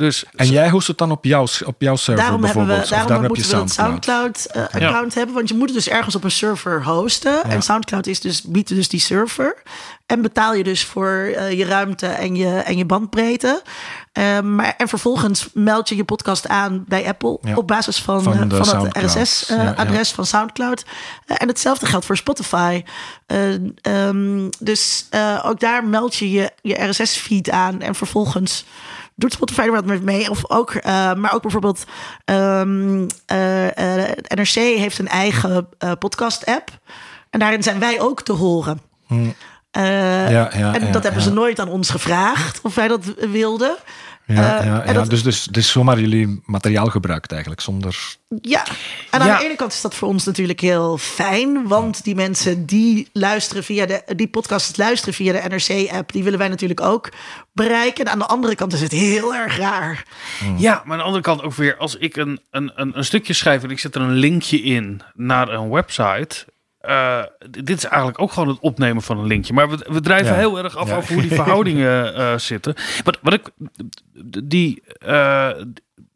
Dus 0.00 0.24
en 0.34 0.46
jij 0.46 0.70
host 0.70 0.86
het 0.86 0.98
dan 0.98 1.10
op 1.10 1.24
jouw, 1.24 1.46
op 1.64 1.74
jouw 1.78 1.96
server 1.96 2.22
daarom 2.22 2.40
bijvoorbeeld? 2.40 2.88
Hebben 2.88 2.88
we, 2.88 2.94
daarom, 2.94 3.08
daarom 3.08 3.26
moeten 3.26 3.50
we 3.50 3.56
een 3.56 3.68
SoundCloud-account 3.68 5.10
uh, 5.10 5.16
hebben. 5.16 5.34
Want 5.34 5.48
je 5.48 5.54
moet 5.54 5.66
het 5.66 5.76
dus 5.76 5.88
ergens 5.88 6.14
op 6.14 6.24
een 6.24 6.30
server 6.30 6.84
hosten. 6.84 7.32
Ja. 7.32 7.42
En 7.42 7.62
SoundCloud 7.62 8.06
is 8.06 8.20
dus, 8.20 8.42
biedt 8.42 8.68
dus 8.68 8.88
die 8.88 9.00
server. 9.00 9.62
En 10.06 10.22
betaal 10.22 10.54
je 10.54 10.64
dus 10.64 10.84
voor 10.84 11.32
uh, 11.36 11.52
je 11.52 11.64
ruimte 11.64 12.06
en 12.06 12.36
je, 12.36 12.48
en 12.48 12.76
je 12.76 12.84
bandbreedte. 12.84 13.62
Uh, 14.18 14.40
maar, 14.40 14.74
en 14.76 14.88
vervolgens 14.88 15.48
meld 15.54 15.88
je 15.88 15.96
je 15.96 16.04
podcast 16.04 16.48
aan 16.48 16.84
bij 16.88 17.06
Apple 17.06 17.38
ja. 17.42 17.54
op 17.54 17.66
basis 17.66 17.98
van, 17.98 18.22
van, 18.22 18.32
van 18.50 18.86
het 18.86 18.96
RSS-adres 18.96 20.08
ja, 20.08 20.14
van 20.14 20.26
SoundCloud. 20.26 20.84
Uh, 21.26 21.36
en 21.40 21.48
hetzelfde 21.48 21.86
geldt 21.86 22.06
voor 22.06 22.16
Spotify. 22.16 22.82
Um, 23.82 24.48
dus 24.58 25.06
ook 25.42 25.60
daar 25.60 25.84
meld 25.84 26.14
je 26.16 26.30
je, 26.30 26.50
je 26.62 26.88
RSS-feed 26.88 27.50
aan 27.50 27.80
en 27.80 27.94
vervolgens 27.94 28.64
doet 29.20 29.32
Spotify 29.32 29.60
er 29.60 29.72
wat 29.72 30.00
mee. 30.00 30.30
Of 30.30 30.50
ook, 30.50 30.74
uh, 30.74 30.82
maar 31.14 31.34
ook 31.34 31.42
bijvoorbeeld 31.42 31.84
um, 32.24 33.06
uh, 33.32 33.64
uh, 33.64 34.04
NRC 34.34 34.54
heeft 34.54 34.98
een 34.98 35.08
eigen 35.08 35.68
podcast-app. 35.98 36.70
En 37.30 37.38
daarin 37.38 37.62
zijn 37.62 37.78
wij 37.78 38.00
ook 38.00 38.22
te 38.22 38.32
horen. 38.32 38.80
Hmm. 39.06 39.34
Ja, 39.72 40.50
ja, 40.56 40.74
en 40.74 40.92
dat 40.92 41.02
hebben 41.02 41.22
ze 41.22 41.32
nooit 41.32 41.60
aan 41.60 41.68
ons 41.68 41.90
gevraagd 41.90 42.60
of 42.62 42.74
wij 42.74 42.88
dat 42.88 43.04
wilden. 43.30 43.76
Ja, 44.34 44.64
ja, 44.64 44.82
ja. 44.86 44.92
Dat... 44.92 45.10
dus, 45.10 45.22
dus, 45.22 45.44
dus 45.44 45.70
zomaar 45.70 46.00
jullie 46.00 46.40
materiaal 46.44 46.86
gebruikt 46.86 47.30
eigenlijk, 47.32 47.60
zonder... 47.60 48.18
Ja, 48.40 48.66
en 49.10 49.20
aan 49.20 49.26
ja. 49.26 49.38
de 49.38 49.44
ene 49.44 49.56
kant 49.56 49.72
is 49.72 49.80
dat 49.80 49.94
voor 49.94 50.08
ons 50.08 50.24
natuurlijk 50.24 50.60
heel 50.60 50.98
fijn, 50.98 51.68
want 51.68 52.04
die 52.04 52.14
mensen 52.14 52.66
die 52.66 53.08
luisteren 53.12 53.64
via 53.64 53.86
de, 53.86 54.02
die 54.16 54.28
podcast 54.28 54.78
luisteren 54.78 55.14
via 55.14 55.32
de 55.32 55.48
NRC-app, 55.48 56.12
die 56.12 56.24
willen 56.24 56.38
wij 56.38 56.48
natuurlijk 56.48 56.80
ook 56.80 57.12
bereiken. 57.52 58.04
En 58.04 58.12
aan 58.12 58.18
de 58.18 58.26
andere 58.26 58.54
kant 58.54 58.72
is 58.72 58.80
het 58.80 58.92
heel 58.92 59.34
erg 59.34 59.56
raar. 59.56 60.04
Ja, 60.56 60.82
maar 60.84 60.92
aan 60.92 60.98
de 60.98 61.04
andere 61.04 61.22
kant 61.22 61.42
ook 61.42 61.54
weer, 61.54 61.76
als 61.76 61.96
ik 61.96 62.16
een, 62.16 62.40
een, 62.50 62.72
een, 62.74 62.98
een 62.98 63.04
stukje 63.04 63.32
schrijf 63.32 63.62
en 63.62 63.70
ik 63.70 63.78
zet 63.78 63.94
er 63.94 64.00
een 64.00 64.12
linkje 64.12 64.62
in 64.62 65.00
naar 65.14 65.48
een 65.48 65.70
website, 65.70 66.46
uh, 66.82 67.22
dit 67.50 67.76
is 67.76 67.84
eigenlijk 67.84 68.20
ook 68.20 68.32
gewoon 68.32 68.48
het 68.48 68.60
opnemen 68.60 69.02
van 69.02 69.18
een 69.18 69.26
linkje. 69.26 69.52
Maar 69.52 69.70
we, 69.70 69.86
we 69.88 70.00
drijven 70.00 70.32
ja. 70.32 70.38
heel 70.38 70.58
erg 70.58 70.76
af 70.76 70.88
ja. 70.88 70.96
over 70.96 71.12
hoe 71.12 71.22
die 71.22 71.34
verhoudingen 71.42 72.18
uh, 72.18 72.38
zitten. 72.38 72.74
Wat, 73.04 73.18
wat 73.22 73.32
ik, 73.32 73.50
die, 74.44 74.82
uh, 75.06 75.50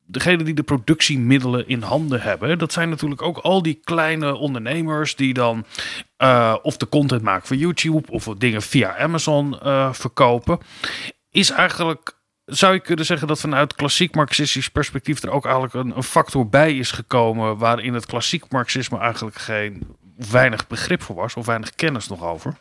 degene 0.06 0.42
die 0.42 0.54
de 0.54 0.62
productiemiddelen 0.62 1.68
in 1.68 1.82
handen 1.82 2.20
hebben, 2.20 2.58
dat 2.58 2.72
zijn 2.72 2.88
natuurlijk 2.88 3.22
ook 3.22 3.38
al 3.38 3.62
die 3.62 3.80
kleine 3.84 4.34
ondernemers 4.34 5.16
die 5.16 5.34
dan 5.34 5.64
of 6.62 6.76
de 6.76 6.88
content 6.88 7.22
maken 7.22 7.46
voor 7.46 7.56
YouTube 7.56 8.10
of 8.10 8.24
dingen 8.24 8.62
via 8.62 8.96
Amazon 8.96 9.58
verkopen. 9.92 10.58
Is 11.30 11.50
eigenlijk 11.50 12.16
zou 12.44 12.74
je 12.74 12.80
kunnen 12.80 13.04
zeggen 13.04 13.28
dat 13.28 13.40
vanuit 13.40 13.74
klassiek 13.74 14.14
marxistisch 14.14 14.68
perspectief 14.68 15.22
er 15.22 15.30
ook 15.30 15.44
eigenlijk 15.44 15.74
een, 15.74 15.96
een, 15.96 16.02
factor 16.02 16.48
bij 16.48 16.76
is 16.76 16.90
gekomen 16.90 17.56
waarin 17.56 17.94
het 17.94 18.06
klassiek 18.06 18.44
marxisme 18.48 18.98
eigenlijk 18.98 19.36
geen 19.36 19.96
weinig 20.16 20.66
begrip 20.66 21.02
voor 21.02 21.14
was 21.14 21.34
of 21.34 21.46
weinig 21.46 21.74
kennis 21.74 22.08
nog 22.08 22.22
over? 22.22 22.56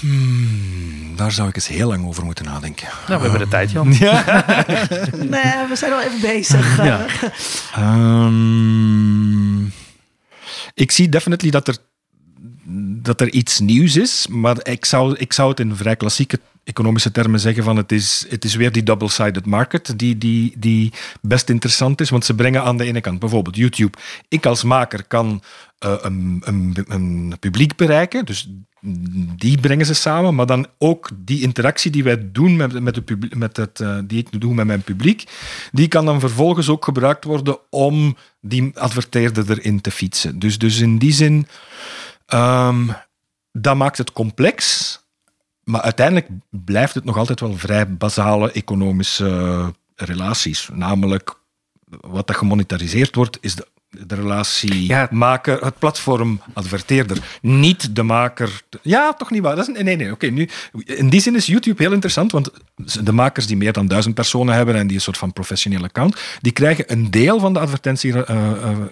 Hmm, 0.00 1.16
daar 1.16 1.32
zou 1.32 1.48
ik 1.48 1.54
eens 1.54 1.68
heel 1.68 1.88
lang 1.88 2.06
over 2.06 2.24
moeten 2.24 2.44
nadenken. 2.44 2.88
Nou, 3.08 3.20
we 3.20 3.28
hebben 3.28 3.44
de 3.44 3.48
tijd, 3.48 3.70
Jan. 3.70 3.92
Ja. 3.98 4.24
nee, 5.16 5.66
we 5.68 5.72
zijn 5.76 5.92
al 5.92 6.00
even 6.00 6.20
bezig. 6.20 6.76
Ja. 6.76 7.06
Um, 7.78 9.72
ik 10.74 10.90
zie 10.90 11.08
definitely 11.08 11.50
dat 11.50 11.68
er, 11.68 11.76
dat 13.02 13.20
er 13.20 13.32
iets 13.32 13.60
nieuws 13.60 13.96
is, 13.96 14.26
maar 14.30 14.56
ik 14.62 14.84
zou, 14.84 15.16
ik 15.16 15.32
zou 15.32 15.50
het 15.50 15.60
in 15.60 15.76
vrij 15.76 15.96
klassieke 15.96 16.40
economische 16.64 17.10
termen 17.10 17.40
zeggen 17.40 17.64
van 17.64 17.76
het 17.76 17.92
is, 17.92 18.26
het 18.28 18.44
is 18.44 18.54
weer 18.54 18.72
die 18.72 18.82
double-sided 18.82 19.46
market 19.46 19.98
die, 19.98 20.18
die, 20.18 20.54
die 20.56 20.92
best 21.20 21.48
interessant 21.48 22.00
is. 22.00 22.10
Want 22.10 22.24
ze 22.24 22.34
brengen 22.34 22.62
aan 22.62 22.76
de 22.76 22.84
ene 22.84 23.00
kant 23.00 23.18
bijvoorbeeld 23.18 23.56
YouTube. 23.56 23.98
Ik 24.28 24.46
als 24.46 24.62
maker 24.62 25.04
kan 25.04 25.42
uh, 25.84 25.94
een, 26.00 26.42
een, 26.44 26.84
een 26.88 27.36
publiek 27.40 27.76
bereiken, 27.76 28.24
dus 28.24 28.48
die 29.36 29.60
brengen 29.60 29.86
ze 29.86 29.94
samen, 29.94 30.34
maar 30.34 30.46
dan 30.46 30.66
ook 30.78 31.10
die 31.16 31.42
interactie 31.42 31.90
die 31.90 32.04
wij 32.04 32.30
doen 32.32 32.56
met, 32.56 32.80
met, 32.80 32.94
de 32.94 33.02
publiek, 33.02 33.34
met 33.34 33.56
het, 33.56 33.80
uh, 33.80 33.98
die 34.04 34.18
ik 34.18 34.40
doe 34.40 34.54
met 34.54 34.66
mijn 34.66 34.82
publiek, 34.82 35.24
die 35.72 35.88
kan 35.88 36.04
dan 36.04 36.20
vervolgens 36.20 36.68
ook 36.68 36.84
gebruikt 36.84 37.24
worden 37.24 37.58
om 37.70 38.16
die 38.40 38.70
adverteerder 38.74 39.50
erin 39.50 39.80
te 39.80 39.90
fietsen. 39.90 40.38
Dus, 40.38 40.58
dus 40.58 40.80
in 40.80 40.98
die 40.98 41.12
zin, 41.12 41.46
um, 42.34 42.94
dat 43.52 43.76
maakt 43.76 43.98
het 43.98 44.12
complex, 44.12 44.98
maar 45.64 45.80
uiteindelijk 45.80 46.28
blijft 46.50 46.94
het 46.94 47.04
nog 47.04 47.16
altijd 47.16 47.40
wel 47.40 47.56
vrij 47.56 47.96
basale 47.96 48.52
economische 48.52 49.72
relaties. 49.94 50.68
Namelijk, 50.72 51.38
wat 52.00 52.26
dat 52.26 52.36
gemonetariseerd 52.36 53.14
wordt, 53.14 53.38
is 53.40 53.54
de 53.54 53.66
de 54.06 54.14
relatie 54.14 54.86
Ja. 54.86 55.08
maker, 55.10 55.64
het 55.64 55.78
platform 55.78 56.40
adverteerder, 56.52 57.18
niet 57.42 57.96
de 57.96 58.02
maker. 58.02 58.62
Ja, 58.82 59.12
toch 59.12 59.30
niet 59.30 59.42
waar. 59.42 59.56
Dat 59.56 59.68
is, 59.68 59.74
nee, 59.74 59.82
nee, 59.82 59.96
nee. 59.96 60.12
Oké, 60.12 60.26
nu, 60.26 60.48
in 60.84 61.08
die 61.08 61.20
zin 61.20 61.34
is 61.34 61.46
YouTube 61.46 61.82
heel 61.82 61.92
interessant, 61.92 62.32
want 62.32 62.50
de 63.02 63.12
makers 63.12 63.46
die 63.46 63.56
meer 63.56 63.72
dan 63.72 63.86
duizend 63.86 64.14
personen 64.14 64.54
hebben 64.54 64.74
en 64.74 64.86
die 64.86 64.96
een 64.96 65.02
soort 65.02 65.18
van 65.18 65.32
professionele 65.32 65.84
account, 65.84 66.16
die 66.40 66.52
krijgen 66.52 66.84
een 66.92 67.10
deel 67.10 67.40
van 67.40 67.52
de 67.52 67.58
advertentie, 67.58 68.24
eh, 68.24 68.38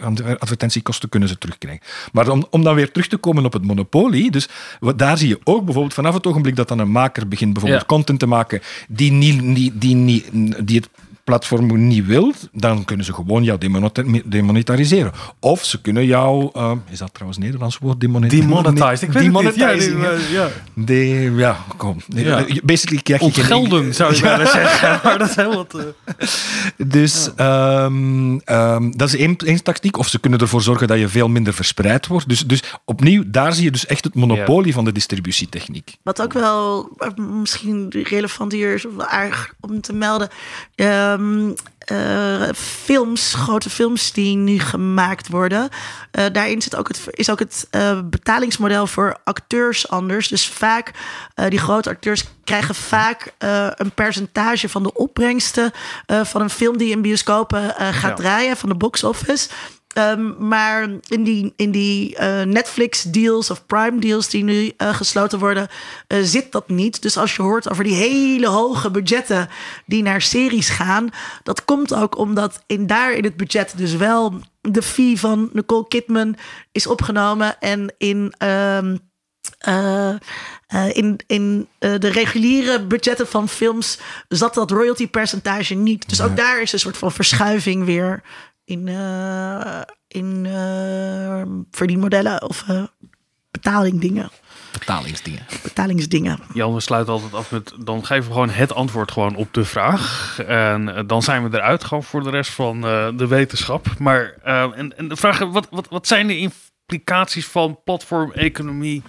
eh, 0.00 0.34
advertentiekosten 0.38 1.08
kunnen 1.08 1.28
ze 1.28 1.38
terugkrijgen. 1.38 1.82
Maar 2.12 2.28
om, 2.28 2.46
om 2.50 2.62
dan 2.62 2.74
weer 2.74 2.90
terug 2.92 3.08
te 3.08 3.16
komen 3.16 3.44
op 3.44 3.52
het 3.52 3.64
monopolie, 3.64 4.30
dus 4.30 4.48
wat- 4.80 4.98
daar 4.98 5.18
zie 5.18 5.28
je 5.28 5.40
ook 5.44 5.64
bijvoorbeeld 5.64 5.94
vanaf 5.94 6.14
het 6.14 6.26
ogenblik 6.26 6.56
dat 6.56 6.68
dan 6.68 6.78
een 6.78 6.90
maker 6.90 7.28
begint 7.28 7.52
bijvoorbeeld 7.52 7.82
Ja. 7.88 7.94
content 7.94 8.18
te 8.18 8.26
maken 8.26 8.60
die, 8.88 9.12
niet, 9.12 9.42
niet, 9.42 9.72
die, 9.80 9.94
niet, 9.94 10.28
die 10.66 10.76
het 10.76 10.88
platform 11.30 11.86
niet 11.86 12.06
wil, 12.06 12.32
dan 12.52 12.84
kunnen 12.84 13.04
ze 13.06 13.12
gewoon 13.12 13.42
jou 13.44 13.58
demoneta- 13.58 14.02
demonetariseren. 14.24 15.12
Of 15.40 15.64
ze 15.64 15.80
kunnen 15.80 16.06
jou, 16.06 16.50
eh, 16.52 16.72
is 16.90 16.98
dat 16.98 17.08
trouwens 17.14 17.38
een 17.38 17.44
Nederlands 17.44 17.78
woord? 17.78 18.00
Demonet- 18.00 18.30
Demonetized. 18.30 19.02
Ik 19.02 19.12
weet 19.12 19.34
het 19.34 19.44
niet. 19.44 19.54
Ja, 20.32 20.44
eh. 20.44 20.50
De, 20.74 21.32
ja, 21.36 21.56
kom. 21.76 21.96
Ja. 22.08 22.44
Basically 22.62 23.02
krijg 23.02 23.20
je 23.20 23.30
geen- 23.30 23.52
Ontgelden, 23.56 23.94
zou 23.94 24.14
je 24.14 24.20
willen 24.22 24.46
zeggen. 24.58 25.00
Maar 25.04 25.18
dat 25.18 25.28
is 25.28 25.36
heel 25.36 25.54
wat... 25.54 25.74
eh, 25.74 26.26
Dus 26.86 27.30
ehm, 27.36 28.38
ehm, 28.44 28.90
dat 28.90 29.08
is 29.08 29.16
één, 29.16 29.36
één 29.36 29.62
tactiek. 29.62 29.98
Of 29.98 30.08
ze 30.08 30.18
kunnen 30.18 30.38
ervoor 30.40 30.62
zorgen 30.62 30.86
dat 30.88 30.98
je 30.98 31.08
veel 31.08 31.28
minder 31.28 31.54
verspreid 31.54 32.06
wordt. 32.06 32.28
Dus, 32.28 32.46
dus 32.46 32.62
opnieuw, 32.84 33.22
daar 33.26 33.52
zie 33.52 33.64
je 33.64 33.70
dus 33.70 33.86
echt 33.86 34.04
het 34.04 34.14
monopolie 34.14 34.72
van 34.72 34.84
de 34.84 34.92
distributietechniek. 34.92 35.96
Wat 36.02 36.22
ook 36.22 36.32
wel 36.32 36.90
eh, 36.98 37.08
misschien 37.24 37.86
relevant 37.90 38.52
hier 38.52 38.74
is, 38.74 38.86
of 38.86 38.94
wel 38.96 39.06
aardig 39.06 39.52
om 39.60 39.80
te 39.80 39.92
melden. 39.92 40.28
Ehm, 41.20 41.52
eh, 41.78 42.48
films, 42.54 43.34
grote 43.34 43.70
films 43.70 44.12
die 44.12 44.36
nu 44.36 44.58
gemaakt 44.58 45.28
worden. 45.28 45.68
eh, 46.10 46.24
daarin 46.32 46.62
zit 46.62 46.76
ook 46.76 46.88
het, 46.88 47.00
is 47.10 47.30
ook 47.30 47.38
het 47.38 47.66
eh, 47.70 48.00
betalingsmodel 48.04 48.86
voor 48.86 49.16
acteurs 49.24 49.88
anders. 49.88 50.28
Dus 50.28 50.48
vaak, 50.48 50.90
die 51.48 51.58
grote 51.58 51.90
acteurs 51.90 52.24
krijgen 52.44 52.74
vaak 52.74 53.32
een 53.74 53.90
percentage 53.94 54.68
van 54.68 54.82
de 54.82 54.92
opbrengsten 54.94 55.72
van 56.06 56.40
een 56.40 56.50
film 56.50 56.76
die 56.78 56.90
in 56.90 57.02
bioscopen 57.02 57.74
gaat 57.76 58.02
Ja. 58.02 58.14
draaien, 58.14 58.56
van 58.56 58.68
de 58.68 58.74
box 58.74 59.04
office. 59.04 59.48
Ehm, 59.90 60.46
maar 60.48 60.88
in 61.08 61.24
die, 61.24 61.52
in 61.56 61.70
die 61.70 62.16
eh, 62.16 62.42
Netflix-deals 62.42 63.50
of 63.50 63.66
Prime-deals 63.66 64.28
die 64.28 64.44
nu 64.44 64.72
eh, 64.76 64.94
gesloten 64.94 65.38
worden, 65.38 65.68
eh, 66.06 66.18
zit 66.22 66.52
dat 66.52 66.68
niet. 66.68 67.02
Dus 67.02 67.16
als 67.16 67.36
je 67.36 67.42
hoort 67.42 67.70
over 67.70 67.84
die 67.84 67.94
hele 67.94 68.48
hoge 68.48 68.90
budgetten 68.90 69.48
die 69.86 70.02
naar 70.02 70.22
series 70.22 70.68
gaan, 70.68 71.08
dat 71.42 71.64
komt 71.64 71.94
ook 71.94 72.18
omdat 72.18 72.62
in 72.66 72.86
daar 72.86 73.12
in 73.12 73.24
het 73.24 73.36
budget 73.36 73.72
dus 73.76 73.96
wel 73.96 74.40
de 74.60 74.82
fee 74.82 75.18
van 75.18 75.50
Nicole 75.52 75.88
Kidman 75.88 76.36
is 76.72 76.86
opgenomen 76.86 77.60
en 77.60 77.94
in. 77.98 78.34
ehm, 78.38 78.96
eh, 79.58 80.10
eh, 80.66 80.88
in 80.88 81.20
in 81.26 81.68
de 81.78 82.08
reguliere 82.08 82.86
budgetten 82.86 83.26
van 83.26 83.48
films 83.48 83.98
zat 84.28 84.54
dat 84.54 84.70
royalty 84.70 85.08
percentage 85.08 85.74
niet. 85.74 86.08
Dus 86.08 86.20
ook 86.22 86.36
daar 86.36 86.60
is 86.60 86.72
een 86.72 86.78
soort 86.78 86.96
van 86.96 87.12
verschuiving 87.12 87.84
weer 87.84 88.22
in, 88.70 88.88
eh, 88.88 89.80
in 90.08 90.46
eh, 90.46 91.42
verdienmodellen 91.70 92.42
of 92.42 92.64
eh 92.68 92.82
betalingdingen, 93.50 94.30
Betalingsdingen. 94.72 95.46
betalingsdingen. 95.62 96.38
Jan, 96.52 96.74
we 96.74 96.80
sluiten 96.80 97.12
altijd 97.12 97.34
af 97.34 97.50
met... 97.50 97.72
Dan 97.78 98.06
geven 98.06 98.24
we 98.26 98.32
gewoon 98.32 98.50
het 98.50 98.72
antwoord 98.72 99.10
gewoon 99.12 99.36
op 99.36 99.54
de 99.54 99.64
vraag. 99.64 100.38
En 100.46 101.04
dan 101.06 101.22
zijn 101.22 101.50
we 101.50 101.56
eruit 101.56 101.84
gewoon 101.84 102.02
voor 102.02 102.22
de 102.22 102.30
rest 102.30 102.50
van 102.50 102.84
eh, 102.86 103.08
de 103.16 103.26
wetenschap. 103.26 103.86
Maar 103.98 104.34
eh, 104.44 104.62
en, 104.74 104.96
en 104.96 105.08
de 105.08 105.16
vraag, 105.16 105.38
wat, 105.38 105.66
wat, 105.70 105.88
wat 105.88 106.06
zijn 106.06 106.26
de 106.26 106.38
implicaties 106.38 107.46
van 107.46 107.80
platformeconomie? 107.84 109.00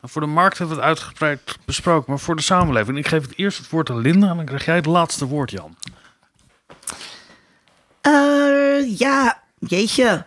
Nou, 0.00 0.12
voor 0.12 0.20
de 0.20 0.26
markt 0.28 0.58
hebben 0.58 0.76
we 0.76 0.82
het 0.82 0.90
uitgebreid 0.90 1.40
besproken. 1.64 2.04
Maar 2.10 2.18
voor 2.20 2.36
de 2.36 2.42
samenleving. 2.42 2.98
Ik 2.98 3.08
geef 3.08 3.22
het 3.22 3.38
eerst 3.38 3.58
het 3.58 3.70
woord 3.70 3.90
aan 3.90 4.00
Linda. 4.00 4.28
En 4.30 4.36
dan 4.36 4.44
krijg 4.44 4.64
jij 4.64 4.76
het 4.76 4.86
laatste 4.86 5.26
woord, 5.26 5.50
Jan. 5.50 5.76
Eh, 8.00 8.98
ja, 8.98 9.42
jeetje. 9.58 10.24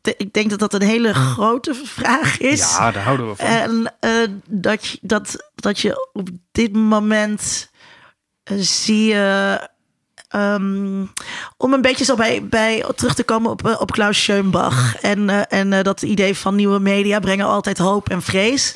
De- 0.00 0.14
ik 0.16 0.32
denk 0.32 0.50
dat 0.50 0.58
dat 0.58 0.74
een 0.74 0.82
hele 0.88 1.14
grote 1.14 1.74
vraag 1.84 2.38
is. 2.38 2.58
Ja, 2.76 2.90
daar 2.90 3.02
houden 3.02 3.28
we 3.28 3.36
van. 3.36 3.46
En 3.46 3.94
eh, 4.00 4.10
dat, 4.46 4.86
je- 4.86 4.98
dat, 5.00 5.50
dat 5.54 5.78
je 5.80 6.08
op 6.12 6.28
dit 6.52 6.72
moment 6.72 7.70
eh, 8.42 8.56
zie 8.60 9.04
je. 9.06 9.58
ehm, 10.28 11.04
om 11.56 11.72
een 11.72 11.80
beetje 11.82 12.04
zo 12.04 12.14
bij, 12.16 12.44
bij 12.48 12.84
terug 12.96 13.14
te 13.14 13.24
komen 13.24 13.50
op, 13.50 13.76
op 13.80 13.90
Klaus 13.90 14.22
Schönbach. 14.22 14.96
En, 15.00 15.48
en 15.48 15.82
dat 15.82 16.02
idee 16.02 16.36
van 16.36 16.54
nieuwe 16.54 16.78
media 16.78 17.18
brengen 17.20 17.46
altijd 17.46 17.78
hoop 17.78 18.08
en 18.08 18.22
vrees. 18.22 18.74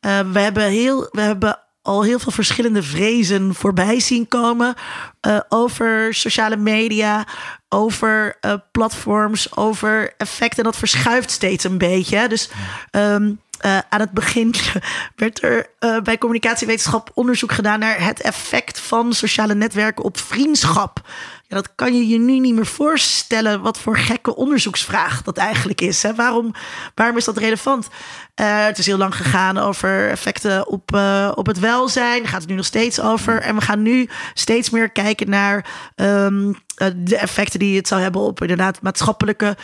We, 0.00 0.38
hebben 0.38 0.62
heel, 0.68 1.08
we 1.10 1.20
hebben 1.20 1.58
al 1.86 2.02
heel 2.02 2.18
veel 2.18 2.32
verschillende 2.32 2.82
vrezen 2.82 3.54
voorbij 3.54 4.00
zien 4.00 4.28
komen. 4.28 4.74
eh, 5.20 5.38
over 5.48 6.14
sociale 6.14 6.56
media, 6.56 7.26
over 7.68 8.36
eh, 8.40 8.54
platforms, 8.72 9.56
over 9.56 10.14
effecten. 10.16 10.64
Dat 10.64 10.76
verschuift 10.76 11.30
steeds 11.30 11.64
een 11.64 11.78
beetje. 11.78 12.28
Dus 12.28 12.50
ehm, 12.90 13.32
eh, 13.58 13.78
aan 13.88 14.00
het 14.00 14.10
begin 14.10 14.54
werd 15.16 15.42
er 15.42 15.66
bij 16.02 16.18
communicatiewetenschap 16.18 17.10
onderzoek 17.14 17.52
gedaan 17.52 17.78
naar 17.78 18.04
het 18.04 18.20
effect 18.20 18.80
van 18.80 19.12
sociale 19.12 19.54
netwerken 19.54 20.04
op 20.04 20.18
vriendschap. 20.18 21.00
Ja, 21.48 21.56
dat 21.56 21.74
kan 21.74 21.94
je 21.94 22.08
je 22.08 22.18
nu 22.18 22.38
niet 22.38 22.54
meer 22.54 22.66
voorstellen 22.66 23.60
wat 23.60 23.78
voor 23.78 23.96
gekke 23.96 24.36
onderzoeksvraag 24.36 25.22
dat 25.22 25.36
eigenlijk 25.36 25.80
is. 25.80 26.02
Hè? 26.02 26.14
Waarom, 26.14 26.54
waarom 26.94 27.16
is 27.16 27.24
dat 27.24 27.36
relevant? 27.36 27.88
Eh, 28.34 28.64
het 28.64 28.78
is 28.78 28.86
heel 28.86 28.96
lang 28.96 29.16
gegaan 29.16 29.58
over 29.58 30.08
effecten 30.08 30.68
op, 30.68 30.94
eh, 30.94 31.32
op 31.34 31.46
het 31.46 31.58
welzijn. 31.58 32.22
Daar 32.22 32.30
gaat 32.30 32.40
het 32.40 32.50
nu 32.50 32.56
nog 32.56 32.64
steeds 32.64 33.00
over. 33.00 33.40
En 33.40 33.54
we 33.54 33.60
gaan 33.60 33.82
nu 33.82 34.08
steeds 34.34 34.70
meer 34.70 34.90
kijken 34.90 35.30
naar 35.30 35.66
ehm, 35.94 36.52
eh, 36.76 36.88
de 36.96 37.16
effecten 37.16 37.58
die 37.58 37.76
het 37.76 37.88
zou 37.88 38.00
hebben 38.00 38.20
op 38.20 38.40
inderdaad 38.40 38.82
maatschappelijke 38.82 39.56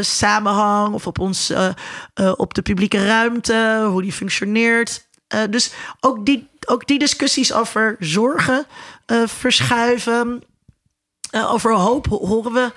samenhang 0.00 0.94
of 0.94 1.06
op 1.06 1.18
ons, 1.18 1.52
op 2.36 2.54
de 2.54 2.62
publieke 2.62 3.06
ruimte, 3.06 3.86
hoe 3.90 4.02
die 4.02 4.12
functioneert. 4.12 5.06
Dus 5.50 5.72
ook 6.00 6.26
die, 6.26 6.48
ook 6.66 6.86
die 6.86 6.98
discussies 6.98 7.52
over 7.52 7.96
zorgen 7.98 8.66
verschuiven. 9.26 10.42
Eh, 11.30 11.52
over 11.52 11.74
hoop 11.74 12.06
ho- 12.06 12.26
horen 12.26 12.52
we, 12.52 12.72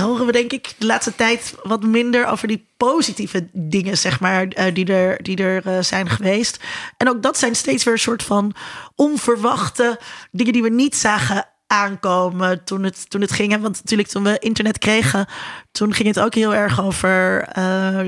horen 0.00 0.26
we 0.26 0.32
denk 0.32 0.52
ik 0.52 0.74
de 0.78 0.86
laatste 0.86 1.14
tijd 1.14 1.54
wat 1.62 1.82
minder 1.82 2.26
over 2.26 2.48
die 2.48 2.66
positieve 2.76 3.48
dingen, 3.52 3.98
zeg 3.98 4.20
maar, 4.20 4.48
eh, 4.48 4.74
die 4.74 4.86
er, 4.92 5.22
die 5.22 5.36
er 5.36 5.66
eh, 5.66 5.82
zijn 5.82 6.08
geweest. 6.08 6.60
En 6.96 7.08
ook 7.08 7.22
dat 7.22 7.38
zijn 7.38 7.54
steeds 7.56 7.84
weer 7.84 7.92
een 7.92 7.98
soort 8.00 8.22
van 8.22 8.54
onverwachte 8.94 9.98
dingen 10.30 10.52
die 10.52 10.62
we 10.62 10.68
niet 10.70 10.96
zagen 10.96 11.46
aankomen 11.66 12.64
toen 12.64 12.82
het, 12.82 13.10
toen 13.10 13.20
het 13.20 13.32
ging. 13.32 13.60
Want 13.60 13.76
natuurlijk 13.76 14.08
toen 14.08 14.22
we 14.22 14.38
internet 14.38 14.78
kregen, 14.78 15.26
toen 15.72 15.94
ging 15.94 16.08
het 16.08 16.20
ook 16.20 16.34
heel 16.34 16.54
erg 16.54 16.82
over 16.82 17.48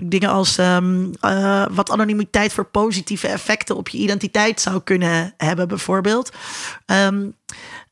dingen 0.05 0.31
als 0.31 0.59
ehm, 0.59 1.06
eh, 1.20 1.66
wat 1.70 1.90
anonimiteit 1.90 2.52
voor 2.52 2.65
positieve 2.65 3.28
effecten 3.28 3.77
op 3.77 3.89
je 3.89 3.98
identiteit 3.98 4.60
zou 4.60 4.81
kunnen 4.85 5.35
hebben, 5.36 5.69
bijvoorbeeld. 5.69 6.32
Ehm, 6.86 7.27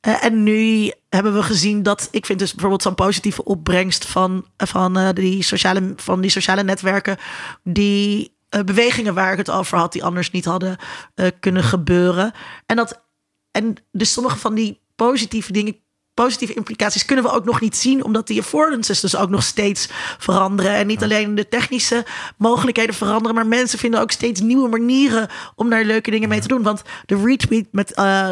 eh, 0.01 0.25
en 0.25 0.43
nu 0.43 0.93
hebben 1.17 1.35
we 1.35 1.43
gezien 1.43 1.83
dat 1.83 2.09
ik 2.11 2.27
vind 2.27 2.39
dus 2.39 2.51
bijvoorbeeld 2.51 2.83
zo'n 2.83 2.95
positieve 2.95 3.45
opbrengst 3.45 4.05
van, 4.07 4.47
van, 4.57 4.99
eh, 4.99 5.09
die 5.15 5.43
sociale, 5.43 5.93
van 5.97 6.21
die 6.21 6.31
sociale 6.31 6.63
netwerken, 6.63 7.17
die 7.63 8.37
eh, 8.49 8.61
bewegingen 8.61 9.15
waar 9.15 9.33
ik 9.33 9.39
het 9.39 9.51
over 9.51 9.79
had, 9.79 9.93
die 9.93 10.05
anders 10.05 10.31
niet 10.31 10.45
hadden 10.45 10.77
eh, 11.15 11.27
kunnen 11.41 11.63
gebeuren. 11.63 12.33
En 12.67 12.77
dat 12.77 13.05
en 13.51 13.77
dus 13.93 14.13
sommige 14.13 14.39
van 14.39 14.55
die 14.55 14.81
positieve 14.97 15.53
dingen, 15.53 15.77
positieve 16.15 16.55
implicaties 16.55 17.05
kunnen 17.05 17.25
we 17.25 17.31
ook 17.31 17.45
nog 17.45 17.61
niet 17.61 17.77
zien, 17.77 18.05
omdat 18.05 18.27
die 18.27 18.41
affordances 18.41 19.01
dus 19.01 19.17
ook 19.17 19.31
nog 19.31 19.43
steeds 19.43 19.89
veranderen. 20.19 20.73
En 20.73 20.87
niet 20.87 21.03
alleen 21.03 21.35
de 21.35 21.49
technische 21.49 22.05
mogelijkheden 22.37 22.95
veranderen, 22.95 23.35
maar 23.35 23.47
mensen 23.47 23.79
vinden 23.79 24.01
ook 24.01 24.11
steeds 24.11 24.41
nieuwe 24.41 24.69
manieren 24.69 25.29
om 25.55 25.71
daar 25.71 25.85
leuke 25.85 26.11
dingen 26.11 26.29
mee 26.29 26.41
te 26.41 26.49
doen. 26.49 26.63
Want 26.63 26.83
de 27.07 27.23
retweet 27.25 27.67
met 27.73 27.89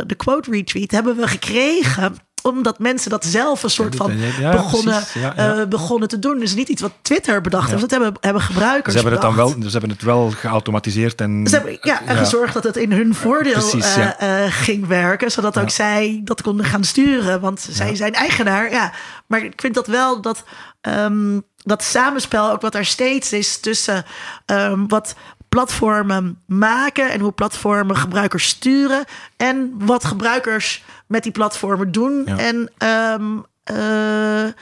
de 0.06 0.14
quote 0.16 0.50
retweet 0.50 0.90
hebben 0.90 1.16
we 1.16 1.28
gekregen 1.28 2.16
omdat 2.44 2.78
mensen 2.78 3.10
dat 3.10 3.24
zelf 3.24 3.62
een 3.62 3.70
soort 3.70 3.96
van 3.96 4.18
Ja, 4.40 4.50
begonnen. 4.50 5.02
Ja, 5.14 5.34
eh, 5.36 5.66
begonnen 5.66 6.08
te 6.08 6.18
doen. 6.18 6.38
Dus 6.38 6.54
niet 6.54 6.68
iets 6.68 6.82
wat 6.82 6.92
Twitter 7.02 7.40
bedacht 7.40 7.68
heeft. 7.68 7.80
Dat 7.80 7.90
hebben, 7.90 8.14
hebben 8.20 8.42
gebruikers 8.42 8.94
Ze 8.94 9.00
hebben, 9.00 9.12
het 9.12 9.22
dan 9.22 9.36
wel, 9.36 9.48
ze 9.48 9.70
hebben 9.70 9.90
het 9.90 10.02
wel 10.02 10.30
geautomatiseerd 10.30 11.20
en... 11.20 11.46
Ze 11.46 11.54
hebben 11.54 11.78
ja, 11.80 12.02
en 12.06 12.16
gezorgd 12.16 12.54
dat 12.54 12.64
het 12.64 12.76
in 12.76 12.92
hun 12.92 13.14
voordeel 13.14 13.52
Precies, 13.52 13.96
eh, 13.96 14.44
eh, 14.44 14.52
ging 14.52 14.86
werken. 14.86 15.30
Zodat 15.30 15.58
ook 15.58 15.70
zij 15.70 16.20
dat 16.24 16.42
konden 16.42 16.66
gaan 16.66 16.84
sturen. 16.84 17.40
Want 17.40 17.66
zij 17.70 17.94
zijn 17.94 18.14
eigenaar. 18.14 18.70
Ja. 18.70 18.92
Maar 19.26 19.44
ik 19.44 19.60
vind 19.60 19.74
dat 19.74 19.86
wel 19.86 20.20
dat, 20.20 20.44
ehm, 20.80 21.40
dat 21.56 21.82
samenspel 21.82 22.50
ook 22.50 22.60
wat 22.60 22.74
er 22.74 22.84
steeds 22.84 23.32
is 23.32 23.58
tussen 23.58 24.04
ehm, 24.46 24.86
wat 24.86 25.14
platformen 25.54 26.42
maken 26.46 27.12
en 27.12 27.20
hoe 27.20 27.32
platformen 27.32 27.96
gebruikers 27.96 28.46
sturen. 28.46 29.04
En 29.36 29.74
wat 29.78 30.04
gebruikers 30.04 30.84
met 31.06 31.22
die 31.22 31.32
platformen 31.32 31.92
doen. 31.92 32.22
Ja. 32.26 32.38
En 32.38 32.70
ehm, 32.78 33.38
eh, 33.64 34.44
eh, 34.44 34.52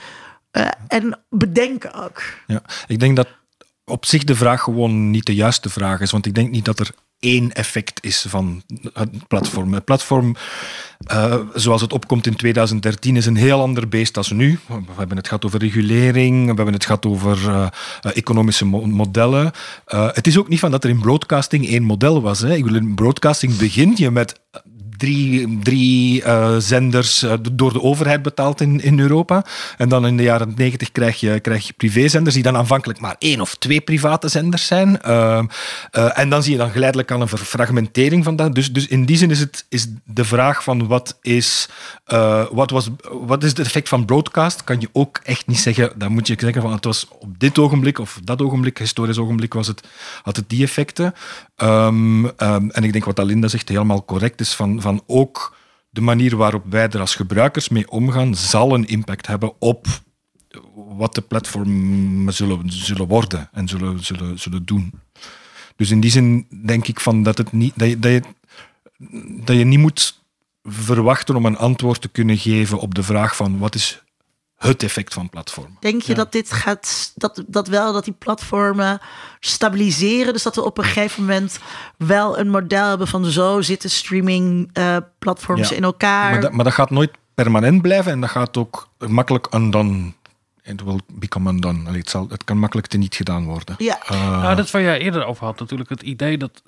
en 0.89 1.19
bedenken 1.29 1.95
ook. 1.95 2.23
Ja, 2.47 2.63
ik 2.87 3.01
denk 3.01 3.17
dat 3.17 3.29
op 3.85 4.07
zich 4.07 4.25
de 4.25 4.35
vraag 4.35 4.63
gewoon 4.63 5.11
niet 5.11 5.27
de 5.27 5.35
juiste 5.35 5.71
vraag 5.71 6.01
is. 6.01 6.11
Want 6.11 6.27
ik 6.27 6.35
denk 6.35 6.51
niet 6.51 6.65
dat 6.65 6.79
er 6.79 6.91
één 7.23 7.53
effect 7.53 8.05
is 8.05 8.25
van 8.29 8.63
het 8.93 9.29
platform. 9.29 9.73
Het 9.73 9.85
platform, 9.85 10.37
uh, 11.13 11.35
zoals 11.55 11.81
het 11.81 11.93
opkomt 11.93 12.27
in 12.27 12.37
2013, 12.37 13.17
is 13.17 13.27
een 13.27 13.37
heel 13.37 13.61
ander 13.61 13.89
beest 13.89 14.15
dan 14.15 14.25
nu. 14.31 14.59
We 14.67 14.93
hebben 14.97 15.17
het 15.17 15.27
gehad 15.27 15.45
over 15.45 15.59
regulering, 15.59 16.41
we 16.41 16.55
hebben 16.55 16.75
het 16.75 16.85
gehad 16.85 17.07
over 17.07 17.39
uh, 17.49 17.67
economische 18.01 18.65
mo 18.65 18.87
modellen. 18.87 19.53
Het 19.87 20.27
is 20.27 20.39
ook 20.39 20.49
niet 20.49 20.59
van 20.59 20.71
dat 20.71 20.85
er 20.85 20.91
in 20.91 21.01
broadcasting 21.01 21.67
één 21.67 21.83
model 21.83 22.23
was. 22.23 22.41
Hè. 22.41 22.55
Ik 22.55 22.65
wil 22.65 22.75
in 22.75 22.95
broadcasting 22.95 23.57
begin 23.57 23.93
je 23.97 24.11
met 24.11 24.41
drie, 25.03 25.59
drie 25.63 26.23
uh, 26.23 26.57
zenders 26.59 27.23
uh, 27.23 27.33
door 27.53 27.73
de 27.73 27.83
overheid 27.83 28.23
betaald 28.23 28.61
in, 28.61 28.81
in 28.81 29.01
Europa. 29.01 29.45
En 29.77 29.89
dan 29.89 30.07
in 30.07 30.17
de 30.17 30.23
jaren 30.23 30.53
negentig 30.57 30.93
krijg 30.93 31.21
je, 31.21 31.41
krijg 31.41 31.67
je 31.67 31.73
privézenders 31.73 32.35
die 32.35 32.45
dan 32.45 32.57
aanvankelijk 32.57 33.01
maar 33.01 33.17
één 33.19 33.41
of 33.41 33.55
twee 33.55 33.81
private 33.81 34.29
zenders 34.29 34.67
zijn. 34.67 34.99
Uh, 35.07 35.43
en 36.15 36.29
dan 36.29 36.43
zie 36.43 36.53
je 36.53 36.59
dan 36.59 36.71
geleidelijk 36.71 37.11
aan 37.11 37.21
een 37.21 37.29
verfragmentering 37.29 38.25
van 38.25 38.37
dat. 38.37 38.55
Dus, 38.55 38.73
dus 38.73 38.87
in 38.87 39.05
die 39.05 39.17
zin 39.17 39.31
is, 39.31 39.39
het, 39.39 39.65
is 39.69 39.87
de 40.05 40.25
vraag 40.25 40.63
van 40.63 40.87
wat 40.87 41.19
is, 41.23 41.69
wat, 42.51 42.71
was, 42.71 42.89
wat 43.11 43.43
is 43.43 43.49
het 43.49 43.59
effect 43.59 43.89
van 43.89 44.05
broadcast, 44.05 44.65
kan 44.65 44.81
je 44.81 44.89
ook 44.93 45.21
echt 45.23 45.47
niet 45.47 45.59
zeggen. 45.59 45.93
Dan 45.97 46.13
moet 46.13 46.27
je 46.27 46.37
zeggen 46.39 46.63
van 46.63 46.73
het 46.73 46.85
was 46.85 47.07
op 47.19 47.39
dit 47.39 47.59
ogenblik 47.59 47.99
of 47.99 48.21
dat 48.25 48.43
ogenblik, 48.43 48.79
historisch 48.79 49.19
ogenblik, 49.19 49.55
was 49.55 49.67
het, 49.67 49.89
had 50.23 50.37
het 50.37 50.49
die 50.49 50.63
effecten. 50.63 51.15
Um, 51.57 52.25
um, 52.25 52.71
en 52.71 52.85
ik 52.85 52.93
denk 52.93 53.05
wat 53.05 53.21
Alinda 53.21 53.49
zegt 53.49 53.69
helemaal 53.69 54.05
correct 54.05 54.41
is 54.41 54.55
van 54.55 54.81
ook 55.07 55.57
de 55.91 56.01
manier 56.01 56.37
waarop 56.37 56.65
wij 56.71 56.89
er 56.89 57.01
als 57.01 57.15
gebruikers 57.15 57.69
mee 57.69 57.91
omgaan, 57.91 58.35
zal 58.35 58.75
een 58.75 58.87
impact 58.87 59.27
hebben 59.27 59.53
op 59.59 59.87
wat 60.75 61.15
de 61.15 61.21
platformen 61.21 62.35
zullen, 62.35 62.71
zullen 62.71 63.07
worden 63.07 63.49
en 63.53 63.69
zullen, 63.69 64.05
zullen, 64.05 64.39
zullen 64.39 64.65
doen. 64.65 64.93
Dus 65.77 65.91
in 65.91 66.01
die 66.01 66.11
zin 66.11 66.47
denk 66.67 66.87
ik 66.87 67.01
van 67.01 67.23
dat, 67.23 67.39
het 67.39 67.53
niet, 67.53 67.73
dat, 67.77 67.89
je, 67.89 67.99
dat, 67.99 68.13
je, 68.13 68.23
dat 69.45 69.57
je 69.57 69.65
niet 69.65 69.79
moet 69.79 70.23
verwachten 70.63 71.37
om 71.37 71.47
een 71.47 71.57
antwoord 71.57 72.01
te 72.01 72.09
kunnen 72.09 72.39
geven 72.39 72.79
op 72.79 72.95
de 72.95 73.03
vraag 73.03 73.37
van 73.37 73.59
wat 73.59 73.75
is 73.75 74.03
het 74.63 74.83
effect 74.83 75.15
van 75.15 75.31
platformen. 75.31 75.77
Denk 75.81 76.03
je 76.03 76.11
ja. 76.11 76.19
dat 76.19 76.33
dit 76.33 76.53
gaat, 76.53 77.13
dat, 77.15 77.45
dat 77.47 77.69
wel, 77.69 77.93
dat 77.93 78.05
die 78.05 78.15
platformen 78.19 79.01
stabiliseren? 79.41 80.33
Dus 80.33 80.43
dat 80.43 80.55
we 80.55 80.65
op 80.65 80.79
een 80.79 80.85
gegeven 80.85 81.23
moment 81.23 81.59
wel 81.97 82.39
een 82.39 82.49
model 82.49 82.89
hebben 82.89 83.09
van 83.09 83.25
zo 83.25 83.61
zitten 83.61 83.91
streaming 83.91 84.71
uh, 84.79 84.97
platforms 85.19 85.69
ja. 85.69 85.77
in 85.77 85.85
elkaar. 85.85 86.31
Maar 86.31 86.41
dat, 86.41 86.53
maar 86.53 86.65
dat 86.65 86.75
gaat 86.75 86.91
nooit 86.91 87.11
permanent 87.35 87.83
blijven 87.83 88.13
en 88.13 88.21
dat 88.21 88.31
gaat 88.31 88.57
ook 88.57 88.89
makkelijk 88.99 89.55
undone. 89.55 90.13
Het 90.63 90.83
will 90.83 91.01
become 91.13 91.51
undone. 91.51 91.89
Allee, 91.89 92.01
het, 92.01 92.11
zal, 92.11 92.27
het 92.29 92.45
kan 92.45 92.59
makkelijk 92.59 92.87
te 92.87 92.99
niet 92.99 93.15
gedaan 93.15 93.45
worden. 93.45 93.75
Ja. 93.79 93.99
Uh, 94.11 94.41
nou, 94.41 94.57
dat 94.57 94.65
is 94.65 94.71
waar 94.71 94.83
jij 94.83 94.99
eerder 94.99 95.25
over 95.25 95.45
had. 95.45 95.59
Natuurlijk 95.59 95.91
het 95.91 96.03
idee 96.03 96.39
dat 96.39 96.63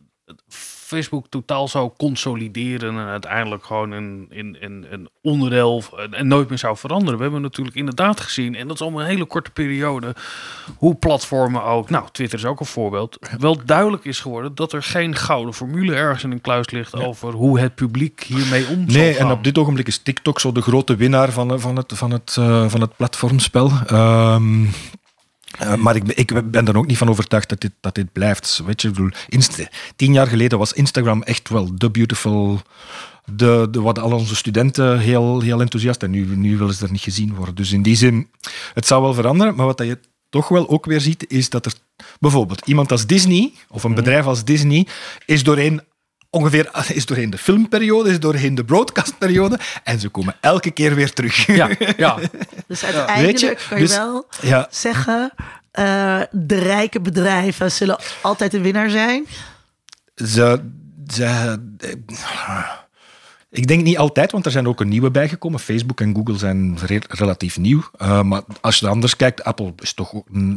Facebook 0.94 1.26
totaal 1.28 1.68
zou 1.68 1.90
consolideren 1.96 2.98
en 2.98 3.06
uiteindelijk 3.06 3.64
gewoon 3.64 3.90
een, 3.90 4.26
in, 4.30 4.56
in, 4.60 4.86
een 4.90 5.08
onderdeel 5.22 5.82
en 6.10 6.26
nooit 6.26 6.48
meer 6.48 6.58
zou 6.58 6.76
veranderen. 6.76 7.16
We 7.16 7.22
hebben 7.22 7.42
natuurlijk 7.42 7.76
inderdaad 7.76 8.20
gezien, 8.20 8.54
en 8.54 8.66
dat 8.66 8.76
is 8.76 8.82
allemaal 8.82 9.00
een 9.00 9.06
hele 9.06 9.24
korte 9.24 9.50
periode, 9.50 10.14
hoe 10.76 10.94
platformen 10.94 11.62
ook, 11.64 11.90
nou 11.90 12.04
Twitter 12.12 12.38
is 12.38 12.44
ook 12.44 12.60
een 12.60 12.66
voorbeeld, 12.66 13.18
wel 13.38 13.60
duidelijk 13.64 14.04
is 14.04 14.20
geworden 14.20 14.54
dat 14.54 14.72
er 14.72 14.82
geen 14.82 15.16
gouden 15.16 15.54
formule 15.54 15.94
ergens 15.94 16.24
in 16.24 16.30
een 16.30 16.40
kluis 16.40 16.70
ligt 16.70 16.92
ja. 16.92 17.04
over 17.04 17.32
hoe 17.32 17.60
het 17.60 17.74
publiek 17.74 18.22
hiermee 18.22 18.66
om 18.66 18.84
Nee, 18.86 19.16
en 19.16 19.30
op 19.30 19.44
dit 19.44 19.58
ogenblik 19.58 19.86
is 19.86 19.98
TikTok 19.98 20.40
zo 20.40 20.52
de 20.52 20.62
grote 20.62 20.96
winnaar 20.96 21.32
van, 21.32 21.60
van, 21.60 21.76
het, 21.76 21.92
van, 21.94 22.10
het, 22.10 22.32
van 22.70 22.80
het 22.80 22.96
platformspel. 22.96 23.70
Um, 23.92 24.70
uh, 25.62 25.74
maar 25.74 25.97
ik, 25.97 26.12
ik, 26.12 26.51
ben 26.51 26.68
er 26.68 26.76
ook 26.76 26.86
niet 26.86 26.98
van 26.98 27.09
overtuigd 27.09 27.48
dat 27.48 27.60
dit, 27.60 27.72
dat 27.81 27.94
dit 27.94 28.12
blijft. 28.12 28.62
Weet 28.66 28.82
je, 28.82 28.89
bedoel, 28.90 29.10
Inst 29.28 29.68
tien 29.97 30.12
jaar 30.12 30.26
geleden 30.26 30.59
was 30.59 30.72
Instagram 30.72 31.22
echt 31.22 31.48
wel 31.48 31.78
de 31.78 31.90
beautiful. 31.90 32.60
De, 33.32 33.68
de, 33.70 33.81
wat 33.81 33.98
al 33.98 34.12
onze 34.12 34.36
studenten 34.36 34.98
heel, 34.98 35.40
heel 35.40 35.60
enthousiast 35.60 36.02
en 36.02 36.10
nu, 36.10 36.36
nu 36.36 36.59
willen 36.59 36.74
ze 36.74 36.85
er 36.85 36.90
niet 36.90 37.01
gezien 37.01 37.35
worden. 37.35 37.55
Dus 37.55 37.72
in 37.72 37.82
die 37.82 37.97
zin, 37.97 38.28
het 38.74 38.86
zou 38.86 39.02
wel 39.02 39.14
veranderen. 39.14 39.55
Maar 39.55 39.66
wat 39.66 39.78
je 39.78 39.98
toch 40.28 40.48
wel 40.48 40.68
ook 40.68 40.85
weer 40.85 41.01
ziet, 41.01 41.31
is 41.31 41.51
dat 41.51 41.66
er 41.66 41.72
bijvoorbeeld 42.20 42.66
iemand 42.66 42.93
als 42.93 43.06
Disney, 43.06 43.52
of 43.68 43.85
een 43.85 43.94
bedrijf 43.94 44.26
als 44.26 44.44
Disney, 44.44 44.86
is 45.26 45.43
doorheen 45.43 45.81
ongeveer 46.35 46.70
is 46.98 47.06
doorheen 47.06 47.31
de 47.31 47.39
filmperiode, 47.39 48.11
is 48.11 48.20
doorheen 48.20 48.55
de 48.55 48.65
broadcastperiode. 48.65 49.59
En 49.85 50.01
ze 50.01 50.09
komen 50.09 50.36
elke 50.40 50.70
keer 50.70 50.94
weer 50.94 51.12
terug. 51.12 51.47
Ja, 51.47 51.69
ja. 51.97 52.19
Dus 52.66 52.85
uiteindelijk 52.85 53.39
ja. 53.39 53.48
je, 53.48 53.56
kan 53.69 53.78
je 53.78 53.85
dus, 53.85 53.97
wel 53.97 54.27
ja. 54.40 54.69
zeggen... 54.70 55.32
Uh, 55.78 56.20
de 56.31 56.59
rijke 56.59 57.01
bedrijven 57.01 57.73
zullen 57.73 57.98
altijd 58.23 58.51
de 58.51 58.61
winnaar 58.61 58.90
zijn? 58.90 59.27
Ze... 60.15 60.70
ze 61.06 61.59
ik 63.55 63.66
denk 63.66 63.82
niet 63.82 63.98
altijd, 63.98 64.32
want 64.32 64.47
er 64.47 64.51
zijn 64.51 64.68
ook 64.68 64.81
een 64.81 64.89
nieuwe 64.89 65.10
bijgekomen. 65.10 65.60
Facebook 65.60 66.01
en 66.01 66.14
Google 66.14 66.39
zijn 66.39 66.78
re 66.86 67.01
relatief 67.09 67.59
nieuw. 67.59 67.82
Uh, 68.02 68.22
maar 68.22 68.43
als 68.60 68.78
je 68.78 68.89
anders 68.89 69.16
kijkt, 69.16 69.44
Apple 69.44 69.72
is 69.78 69.93
toch 69.93 70.12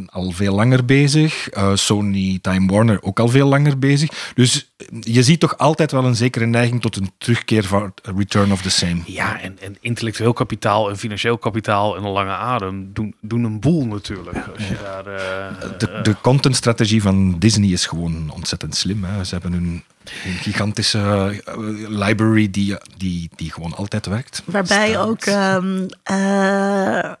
al 0.06 0.30
veel 0.30 0.54
langer 0.54 0.84
bezig. 0.84 1.56
Uh, 1.56 1.70
Sony, 1.74 2.38
Time 2.42 2.72
Warner 2.72 3.02
ook 3.02 3.20
al 3.20 3.28
veel 3.28 3.48
langer 3.48 3.78
bezig. 3.78 4.32
Dus 4.34 4.70
je 5.00 5.22
ziet 5.22 5.40
toch 5.40 5.58
altijd 5.58 5.92
wel 5.92 6.04
een 6.04 6.16
zekere 6.16 6.46
neiging 6.46 6.80
tot 6.80 6.96
een 6.96 7.10
terugkeer 7.18 7.64
van 7.64 7.92
return 8.02 8.52
of 8.52 8.62
the 8.62 8.70
same. 8.70 9.00
Ja, 9.04 9.40
en, 9.40 9.58
en 9.60 9.76
intellectueel 9.80 10.32
kapitaal 10.32 10.88
en 10.90 10.98
financieel 10.98 11.38
kapitaal 11.38 11.96
en 11.96 12.04
een 12.04 12.10
lange 12.10 12.30
adem 12.30 12.90
doen, 12.92 13.14
doen 13.20 13.44
een 13.44 13.60
boel 13.60 13.86
natuurlijk. 13.86 14.48
Als 14.54 14.68
je 14.68 14.74
ja. 14.74 15.02
daar, 15.02 15.14
uh, 15.14 15.78
de, 15.78 16.00
de 16.02 16.16
contentstrategie 16.20 17.02
van 17.02 17.38
Disney 17.38 17.68
is 17.68 17.86
gewoon 17.86 18.30
ontzettend 18.30 18.76
slim. 18.76 19.04
Hè. 19.04 19.24
Ze 19.24 19.32
hebben 19.32 19.52
hun 19.52 19.82
een 20.24 20.32
gigantische 20.32 20.98
uh, 20.98 21.88
library 21.88 22.50
die, 22.50 22.76
die, 22.96 23.30
die 23.36 23.52
gewoon 23.52 23.74
altijd 23.74 24.06
werkt. 24.06 24.42
Waarbij 24.44 24.88
Staat. 24.88 25.06
ook 25.06 25.26
um, 25.26 25.86
uh, 26.10 27.12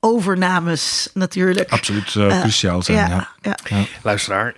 overnames 0.00 1.10
natuurlijk. 1.14 1.70
Absoluut 1.70 2.14
uh, 2.14 2.40
cruciaal 2.40 2.82
zijn. 2.82 2.98
Ja, 2.98 3.08
ja. 3.08 3.28
ja. 3.40 3.76
ja. 3.76 3.84
Luisteraar, 4.02 4.54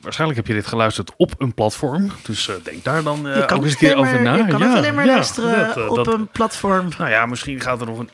waarschijnlijk 0.00 0.38
heb 0.38 0.48
je 0.48 0.54
dit 0.54 0.66
geluisterd 0.66 1.12
op 1.16 1.34
een 1.38 1.54
platform. 1.54 2.10
Dus 2.22 2.50
denk 2.62 2.84
daar 2.84 3.02
dan 3.02 3.26
ook 3.26 3.50
eens 3.50 3.72
een 3.72 3.76
keer 3.76 3.96
over 3.96 4.22
na. 4.22 4.34
Je 4.34 4.46
kan 4.46 4.62
het 4.62 4.76
alleen 4.76 4.94
maar 4.94 5.06
luisteren 5.06 5.74
dat, 5.74 5.88
op 5.88 5.96
dat, 5.96 6.14
een 6.14 6.28
platform. 6.28 6.88
Nou 6.98 7.10
ja, 7.10 7.26
misschien 7.26 7.60
gaat 7.60 7.80
er 7.80 7.86
nog 7.86 7.98
een 7.98 8.10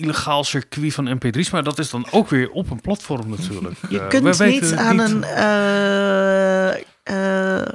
illegaal 0.00 0.44
circuit 0.44 0.94
van 0.94 1.18
mp3's, 1.18 1.50
maar 1.50 1.62
dat 1.62 1.78
is 1.78 1.90
dan 1.90 2.06
ook 2.10 2.28
weer 2.28 2.50
op 2.50 2.70
een 2.70 2.80
platform 2.80 3.30
natuurlijk. 3.30 3.76
Je 3.88 4.06
kunt 4.06 4.40
niet 4.40 4.74
aan 4.74 4.96
niet... 4.96 5.10
een... 5.10 5.24
Uh, 7.04 7.72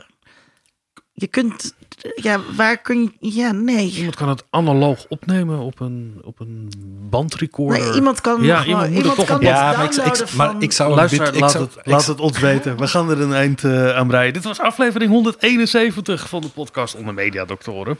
je 1.18 1.28
kunt, 1.28 1.76
ja, 2.16 2.40
waar 2.56 2.78
kun 2.78 3.14
je, 3.20 3.34
ja, 3.34 3.52
nee. 3.52 3.90
Iemand 3.90 4.16
kan 4.16 4.30
het 4.30 4.44
analoog 4.50 5.06
opnemen 5.08 5.60
op 5.60 5.80
een, 5.80 6.22
op 6.24 6.40
een 6.40 6.72
bandrecorder. 7.10 7.80
Nee, 7.80 7.94
iemand 7.94 8.22
kan, 8.22 8.44
ja, 8.44 8.62
gewoon, 8.62 8.68
iemand 8.68 8.90
moet 8.90 8.98
iemand 8.98 9.18
het 9.18 9.28
toch 9.28 9.38
kan 9.38 9.48
ja, 9.48 9.78
maar 9.78 9.86
ik, 9.86 10.20
ik, 10.20 10.34
maar 10.34 10.56
ik 10.60 10.72
zou 10.72 10.96
Luister, 10.96 11.32
bit, 11.32 11.40
laat, 11.40 11.52
zou, 11.52 11.64
het, 11.64 11.76
laat, 11.76 11.84
het, 11.86 11.94
laat 11.94 12.08
het 12.08 12.20
ons 12.20 12.40
weten. 12.40 12.78
We 12.78 12.88
gaan 12.88 13.10
er 13.10 13.22
een 13.22 13.34
eind 13.34 13.64
uh, 13.64 13.96
aan 13.96 14.08
breien. 14.08 14.34
Dit 14.34 14.44
was 14.44 14.60
aflevering 14.60 15.12
171 15.12 16.30
van 16.30 16.42
de 16.42 16.50
podcast 16.50 16.96
Onder 16.96 17.14
Media 17.14 17.46
Doctoren. 17.46 17.98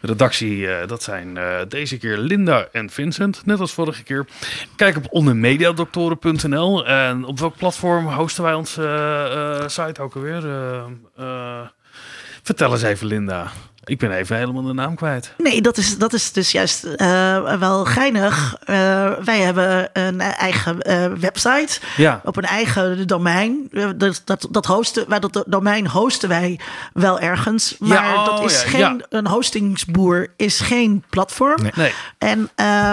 De 0.00 0.06
redactie, 0.06 0.56
uh, 0.56 0.86
dat 0.86 1.02
zijn 1.02 1.36
uh, 1.36 1.58
deze 1.68 1.98
keer 1.98 2.16
Linda 2.18 2.68
en 2.72 2.90
Vincent, 2.90 3.46
net 3.46 3.60
als 3.60 3.72
vorige 3.72 4.02
keer. 4.02 4.26
Kijk 4.76 4.96
op 4.96 5.06
ondermediadoktoren.nl 5.10 6.86
en 6.86 7.24
op 7.24 7.38
welk 7.38 7.56
platform 7.56 8.06
hosten 8.06 8.44
wij 8.44 8.54
onze 8.54 9.64
site 9.66 10.02
ook 10.02 10.14
alweer? 10.14 10.42
Vertel 12.42 12.72
eens 12.72 12.82
even, 12.82 13.06
Linda. 13.06 13.50
Ik 13.84 13.98
ben 13.98 14.12
even 14.12 14.36
helemaal 14.36 14.62
de 14.62 14.72
naam 14.72 14.94
kwijt. 14.94 15.34
Nee, 15.38 15.62
dat 15.62 15.76
is, 15.76 15.98
dat 15.98 16.12
is 16.12 16.32
dus 16.32 16.52
juist 16.52 16.84
uh, 16.84 17.58
wel 17.58 17.84
geinig. 17.84 18.56
Uh, 18.60 18.66
wij 19.24 19.38
hebben 19.38 19.90
een 19.92 20.20
eigen 20.20 20.76
uh, 20.90 21.06
website 21.06 21.80
ja. 21.96 22.20
op 22.24 22.36
een 22.36 22.44
eigen 22.44 23.06
domein. 23.06 23.68
Dat, 23.96 24.22
dat, 24.24 24.48
dat, 24.50 24.66
hosten, 24.66 25.20
dat 25.20 25.44
domein 25.46 25.86
hosten 25.86 26.28
wij 26.28 26.60
wel 26.92 27.20
ergens. 27.20 27.76
Maar 27.78 28.04
ja, 28.04 28.14
oh, 28.14 28.24
dat 28.26 28.50
is 28.50 28.62
ja, 28.62 28.68
geen, 28.68 28.80
ja. 28.80 28.96
een 29.08 29.26
hostingsboer 29.26 30.26
is 30.36 30.60
geen 30.60 31.04
platform. 31.10 31.62
Nee. 31.62 31.72
nee. 31.74 31.92
En 32.18 32.50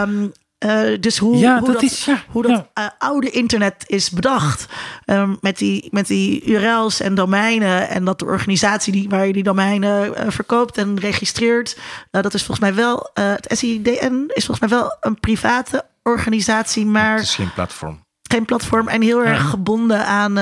um, 0.09 0.31
uh, 0.65 0.99
dus 0.99 1.17
hoe, 1.17 1.37
ja, 1.37 1.57
hoe 1.59 1.65
dat, 1.65 1.73
dat, 1.73 1.83
is, 1.83 2.05
ja, 2.05 2.23
hoe 2.27 2.41
dat 2.41 2.51
uh, 2.51 2.87
oude 2.97 3.29
internet 3.29 3.83
is 3.87 4.09
bedacht. 4.09 4.65
Um, 5.05 5.37
met, 5.41 5.57
die, 5.57 5.87
met 5.91 6.07
die 6.07 6.43
URL's 6.45 6.99
en 6.99 7.15
domeinen. 7.15 7.89
En 7.89 8.05
dat 8.05 8.19
de 8.19 8.25
organisatie 8.25 8.93
die, 8.93 9.09
waar 9.09 9.27
je 9.27 9.33
die 9.33 9.43
domeinen 9.43 10.07
uh, 10.07 10.29
verkoopt 10.29 10.77
en 10.77 10.99
registreert. 10.99 11.77
dat 12.11 12.33
is 12.33 12.43
volgens 12.43 12.59
mij 12.59 12.75
wel. 12.75 13.09
het 13.13 13.47
SIDN 13.49 14.23
is 14.27 14.45
volgens 14.45 14.69
mij 14.69 14.79
wel 14.79 14.97
een 14.99 15.19
private 15.19 15.85
organisatie. 16.03 16.85
Maar 16.85 17.13
het 17.13 17.23
is 17.23 17.35
geen 17.35 17.53
platform. 17.53 18.05
Geen 18.27 18.45
platform 18.45 18.87
en 18.87 19.01
heel 19.01 19.23
erg 19.23 19.49
gebonden 19.49 20.05
aan, 20.05 20.39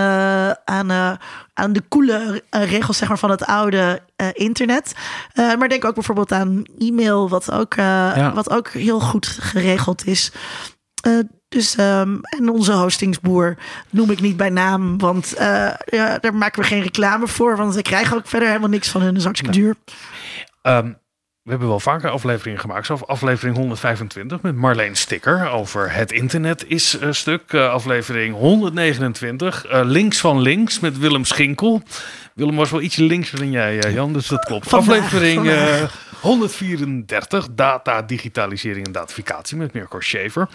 aan, 0.66 1.18
aan 1.53 1.74
de 1.74 1.84
coole 1.90 2.44
regels 2.49 2.98
zeg 2.98 3.07
maar, 3.07 3.18
van 3.18 3.30
het 3.30 3.45
oude 3.45 4.02
internet. 4.34 4.94
maar 5.36 5.70
denk 5.70 5.86
ook 5.86 5.94
bijvoorbeeld 5.94 6.32
aan 6.32 6.64
e-mail, 6.80 7.30
wat 7.30 7.52
ook, 7.52 7.74
ja. 7.74 8.34
wat 8.34 8.49
ook 8.49 8.70
heel 8.70 8.99
goed 8.99 9.28
geregeld 9.28 10.06
is. 10.06 10.32
Dus, 11.56 11.76
ehm, 11.76 12.18
en 12.22 12.49
onze 12.49 12.72
hostingsboer 12.72 13.57
noem 13.90 14.12
ik 14.12 14.22
niet 14.22 14.38
bij 14.38 14.49
naam, 14.49 14.98
want 14.98 15.34
eh, 15.34 15.74
ja, 15.86 16.18
daar 16.20 16.36
maken 16.36 16.62
we 16.62 16.68
geen 16.68 16.82
reclame 16.82 17.28
voor. 17.28 17.57
Want 17.57 17.76
we 17.76 17.82
krijgen 17.82 18.18
ook 18.18 18.28
verder 18.28 18.48
helemaal 18.48 18.70
niks 18.70 18.90
van 18.90 19.02
hun. 19.02 19.10
Dat 19.10 19.18
is 19.18 19.24
hartstikke 19.24 19.56
duur. 19.56 19.76
Ehm, 20.62 20.94
we 21.45 21.51
hebben 21.51 21.69
wel 21.69 21.80
vaker 21.80 22.09
afleveringen 22.09 22.59
gemaakt. 22.59 22.85
Zoals 22.85 23.07
aflevering 23.07 23.55
125 23.55 24.41
met 24.41 24.55
Marleen 24.55 24.95
Sticker 24.95 25.49
over 25.49 25.93
het 25.93 26.11
internet 26.11 26.65
is 26.67 26.97
een 26.99 27.15
stuk. 27.15 27.41
Eh, 27.47 27.69
aflevering 27.69 28.35
129, 28.35 29.65
eh, 29.65 29.81
links 29.84 30.19
van 30.19 30.41
links 30.41 30.80
met 30.80 30.97
Willem 30.97 31.26
Schinkel. 31.26 31.81
Willem 32.34 32.55
was 32.55 32.72
wel 32.72 32.81
ietsje 32.81 33.03
linkser 33.03 33.38
dan 33.38 33.51
jij, 33.51 33.80
eh, 33.80 33.93
Jan, 33.93 34.13
dus 34.13 34.27
dat 34.27 34.45
klopt. 34.45 34.69
Vandaag, 34.69 35.03
aflevering 35.03 35.35
vandaag. 35.35 36.14
Eh, 36.26 36.31
134, 36.31 37.47
data, 37.52 38.02
digitalisering 38.02 38.85
en 38.85 38.91
datificatie 38.91 39.57
met 39.57 39.73
Mirko 39.73 39.99
Schaefer. 39.99 40.47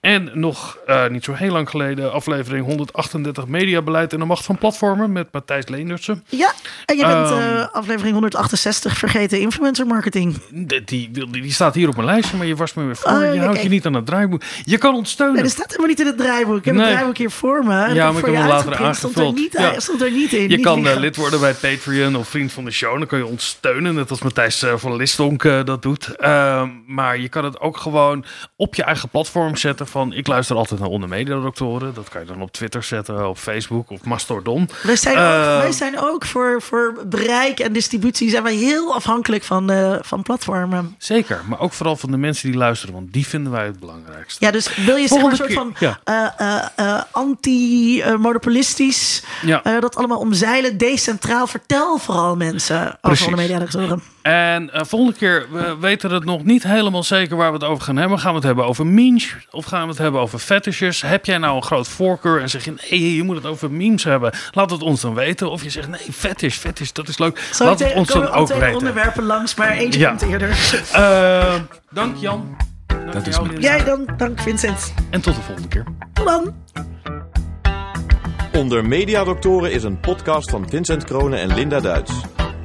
En 0.00 0.30
nog 0.34 0.78
eh, 0.86 1.08
niet 1.08 1.24
zo 1.24 1.32
heel 1.32 1.52
lang 1.52 1.70
geleden, 1.70 2.12
aflevering 2.12 2.64
138, 2.66 3.46
mediabeleid 3.46 4.12
en 4.12 4.18
de 4.18 4.24
macht 4.24 4.44
van 4.44 4.58
platformen 4.58 5.12
met 5.12 5.28
Matthijs 5.32 5.68
Leendertsen. 5.68 6.24
Ja, 6.28 6.52
en 6.84 6.96
je 6.96 7.06
bent 7.06 7.30
Ehm. 7.30 7.56
eh, 7.56 7.68
aflevering 7.72 8.12
168 8.12 8.98
vergeten 8.98 9.40
influencer 9.40 9.86
marketing. 9.86 10.36
Die, 10.50 10.84
die, 10.84 11.30
die, 11.30 11.52
staat 11.52 11.74
hier 11.74 11.88
op 11.88 11.94
mijn 11.94 12.06
lijstje, 12.06 12.36
maar 12.36 12.46
je 12.46 12.56
was 12.56 12.74
me 12.74 12.84
weer 12.84 12.96
voor. 12.96 13.10
Oh, 13.12 13.34
je 13.34 13.40
houdt 13.40 13.62
je 13.62 13.68
niet 13.68 13.86
aan 13.86 13.94
het 13.94 14.06
draaiboek. 14.06 14.42
Je 14.64 14.78
kan 14.78 14.94
ons 14.94 15.10
steunen. 15.10 15.34
Nee, 15.34 15.42
dat 15.42 15.52
staat 15.52 15.66
helemaal 15.66 15.88
niet 15.88 16.00
in 16.00 16.06
het 16.06 16.18
draaiboek. 16.18 16.56
Ik 16.56 16.64
heb 16.64 16.74
Nee. 16.74 16.82
het 16.84 16.92
draaiboek 16.92 17.18
hier 17.18 17.30
voor 17.30 17.64
me. 17.64 17.94
Ja, 17.94 18.10
maar 18.12 18.18
ik 18.18 18.24
heb 18.26 18.34
hem 18.34 18.46
later. 18.46 18.62
Stond 18.72 18.78
er 18.78 18.84
aangevuld. 18.86 19.34
niet, 19.34 19.52
Ja. 19.52 19.80
stond 19.80 20.02
er 20.02 20.10
niet 20.10 20.32
in. 20.32 20.42
Je 20.42 20.48
niet 20.48 20.60
kan 20.60 20.86
eh, 20.88 20.96
lid 20.96 21.16
worden 21.16 21.40
bij 21.40 21.52
Patreon 21.54 22.16
of 22.16 22.28
vriend 22.28 22.52
van 22.52 22.64
de 22.64 22.70
show. 22.70 22.98
Dan 22.98 23.06
kun 23.06 23.18
je 23.18 23.26
ons 23.26 23.46
steunen, 23.46 23.94
net 23.94 24.10
als 24.10 24.22
Matthijs 24.22 24.64
van 24.76 24.96
Dat 25.64 25.82
doet. 25.82 26.16
Ehm, 26.16 26.68
maar 26.86 27.18
je 27.18 27.28
kan 27.28 27.44
het 27.44 27.60
ook 27.60 27.76
gewoon 27.76 28.24
op 28.56 28.74
je 28.74 28.82
eigen 28.82 29.08
platform 29.08 29.56
zetten 29.56 29.86
van... 29.86 30.12
ik 30.12 30.26
luister 30.26 30.56
altijd 30.56 30.80
naar 30.80 30.88
Onder 30.88 31.08
Media 31.08 31.40
Doctoren. 31.40 31.94
Dat 31.94 32.08
kan 32.08 32.20
je 32.20 32.26
dan 32.26 32.42
op 32.42 32.52
Twitter 32.52 32.82
zetten, 32.82 33.28
op 33.28 33.38
Facebook 33.38 33.90
of 33.90 34.04
Mastodon. 34.04 34.68
Wij 34.82 34.96
zijn, 34.96 35.16
ook, 35.16 35.22
Eh, 35.22 35.58
wij 35.58 35.72
zijn 35.72 36.00
ook 36.00 36.24
voor, 36.24 36.62
voor 36.62 36.94
bereik 37.06 37.60
en 37.60 37.72
distributie 37.72 38.30
zijn 38.30 38.42
wij 38.42 38.54
heel 38.54 38.94
afhankelijk 38.94 39.44
van, 39.44 39.70
eh, 39.70 39.94
van 40.00 40.22
platformen. 40.22 40.94
Zeker, 40.98 41.40
maar 41.46 41.60
ook 41.60 41.72
vooral 41.72 41.96
van 41.96 42.10
de 42.10 42.16
mensen 42.16 42.48
die 42.50 42.58
luisteren. 42.58 42.94
Want 42.94 43.12
die 43.12 43.26
vinden 43.26 43.52
wij 43.52 43.64
het 43.64 43.80
belangrijkste. 43.80 44.44
Ja, 44.44 44.50
dus 44.50 44.76
wil 44.76 44.96
je 44.96 45.08
zeg 45.08 45.22
maar 45.22 45.30
een 45.30 45.36
soort 45.36 45.52
Volgende 45.52 45.78
van 45.78 45.78
keer, 45.78 46.00
eh, 46.04 46.62
eh, 46.76 47.02
anti-monopolistisch 47.10 49.22
Ja. 49.42 49.80
dat 49.80 49.96
allemaal 49.96 50.18
omzeilen, 50.18 50.78
decentraal. 50.78 51.46
Vertel 51.46 51.98
vooral 51.98 52.36
mensen 52.36 52.98
over 53.00 53.30
de 53.30 53.36
media 53.36 53.66
En 54.22 54.72
eh, 54.72 54.84
volgende 55.12 55.48
keer, 55.50 55.62
we 55.62 55.76
weten 55.80 56.10
het 56.10 56.24
nog 56.24 56.44
niet 56.44 56.62
helemaal 56.62 57.02
zeker 57.02 57.36
waar 57.36 57.48
we 57.48 57.54
het 57.58 57.64
over 57.66 57.82
gaan 57.84 57.96
hebben. 57.96 58.18
Gaan 58.18 58.30
we 58.30 58.36
het 58.36 58.46
hebben 58.46 58.64
over 58.66 58.86
memes 58.86 59.36
of 59.50 59.64
gaan 59.64 59.82
we 59.82 59.88
het 59.88 59.98
hebben 59.98 60.20
over 60.20 60.38
fetishes? 60.38 61.00
Heb 61.02 61.24
jij 61.24 61.38
nou 61.38 61.56
een 61.56 61.62
groot 61.62 61.88
voorkeur 61.88 62.40
en 62.40 62.50
zeg 62.50 62.64
je, 62.64 62.74
nee, 62.90 63.16
je 63.16 63.22
moet 63.22 63.36
het 63.36 63.46
over 63.46 63.70
memes 63.70 64.04
hebben? 64.04 64.32
Laat 64.52 64.70
het 64.70 64.82
ons 64.82 65.00
dan 65.00 65.14
weten. 65.14 65.50
Of 65.50 65.62
je 65.62 65.70
zegt, 65.70 65.88
nee, 65.88 66.12
fetish, 66.12 66.56
fetish, 66.56 66.90
dat 66.92 67.08
is 67.08 67.18
leuk. 67.18 67.38
Zo 67.52 67.64
Laat 67.64 67.78
het 67.78 67.94
ons 67.94 68.08
dan 68.08 68.20
komen 68.22 68.32
ook 68.36 68.46
twee 68.46 68.60
weten. 68.60 68.76
onderwerpen 68.76 69.22
langs, 69.24 69.54
maar 69.54 69.70
eentje 69.70 70.00
Ja. 70.00 70.08
komt 70.08 70.22
eerder. 70.22 70.48
Eh, 70.92 71.54
dank 71.90 72.16
Jan. 72.16 72.56
Dank 72.86 73.12
Dat 73.12 73.26
is 73.26 73.40
me. 73.40 73.60
Jij 73.60 73.84
dan, 73.84 74.08
dank 74.16 74.40
Vincent. 74.40 74.94
En 75.10 75.20
tot 75.20 75.34
de 75.34 75.42
volgende 75.42 75.68
keer. 75.68 75.84
Tot 76.12 76.26
dan. 76.26 76.54
Onder 78.52 78.84
Mediadoktoren 78.86 79.72
is 79.72 79.82
een 79.82 80.00
podcast 80.00 80.50
van 80.50 80.68
Vincent 80.68 81.04
Kronen 81.04 81.38
en 81.40 81.54
Linda 81.54 81.80
Duits. 81.80 82.12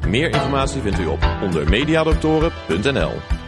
Meer 0.08 0.30
informatie 0.30 0.82
vindt 0.82 1.00
u 1.00 1.06
op 1.06 1.28
ondermediadoktoren.nl. 1.42 3.43